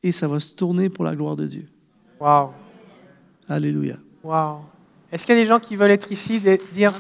et 0.04 0.12
ça 0.12 0.28
va 0.28 0.40
se 0.40 0.54
tourner 0.54 0.90
pour 0.90 1.04
la 1.04 1.16
gloire 1.16 1.36
de 1.36 1.46
Dieu. 1.46 1.68
Wow. 2.20 2.52
Alléluia. 3.48 3.98
Wow. 4.24 4.60
Est-ce 5.12 5.26
qu'il 5.26 5.36
y 5.36 5.40
a 5.40 5.42
des 5.42 5.48
gens 5.48 5.60
qui 5.60 5.76
veulent 5.76 5.92
être 5.92 6.12
ici, 6.12 6.42
et 6.46 6.60
dire? 6.74 6.94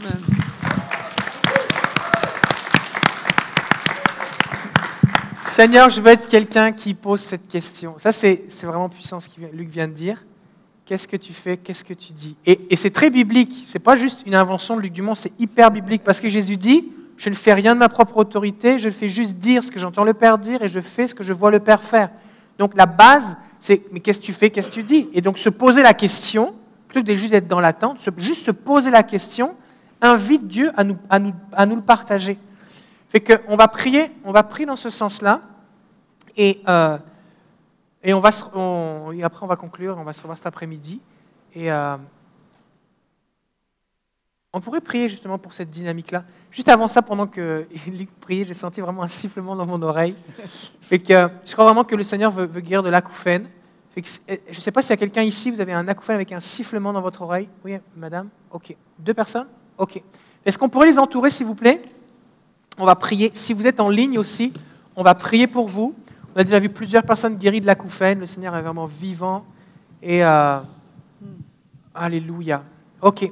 Seigneur, 5.45 5.89
je 5.89 6.01
veux 6.01 6.11
être 6.11 6.27
quelqu'un 6.27 6.71
qui 6.71 6.93
pose 6.93 7.19
cette 7.19 7.47
question. 7.47 7.95
Ça, 7.97 8.11
c'est 8.11 8.47
vraiment 8.63 8.89
puissant 8.89 9.19
ce 9.19 9.29
que 9.29 9.41
Luc 9.53 9.69
vient 9.69 9.87
de 9.87 9.93
dire. 9.93 10.23
Qu'est-ce 10.85 11.07
que 11.07 11.17
tu 11.17 11.33
fais? 11.33 11.57
Qu'est-ce 11.57 11.83
que 11.83 11.93
tu 11.93 12.13
dis? 12.13 12.35
Et, 12.45 12.59
et 12.69 12.75
c'est 12.75 12.89
très 12.89 13.09
biblique. 13.09 13.63
C'est 13.65 13.79
pas 13.79 13.95
juste 13.95 14.23
une 14.25 14.35
invention 14.35 14.75
de 14.75 14.81
Luc 14.81 14.93
Dumont, 14.93 15.15
c'est 15.15 15.31
hyper 15.39 15.71
biblique 15.71 16.03
parce 16.03 16.19
que 16.19 16.27
Jésus 16.27 16.57
dit 16.57 16.85
Je 17.21 17.29
ne 17.29 17.35
fais 17.35 17.53
rien 17.53 17.75
de 17.75 17.79
ma 17.79 17.87
propre 17.87 18.17
autorité, 18.17 18.79
je 18.79 18.89
fais 18.89 19.07
juste 19.07 19.37
dire 19.37 19.63
ce 19.63 19.69
que 19.69 19.77
j'entends 19.77 20.03
le 20.03 20.15
Père 20.15 20.39
dire 20.39 20.63
et 20.63 20.67
je 20.67 20.79
fais 20.79 21.05
ce 21.05 21.13
que 21.13 21.23
je 21.23 21.33
vois 21.33 21.51
le 21.51 21.59
Père 21.59 21.83
faire. 21.83 22.09
Donc 22.57 22.75
la 22.75 22.87
base, 22.87 23.37
c'est 23.59 23.83
mais 23.91 23.99
qu'est-ce 23.99 24.19
que 24.19 24.25
tu 24.25 24.33
fais, 24.33 24.49
qu'est-ce 24.49 24.69
que 24.69 24.73
tu 24.73 24.81
dis? 24.81 25.07
Et 25.13 25.21
donc 25.21 25.37
se 25.37 25.49
poser 25.49 25.83
la 25.83 25.93
question, 25.93 26.55
plutôt 26.87 27.05
que 27.05 27.11
de 27.11 27.15
juste 27.15 27.35
être 27.35 27.47
dans 27.47 27.59
l'attente, 27.59 28.03
juste 28.17 28.43
se 28.43 28.49
poser 28.49 28.89
la 28.89 29.03
question, 29.03 29.53
invite 30.01 30.47
Dieu 30.47 30.71
à 30.75 30.83
nous, 30.83 30.97
à 31.11 31.19
nous, 31.19 31.31
à 31.53 31.67
nous 31.67 31.75
le 31.75 31.83
partager. 31.83 32.39
Fait 33.09 33.19
qu'on 33.19 33.55
va 33.55 33.67
prier, 33.67 34.11
on 34.23 34.31
va 34.31 34.41
prier 34.41 34.65
dans 34.65 34.75
ce 34.75 34.89
sens-là, 34.89 35.41
et, 36.35 36.59
euh, 36.67 36.97
et, 38.03 38.15
on 38.15 38.19
va, 38.19 38.29
après 38.29 39.43
on 39.43 39.47
va 39.47 39.55
conclure, 39.57 39.95
on 39.99 40.03
va 40.03 40.13
se 40.13 40.21
revoir 40.23 40.39
cet 40.39 40.47
après-midi. 40.47 40.99
Et 41.53 41.71
euh, 41.71 41.97
on 44.53 44.59
pourrait 44.59 44.81
prier 44.81 45.07
justement 45.07 45.37
pour 45.37 45.53
cette 45.53 45.69
dynamique-là. 45.69 46.25
Juste 46.51 46.67
avant 46.67 46.87
ça, 46.87 47.01
pendant 47.01 47.27
que 47.27 47.67
Luc 47.87 48.09
priait, 48.19 48.43
j'ai 48.43 48.53
senti 48.53 48.81
vraiment 48.81 49.03
un 49.03 49.07
sifflement 49.07 49.55
dans 49.55 49.65
mon 49.65 49.81
oreille. 49.81 50.15
Fait 50.81 50.99
que, 50.99 51.29
je 51.45 51.53
crois 51.53 51.65
vraiment 51.65 51.83
que 51.83 51.95
le 51.95 52.03
Seigneur 52.03 52.31
veut, 52.31 52.47
guérir 52.47 52.83
de 52.83 52.89
l'acouphène. 52.89 53.47
Eh, 53.95 54.41
je 54.49 54.55
ne 54.55 54.61
sais 54.61 54.71
pas 54.71 54.81
s'il 54.81 54.91
y 54.91 54.93
a 54.93 54.97
quelqu'un 54.97 55.23
ici, 55.23 55.51
vous 55.51 55.61
avez 55.61 55.73
un 55.73 55.87
acouphène 55.87 56.15
avec 56.15 56.31
un 56.31 56.39
sifflement 56.39 56.93
dans 56.93 57.01
votre 57.01 57.21
oreille. 57.21 57.49
Oui, 57.63 57.77
madame? 57.95 58.29
Ok. 58.51 58.75
Deux 58.99 59.13
personnes? 59.13 59.47
Ok. 59.77 60.01
Est-ce 60.45 60.57
qu'on 60.57 60.69
pourrait 60.69 60.87
les 60.87 60.99
entourer, 60.99 61.29
s'il 61.29 61.45
vous 61.45 61.55
plaît? 61.55 61.81
On 62.77 62.85
va 62.85 62.95
prier. 62.95 63.31
Si 63.33 63.53
vous 63.53 63.67
êtes 63.67 63.79
en 63.79 63.89
ligne 63.89 64.17
aussi, 64.17 64.53
on 64.95 65.03
va 65.03 65.13
prier 65.13 65.47
pour 65.47 65.67
vous. 65.67 65.93
On 66.35 66.39
a 66.39 66.43
déjà 66.43 66.59
vu 66.59 66.69
plusieurs 66.69 67.03
personnes 67.03 67.35
guéries 67.35 67.61
de 67.61 67.65
l'acouphène. 67.65 68.19
Le 68.19 68.25
Seigneur 68.25 68.55
est 68.55 68.61
vraiment 68.61 68.85
vivant. 68.85 69.45
Et 70.01 70.23
euh, 70.23 70.59
Alléluia. 71.93 72.63
Ok. 73.01 73.29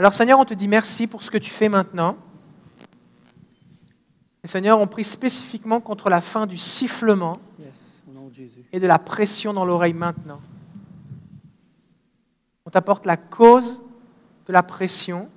Alors 0.00 0.14
Seigneur, 0.14 0.38
on 0.38 0.46
te 0.46 0.54
dit 0.54 0.66
merci 0.66 1.06
pour 1.06 1.22
ce 1.22 1.30
que 1.30 1.36
tu 1.36 1.50
fais 1.50 1.68
maintenant. 1.68 2.16
Et 4.42 4.46
Seigneur, 4.46 4.80
on 4.80 4.86
prie 4.86 5.04
spécifiquement 5.04 5.82
contre 5.82 6.08
la 6.08 6.22
fin 6.22 6.46
du 6.46 6.56
sifflement 6.56 7.34
et 8.72 8.80
de 8.80 8.86
la 8.86 8.98
pression 8.98 9.52
dans 9.52 9.66
l'oreille 9.66 9.92
maintenant. 9.92 10.40
On 12.64 12.70
t'apporte 12.70 13.04
la 13.04 13.18
cause 13.18 13.82
de 14.46 14.54
la 14.54 14.62
pression 14.62 15.28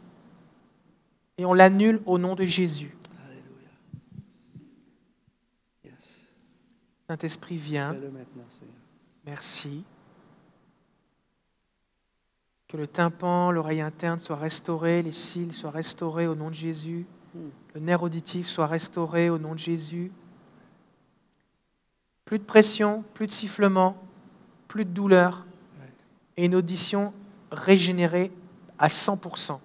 et 1.37 1.43
on 1.43 1.53
l'annule 1.53 2.01
au 2.05 2.17
nom 2.17 2.33
de 2.33 2.43
Jésus. 2.43 2.95
Saint-Esprit, 7.09 7.57
viens. 7.57 7.97
Merci 9.25 9.83
que 12.73 12.77
le 12.77 12.87
tympan, 12.87 13.51
l'oreille 13.51 13.81
interne 13.81 14.17
soient 14.17 14.35
restaurés, 14.35 15.03
les 15.03 15.11
cils 15.11 15.53
soient 15.53 15.69
restaurés 15.69 16.25
au 16.25 16.33
nom 16.33 16.49
de 16.49 16.55
Jésus, 16.55 17.05
le 17.75 17.79
nerf 17.79 18.01
auditif 18.01 18.47
soit 18.47 18.65
restauré 18.65 19.29
au 19.29 19.37
nom 19.37 19.53
de 19.53 19.59
Jésus. 19.59 20.11
Plus 22.25 22.39
de 22.39 22.43
pression, 22.43 23.03
plus 23.13 23.27
de 23.27 23.31
sifflement, 23.31 23.95
plus 24.67 24.85
de 24.85 24.89
douleur. 24.89 25.45
et 26.35 26.45
une 26.45 26.55
audition 26.55 27.13
régénérée 27.51 28.31
à 28.79 28.87
100%. 28.87 29.59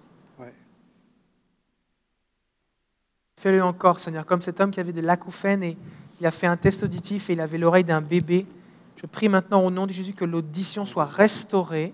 Fais-le 3.37 3.63
encore, 3.63 3.99
Seigneur, 3.99 4.27
comme 4.27 4.43
cet 4.43 4.59
homme 4.59 4.69
qui 4.69 4.79
avait 4.79 4.93
de 4.93 5.01
l'acouphènes 5.01 5.63
et 5.63 5.77
il 6.19 6.27
a 6.27 6.31
fait 6.31 6.45
un 6.45 6.57
test 6.57 6.83
auditif 6.83 7.31
et 7.31 7.33
il 7.33 7.41
avait 7.41 7.57
l'oreille 7.57 7.85
d'un 7.85 8.01
bébé. 8.01 8.45
Je 8.97 9.07
prie 9.07 9.29
maintenant 9.29 9.65
au 9.65 9.71
nom 9.71 9.87
de 9.87 9.91
Jésus 9.91 10.13
que 10.13 10.25
l'audition 10.25 10.85
soit 10.85 11.05
restaurée. 11.05 11.91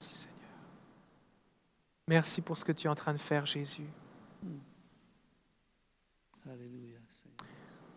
Merci, 0.00 0.14
Seigneur. 0.14 0.38
Merci 2.08 2.40
pour 2.40 2.56
ce 2.56 2.64
que 2.64 2.72
tu 2.72 2.86
es 2.86 2.90
en 2.90 2.94
train 2.94 3.12
de 3.12 3.18
faire, 3.18 3.44
Jésus. 3.44 3.86
Alléluia, 6.50 6.96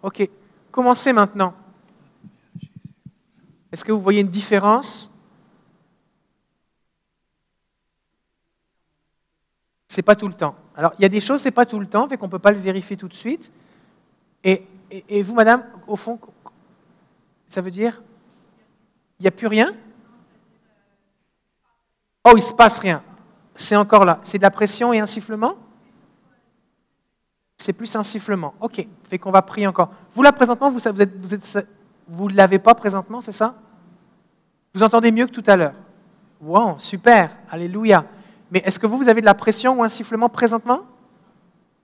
Ok, 0.03 0.29
commencez 0.69 1.13
maintenant. 1.13 1.55
Est-ce 3.71 3.85
que 3.85 3.93
vous 3.93 4.01
voyez 4.01 4.19
une 4.19 4.29
différence? 4.29 5.09
C'est 9.87 10.01
pas 10.01 10.17
tout 10.17 10.27
le 10.27 10.33
temps. 10.33 10.57
Alors, 10.75 10.91
il 10.99 11.03
y 11.03 11.05
a 11.05 11.09
des 11.09 11.21
choses, 11.21 11.41
c'est 11.41 11.51
pas 11.51 11.65
tout 11.65 11.79
le 11.79 11.87
temps, 11.87 12.09
fait 12.09 12.17
qu'on 12.17 12.25
ne 12.25 12.31
peut 12.31 12.39
pas 12.39 12.51
le 12.51 12.59
vérifier 12.59 12.97
tout 12.97 13.07
de 13.07 13.13
suite. 13.13 13.49
Et, 14.43 14.67
et, 14.89 15.23
vous, 15.23 15.35
madame, 15.35 15.65
au 15.87 15.95
fond, 15.95 16.19
ça 17.47 17.61
veut 17.61 17.71
dire 17.71 18.01
Il 19.19 19.23
n'y 19.23 19.27
a 19.29 19.31
plus 19.31 19.47
rien? 19.47 19.73
Oh, 22.25 22.31
il 22.33 22.35
ne 22.35 22.41
se 22.41 22.53
passe 22.53 22.79
rien. 22.79 23.01
C'est 23.55 23.75
encore 23.75 24.05
là. 24.05 24.19
C'est 24.23 24.37
de 24.37 24.43
la 24.43 24.51
pression 24.51 24.93
et 24.93 24.99
un 24.99 25.05
sifflement? 25.05 25.55
C'est 27.57 27.73
plus 27.73 27.95
un 27.95 28.03
sifflement. 28.03 28.53
OK. 28.59 28.87
Fait 29.09 29.19
qu'on 29.19 29.31
va 29.31 29.41
prier 29.41 29.67
encore. 29.67 29.91
Vous, 30.13 30.23
là, 30.23 30.31
présentement, 30.31 30.71
vous 30.71 30.79
ne 30.79 31.19
vous 31.19 31.33
êtes, 31.33 31.67
vous 32.07 32.27
l'avez 32.27 32.59
pas 32.59 32.73
présentement, 32.73 33.21
c'est 33.21 33.31
ça? 33.31 33.55
Vous 34.73 34.83
entendez 34.83 35.11
mieux 35.11 35.27
que 35.27 35.31
tout 35.31 35.43
à 35.47 35.55
l'heure 35.55 35.73
Wow, 36.41 36.79
super. 36.79 37.37
Alléluia. 37.51 38.05
Mais 38.49 38.63
est-ce 38.65 38.79
que 38.79 38.87
vous, 38.87 38.97
vous 38.97 39.09
avez 39.09 39.21
de 39.21 39.25
la 39.25 39.35
pression 39.35 39.79
ou 39.79 39.83
un 39.83 39.89
sifflement 39.89 40.27
présentement? 40.27 40.81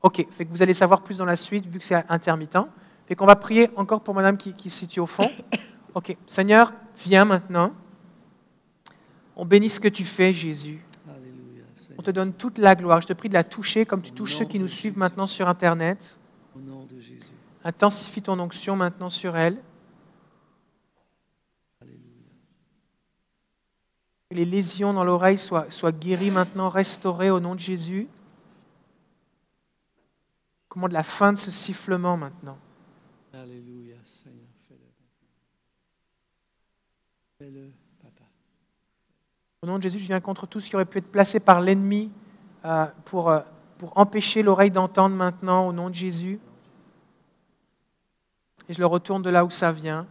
Ok, 0.01 0.25
fait 0.31 0.45
que 0.45 0.51
vous 0.51 0.61
allez 0.61 0.73
savoir 0.73 1.01
plus 1.01 1.17
dans 1.17 1.25
la 1.25 1.35
suite 1.35 1.65
vu 1.67 1.79
que 1.79 1.85
c'est 1.85 2.03
intermittent. 2.09 2.57
Fait 3.07 3.15
qu'on 3.15 3.25
va 3.25 3.35
prier 3.35 3.69
encore 3.75 4.01
pour 4.01 4.13
madame 4.13 4.35
qui, 4.35 4.53
qui 4.53 4.69
se 4.69 4.79
situe 4.79 4.99
au 4.99 5.07
fond. 5.07 5.29
Ok, 5.93 6.15
Seigneur, 6.27 6.73
viens 7.05 7.25
maintenant. 7.25 7.71
On 9.35 9.45
bénit 9.45 9.69
ce 9.69 9.79
que 9.79 9.87
tu 9.87 10.03
fais, 10.03 10.33
Jésus. 10.33 10.83
On 11.97 12.01
te 12.03 12.11
donne 12.11 12.33
toute 12.33 12.57
la 12.59 12.75
gloire. 12.75 13.01
Je 13.01 13.07
te 13.07 13.13
prie 13.13 13.29
de 13.29 13.33
la 13.33 13.43
toucher 13.43 13.85
comme 13.85 14.01
tu 14.01 14.11
touches 14.11 14.35
ceux 14.35 14.45
qui 14.45 14.59
nous 14.59 14.67
suivent 14.67 14.97
maintenant 14.97 15.27
sur 15.27 15.47
Internet. 15.47 16.19
Intensifie 17.63 18.21
ton 18.21 18.39
onction 18.39 18.75
maintenant 18.75 19.09
sur 19.09 19.35
elle. 19.35 19.57
Que 24.29 24.35
les 24.35 24.45
lésions 24.45 24.93
dans 24.93 25.03
l'oreille 25.03 25.37
soient, 25.37 25.71
soient 25.71 25.91
guéries 25.91 26.31
maintenant, 26.31 26.69
restaurées 26.69 27.31
au 27.31 27.39
nom 27.39 27.55
de 27.55 27.59
Jésus. 27.59 28.07
Comment 30.67 30.89
de 30.89 30.93
la 30.93 31.03
fin 31.03 31.33
de 31.33 31.37
ce 31.37 31.49
sifflement 31.49 32.17
maintenant. 32.17 32.57
Alléluia, 33.33 33.95
Seigneur, 34.03 34.47
fais-le. 34.67 34.79
Papa. 37.39 37.76
Au 39.67 39.71
nom 39.71 39.79
de 39.79 39.83
Jésus, 39.83 39.99
je 39.99 40.07
viens 40.07 40.21
contre 40.21 40.47
tout 40.47 40.61
ce 40.61 40.69
qui 40.69 40.77
aurait 40.77 40.85
pu 40.85 40.99
être 40.99 41.11
placé 41.11 41.41
par 41.41 41.59
l'ennemi 41.59 42.09
euh, 42.63 42.85
pour, 43.03 43.29
euh, 43.29 43.41
pour 43.77 43.97
empêcher 43.97 44.41
l'oreille 44.41 44.71
d'entendre 44.71 45.13
maintenant, 45.13 45.67
au 45.67 45.73
nom 45.73 45.89
de 45.89 45.93
Jésus. 45.93 46.39
Et 48.69 48.73
je 48.73 48.79
le 48.79 48.85
retourne 48.85 49.21
de 49.21 49.29
là 49.29 49.43
où 49.43 49.49
ça 49.49 49.73
vient. 49.73 50.07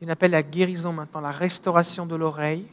Il 0.00 0.10
appelle 0.10 0.30
la 0.30 0.42
guérison 0.42 0.94
maintenant, 0.94 1.20
la 1.20 1.30
restauration 1.30 2.06
de 2.06 2.16
l'oreille 2.16 2.66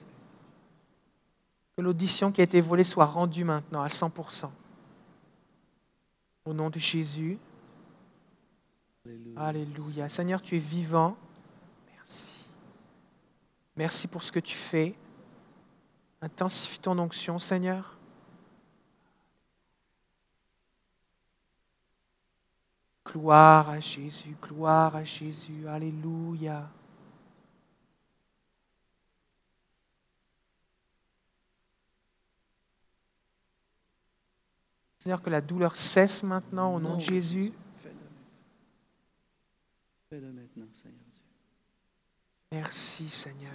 que 1.76 1.81
l'audition 1.81 2.31
qui 2.31 2.39
a 2.39 2.45
été 2.45 2.61
volée 2.61 2.85
soit 2.85 3.03
rendue 3.03 3.43
maintenant 3.43 3.81
à 3.81 3.88
100%. 3.88 4.49
Au 6.45 6.53
nom 6.53 6.69
de 6.69 6.80
Jésus. 6.80 7.38
Alléluia. 9.35 10.07
Seigneur, 10.07 10.41
tu 10.41 10.55
es 10.55 10.59
vivant. 10.59 11.18
Merci. 11.93 12.45
Merci 13.76 14.07
pour 14.07 14.23
ce 14.23 14.31
que 14.31 14.39
tu 14.39 14.55
fais. 14.55 14.95
Intensifie 16.22 16.80
ton 16.80 16.98
onction, 16.99 17.39
Seigneur. 17.39 17.98
Gloire 23.06 23.69
à 23.72 23.80
Jésus, 23.80 24.35
gloire 24.41 24.95
à 24.95 25.03
Jésus. 25.03 25.68
Alléluia. 25.68 26.69
Seigneur, 34.99 35.22
que 35.23 35.31
la 35.31 35.41
douleur 35.41 35.76
cesse 35.76 36.22
maintenant 36.22 36.76
au 36.76 36.80
nom 36.80 36.95
de 36.95 37.02
Jésus. 37.02 37.52
Fais-le 40.10 40.31
maintenant, 40.31 40.68
Seigneur 40.72 40.99
Merci, 42.52 43.10
Seigneur. 43.10 43.52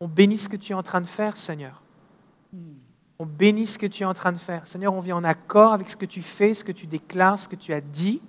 On 0.00 0.08
bénit 0.08 0.38
ce 0.38 0.48
que 0.48 0.56
tu 0.56 0.72
es 0.72 0.74
en 0.74 0.82
train 0.82 1.00
de 1.00 1.06
faire, 1.06 1.36
Seigneur. 1.36 1.82
Hmm. 2.52 2.74
On 3.18 3.26
bénit 3.26 3.66
ce 3.66 3.78
que 3.78 3.86
tu 3.86 4.02
es 4.02 4.06
en 4.06 4.14
train 4.14 4.32
de 4.32 4.38
faire. 4.38 4.66
Seigneur, 4.68 4.92
on 4.92 5.00
vient 5.00 5.16
en 5.16 5.24
accord 5.24 5.72
avec 5.72 5.88
ce 5.88 5.96
que 5.96 6.04
tu 6.04 6.20
fais, 6.20 6.52
ce 6.52 6.64
que 6.64 6.72
tu 6.72 6.86
déclares, 6.86 7.38
ce 7.38 7.48
que 7.48 7.56
tu 7.56 7.72
as 7.72 7.80
dit. 7.80 8.20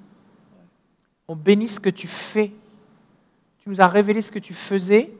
On 1.27 1.35
bénit 1.35 1.67
ce 1.67 1.79
que 1.79 1.89
tu 1.89 2.07
fais. 2.07 2.53
Tu 3.59 3.69
nous 3.69 3.81
as 3.81 3.87
révélé 3.87 4.21
ce 4.21 4.31
que 4.31 4.39
tu 4.39 4.53
faisais. 4.53 5.13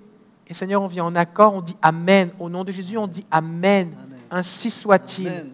Et 0.47 0.53
Seigneur, 0.53 0.81
on 0.81 0.87
vient 0.87 1.03
en 1.03 1.15
accord, 1.15 1.53
on 1.53 1.61
dit 1.61 1.75
Amen. 1.81 2.31
Au 2.39 2.49
nom 2.49 2.63
de 2.63 2.71
Jésus, 2.71 2.97
on 2.97 3.07
dit 3.07 3.25
Amen. 3.29 3.93
Ainsi 4.31 4.69
soit-il. 4.69 5.53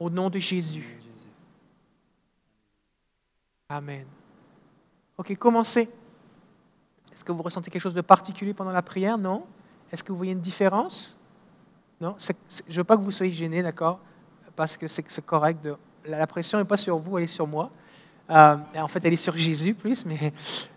Au 0.00 0.10
nom 0.10 0.30
de 0.30 0.38
Jésus. 0.38 0.98
Amen. 3.68 4.06
Ok, 5.16 5.36
commencez. 5.36 5.88
Est-ce 7.12 7.24
que 7.24 7.30
vous 7.30 7.42
ressentez 7.42 7.70
quelque 7.70 7.82
chose 7.82 7.94
de 7.94 8.00
particulier 8.00 8.52
pendant 8.52 8.72
la 8.72 8.82
prière? 8.82 9.16
Non? 9.16 9.46
Est-ce 9.90 10.02
que 10.02 10.12
vous 10.12 10.18
voyez 10.18 10.32
une 10.32 10.40
différence? 10.40 11.18
Non? 12.00 12.16
Je 12.18 12.32
ne 12.68 12.76
veux 12.76 12.84
pas 12.84 12.96
que 12.96 13.02
vous 13.02 13.10
soyez 13.10 13.32
gênés, 13.32 13.62
d'accord? 13.62 13.98
Parce 14.56 14.76
que 14.76 14.86
c'est 14.86 15.24
correct. 15.24 15.66
La, 16.06 16.26
pression 16.26 16.58
n'est 16.58 16.64
pas 16.64 16.76
sur 16.76 16.98
vous, 16.98 17.18
elle 17.18 17.24
est 17.24 17.28
sur 17.28 17.46
moi. 17.46 17.70
Euh, 18.30 18.56
en 18.76 18.88
fait, 18.88 19.04
elle 19.04 19.12
est 19.12 19.16
sur 19.16 19.36
Jésus 19.36 19.74
plus. 19.74 20.04
Mais, 20.06 20.32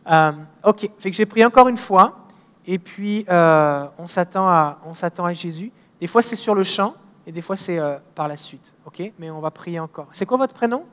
euh, 0.09 0.31
ok, 0.63 0.89
fait 0.99 1.11
que 1.11 1.15
j'ai 1.15 1.25
prié 1.25 1.45
encore 1.45 1.67
une 1.67 1.77
fois. 1.77 2.27
Et 2.65 2.79
puis, 2.79 3.25
euh, 3.29 3.87
on 3.97 4.07
s'attend 4.07 4.47
à, 4.47 4.79
à 4.83 5.33
Jésus. 5.33 5.71
Des 5.99 6.07
fois, 6.07 6.21
c'est 6.21 6.35
sur 6.35 6.53
le 6.53 6.63
champ 6.63 6.95
et 7.27 7.31
des 7.33 7.41
fois 7.41 7.57
c'est 7.57 7.77
euh, 7.77 7.97
par 8.15 8.27
la 8.27 8.37
suite. 8.37 8.73
Ok? 8.85 9.11
Mais 9.19 9.29
on 9.29 9.41
va 9.41 9.51
prier 9.51 9.79
encore. 9.79 10.07
C'est 10.13 10.25
quoi 10.25 10.37
votre 10.37 10.53
prénom? 10.53 10.85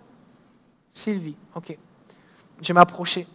Sylvie. 0.91 1.37
Ok. 1.55 1.79
Je 2.61 2.69
vais 2.69 2.75
m'approcher. 2.75 3.27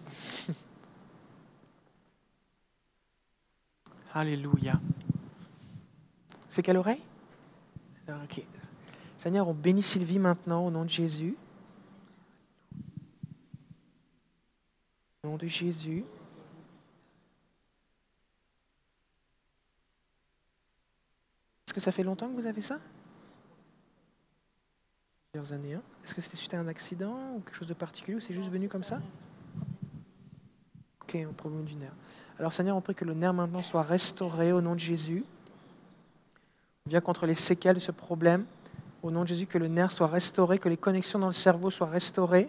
Alléluia. 4.13 4.79
C'est 6.49 6.63
quelle 6.63 6.77
oreille? 6.77 7.01
Ok. 8.07 8.43
Seigneur, 9.17 9.47
on 9.47 9.53
bénit 9.53 9.83
Sylvie 9.83 10.17
maintenant 10.17 10.65
au 10.65 10.71
nom 10.71 10.83
de 10.83 10.89
Jésus. 10.89 11.37
Au 15.23 15.27
nom 15.27 15.37
de 15.37 15.45
Jésus. 15.45 16.03
Est-ce 21.67 21.73
que 21.73 21.79
ça 21.79 21.91
fait 21.91 22.03
longtemps 22.03 22.27
que 22.29 22.33
vous 22.33 22.47
avez 22.47 22.61
ça? 22.61 22.79
Plusieurs 25.31 25.53
années. 25.53 25.75
Hein. 25.75 25.83
Est-ce 26.03 26.15
que 26.15 26.21
c'était 26.21 26.37
suite 26.37 26.55
à 26.55 26.59
un 26.59 26.67
accident 26.67 27.35
ou 27.35 27.41
quelque 27.41 27.57
chose 27.57 27.67
de 27.67 27.75
particulier 27.75 28.17
ou 28.17 28.19
c'est 28.19 28.33
juste 28.33 28.49
venu 28.49 28.67
comme 28.67 28.83
ça? 28.83 28.99
Ok, 31.09 31.15
un 31.15 31.33
problème 31.33 31.63
du 31.63 31.73
nerf. 31.73 31.89
Alors 32.37 32.53
Seigneur, 32.53 32.77
on 32.77 32.81
prie 32.81 32.93
que 32.93 33.03
le 33.03 33.15
nerf 33.15 33.33
maintenant 33.33 33.63
soit 33.63 33.81
restauré 33.81 34.51
au 34.51 34.61
nom 34.61 34.75
de 34.75 34.79
Jésus. 34.79 35.25
On 36.85 36.91
vient 36.91 37.01
contre 37.01 37.25
les 37.25 37.33
séquelles 37.33 37.73
de 37.73 37.79
ce 37.79 37.91
problème. 37.91 38.45
Au 39.01 39.09
nom 39.09 39.23
de 39.23 39.27
Jésus, 39.27 39.47
que 39.47 39.57
le 39.57 39.67
nerf 39.67 39.91
soit 39.91 40.05
restauré, 40.05 40.59
que 40.59 40.69
les 40.69 40.77
connexions 40.77 41.17
dans 41.17 41.25
le 41.25 41.33
cerveau 41.33 41.71
soient 41.71 41.87
restaurées. 41.87 42.47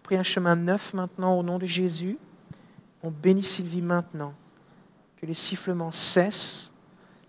On 0.00 0.02
prie 0.02 0.16
un 0.16 0.24
chemin 0.24 0.56
neuf 0.56 0.92
maintenant 0.92 1.38
au 1.38 1.44
nom 1.44 1.56
de 1.56 1.66
Jésus. 1.66 2.18
On 3.04 3.12
bénit 3.12 3.44
Sylvie 3.44 3.80
maintenant. 3.80 4.34
Que 5.20 5.26
les 5.26 5.34
sifflements 5.34 5.92
cessent 5.92 6.72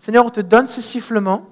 Seigneur, 0.00 0.26
on 0.26 0.30
te 0.30 0.40
donne 0.40 0.66
ce 0.66 0.80
sifflement. 0.80 1.46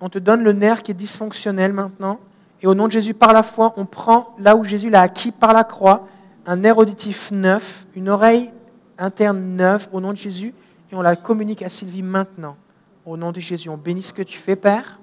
On 0.00 0.08
te 0.08 0.18
donne 0.18 0.42
le 0.42 0.52
nerf 0.52 0.82
qui 0.82 0.90
est 0.90 0.94
dysfonctionnel 0.94 1.72
maintenant. 1.72 2.18
Et 2.62 2.66
au 2.66 2.74
nom 2.74 2.86
de 2.86 2.92
Jésus, 2.92 3.14
par 3.14 3.32
la 3.32 3.44
foi, 3.44 3.74
on 3.76 3.86
prend 3.86 4.34
là 4.40 4.56
où 4.56 4.64
Jésus 4.64 4.90
l'a 4.90 5.02
acquis 5.02 5.30
par 5.30 5.52
la 5.52 5.62
croix, 5.62 6.08
un 6.46 6.62
air 6.62 6.78
auditif 6.78 7.32
neuf, 7.32 7.86
une 7.94 8.08
oreille 8.08 8.50
interne 8.98 9.56
neuve 9.56 9.88
au 9.92 10.00
nom 10.00 10.12
de 10.12 10.16
Jésus 10.16 10.54
et 10.90 10.94
on 10.94 11.02
la 11.02 11.16
communique 11.16 11.62
à 11.62 11.68
Sylvie 11.68 12.02
maintenant. 12.02 12.56
Au 13.04 13.16
nom 13.16 13.32
de 13.32 13.40
Jésus, 13.40 13.68
on 13.68 13.76
bénit 13.76 14.02
ce 14.02 14.12
que 14.12 14.22
tu 14.22 14.38
fais, 14.38 14.56
Père. 14.56 15.00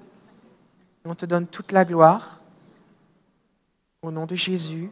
Et 1.04 1.08
on 1.08 1.14
te 1.14 1.26
donne 1.26 1.46
toute 1.46 1.72
la 1.72 1.84
gloire. 1.84 2.40
Au 4.02 4.10
nom 4.10 4.24
de 4.26 4.34
Jésus. 4.34 4.90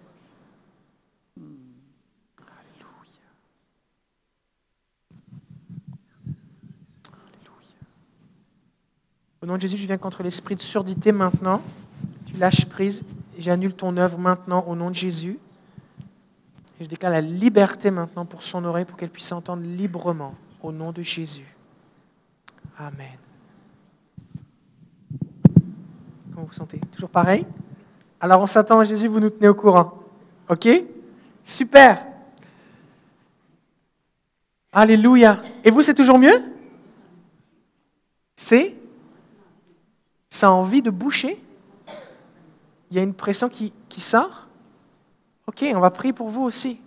Au 9.41 9.47
nom 9.47 9.57
de 9.57 9.61
Jésus, 9.61 9.77
je 9.77 9.87
viens 9.87 9.99
contre 9.99 10.23
l'esprit 10.23 10.55
de 10.55 10.61
surdité 10.61 11.11
maintenant. 11.11 11.61
Tu 12.27 12.37
lâches 12.37 12.67
prise. 12.67 13.03
et 13.37 13.43
J'annule 13.43 13.75
ton 13.75 13.97
œuvre 13.97 14.19
maintenant 14.19 14.65
au 14.69 14.77
nom 14.77 14.91
de 14.91 14.95
Jésus. 14.95 15.39
Et 16.81 16.85
je 16.85 16.89
déclare 16.89 17.13
la 17.13 17.21
liberté 17.21 17.91
maintenant 17.91 18.25
pour 18.25 18.43
son 18.43 18.65
oreille, 18.65 18.85
pour 18.85 18.97
qu'elle 18.97 19.11
puisse 19.11 19.31
entendre 19.33 19.63
librement 19.63 20.35
au 20.63 20.73
nom 20.73 20.93
de 20.93 21.03
Jésus. 21.03 21.47
Amen. 22.79 23.19
Comment 26.35 26.47
vous 26.47 26.53
sentez? 26.53 26.81
Toujours 26.93 27.11
pareil? 27.11 27.47
Alors 28.21 28.41
on 28.41 28.47
s'attend 28.47 28.81
à 28.81 28.85
Jésus, 28.85 29.09
vous 29.09 29.21
nous 29.21 29.31
tenez 29.31 29.49
au 29.49 29.55
courant. 29.55 29.99
OK? 30.49 30.69
Super. 31.45 32.07
Alléluia. 34.73 35.43
Et 35.63 35.71
vous, 35.71 35.83
c'est 35.83 35.95
toujours 35.95 36.19
mieux? 36.19 36.43
C'est? 38.35 38.75
Ça 40.31 40.49
a 40.49 40.51
envie 40.51 40.81
de 40.81 40.91
boucher? 40.91 41.43
Il 42.91 42.97
y 42.97 43.01
a 43.01 43.03
une 43.03 43.15
pression 43.15 43.49
qui, 43.49 43.73
qui 43.89 44.01
sort? 44.01 44.47
Ok, 45.53 45.67
on 45.75 45.81
va 45.81 45.91
prier 45.91 46.15
pour 46.15 46.29
vous 46.29 46.45
aussi. 46.45 46.81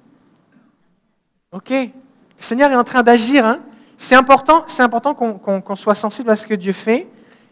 Ok 1.52 1.70
Le 1.70 1.90
Seigneur 2.38 2.72
est 2.72 2.76
en 2.76 2.84
train 2.84 3.04
d'agir. 3.04 3.46
Hein? 3.46 3.60
C'est 3.96 4.16
important, 4.16 4.66
qu'on 5.14 5.76
soit 5.76 5.94
sensible 5.94 6.32
à 6.32 6.36
ce 6.36 6.48
que 6.48 6.56
Dieu 6.56 6.74
fait. 6.74 7.08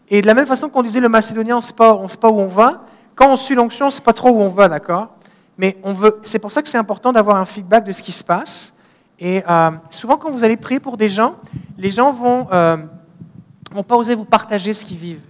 Et 0.08 0.20
de 0.22 0.26
la 0.26 0.34
même 0.34 0.46
façon 0.46 0.68
qu'on 0.68 0.82
disait 0.82 1.00
le 1.00 1.08
macédonien, 1.08 1.54
on 1.54 1.58
ne 1.58 1.62
sait 1.62 1.72
pas 1.72 1.94
où 1.94 2.40
on 2.40 2.46
va. 2.46 2.84
Quand 3.14 3.30
on 3.30 3.36
suit 3.36 3.54
l'onction, 3.54 3.86
on 3.86 3.88
ne 3.88 3.92
sait 3.92 4.02
pas 4.02 4.12
trop 4.12 4.30
où 4.30 4.40
on 4.40 4.48
va, 4.48 4.68
d'accord 4.68 5.08
Mais 5.56 5.78
on 5.84 5.92
veut. 5.92 6.18
C'est 6.24 6.40
pour 6.40 6.50
ça 6.50 6.62
que 6.62 6.68
c'est 6.68 6.78
important 6.78 7.12
d'avoir 7.12 7.36
un 7.36 7.46
feedback 7.46 7.84
de 7.84 7.92
ce 7.92 8.02
qui 8.02 8.12
se 8.12 8.24
passe. 8.24 8.74
Et 9.20 9.44
euh, 9.48 9.70
souvent, 9.90 10.16
quand 10.16 10.32
vous 10.32 10.42
allez 10.42 10.56
prier 10.56 10.80
pour 10.80 10.96
des 10.96 11.08
gens, 11.08 11.36
les 11.78 11.90
gens 11.90 12.10
vont, 12.10 12.48
euh, 12.52 12.76
vont 13.70 13.84
pas 13.84 13.96
oser 13.96 14.16
vous 14.16 14.24
partager 14.24 14.74
ce 14.74 14.84
qu'ils 14.84 14.98
vivent. 14.98 15.22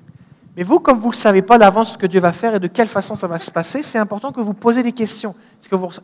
Mais 0.56 0.62
vous, 0.62 0.78
comme 0.78 0.98
vous 0.98 1.10
ne 1.10 1.14
savez 1.14 1.42
pas 1.42 1.58
d'avance 1.58 1.94
ce 1.94 1.98
que 1.98 2.06
Dieu 2.06 2.20
va 2.20 2.32
faire 2.32 2.54
et 2.54 2.60
de 2.60 2.68
quelle 2.68 2.86
façon 2.86 3.16
ça 3.16 3.26
va 3.26 3.38
se 3.38 3.50
passer, 3.50 3.82
c'est 3.82 3.98
important 3.98 4.30
que 4.30 4.40
vous 4.40 4.54
posez 4.54 4.82
des 4.82 4.92
questions 4.92 5.34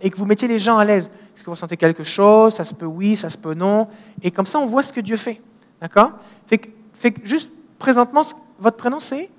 et 0.00 0.10
que 0.10 0.16
vous 0.16 0.26
mettiez 0.26 0.48
les 0.48 0.58
gens 0.58 0.76
à 0.76 0.84
l'aise. 0.84 1.10
Est-ce 1.34 1.44
que 1.44 1.50
vous 1.50 1.56
sentez 1.56 1.76
quelque 1.76 2.02
chose 2.02 2.54
Ça 2.54 2.64
se 2.64 2.74
peut 2.74 2.86
oui, 2.86 3.16
ça 3.16 3.30
se 3.30 3.38
peut 3.38 3.54
non. 3.54 3.86
Et 4.22 4.30
comme 4.30 4.46
ça, 4.46 4.58
on 4.58 4.66
voit 4.66 4.82
ce 4.82 4.92
que 4.92 5.00
Dieu 5.00 5.16
fait. 5.16 5.40
D'accord? 5.80 6.12
Fait, 6.46 6.58
que, 6.58 7.08
que 7.08 7.26
juste 7.26 7.50
présentement, 7.78 8.22
votre 8.58 8.76
prénom 8.76 8.98
c'est 8.98 9.30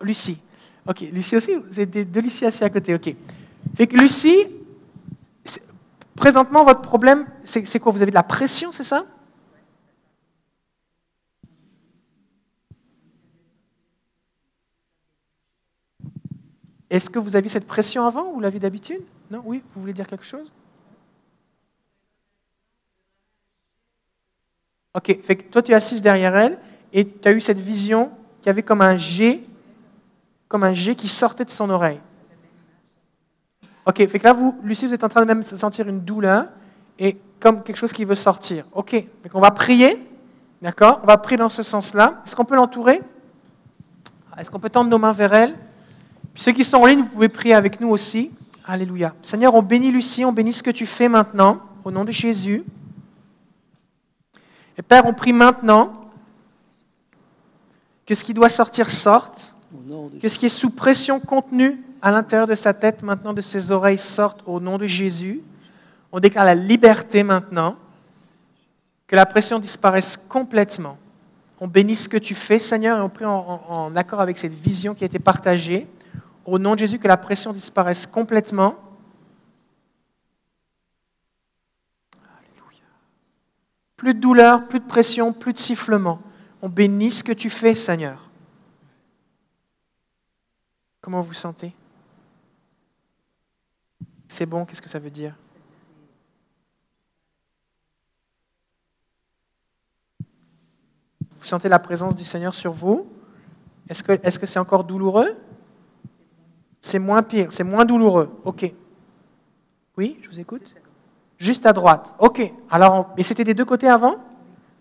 Lucie. 0.00 0.38
Ok, 0.88 1.00
Lucie 1.12 1.36
aussi 1.36 1.54
Vous 1.54 1.78
êtes 1.78 1.90
deux 1.90 2.20
Lucie 2.20 2.46
assis 2.46 2.64
à 2.64 2.70
côté, 2.70 2.94
ok. 2.94 3.14
Fait 3.76 3.86
que 3.86 3.96
Lucie, 3.96 4.48
présentement, 6.16 6.64
votre 6.64 6.80
problème, 6.80 7.26
c'est 7.44 7.78
quoi? 7.78 7.92
Vous 7.92 8.02
avez 8.02 8.10
de 8.10 8.16
la 8.16 8.22
pression, 8.22 8.72
c'est 8.72 8.84
ça? 8.84 9.04
Est-ce 16.92 17.08
que 17.08 17.18
vous 17.18 17.36
aviez 17.36 17.48
cette 17.48 17.66
pression 17.66 18.06
avant 18.06 18.32
ou 18.34 18.40
l'aviez 18.40 18.60
d'habitude? 18.60 19.00
Non 19.30 19.40
Oui 19.46 19.62
Vous 19.74 19.80
voulez 19.80 19.94
dire 19.94 20.06
quelque 20.06 20.26
chose? 20.26 20.52
Ok, 24.92 25.18
fait 25.22 25.36
que 25.36 25.44
toi 25.44 25.62
tu 25.62 25.72
es 25.72 25.74
assise 25.74 26.02
derrière 26.02 26.36
elle 26.36 26.58
et 26.92 27.08
tu 27.08 27.26
as 27.26 27.32
eu 27.32 27.40
cette 27.40 27.58
vision 27.58 28.10
qui 28.42 28.50
avait 28.50 28.62
comme 28.62 28.82
un 28.82 28.96
G, 28.96 29.42
comme 30.48 30.64
un 30.64 30.74
G 30.74 30.94
qui 30.94 31.08
sortait 31.08 31.46
de 31.46 31.50
son 31.50 31.70
oreille. 31.70 31.98
Ok, 33.86 34.06
fait 34.06 34.18
que 34.18 34.24
là, 34.24 34.34
vous, 34.34 34.54
Lucie, 34.62 34.86
vous 34.86 34.92
êtes 34.92 35.02
en 35.02 35.08
train 35.08 35.22
de 35.22 35.26
même 35.26 35.42
sentir 35.42 35.88
une 35.88 36.00
douleur 36.00 36.48
et 36.98 37.16
comme 37.40 37.62
quelque 37.62 37.76
chose 37.76 37.94
qui 37.94 38.04
veut 38.04 38.14
sortir. 38.14 38.66
Ok, 38.72 38.90
fait 38.90 39.28
qu'on 39.30 39.40
va 39.40 39.50
prier, 39.50 39.98
d'accord? 40.60 41.00
On 41.02 41.06
va 41.06 41.16
prier 41.16 41.38
dans 41.38 41.48
ce 41.48 41.62
sens-là. 41.62 42.20
Est-ce 42.26 42.36
qu'on 42.36 42.44
peut 42.44 42.54
l'entourer? 42.54 43.00
Est-ce 44.36 44.50
qu'on 44.50 44.60
peut 44.60 44.68
tendre 44.68 44.90
nos 44.90 44.98
mains 44.98 45.12
vers 45.12 45.32
elle? 45.32 45.56
Ceux 46.34 46.52
qui 46.52 46.64
sont 46.64 46.78
en 46.78 46.86
ligne, 46.86 47.00
vous 47.00 47.08
pouvez 47.08 47.28
prier 47.28 47.54
avec 47.54 47.80
nous 47.80 47.88
aussi. 47.88 48.30
Alléluia. 48.64 49.14
Seigneur, 49.22 49.54
on 49.54 49.62
bénit 49.62 49.90
Lucie, 49.90 50.24
on 50.24 50.32
bénit 50.32 50.52
ce 50.52 50.62
que 50.62 50.70
tu 50.70 50.86
fais 50.86 51.08
maintenant, 51.08 51.60
au 51.84 51.90
nom 51.90 52.04
de 52.04 52.12
Jésus. 52.12 52.64
Et 54.78 54.82
Père, 54.82 55.04
on 55.06 55.12
prie 55.12 55.32
maintenant 55.32 55.92
que 58.06 58.14
ce 58.14 58.24
qui 58.24 58.34
doit 58.34 58.48
sortir 58.48 58.88
sorte, 58.88 59.54
que 60.20 60.28
ce 60.28 60.38
qui 60.38 60.46
est 60.46 60.50
sous 60.50 60.70
pression 60.70 61.20
contenue 61.20 61.82
à 62.00 62.10
l'intérieur 62.10 62.46
de 62.46 62.54
sa 62.54 62.72
tête, 62.72 63.02
maintenant 63.02 63.32
de 63.32 63.40
ses 63.40 63.70
oreilles, 63.70 63.98
sorte 63.98 64.42
au 64.46 64.60
nom 64.60 64.78
de 64.78 64.86
Jésus. 64.86 65.40
On 66.10 66.20
déclare 66.20 66.44
la 66.44 66.54
liberté 66.54 67.22
maintenant, 67.22 67.76
que 69.06 69.16
la 69.16 69.26
pression 69.26 69.58
disparaisse 69.58 70.16
complètement. 70.16 70.96
On 71.60 71.68
bénit 71.68 71.96
ce 71.96 72.08
que 72.08 72.16
tu 72.16 72.34
fais, 72.34 72.58
Seigneur, 72.58 72.98
et 72.98 73.00
on 73.00 73.08
prie 73.08 73.24
en, 73.24 73.62
en 73.68 73.96
accord 73.96 74.20
avec 74.20 74.38
cette 74.38 74.54
vision 74.54 74.94
qui 74.94 75.04
a 75.04 75.06
été 75.06 75.18
partagée. 75.18 75.86
Au 76.44 76.58
nom 76.58 76.74
de 76.74 76.80
Jésus, 76.80 76.98
que 76.98 77.08
la 77.08 77.16
pression 77.16 77.52
disparaisse 77.52 78.06
complètement. 78.06 78.74
Alléluia. 82.38 82.84
Plus 83.96 84.14
de 84.14 84.20
douleur, 84.20 84.66
plus 84.66 84.80
de 84.80 84.86
pression, 84.86 85.32
plus 85.32 85.52
de 85.52 85.58
sifflement. 85.58 86.20
On 86.60 86.68
bénit 86.68 87.10
ce 87.10 87.22
que 87.22 87.32
tu 87.32 87.48
fais, 87.48 87.74
Seigneur. 87.74 88.28
Comment 91.00 91.20
vous 91.20 91.32
sentez? 91.32 91.74
C'est 94.28 94.46
bon, 94.46 94.64
qu'est-ce 94.64 94.82
que 94.82 94.88
ça 94.88 94.98
veut 94.98 95.10
dire? 95.10 95.36
Vous 101.36 101.44
sentez 101.44 101.68
la 101.68 101.80
présence 101.80 102.16
du 102.16 102.24
Seigneur 102.24 102.54
sur 102.54 102.72
vous? 102.72 103.06
Est-ce 103.88 104.02
que 104.02 104.12
c'est 104.22 104.28
-ce 104.28 104.46
c'est 104.46 104.58
encore 104.58 104.84
douloureux? 104.84 105.36
C'est 106.82 106.98
moins 106.98 107.22
pire, 107.22 107.46
c'est 107.50 107.64
moins 107.64 107.84
douloureux. 107.84 108.28
OK. 108.44 108.70
Oui, 109.96 110.18
je 110.20 110.28
vous 110.28 110.40
écoute. 110.40 110.62
Juste 111.38 111.64
à 111.64 111.72
droite. 111.72 112.14
OK. 112.18 112.52
Alors, 112.70 113.10
mais 113.16 113.22
c'était 113.22 113.44
des 113.44 113.54
deux 113.54 113.64
côtés 113.64 113.88
avant? 113.88 114.16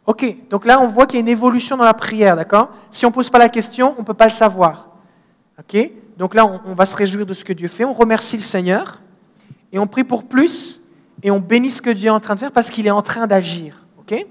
OK. 0.07 0.49
Donc 0.49 0.65
là, 0.65 0.81
on 0.81 0.87
voit 0.87 1.05
qu'il 1.05 1.15
y 1.15 1.19
a 1.19 1.21
une 1.21 1.27
évolution 1.27 1.77
dans 1.77 1.85
la 1.85 1.93
prière, 1.93 2.35
d'accord? 2.35 2.71
Si 2.89 3.05
on 3.05 3.09
ne 3.09 3.13
pose 3.13 3.29
pas 3.29 3.37
la 3.37 3.49
question, 3.49 3.93
on 3.97 4.01
ne 4.01 4.05
peut 4.05 4.15
pas 4.15 4.25
le 4.25 4.31
savoir. 4.31 4.89
OK 5.59 5.91
Donc 6.17 6.33
là, 6.33 6.61
on, 6.65 6.73
va 6.73 6.87
se 6.87 6.95
réjouir 6.95 7.25
de 7.25 7.35
ce 7.35 7.45
que 7.45 7.53
Dieu 7.53 7.67
fait. 7.67 7.85
On 7.85 7.93
remercie 7.93 8.35
le 8.35 8.41
Seigneur 8.41 8.99
et 9.71 9.77
on 9.77 9.85
prie 9.85 10.03
pour 10.03 10.23
plus 10.23 10.81
et 11.21 11.29
on 11.29 11.39
bénit 11.39 11.69
ce 11.69 11.83
que 11.83 11.91
Dieu 11.91 12.07
est 12.07 12.11
en 12.11 12.19
train 12.19 12.33
de 12.33 12.39
faire 12.39 12.51
parce 12.51 12.71
qu'il 12.71 12.87
est 12.87 12.91
en 12.91 13.03
train 13.03 13.27
d'agir. 13.27 13.85
OK? 13.99 14.25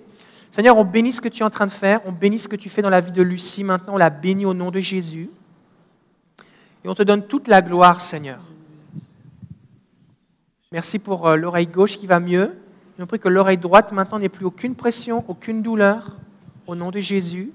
Seigneur, 0.50 0.76
on 0.76 0.84
bénit 0.84 1.12
ce 1.12 1.20
que 1.20 1.28
tu 1.28 1.42
es 1.42 1.46
en 1.46 1.50
train 1.50 1.66
de 1.66 1.70
faire. 1.70 2.00
On 2.04 2.10
bénit 2.10 2.40
ce 2.40 2.48
que 2.48 2.56
tu 2.56 2.68
fais 2.68 2.82
dans 2.82 2.90
la 2.90 3.00
vie 3.00 3.12
de 3.12 3.22
Lucie. 3.22 3.62
Maintenant, 3.62 3.94
on 3.94 3.98
la 3.98 4.10
bénit 4.10 4.44
au 4.44 4.54
nom 4.54 4.72
de 4.72 4.80
Jésus. 4.80 5.30
Et 6.84 6.88
on 6.88 6.94
te 6.94 7.02
donne 7.02 7.26
toute 7.26 7.48
la 7.48 7.62
gloire, 7.62 8.00
Seigneur. 8.00 8.40
Merci 10.72 10.98
pour 10.98 11.26
euh, 11.26 11.36
l'oreille 11.36 11.66
gauche 11.66 11.96
qui 11.96 12.06
va 12.06 12.20
mieux. 12.20 12.56
On 13.00 13.06
prie 13.06 13.18
que 13.18 13.28
l'oreille 13.28 13.56
droite 13.56 13.92
maintenant 13.92 14.18
n'ait 14.18 14.28
plus 14.28 14.44
aucune 14.44 14.74
pression, 14.74 15.24
aucune 15.26 15.62
douleur. 15.62 16.18
Au 16.66 16.74
nom 16.74 16.90
de 16.90 16.98
Jésus, 16.98 17.50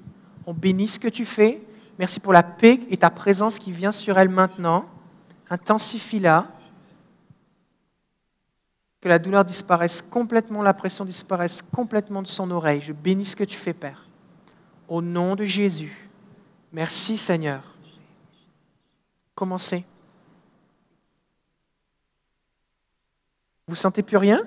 on 0.48 0.54
bénit 0.54 0.88
ce 0.88 1.00
que 1.00 1.08
tu 1.08 1.24
fais. 1.24 1.64
Merci 2.00 2.20
pour 2.20 2.34
la 2.34 2.42
paix 2.42 2.80
et 2.90 2.98
ta 2.98 3.12
présence 3.12 3.60
qui 3.60 3.72
vient 3.72 3.92
sur 3.92 4.18
elle 4.18 4.30
maintenant. 4.30 4.86
Intensifie-la. 5.50 6.48
Que 9.02 9.08
la 9.08 9.20
douleur 9.20 9.46
disparaisse 9.46 10.02
complètement, 10.02 10.64
la 10.64 10.74
pression 10.74 11.06
disparaisse 11.06 11.62
complètement 11.62 12.24
de 12.24 12.28
son 12.28 12.50
oreille. 12.50 12.82
Je 12.82 12.92
bénis 12.92 13.26
ce 13.26 13.36
que 13.36 13.44
tu 13.44 13.56
fais, 13.56 13.74
Père. 13.74 14.08
Au 14.88 15.02
nom 15.04 15.36
de 15.36 15.44
Jésus. 15.44 16.10
Merci, 16.74 17.18
Seigneur. 17.18 17.75
Commencez. 19.36 19.86
Vous 23.68 23.76
sentez 23.76 24.02
plus 24.02 24.18
rien? 24.18 24.42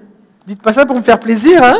Dites 0.46 0.62
pas 0.62 0.72
ça 0.72 0.86
pour 0.86 0.96
me 0.96 1.02
faire 1.02 1.20
plaisir, 1.20 1.62
hein? 1.62 1.78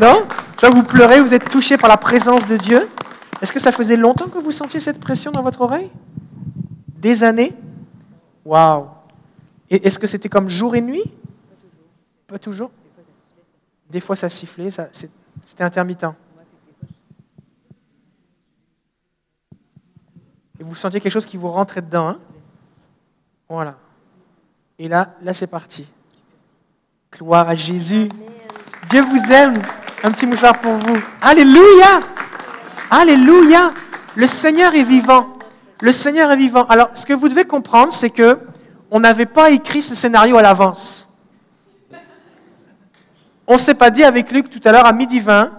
Non? 0.00 0.22
Là, 0.62 0.70
vous 0.70 0.82
pleurez, 0.82 1.20
vous 1.20 1.32
êtes 1.32 1.48
touché 1.48 1.76
par 1.76 1.88
la 1.88 1.96
présence 1.96 2.46
de 2.46 2.56
Dieu. 2.56 2.88
Est-ce 3.40 3.52
que 3.52 3.60
ça 3.60 3.70
faisait 3.70 3.96
longtemps 3.96 4.28
que 4.28 4.38
vous 4.38 4.50
sentiez 4.50 4.80
cette 4.80 4.98
pression 4.98 5.30
dans 5.30 5.42
votre 5.42 5.60
oreille? 5.60 5.90
Des 6.88 7.22
années? 7.22 7.54
Waouh! 8.44 8.88
Est-ce 9.70 9.98
que 9.98 10.06
c'était 10.06 10.28
comme 10.28 10.48
jour 10.48 10.74
et 10.74 10.80
nuit? 10.80 11.04
Pas 12.26 12.38
toujours. 12.38 12.70
Des 13.90 14.00
fois, 14.00 14.16
ça 14.16 14.28
sifflait, 14.28 14.70
ça, 14.70 14.88
c'était 14.92 15.62
intermittent. 15.62 16.06
Et 20.58 20.62
vous 20.62 20.74
sentiez 20.74 21.00
quelque 21.00 21.12
chose 21.12 21.26
qui 21.26 21.36
vous 21.36 21.50
rentrait 21.50 21.82
dedans. 21.82 22.08
Hein 22.08 22.18
voilà. 23.48 23.76
Et 24.78 24.88
là, 24.88 25.14
là 25.22 25.34
c'est 25.34 25.46
parti. 25.46 25.88
Gloire 27.12 27.48
à 27.48 27.54
Jésus. 27.54 28.08
Dieu 28.88 29.02
vous 29.02 29.32
aime. 29.32 29.58
Un 30.02 30.10
petit 30.10 30.26
mouchoir 30.26 30.60
pour 30.60 30.72
vous. 30.72 30.98
Alléluia. 31.20 32.00
Alléluia. 32.90 33.72
Le 34.14 34.26
Seigneur 34.26 34.74
est 34.74 34.82
vivant. 34.82 35.32
Le 35.80 35.92
Seigneur 35.92 36.30
est 36.30 36.36
vivant. 36.36 36.64
Alors, 36.66 36.90
ce 36.94 37.04
que 37.06 37.12
vous 37.12 37.28
devez 37.28 37.44
comprendre, 37.44 37.92
c'est 37.92 38.10
que 38.10 38.38
on 38.90 39.00
n'avait 39.00 39.26
pas 39.26 39.50
écrit 39.50 39.82
ce 39.82 39.94
scénario 39.94 40.36
à 40.36 40.42
l'avance. 40.42 41.08
On 43.46 43.58
s'est 43.58 43.74
pas 43.74 43.90
dit 43.90 44.04
avec 44.04 44.30
Luc 44.30 44.50
tout 44.50 44.60
à 44.64 44.72
l'heure 44.72 44.86
à 44.86 44.92
midi 44.92 45.20
20, 45.20 45.50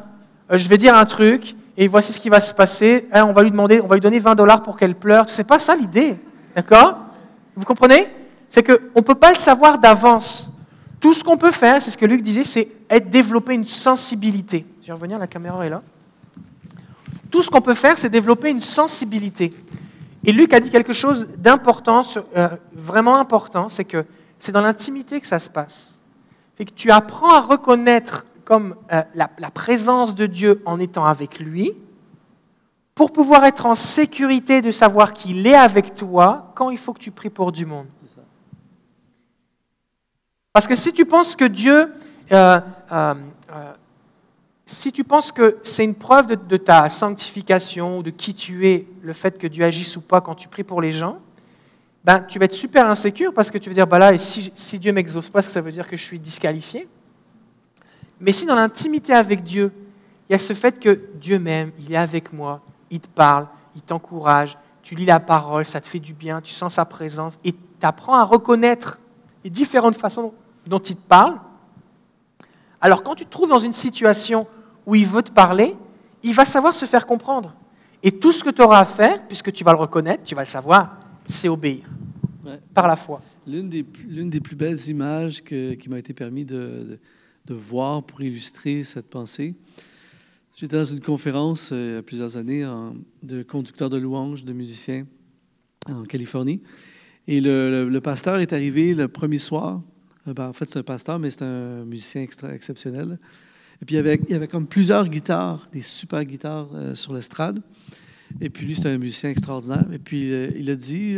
euh, 0.52 0.58
je 0.58 0.68
vais 0.68 0.78
dire 0.78 0.96
un 0.96 1.06
truc, 1.06 1.56
et 1.78 1.88
voici 1.88 2.14
ce 2.14 2.20
qui 2.20 2.30
va 2.30 2.40
se 2.40 2.54
passer. 2.54 3.08
Hein, 3.12 3.26
on 3.26 3.34
va 3.34 3.44
lui 3.44 3.52
demander, 3.52 3.82
on 3.82 3.88
va 3.88 3.96
lui 3.96 4.02
donner 4.02 4.20
20 4.20 4.36
dollars 4.36 4.64
pour 4.64 4.78
qu'elle 4.78 4.96
pleure. 4.96 5.30
C'est 5.30 5.44
pas 5.44 5.60
ça 5.60 5.76
l'idée, 5.76 6.18
d'accord? 6.56 6.98
Vous 7.56 7.66
comprenez? 7.66 8.08
C'est 8.50 8.64
qu'on 8.64 9.00
ne 9.00 9.02
peut 9.02 9.16
pas 9.16 9.30
le 9.30 9.36
savoir 9.36 9.78
d'avance. 9.78 10.50
Tout 11.00 11.14
ce 11.14 11.24
qu'on 11.24 11.38
peut 11.38 11.52
faire, 11.52 11.82
c'est 11.82 11.92
ce 11.92 11.98
que 11.98 12.06
Luc 12.06 12.22
disait, 12.22 12.44
c'est 12.44 12.70
être 12.90 13.10
développer 13.10 13.54
une 13.54 13.66
sensibilité. 13.66 14.66
Je 14.82 14.88
vais 14.88 14.94
revenir, 14.94 15.20
la 15.20 15.28
caméra 15.28 15.66
est 15.66 15.70
là. 15.70 15.82
Tout 17.30 17.44
ce 17.44 17.50
qu'on 17.50 17.62
peut 17.62 17.74
faire, 17.74 17.98
c'est 17.98 18.10
développer 18.10 18.50
une 18.50 18.62
sensibilité. 18.62 19.54
Et 20.24 20.32
Luc 20.32 20.54
a 20.54 20.60
dit 20.60 20.70
quelque 20.70 20.94
chose 20.94 21.28
d'important, 21.38 22.04
euh, 22.36 22.50
vraiment 22.74 23.18
important, 23.18 23.70
c'est 23.70 23.84
que 23.84 24.06
c'est 24.40 24.52
dans 24.52 24.62
l'intimité 24.62 25.20
que 25.20 25.28
ça 25.28 25.40
se 25.40 25.50
passe. 25.50 26.00
Fait 26.58 26.66
que 26.66 26.74
tu 26.74 26.90
apprends 26.90 27.34
à 27.34 27.42
reconnaître 27.42 28.26
comme 28.46 28.76
euh, 28.94 29.02
la, 29.16 29.28
présence 29.50 30.16
de 30.16 30.28
Dieu 30.28 30.62
en 30.66 30.80
étant 30.80 31.06
avec 31.06 31.40
lui, 31.40 31.74
pour 32.94 33.12
pouvoir 33.12 33.44
être 33.44 33.66
en 33.66 33.76
sécurité 33.76 34.62
de 34.62 34.72
savoir 34.72 35.12
qu'il 35.12 35.46
est 35.48 35.56
avec 35.56 35.96
toi 35.96 36.54
quand 36.56 36.70
il 36.70 36.78
faut 36.78 36.94
que 36.94 37.00
tu 37.00 37.12
pries 37.12 37.32
pour 37.32 37.52
du 37.52 37.66
monde. 37.66 37.88
Parce 40.54 40.68
que 40.68 40.76
si 40.76 40.94
tu 40.94 41.06
penses 41.06 41.36
que 41.36 41.44
Dieu, 41.44 41.92
euh, 42.32 42.62
euh, 42.92 43.14
si 44.64 44.94
tu 44.94 45.04
penses 45.04 45.32
que 45.34 45.58
c'est 45.64 45.84
une 45.84 45.96
preuve 45.96 46.48
de, 46.48 46.58
ta 46.58 46.88
sanctification, 46.88 47.98
ou 47.98 48.04
de 48.04 48.12
qui 48.12 48.34
tu 48.34 48.68
es, 48.70 48.88
le 49.02 49.12
fait 49.12 49.38
que 49.38 49.48
Dieu 49.48 49.66
agisse 49.66 49.98
ou 49.98 50.02
pas 50.02 50.22
quand 50.22 50.36
tu 50.36 50.48
pries 50.48 50.64
pour 50.64 50.82
les 50.82 50.94
gens, 50.94 51.18
ben, 52.06 52.22
tu 52.22 52.40
vas 52.40 52.46
être 52.46 52.54
super 52.54 52.88
insécure 52.88 53.34
parce 53.34 53.50
que 53.50 53.58
tu 53.58 53.70
vas 53.70 53.74
dire, 53.74 53.88
bah 53.88 54.00
là, 54.00 54.14
et 54.14 54.20
si, 54.20 54.54
si 54.56 54.80
Dieu 54.80 54.94
m'exauce 54.94 55.28
pas, 55.28 55.40
est-ce 55.40 55.48
que 55.48 55.54
ça 55.54 55.62
veut 55.62 55.72
dire 55.72 55.88
que 55.88 55.98
je 55.98 56.04
suis 56.04 56.20
disqualifié? 56.20 56.88
Mais 58.20 58.32
si 58.32 58.46
dans 58.46 58.56
l'intimité 58.56 59.14
avec 59.14 59.44
Dieu, 59.44 59.72
il 60.30 60.34
y 60.34 60.36
a 60.36 60.40
ce 60.40 60.54
fait 60.54 60.80
que 60.80 61.00
Dieu 61.20 61.40
m'aime, 61.40 61.72
il 61.80 61.92
est 61.92 61.98
avec 61.98 62.34
moi, 62.34 62.62
il 62.90 63.00
te 63.00 63.08
parle, 63.08 63.48
il 63.76 63.82
t'encourage, 63.82 64.58
tu 64.82 64.96
lis 64.96 65.06
la 65.06 65.20
parole, 65.20 65.66
ça 65.66 65.82
te 65.82 65.88
fait 65.88 66.00
du 66.00 66.14
bien, 66.14 66.42
tu 66.42 66.54
sens 66.54 66.76
sa 66.76 66.86
présence, 66.86 67.38
et 67.44 67.52
tu 67.52 67.58
apprends 67.82 68.16
à 68.16 68.24
reconnaître 68.24 69.00
les 69.44 69.50
différentes 69.50 69.96
façons 69.96 70.34
dont 70.66 70.80
il 70.80 70.96
te 70.96 71.08
parle. 71.08 71.40
Alors 72.82 73.04
quand 73.04 73.16
tu 73.16 73.26
te 73.26 73.30
trouves 73.30 73.50
dans 73.50 73.60
une 73.60 73.74
situation 73.74 74.48
où 74.86 74.96
il 74.96 75.08
veut 75.08 75.24
te 75.24 75.32
parler, 75.32 75.76
il 76.24 76.34
va 76.34 76.46
savoir 76.46 76.76
se 76.76 76.86
faire 76.86 77.06
comprendre. 77.06 77.54
Et 78.02 78.12
tout 78.12 78.32
ce 78.32 78.44
que 78.44 78.50
tu 78.50 78.62
auras 78.62 78.80
à 78.80 78.86
faire, 78.86 79.26
puisque 79.28 79.52
tu 79.52 79.64
vas 79.64 79.72
le 79.72 79.80
reconnaître, 79.80 80.24
tu 80.24 80.36
vas 80.36 80.44
le 80.44 80.48
savoir, 80.48 80.98
c'est 81.26 81.50
obéir 81.50 81.84
par 82.74 82.88
la 82.88 82.96
foi. 82.96 83.22
L'une 83.48 83.70
des, 83.70 83.84
des, 83.84 84.40
plus 84.40 84.56
belles 84.56 84.88
images 84.88 85.44
qui 85.44 85.88
m'a 85.90 85.98
été 85.98 86.14
permis 86.14 86.46
de 86.46 87.00
de 87.00 87.00
voir 87.54 88.04
pour 88.04 88.22
illustrer 88.22 88.84
cette 88.84 89.10
pensée. 89.10 89.56
J'étais 90.56 90.78
dans 90.78 90.86
une 90.86 91.02
conférence 91.02 91.72
euh, 91.74 91.90
il 91.92 91.96
y 91.96 91.98
a 91.98 92.02
plusieurs 92.02 92.38
années 92.38 92.66
de 93.24 93.44
conducteurs 93.44 93.90
de 93.90 93.98
louanges, 93.98 94.46
de 94.46 94.54
musiciens 94.54 95.06
en 95.88 96.04
Californie. 96.04 96.62
Et 97.28 97.42
le, 97.42 98.00
pasteur 98.00 98.38
est 98.38 98.54
arrivé 98.54 98.94
le 98.94 99.10
premier 99.10 99.38
soir. 99.38 99.82
Euh, 100.28 100.34
ben, 100.34 100.48
en 100.48 100.54
fait, 100.54 100.70
c'est 100.70 100.80
un 100.80 100.84
pasteur, 100.84 101.20
mais 101.20 101.30
c'est 101.30 101.44
un 101.44 101.84
musicien 101.84 102.22
extra 102.22 102.54
exceptionnel. 102.54 103.20
Et 103.82 103.86
puis, 103.86 103.96
il 103.96 104.30
y, 104.30 104.34
avait, 104.34 104.48
comme 104.48 104.66
plusieurs 104.66 105.10
guitares, 105.10 105.68
des 105.74 105.82
super 105.82 106.24
guitares 106.24 106.70
euh, 106.74 106.96
sur 106.96 107.14
l'estrade. 107.14 107.62
Et 108.40 108.50
puis, 108.50 108.66
lui, 108.66 108.76
c'est 108.76 108.88
un 108.88 108.98
musicien 108.98 109.32
extraordinaire. 109.32 109.86
Et 109.92 110.00
puis, 110.00 110.30
il 110.30 110.70
a 110.70 110.76
dit, 110.76 111.18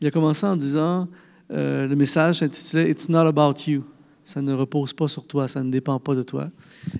il 0.00 0.06
a 0.06 0.10
commencé 0.10 0.46
en 0.46 0.56
disant, 0.56 1.06
le 1.50 1.94
message 1.94 2.40
s'intitulait 2.40 2.90
It's 2.90 3.08
not 3.08 3.26
about 3.26 3.70
you. 3.70 3.84
Ça 4.28 4.42
ne 4.42 4.52
repose 4.52 4.92
pas 4.92 5.08
sur 5.08 5.26
toi, 5.26 5.48
ça 5.48 5.64
ne 5.64 5.70
dépend 5.70 5.98
pas 5.98 6.14
de 6.14 6.22
toi. 6.22 6.50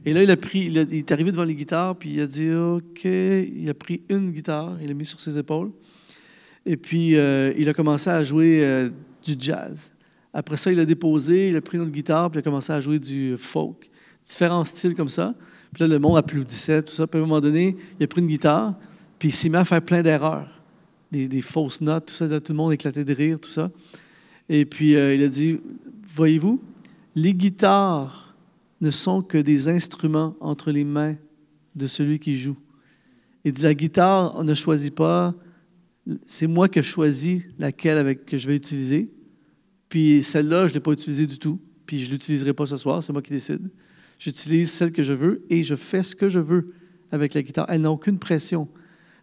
Et 0.07 0.15
là, 0.15 0.23
il 0.23 0.31
a 0.31 0.37
pris, 0.39 0.61
il, 0.61 0.79
est 0.79 1.13
arrivé 1.13 1.31
devant 1.31 1.45
les 1.45 1.55
guitares, 1.55 1.95
puis 1.95 2.15
il 2.15 2.21
a 2.23 2.27
dit 2.27 2.51
OK. 2.55 3.05
Il 3.05 3.69
a 3.69 3.75
pris 3.75 4.01
une 4.09 4.31
guitare, 4.31 4.79
il 4.81 4.89
l'a 4.89 4.95
mis 4.95 5.05
sur 5.05 5.21
ses 5.21 5.37
épaules. 5.39 5.71
Et 6.65 6.79
puis, 6.79 7.19
euh, 7.19 7.53
il 7.59 7.69
a 7.69 7.75
commencé 7.75 8.09
à 8.09 8.25
jouer 8.25 8.65
euh, 8.65 8.89
du 9.23 9.35
jazz. 9.39 9.93
Après 10.33 10.57
ça, 10.57 10.73
il 10.73 10.81
a 10.81 10.87
déposé, 10.87 11.51
il 11.51 11.57
a 11.57 11.61
pris 11.61 11.77
une 11.77 11.83
autre 11.83 11.93
guitare, 11.93 12.31
puis 12.31 12.39
il 12.39 12.41
a 12.41 12.43
commencé 12.45 12.73
à 12.73 12.81
jouer 12.81 12.99
du 12.99 13.37
folk. 13.37 13.91
Différents 14.27 14.65
styles 14.65 14.95
comme 14.95 15.11
ça. 15.11 15.35
Puis 15.75 15.83
là, 15.83 15.87
le 15.87 15.99
monde 15.99 16.17
applaudissait, 16.17 16.83
tout 16.83 16.95
ça. 16.95 17.07
Puis 17.07 17.21
à 17.21 17.23
un 17.23 17.27
moment 17.27 17.43
donné, 17.43 17.77
il 18.01 18.05
a 18.05 18.07
pris 18.07 18.23
une 18.23 18.27
guitare, 18.27 18.75
puis 19.19 19.29
il 19.29 19.33
s'est 19.33 19.51
mis 19.51 19.57
à 19.57 19.67
faire 19.67 19.83
plein 19.83 20.01
d'erreurs. 20.01 20.63
Des, 21.13 21.43
fausses 21.43 21.83
notes, 21.83 22.07
tout 22.07 22.15
ça. 22.15 22.41
tout 22.41 22.53
le 22.53 22.57
monde 22.57 22.73
éclatait 22.73 23.05
de 23.05 23.15
rire, 23.15 23.39
tout 23.39 23.51
ça. 23.51 23.71
Et 24.49 24.65
puis, 24.65 24.97
euh, 24.97 25.15
il 25.15 25.23
a 25.23 25.29
dit 25.29 25.61
Voyez-vous, 26.07 26.63
les 27.21 27.35
guitares 27.35 28.37
ne 28.81 28.91
sont 28.91 29.23
que 29.23 29.39
des 29.39 29.69
instruments 29.69 30.37
entre 30.41 30.71
les 30.71 30.85
mains 30.85 31.17
de 31.75 31.89
celui 31.89 32.21
qui 32.21 32.39
joue. 32.39 32.57
Et 33.45 33.51
dit, 33.51 33.63
la 33.63 33.75
guitare, 33.75 34.37
on 34.37 34.45
ne 34.45 34.55
choisit 34.55 34.95
pas, 34.95 35.35
c'est 36.27 36.47
moi 36.47 36.69
qui 36.69 36.81
choisis 36.81 37.43
laquelle 37.59 38.17
que 38.25 38.39
je 38.39 38.47
vais 38.47 38.55
utiliser. 38.55 39.11
Puis 39.89 40.23
celle-là, 40.23 40.67
je 40.67 40.73
ne 40.73 40.75
l'ai 40.75 40.81
pas 40.81 40.93
utilisée 40.93 41.27
du 41.27 41.41
tout, 41.41 41.61
puis 41.87 41.99
je 41.99 42.07
ne 42.07 42.13
l'utiliserai 42.13 42.53
pas 42.53 42.67
ce 42.67 42.77
soir, 42.77 43.03
c'est 43.03 43.13
moi 43.13 43.23
qui 43.23 43.33
décide. 43.33 43.69
J'utilise 44.21 44.71
celle 44.71 44.93
que 44.93 45.03
je 45.03 45.13
veux 45.13 45.45
et 45.51 45.65
je 45.65 45.75
fais 45.75 46.05
ce 46.05 46.15
que 46.15 46.29
je 46.29 46.39
veux 46.39 46.73
avec 47.11 47.35
la 47.35 47.43
guitare. 47.43 47.67
Elle 47.69 47.81
n'a 47.81 47.91
aucune 47.91 48.21
pression. 48.21 48.69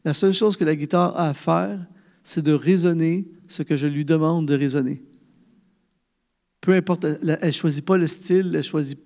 La 0.03 0.13
seule 0.13 0.33
chose 0.33 0.57
que 0.57 0.65
la 0.65 0.75
guitare 0.75 1.15
a 1.15 1.29
à 1.29 1.33
faire, 1.33 1.79
c'est 2.23 2.43
de 2.43 2.51
raisonner 2.51 3.25
ce 3.47 3.63
que 3.63 3.77
je 3.77 3.87
lui 3.87 4.03
demande 4.03 4.47
de 4.47 4.53
raisonner. 4.53 5.01
Peu 6.65 6.73
importe, 6.73 7.03
elle 7.05 7.37
ne 7.43 7.51
choisit 7.51 7.85
pas 7.85 7.95
le 7.95 8.07
style, 8.07 8.53
elle 8.55 8.63
choisit. 8.63 8.97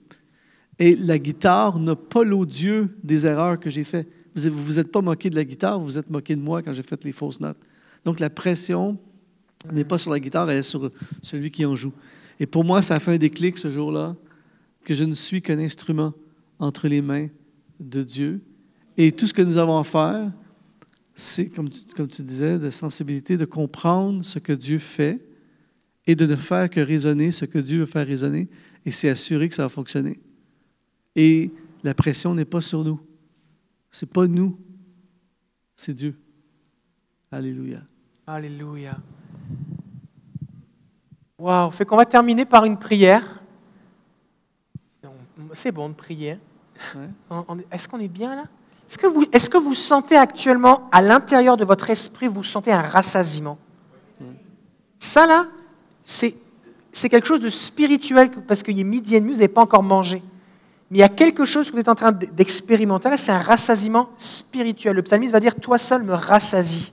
Et 0.79 0.95
la 0.95 1.19
guitare 1.19 1.77
n'a 1.77 1.93
pas 1.93 2.23
l'odieux 2.23 2.87
des 3.03 3.25
erreurs 3.25 3.59
que 3.59 3.69
j'ai 3.69 3.83
faites. 3.83 4.07
Vous 4.33 4.45
ne 4.45 4.49
vous, 4.49 4.79
êtes 4.79 4.89
pas 4.89 5.01
moqué 5.01 5.29
de 5.29 5.35
la 5.35 5.43
guitare, 5.43 5.77
vous 5.77 5.83
vous 5.83 5.97
êtes 5.97 6.09
moqué 6.09 6.37
de 6.37 6.41
moi 6.41 6.63
quand 6.63 6.71
j'ai 6.71 6.83
fait 6.83 7.03
les 7.03 7.11
fausses 7.11 7.41
notes. 7.41 7.59
Donc 8.05 8.21
la 8.21 8.29
pression 8.29 8.97
n'est 9.73 9.83
pas 9.83 9.97
sur 9.97 10.09
la 10.09 10.21
guitare, 10.21 10.49
elle 10.49 10.59
est 10.59 10.61
sur 10.61 10.89
celui 11.21 11.51
qui 11.51 11.65
en 11.65 11.75
joue. 11.75 11.91
Et 12.39 12.45
pour 12.45 12.63
moi, 12.63 12.81
ça 12.81 12.95
a 12.95 12.99
fait 13.01 13.15
un 13.15 13.17
déclic 13.17 13.57
ce 13.57 13.69
jour-là, 13.69 14.15
que 14.85 14.93
je 14.93 15.03
ne 15.03 15.13
suis 15.13 15.41
qu'un 15.41 15.59
instrument 15.59 16.13
entre 16.59 16.87
les 16.87 17.01
mains 17.01 17.27
de 17.81 18.03
Dieu. 18.03 18.39
Et 18.95 19.11
tout 19.11 19.27
ce 19.27 19.33
que 19.33 19.41
nous 19.41 19.57
avons 19.57 19.77
à 19.77 19.83
faire, 19.83 20.31
c'est, 21.13 21.49
comme 21.49 21.67
comme 21.93 22.07
tu 22.07 22.21
disais, 22.21 22.57
de 22.57 22.69
sensibilité, 22.69 23.35
de 23.35 23.43
comprendre 23.43 24.23
ce 24.23 24.39
que 24.39 24.53
Dieu 24.53 24.79
fait 24.79 25.19
et 26.09 26.15
de 26.15 26.25
ne 26.25 26.35
faire 26.35 26.71
que 26.71 26.79
raisonner 26.79 27.31
ce 27.31 27.45
que 27.45 27.59
Dieu 27.59 27.81
veut 27.81 27.85
faire 27.85 28.07
raisonner, 28.07 28.49
et 28.83 28.89
c'est 28.89 29.09
assuré 29.09 29.47
que 29.47 29.53
ça 29.53 29.61
va 29.61 29.69
fonctionner. 29.69 30.19
Et 31.15 31.51
la 31.83 31.93
pression 31.93 32.33
n'est 32.33 32.45
pas 32.45 32.61
sur 32.61 32.83
nous. 32.83 32.99
Ce 33.91 34.05
n'est 34.05 34.11
pas 34.11 34.25
nous, 34.25 34.59
c'est 35.75 35.93
Dieu. 35.93 36.19
Alléluia. 37.31 37.81
Alléluia. 38.25 38.97
Wow, 41.37 41.69
fait 41.69 41.85
qu'on 41.85 41.97
va 41.97 42.07
terminer 42.07 42.43
par 42.43 42.65
une 42.65 42.79
prière. 42.79 43.43
C'est 45.53 45.71
bon 45.71 45.89
de 45.89 45.93
prier. 45.93 46.39
Est-ce 47.69 47.87
qu'on 47.87 47.99
est 47.99 48.07
bien 48.07 48.35
là? 48.35 48.45
Est-ce 48.89 48.97
que, 48.97 49.05
vous, 49.05 49.27
est-ce 49.31 49.47
que 49.47 49.59
vous 49.59 49.75
sentez 49.75 50.15
actuellement, 50.15 50.89
à 50.91 51.03
l'intérieur 51.03 51.55
de 51.55 51.65
votre 51.65 51.91
esprit, 51.91 52.27
vous 52.27 52.43
sentez 52.43 52.71
un 52.71 52.81
rassasiement? 52.81 53.59
Ça 54.97 55.27
là, 55.27 55.45
c'est 56.09 57.09
quelque 57.09 57.27
chose 57.27 57.39
de 57.39 57.49
spirituel 57.49 58.31
parce 58.47 58.63
qu'il 58.63 58.79
est 58.79 58.83
midi 58.83 59.15
et 59.15 59.19
demi, 59.19 59.33
vous 59.33 59.39
n'avez 59.39 59.47
pas 59.47 59.61
encore 59.61 59.83
mangé. 59.83 60.23
Mais 60.89 60.97
il 60.97 61.01
y 61.01 61.03
a 61.03 61.09
quelque 61.09 61.45
chose 61.45 61.67
que 61.67 61.73
vous 61.73 61.79
êtes 61.79 61.87
en 61.87 61.95
train 61.95 62.11
d'expérimenter. 62.11 63.11
Là, 63.11 63.17
c'est 63.17 63.31
un 63.31 63.39
rassasiement 63.39 64.09
spirituel. 64.17 64.95
Le 64.95 65.03
psalmiste 65.03 65.31
va 65.31 65.39
dire 65.39 65.55
Toi 65.55 65.77
seul 65.77 66.01
me 66.01 66.13
rassasie. 66.13 66.91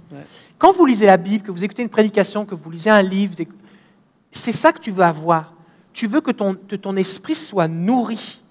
Quand 0.58 0.72
vous 0.72 0.84
lisez 0.84 1.06
la 1.06 1.16
Bible, 1.16 1.44
que 1.44 1.50
vous 1.50 1.64
écoutez 1.64 1.82
une 1.82 1.88
prédication, 1.88 2.44
que 2.44 2.54
vous 2.54 2.70
lisez 2.70 2.90
un 2.90 3.00
livre, 3.00 3.34
c'est 4.30 4.52
ça 4.52 4.72
que 4.72 4.80
tu 4.80 4.90
veux 4.90 5.02
avoir. 5.02 5.54
Tu 5.94 6.06
veux 6.06 6.20
que 6.20 6.30
ton, 6.30 6.54
ton 6.54 6.96
esprit 6.96 7.34
soit 7.34 7.68
nourri. 7.68 8.42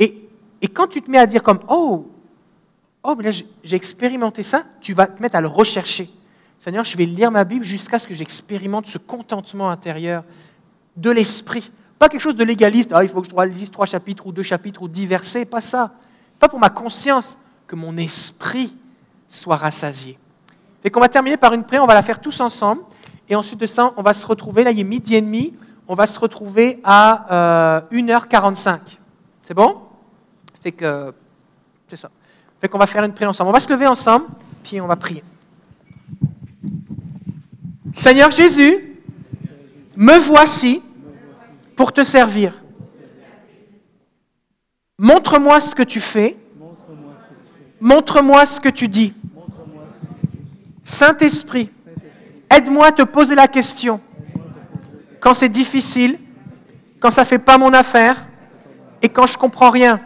Et, 0.00 0.28
et, 0.60 0.66
quand 0.66 0.88
tu 0.88 1.00
te 1.00 1.08
mets 1.08 1.18
à 1.18 1.26
dire 1.26 1.44
comme 1.44 1.60
Oh, 1.68 2.10
oh 3.04 3.16
j'ai 3.62 3.76
expérimenté 3.76 4.42
ça, 4.42 4.64
tu 4.80 4.94
vas 4.94 5.06
te 5.06 5.22
mettre 5.22 5.36
à 5.36 5.40
le 5.40 5.46
rechercher. 5.46 6.10
Seigneur, 6.60 6.84
je 6.84 6.96
vais 6.96 7.04
lire 7.04 7.30
ma 7.30 7.44
Bible 7.44 7.64
jusqu'à 7.64 7.98
ce 7.98 8.08
que 8.08 8.14
j'expérimente 8.14 8.86
ce 8.86 8.98
contentement 8.98 9.70
intérieur 9.70 10.24
de 10.96 11.10
l'esprit. 11.10 11.70
Pas 11.98 12.08
quelque 12.08 12.20
chose 12.20 12.36
de 12.36 12.44
légaliste, 12.44 12.90
ah, 12.92 13.02
il 13.02 13.08
faut 13.08 13.22
que 13.22 13.28
je 13.28 13.44
lise 13.48 13.70
trois 13.70 13.86
chapitres 13.86 14.26
ou 14.26 14.32
deux 14.32 14.42
chapitres 14.42 14.82
ou 14.82 14.88
dix 14.88 15.06
versets, 15.06 15.44
pas 15.44 15.60
ça. 15.60 15.92
Pas 16.38 16.48
pour 16.48 16.58
ma 16.58 16.70
conscience, 16.70 17.38
que 17.66 17.76
mon 17.76 17.96
esprit 17.96 18.76
soit 19.28 19.56
rassasié. 19.56 20.18
Et 20.82 20.90
qu'on 20.90 21.00
va 21.00 21.08
terminer 21.08 21.36
par 21.36 21.52
une 21.52 21.64
prière, 21.64 21.84
on 21.84 21.86
va 21.86 21.94
la 21.94 22.02
faire 22.02 22.20
tous 22.20 22.40
ensemble. 22.40 22.82
Et 23.28 23.36
ensuite 23.36 23.60
de 23.60 23.66
ça, 23.66 23.92
on 23.96 24.02
va 24.02 24.14
se 24.14 24.26
retrouver, 24.26 24.64
là 24.64 24.70
il 24.70 24.80
est 24.80 24.84
midi 24.84 25.14
et 25.14 25.20
demi, 25.20 25.54
on 25.86 25.94
va 25.94 26.06
se 26.06 26.18
retrouver 26.18 26.80
à 26.82 27.84
1h45. 27.92 28.68
Euh, 28.68 28.78
c'est 29.42 29.54
bon? 29.54 29.82
Fait 30.62 30.72
que, 30.72 31.12
c'est 31.88 31.96
ça. 31.96 32.10
Fait 32.60 32.68
qu'on 32.68 32.78
va 32.78 32.86
faire 32.86 33.04
une 33.04 33.12
prière 33.12 33.30
ensemble. 33.30 33.50
On 33.50 33.52
va 33.52 33.60
se 33.60 33.72
lever 33.72 33.86
ensemble, 33.86 34.26
puis 34.62 34.80
on 34.80 34.86
va 34.86 34.96
prier. 34.96 35.22
Seigneur 37.92 38.30
Jésus, 38.30 38.96
me 39.96 40.18
voici 40.18 40.82
pour 41.76 41.92
te 41.92 42.04
servir. 42.04 42.62
Montre-moi 44.98 45.60
ce 45.60 45.74
que 45.74 45.82
tu 45.82 46.00
fais 46.00 46.36
Montre-moi 47.80 48.44
ce 48.44 48.60
que 48.60 48.68
tu 48.68 48.88
dis. 48.88 49.14
Saint-Esprit, 50.82 51.70
aide-moi 52.50 52.86
à 52.86 52.92
te 52.92 53.02
poser 53.02 53.34
la 53.34 53.46
question 53.46 54.00
quand 55.20 55.34
c'est 55.34 55.48
difficile, 55.48 56.18
quand 57.00 57.10
ça 57.10 57.22
ne 57.22 57.26
fait 57.26 57.38
pas 57.38 57.58
mon 57.58 57.72
affaire 57.72 58.16
et 59.02 59.08
quand 59.08 59.26
je 59.26 59.34
ne 59.34 59.38
comprends 59.38 59.70
rien. 59.70 60.00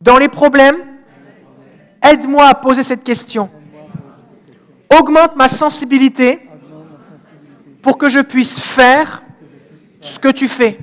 Dans 0.00 0.18
les 0.18 0.28
problèmes, 0.28 0.76
aide-moi 2.02 2.46
à 2.46 2.54
poser 2.54 2.82
cette 2.82 3.04
question. 3.04 3.50
Augmente 4.90 5.36
ma 5.36 5.48
sensibilité 5.48 6.48
pour 7.82 7.98
que 7.98 8.08
je 8.08 8.20
puisse 8.20 8.60
faire 8.60 9.22
ce 10.00 10.18
que 10.18 10.28
tu 10.28 10.48
fais 10.48 10.78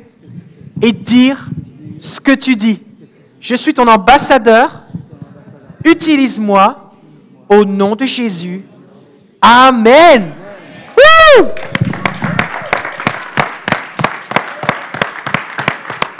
et 0.82 0.92
dire 0.92 1.50
ce 2.00 2.20
que 2.20 2.32
tu 2.32 2.56
dis. 2.56 2.82
Je 3.40 3.56
suis 3.56 3.74
ton 3.74 3.88
ambassadeur. 3.88 4.82
Utilise-moi 5.84 6.92
au 7.50 7.64
nom 7.64 7.96
de 7.96 8.06
Jésus. 8.06 8.64
Amen. 9.42 10.34